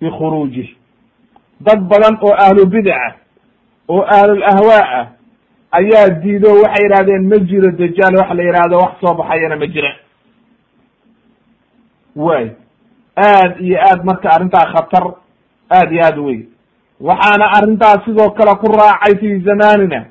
bikhuruujih 0.00 0.68
dad 1.60 1.80
badan 1.88 2.18
oo 2.22 2.34
ahlu 2.34 2.66
bidca 2.66 3.14
oo 3.88 4.02
ahlulahwaa 4.16 4.84
ah 5.00 5.06
ayaa 5.78 6.08
diido 6.22 6.48
waxay 6.62 6.82
yidhahdeen 6.84 7.28
ma 7.28 7.38
jiro 7.38 7.70
dajaal 7.70 8.14
wax 8.18 8.30
la 8.34 8.42
yihahdo 8.42 8.76
wax 8.78 8.92
soo 9.00 9.14
baxayana 9.14 9.56
ma 9.56 9.66
jira 9.66 9.90
way. 12.16 12.50
Aad 13.16 13.60
iyo 13.60 13.78
aad 13.80 14.04
marka 14.04 14.30
arrintaa 14.30 14.66
khatar 14.72 15.04
aad 15.70 15.92
iyo 15.92 16.02
aad 16.04 16.18
wey 16.18 16.40
waxaana 17.00 17.46
arrintaas 17.56 18.04
sidoo 18.04 18.30
kale 18.30 18.54
ku 18.60 18.66
raacay 18.72 19.18
fi 19.20 19.38
zamanina 19.44 20.06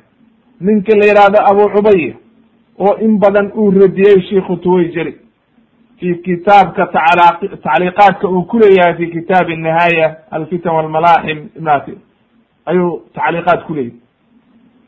ninka 0.61 0.95
la 0.97 1.05
yihahdo 1.05 1.39
abu 1.51 1.69
cubaya 1.75 2.13
oo 2.79 2.97
in 2.99 3.17
badan 3.19 3.51
uu 3.55 3.71
radiyey 3.71 4.21
shiku 4.29 4.57
tuwayjeri 4.57 5.15
fi 5.99 6.15
kitaabka 6.15 6.85
tacla 6.87 7.39
tacliiqaadka 7.63 8.27
uu 8.29 8.43
ku 8.43 8.59
leeyahay 8.59 8.93
fi 8.97 9.07
kitaabi 9.07 9.55
nihaaya 9.55 10.15
alfitan 10.31 10.75
walmalaaxim 10.75 11.39
ibnati 11.57 11.93
ayuu 12.65 13.01
tacliiqaad 13.13 13.63
ku 13.65 13.73
leeyahy 13.73 13.95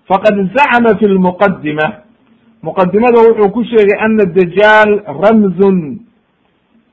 faqad 0.08 0.36
zacma 0.56 0.98
fi 1.00 1.06
lmuqadima 1.08 1.88
muqadimada 2.64 3.20
wuxuu 3.28 3.50
ku 3.52 3.64
sheegay 3.64 3.98
ana 4.00 4.26
dajaal 4.26 4.92
ramzun 5.24 6.00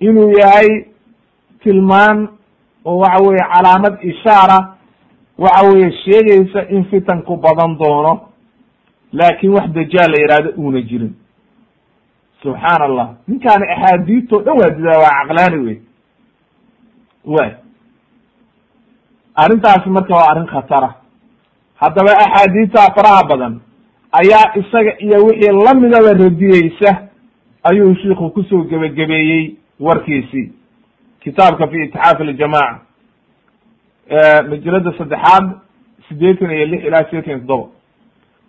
inuu 0.01 0.31
yahay 0.39 0.69
tilmaan 1.63 2.29
oo 2.85 2.99
waxa 2.99 3.23
weeye 3.25 3.45
calaamad 3.53 3.95
ishaara 4.11 4.59
waxa 5.39 5.67
weeye 5.69 5.91
sheegaysa 6.05 6.69
in 6.69 6.85
fitanku 6.85 7.37
badan 7.37 7.79
doono 7.79 8.21
laakin 9.13 9.51
wax 9.55 9.67
dajaal 9.77 10.11
la 10.13 10.19
yihahdo 10.23 10.51
uuna 10.63 10.81
jirin. 10.83 11.15
Subxaan 12.43 12.83
allah 12.83 13.09
ninkaani 13.29 13.67
axaadiistoo 13.75 14.41
dhan 14.45 14.57
waa 14.61 14.71
didaa 14.77 14.99
waa 15.05 15.17
caqlaani 15.27 15.59
wey. 15.67 15.79
Way 17.25 17.51
arrintaasi 19.35 19.89
marka 19.91 20.15
waa 20.15 20.31
arrin 20.31 20.47
khatara. 20.47 20.95
Haddaba 21.81 22.13
axaadiista 22.25 22.93
faraha 22.97 23.25
badan 23.29 23.61
ayaa 24.13 24.53
isaga 24.61 24.93
iyo 24.99 25.25
wixii 25.27 25.53
lamidaba 25.65 26.13
radiyeysa 26.13 26.91
ayuu 27.63 27.95
shiiku 27.95 28.31
ku 28.31 28.43
soo 28.43 28.65
gebagabeeyey 28.65 29.57
warkiisii 29.81 30.53
kitaabka 31.23 31.67
fi 31.69 31.77
itixaaf 31.85 32.21
aljamaca 32.21 32.81
majalada 34.51 34.93
saddexaad 34.99 35.45
sideetan 36.09 36.51
iyo 36.51 36.67
lix 36.67 36.85
ilaa 36.85 37.05
sideetan 37.05 37.31
iyo 37.31 37.39
toddoba. 37.39 37.69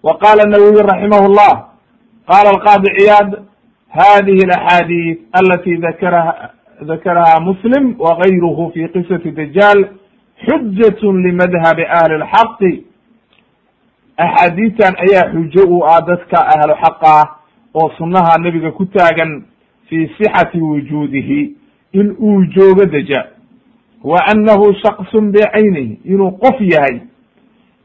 Wa 0.04 0.18
qala 0.18 0.44
nawawiy 0.50 0.82
raximah 0.92 1.24
llah 1.38 1.56
qala 2.32 2.50
alqaadi 2.56 2.90
ciyaad 2.98 3.30
hadihi 3.90 4.42
alaxaadiis 4.48 5.18
alati 5.40 5.78
dakaraha 5.78 6.50
dakaraha 6.82 7.40
muslim 7.40 7.96
wagayruhu 8.00 8.72
fi 8.74 8.88
qisati 8.94 9.32
dajaal 9.32 9.80
xujat 10.46 11.02
limadhabi 11.26 11.84
ahli 12.00 12.18
lxaqi 12.24 12.86
axaadiistan 14.18 14.94
ayaa 15.06 15.32
xujo 15.34 15.64
u 15.76 15.84
ah 15.86 16.02
dadka 16.08 16.38
ahlu 16.54 16.74
xaqa 16.84 17.12
ah 17.22 17.28
oo 17.74 17.90
sunnaha 17.98 18.38
nebiga 18.40 18.72
ku 18.72 18.86
taagan 18.86 19.46
fi 19.92 20.08
sixati 20.18 20.58
wujuudihi 20.62 21.56
in 21.94 22.16
uu 22.20 22.46
joogo 22.46 22.86
dajaal 22.86 23.28
wa 24.04 24.20
annahu 24.28 24.74
shaksun 24.84 25.32
bicaynihi 25.32 26.00
inuu 26.06 26.32
qof 26.32 26.62
yahay 26.62 27.00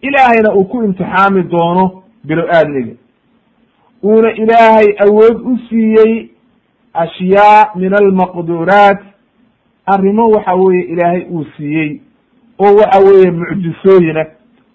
ilaahayna 0.01 0.55
uu 0.55 0.65
ku 0.65 0.85
imtixaami 0.85 1.43
doono 1.43 2.03
bilo-aadmiga 2.25 2.95
uuna 4.05 4.33
ilaahay 4.33 4.87
awood 5.07 5.41
u 5.41 5.59
siiyey 5.69 6.29
ashyaa 6.95 7.71
min 7.75 7.95
almaqduraat 7.95 9.01
arrimo 9.87 10.23
waxa 10.31 10.55
weeye 10.55 10.83
ilaahay 10.85 11.23
uu 11.31 11.45
siiyey 11.57 12.01
oo 12.59 12.75
waxa 12.77 12.99
weeye 13.05 13.31
mucjisooyina 13.31 14.27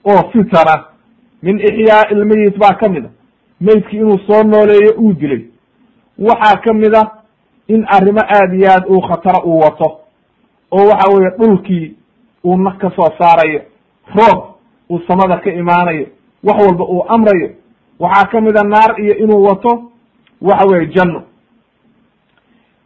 oo 0.06 0.30
fitana 0.32 0.84
min 1.44 1.60
ixyaa 1.60 2.03
ilmeyit 2.12 2.58
baa 2.58 2.74
ka 2.74 2.90
mid 2.90 3.06
a 3.06 3.10
meydki 3.62 3.95
inuu 3.98 4.20
soo 4.28 4.44
nooleeyo 4.44 4.94
uu 4.99 5.14
dilay 5.14 5.41
waxaa 6.20 6.58
ka 6.62 6.74
mid 6.74 6.95
a 6.95 7.12
in 7.68 7.86
arrimo 7.88 8.22
aad 8.22 8.54
iyo 8.54 8.72
aad 8.72 8.86
uu 8.90 9.02
khatara 9.02 9.44
uu 9.46 9.60
wato 9.60 10.00
oo 10.72 10.88
waxa 10.88 11.12
weeye 11.12 11.32
dhulkii 11.38 11.96
uu 12.46 12.58
nag 12.58 12.78
ka 12.78 12.92
soo 12.96 13.10
saarayo 13.20 13.62
roob 14.16 14.44
uu 14.90 15.00
samada 15.08 15.38
ka 15.38 15.52
imaanayo 15.52 16.08
wax 16.44 16.58
walba 16.66 16.84
uu 16.86 17.06
amrayo 17.10 17.50
waxaa 18.00 18.26
ka 18.26 18.38
a 18.38 18.64
naar 18.64 19.00
iyo 19.02 19.18
inuu 19.18 19.44
wato 19.44 19.92
waxa 20.42 20.66
weeye 20.66 20.88
janno. 20.88 21.24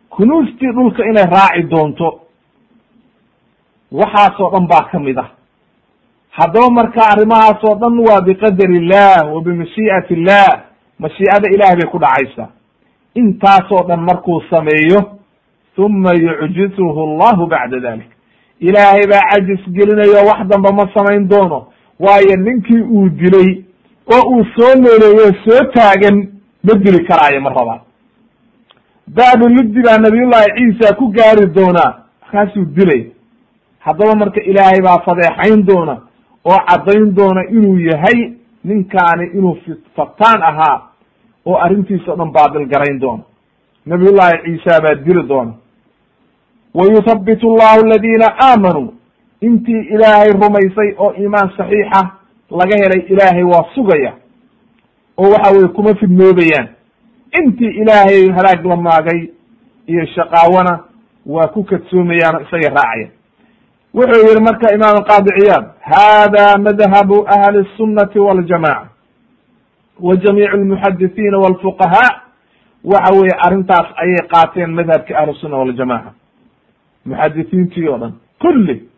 Kunuustii 0.10 0.72
dhulka 0.72 1.06
inay 1.06 1.26
raaci 1.26 1.64
doonto 1.64 2.22
waxaasoo 3.92 4.52
dhan 4.52 4.68
baa 4.68 4.88
ka 4.92 5.00
mid 5.00 5.18
ah. 5.18 5.30
Haddaba 6.30 6.70
marka 6.70 7.02
arrimahaasoo 7.02 7.76
dhan 7.76 8.00
waa 8.00 8.22
biqadar 8.22 8.72
illah 8.72 9.34
wa 9.34 9.42
bimashii'ati 9.42 10.14
illah 10.14 10.48
mashii'ada 11.00 11.50
ilahay 11.52 11.76
bay 11.76 11.92
ku 11.92 12.00
dhacaysaa 12.00 12.50
intaasoo 13.16 13.84
dhan 13.88 14.00
markuu 14.10 14.42
sameeyo 14.50 15.00
uma 15.78 16.12
yucjisuhu 16.14 17.00
allahu 17.08 17.48
bacda 17.48 17.80
dalik 17.80 18.10
ilaahay 18.60 19.08
baa 19.12 19.22
cajis 19.32 19.64
gelinayo 19.76 20.26
wax 20.30 20.48
damba 20.48 20.72
ma 20.72 20.86
samayn 20.94 21.28
doono. 21.28 21.68
Waayo 22.00 22.36
ninkii 22.36 22.82
uu 22.82 23.10
dilay 23.10 23.64
oo 24.14 24.24
uu 24.32 24.44
soo 24.56 24.74
nooleeyo 24.82 25.28
soo 25.46 25.62
taagan 25.74 26.18
ma 26.64 26.74
dili 26.74 27.04
karaayo 27.08 27.42
ma 27.42 27.50
rabaa. 27.50 27.80
Baabu 29.08 29.50
luddi 29.50 29.82
baa 29.82 29.98
nabiyullahi 29.98 30.50
ciisa 30.58 30.96
ku 30.96 31.08
gaari 31.12 31.46
doonaa 31.56 31.92
markaasuu 32.22 32.66
dilay. 32.66 33.12
Haddaba 33.80 34.16
marka 34.16 34.42
ilaahay 34.42 34.82
baa 34.82 35.00
fadeexayn 35.06 35.66
doona 35.66 35.96
oo 36.46 36.60
caddayn 36.70 37.16
doona 37.16 37.42
inuu 37.50 37.80
yahay 37.80 38.34
ninkaani 38.64 39.26
inuu 39.38 39.58
fataan 39.96 40.42
ahaa 40.44 40.82
oo 41.46 41.58
arrintiisa 41.58 42.12
o 42.12 42.16
dhan 42.16 42.32
baadil 42.32 42.66
garayn 42.68 43.00
doona 43.00 43.24
nabiyullahi 43.86 44.38
ciisa 44.46 44.82
baa 44.82 44.96
dili 44.96 45.24
doona 45.28 45.54
wa 46.74 46.86
yuthabitu 46.86 47.48
allahu 47.54 47.86
aladiina 47.86 48.28
aamanuu 48.48 48.94
intii 49.42 49.82
ilaahay 49.96 50.32
rumaysay 50.32 50.90
oo 50.98 51.14
iimaan 51.20 51.50
saxiixa 51.58 52.02
laga 52.50 52.76
helay 52.78 53.02
ilaahay 53.10 53.44
waa 53.44 53.66
sugaya. 53.76 54.14
Oo 55.18 55.30
waxa 55.32 55.52
weye 55.52 55.68
kuma 55.68 55.96
fidnoobayaan 55.96 56.68
intii 57.40 57.72
ilaahay 57.82 58.30
halaag 58.38 58.66
la 58.66 58.76
maagay 58.76 59.30
iyo 59.88 60.06
shaqaawana 60.06 60.80
waa 61.26 61.48
ku 61.48 61.64
kadsoomayaan 61.64 62.36
oo 62.36 62.42
isaga 62.42 62.70
raacaya. 62.70 63.08
Wuxuu 63.94 64.28
yihi 64.28 64.42
marka 64.44 64.74
imaam 64.76 65.04
qaadi 65.10 65.30
ciyaad 65.40 65.66
hada 65.82 66.58
madhabu 66.58 67.26
ahli 67.28 67.58
الsunati 67.66 68.20
waljamaca 68.20 68.88
wa 70.00 70.16
jamiic 70.16 70.54
lmuxadisiina 70.54 71.38
walfuqahaa 71.38 72.22
waxa 72.84 73.14
weeye 73.20 73.36
arrintaas 73.46 73.88
ayay 74.04 74.28
qaateen 74.34 74.72
madhabka 74.74 75.18
ahlusunna 75.20 75.58
waljamaca 75.58 76.12
muxadisiintii 77.06 77.88
oo 77.90 77.98
dhan 77.98 78.14
kulli 78.42 78.90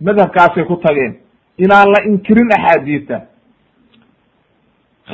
madhabkaasay 0.00 0.64
ku 0.64 0.76
tageen 0.76 1.14
inaan 1.58 1.88
la 1.94 2.00
inkirin 2.08 2.48
axaadiisa 2.56 3.20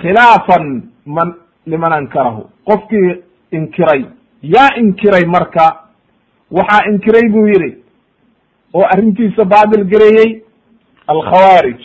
khilaafan 0.01 0.65
man 1.07 1.35
liman 1.67 1.93
ankarahu 1.93 2.43
qofkii 2.65 3.23
inkiray. 3.53 4.05
Yaa 4.43 4.69
inkiray 4.77 5.25
marka 5.27 5.65
waxaa 6.51 6.87
inkiray 6.91 7.29
buu 7.33 7.47
yihi 7.47 7.71
oo 8.75 8.85
arrintiisa 8.93 9.45
baadil 9.45 9.85
gareeyey 9.85 10.43
alkhawaarij 11.07 11.81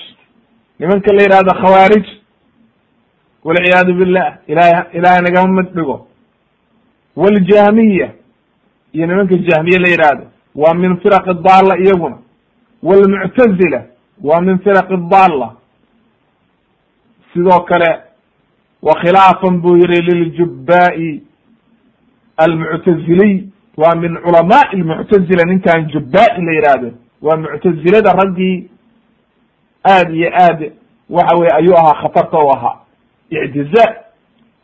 nimanka 0.79 1.13
la 1.13 1.21
yihahdo 1.23 1.53
khawaarij 1.61 2.05
walciyaadu 3.43 3.93
billah 3.93 4.37
ilahay 4.47 4.83
ilahay 4.93 5.21
nagama 5.21 5.61
mid 5.61 5.73
dhigo 5.75 6.07
waljahmiya 7.15 8.09
iyo 8.93 9.07
nimanka 9.07 9.35
jahmiye 9.37 9.79
la 9.79 9.87
yihahdo 9.87 10.25
waa 10.55 10.73
min 10.73 10.97
firaqi 10.97 11.33
daalla 11.33 11.77
iyaguna 11.77 12.17
wlmuctazila 12.83 13.83
waa 14.23 14.41
min 14.41 14.59
firaqi 14.59 14.97
daalla 15.09 15.55
sidoo 17.33 17.59
kale 17.59 17.99
wa 18.81 18.93
khilaafan 19.01 19.61
buu 19.61 19.75
yihi 19.77 20.01
liljubbaai 20.01 21.21
almuctaziliy 22.37 23.43
waa 23.77 23.95
min 23.95 24.17
culamaai 24.17 24.77
lmuctazila 24.77 25.43
ninkan 25.45 25.85
jubbaai 25.87 26.41
la 26.45 26.51
yihahdo 26.51 26.91
waa 27.21 27.37
muctazilada 27.37 28.13
raggii 28.13 28.69
aad 29.85 30.13
iyo 30.15 30.29
aad 30.33 30.71
waxa 31.09 31.35
weye 31.37 31.51
ayuu 31.55 31.77
ahaa 31.77 32.01
khatarta 32.01 32.37
u 32.37 32.51
ahaa 32.51 32.77
ictizaa 33.45 33.93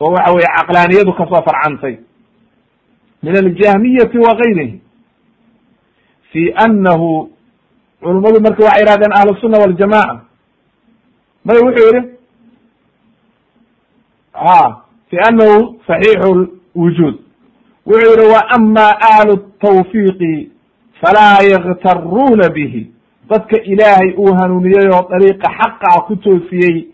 oo 0.00 0.12
waxa 0.12 0.32
weye 0.34 0.48
caqlaaniyadu 0.56 1.12
ka 1.12 1.26
soo 1.26 1.42
farcantay 1.48 1.96
min 3.22 3.36
aljahmiyati 3.36 4.18
wa 4.18 4.34
gayrihi 4.34 4.80
fi 6.32 6.52
anahu 6.64 7.30
culummadu 8.02 8.40
marka 8.40 8.64
waxay 8.64 8.82
yihahdeen 8.84 9.12
ahlusunna 9.18 9.58
waljamaca 9.58 10.20
may 11.44 11.58
wuxuu 11.64 11.86
yihi 11.94 12.02
ha 14.32 14.82
fi 15.10 15.16
anahu 15.28 15.80
saxiixu 15.86 16.48
wujuud 16.76 17.14
wuxuu 17.86 18.20
yihi 18.20 18.32
wa 18.32 18.40
ama 18.56 18.86
ahlu 19.12 19.36
tawfiiqi 19.60 20.50
falaa 21.00 21.42
yaktaruuna 21.52 22.48
bihi 22.54 22.90
dadka 23.30 23.56
ilaahay 23.62 24.10
uu 24.18 24.34
hanuuniyey 24.40 24.88
oo 24.94 25.08
dariiqa 25.10 25.48
xaqa 25.58 25.86
ah 25.96 26.00
ku 26.06 26.16
toosiyey 26.16 26.88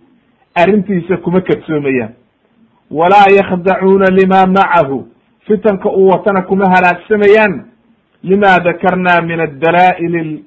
arrintiisa 0.63 1.17
kuma 1.17 1.41
kadsoomayaan 1.41 2.13
walaa 2.91 3.29
yakdacuuna 3.39 4.07
lima 4.19 4.47
macahu 4.47 5.09
fitanka 5.47 5.89
uu 5.91 6.09
watana 6.09 6.43
kuma 6.43 6.65
halaagsamayaan 6.75 7.65
lima 8.23 8.59
dakarna 8.65 9.21
min 9.23 9.41
adalaa'il 9.41 10.43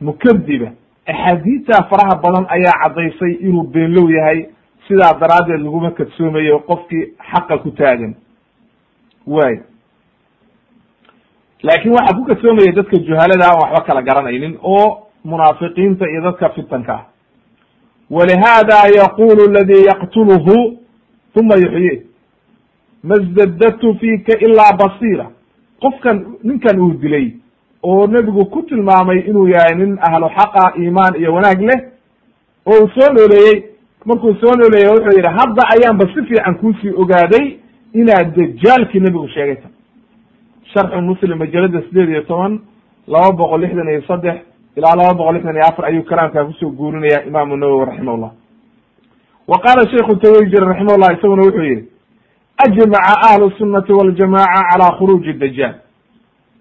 mukadiba 0.00 0.68
axaadiidtaa 1.06 1.82
faraha 1.90 2.16
badan 2.22 2.46
ayaa 2.56 2.78
caddaysay 2.82 3.32
inuu 3.46 3.62
beenlow 3.62 4.10
yahay. 4.10 4.46
Sidaa 4.88 5.14
daraaddeed 5.20 5.60
laguma 5.64 5.90
kadsoomayo 5.90 6.58
qofkii 6.58 7.04
xaqa 7.30 7.58
ku 7.58 7.70
taagan. 7.70 8.14
Waay. 9.26 9.56
Laakin 11.62 11.92
waxaa 11.92 12.16
ku 12.18 12.24
kadsoomaya 12.24 12.72
dadka 12.72 12.96
juhalada 12.98 13.46
aan 13.48 13.60
waxba 13.62 13.80
kala 13.86 14.02
garanaynin 14.02 14.58
oo 14.62 15.06
munaafiqiinta 15.24 16.06
iyo 16.10 16.20
dadka 16.22 16.48
fitanka 16.48 16.92
ah 16.94 17.04
walihada 18.16 18.78
yaqulu 19.00 19.42
aladi 19.48 19.78
yaqtuluhu 19.90 20.56
uma 21.40 21.54
yuxyi 21.64 21.94
masdadatu 23.10 23.94
fiika 24.00 24.32
ilaa 24.46 24.72
basiira 24.80 25.26
qofkan 25.82 26.16
ninkan 26.44 26.80
uu 26.80 26.92
dilay 27.02 27.26
oo 27.82 28.06
nebigu 28.06 28.44
ku 28.46 28.62
tilmaamay 28.62 29.18
inuu 29.28 29.48
yahay 29.54 29.74
nin 29.76 29.98
ahlu 30.08 30.26
xaqa 30.38 30.64
iimaan 30.80 31.14
iyo 31.20 31.34
wanaag 31.34 31.60
leh 31.68 31.80
oo 32.66 32.78
uu 32.82 32.88
soo 32.94 33.08
nooleeyey 33.16 33.58
markuu 34.06 34.34
soo 34.40 34.54
nooleeyey 34.60 34.88
wuxuu 34.94 35.16
yidhi 35.18 35.32
hadda 35.38 35.62
ayaanba 35.74 36.04
si 36.14 36.20
fiican 36.28 36.54
kuusii 36.60 36.92
ogaaday 37.02 37.46
inaad 38.00 38.28
dajaalkii 38.36 39.00
nebigu 39.00 39.28
sheegay 39.28 39.56
ta 39.62 39.68
sharxu 40.72 41.00
muslim 41.10 41.38
majalada 41.38 41.82
sideed 41.88 42.08
iyo 42.10 42.22
toban 42.22 42.54
laba 43.08 43.32
boqol 43.40 43.60
lixdan 43.60 43.88
iyo 43.88 44.02
saddex 44.10 44.36
ilaa 44.76 44.96
laba 44.96 45.14
boqol 45.14 45.34
lixdan 45.34 45.56
iyo 45.56 45.64
afar 45.68 45.84
ayuu 45.86 46.02
kalaamkaa 46.04 46.44
ku 46.44 46.52
soo 46.52 46.70
guurinaya 46.70 47.24
imaamu 47.24 47.56
nawowi 47.56 47.84
raximah 47.84 48.16
llah 48.18 48.32
wa 49.48 49.58
qaala 49.58 49.90
shaykhu 49.90 50.16
tawayjir 50.16 50.64
raximah 50.64 50.96
llah 50.98 51.12
isaguna 51.18 51.42
wuxuu 51.42 51.62
yihi 51.64 51.88
ajmaca 52.64 53.14
ahlu 53.30 53.50
sunnati 53.58 53.92
waljamaca 53.92 54.60
calaa 54.70 54.96
khuruuji 54.98 55.32
dajaal. 55.32 55.74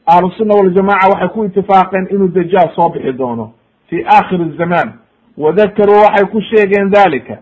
Ahlu 0.08 0.32
sunna 0.38 0.54
waljamaca 0.56 1.08
waxay 1.10 1.28
ku 1.30 1.46
itifaaqeen 1.46 2.08
inuu 2.12 2.28
dajaal 2.28 2.70
soo 2.76 2.90
bixi 2.90 3.14
doono 3.14 3.54
fi 3.90 4.04
aakhiri 4.06 4.58
zaman 4.58 4.94
wadakaruu 5.38 6.02
waxay 6.06 6.26
ku 6.32 6.42
sheegeen 6.42 6.90
dalika 6.90 7.38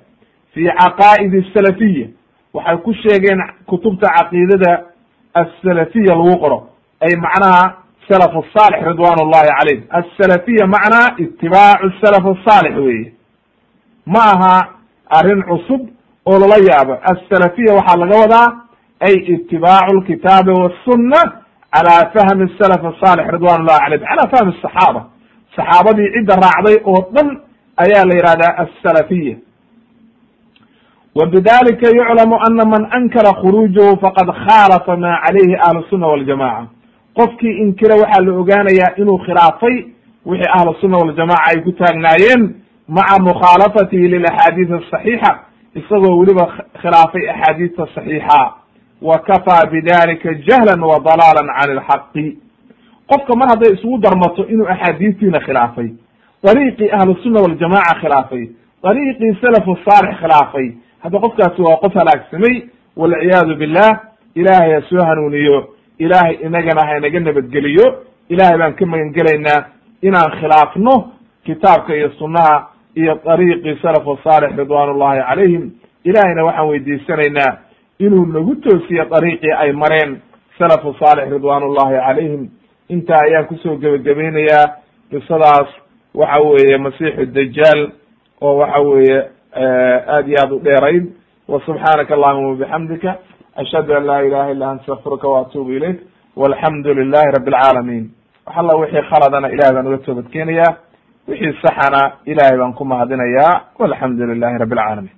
fi 0.53 0.65
caqaa'id 0.79 1.33
asalafiya 1.35 2.07
waxay 2.53 2.77
ku 2.77 2.93
sheegeen 2.93 3.39
kutubta 3.65 4.07
caqiidada 4.17 4.83
asalafiya 5.33 6.15
lagu 6.15 6.37
qoro 6.39 6.67
ay 7.01 7.15
macnaha 7.15 7.77
salaf 8.09 8.33
asaalix 8.43 8.81
ridwan 8.91 9.17
ullahi 9.25 9.47
calayhim 9.59 9.83
asalafiya 9.99 10.67
macnaa 10.67 11.15
itibaacu 11.17 11.87
salaf 12.01 12.25
asaalix 12.35 12.75
weeye 12.77 13.13
ma 14.05 14.19
aha 14.33 14.55
arrin 15.09 15.43
cusub 15.43 15.81
oo 16.25 16.39
lala 16.39 16.57
yaabo 16.69 16.93
asalafiya 17.11 17.75
waxaa 17.77 17.97
laga 17.97 18.15
wadaa 18.23 18.47
ay 19.07 19.15
itibaacu 19.35 19.93
lkitaabi 19.99 20.51
wasunna 20.51 21.21
cala 21.73 21.95
fahmi 22.13 22.51
salaf 22.59 22.81
asaalix 22.91 23.25
ridwan 23.35 23.61
ullahi 23.61 23.79
calayhim 23.83 24.07
cala 24.09 24.23
fahmi 24.33 24.51
asaxaaba 24.57 25.01
saxaabadii 25.55 26.11
cidda 26.15 26.33
raacday 26.45 26.77
oo 26.85 27.01
dhan 27.15 27.27
ayaa 27.83 28.05
la 28.09 28.15
yihahdaa 28.19 28.57
asalafiya 28.65 29.35
wa 31.15 31.25
bidalika 31.25 31.87
yuclamu 31.99 32.35
ana 32.47 32.65
man 32.65 32.87
ankara 32.91 33.33
khuruujahu 33.41 33.99
faqad 34.01 34.27
khaalafa 34.45 34.97
ma 34.97 35.21
calayhi 35.25 35.55
ahlu 35.67 35.83
sunna 35.89 36.07
qofkii 37.17 37.57
inkira 37.63 37.95
waxaa 37.95 38.23
la 38.25 38.33
ogaanayaa 38.41 38.95
inuu 38.97 39.17
khilaafay 39.17 39.75
wixii 40.25 40.51
ahlu 40.59 40.73
sunna 40.81 40.97
waljamaca 40.97 41.43
ay 41.49 41.61
ku 41.63 41.71
taagnaayeen 41.71 42.55
maca 42.87 43.19
mukhaalafatihi 43.23 44.07
lilaxaadiis 44.07 44.71
asaxiixa 44.71 45.31
isagoo 45.75 46.17
weliba 46.19 46.45
khilaafay 46.81 47.29
axaadiista 47.29 47.87
saxiixa. 47.95 48.53
Wa 49.01 49.17
kafaa 49.19 49.65
bidalika 49.71 50.33
jahlan 50.33 50.81
wa 50.83 50.99
dalaalan 50.99 51.47
can 51.57 51.71
ilxaqi 51.75 52.37
qofka 53.07 53.35
mar 53.35 53.49
hadday 53.49 53.73
isugu 53.73 53.97
darmato 53.97 54.45
inuu 54.47 54.67
axaadiistiina 54.67 55.39
khilaafay 55.39 55.89
dariiqii 56.43 56.89
ahlusunna 56.91 57.39
waljamaca 57.41 57.95
khilaafay 58.01 58.43
dariiqii 58.83 59.37
salafu 59.41 59.77
saalix 59.87 60.15
khilaafay 60.19 60.67
hadda 61.03 61.19
qofkaasi 61.19 61.61
waa 61.61 61.77
qof 61.83 61.93
halaagsamay 61.93 62.55
walciyaadu 62.97 63.55
billah 63.55 63.91
ilaahay 64.35 64.71
ha 64.73 64.81
soo 64.89 65.03
hanuuniyo 65.05 65.67
ilaahay 65.99 66.35
inagana 66.45 66.85
ha 66.87 66.97
inaga 66.97 67.19
nabadgeliyo. 67.19 67.85
Ilaahay 68.29 68.57
baan 68.57 68.73
ka 68.75 68.85
magan 68.85 69.11
gelaynaa 69.13 69.65
inaan 70.01 70.31
khilaafno 70.39 71.11
kitaabka 71.45 71.95
iyo 71.95 72.09
sunnaha 72.19 72.67
iyo 72.95 73.19
dariiqii 73.25 73.79
salafu 73.81 74.17
saalix 74.23 74.57
ridwan 74.57 74.89
ullahi 74.89 75.21
calayhim. 75.29 75.71
Ilahayna 76.03 76.43
waxaan 76.45 76.67
weydiisanaynaa 76.69 77.57
inuu 77.99 78.25
nagu 78.25 78.55
toosiyo 78.55 79.05
dariiqii 79.05 79.51
ay 79.53 79.71
mareen 79.71 80.21
salafu 80.57 80.93
saalix 80.99 81.31
ridwan 81.31 81.63
ullahi 81.63 81.95
calayhim. 82.05 82.49
Intaa 82.89 83.21
ayaan 83.25 83.45
ku 83.47 83.55
soo 83.63 83.75
gebagabaynayaa 83.77 84.65
qisadaas 85.11 85.69
waxa 86.13 86.39
weeye 86.41 86.77
masiixu 86.77 87.25
dajaal 87.25 87.91
oo 88.41 88.57
waxa 88.57 88.79
weeye 88.81 89.19
aad 90.07 90.27
iyo 90.27 90.37
aad 90.41 90.51
u 90.51 90.59
dheerayd. 90.59 91.05
Wa 91.47 91.61
subxaanaka 91.65 92.13
allahuma 92.13 92.47
wabixamdika 92.49 93.17
ashhadu 93.61 93.91
an 93.97 94.03
laa 94.09 94.21
ilaha 94.27 94.51
illa 94.53 94.65
anta 94.71 94.81
astaqfiruka 94.83 95.27
waatuubu 95.33 95.71
ilayk 95.77 95.97
walxamdu 96.41 96.89
lilahi 96.99 97.29
rabi 97.37 97.51
alcaalamin 97.55 98.03
wax 98.47 98.55
alla 98.61 98.73
wixii 98.81 99.03
khaladana 99.11 99.47
ilahay 99.55 99.73
baan 99.75 99.87
uga 99.89 99.97
toobad 100.05 100.27
keenayaa 100.33 100.71
wixii 101.29 101.53
saxana 101.63 102.01
ilahay 102.31 102.57
baan 102.61 102.73
ku 102.79 102.83
mahadinayaa 102.91 103.53
walxamdu 103.81 104.23
lilahi 104.33 104.57
rabi 104.63 104.73
alcaalamin 104.79 105.13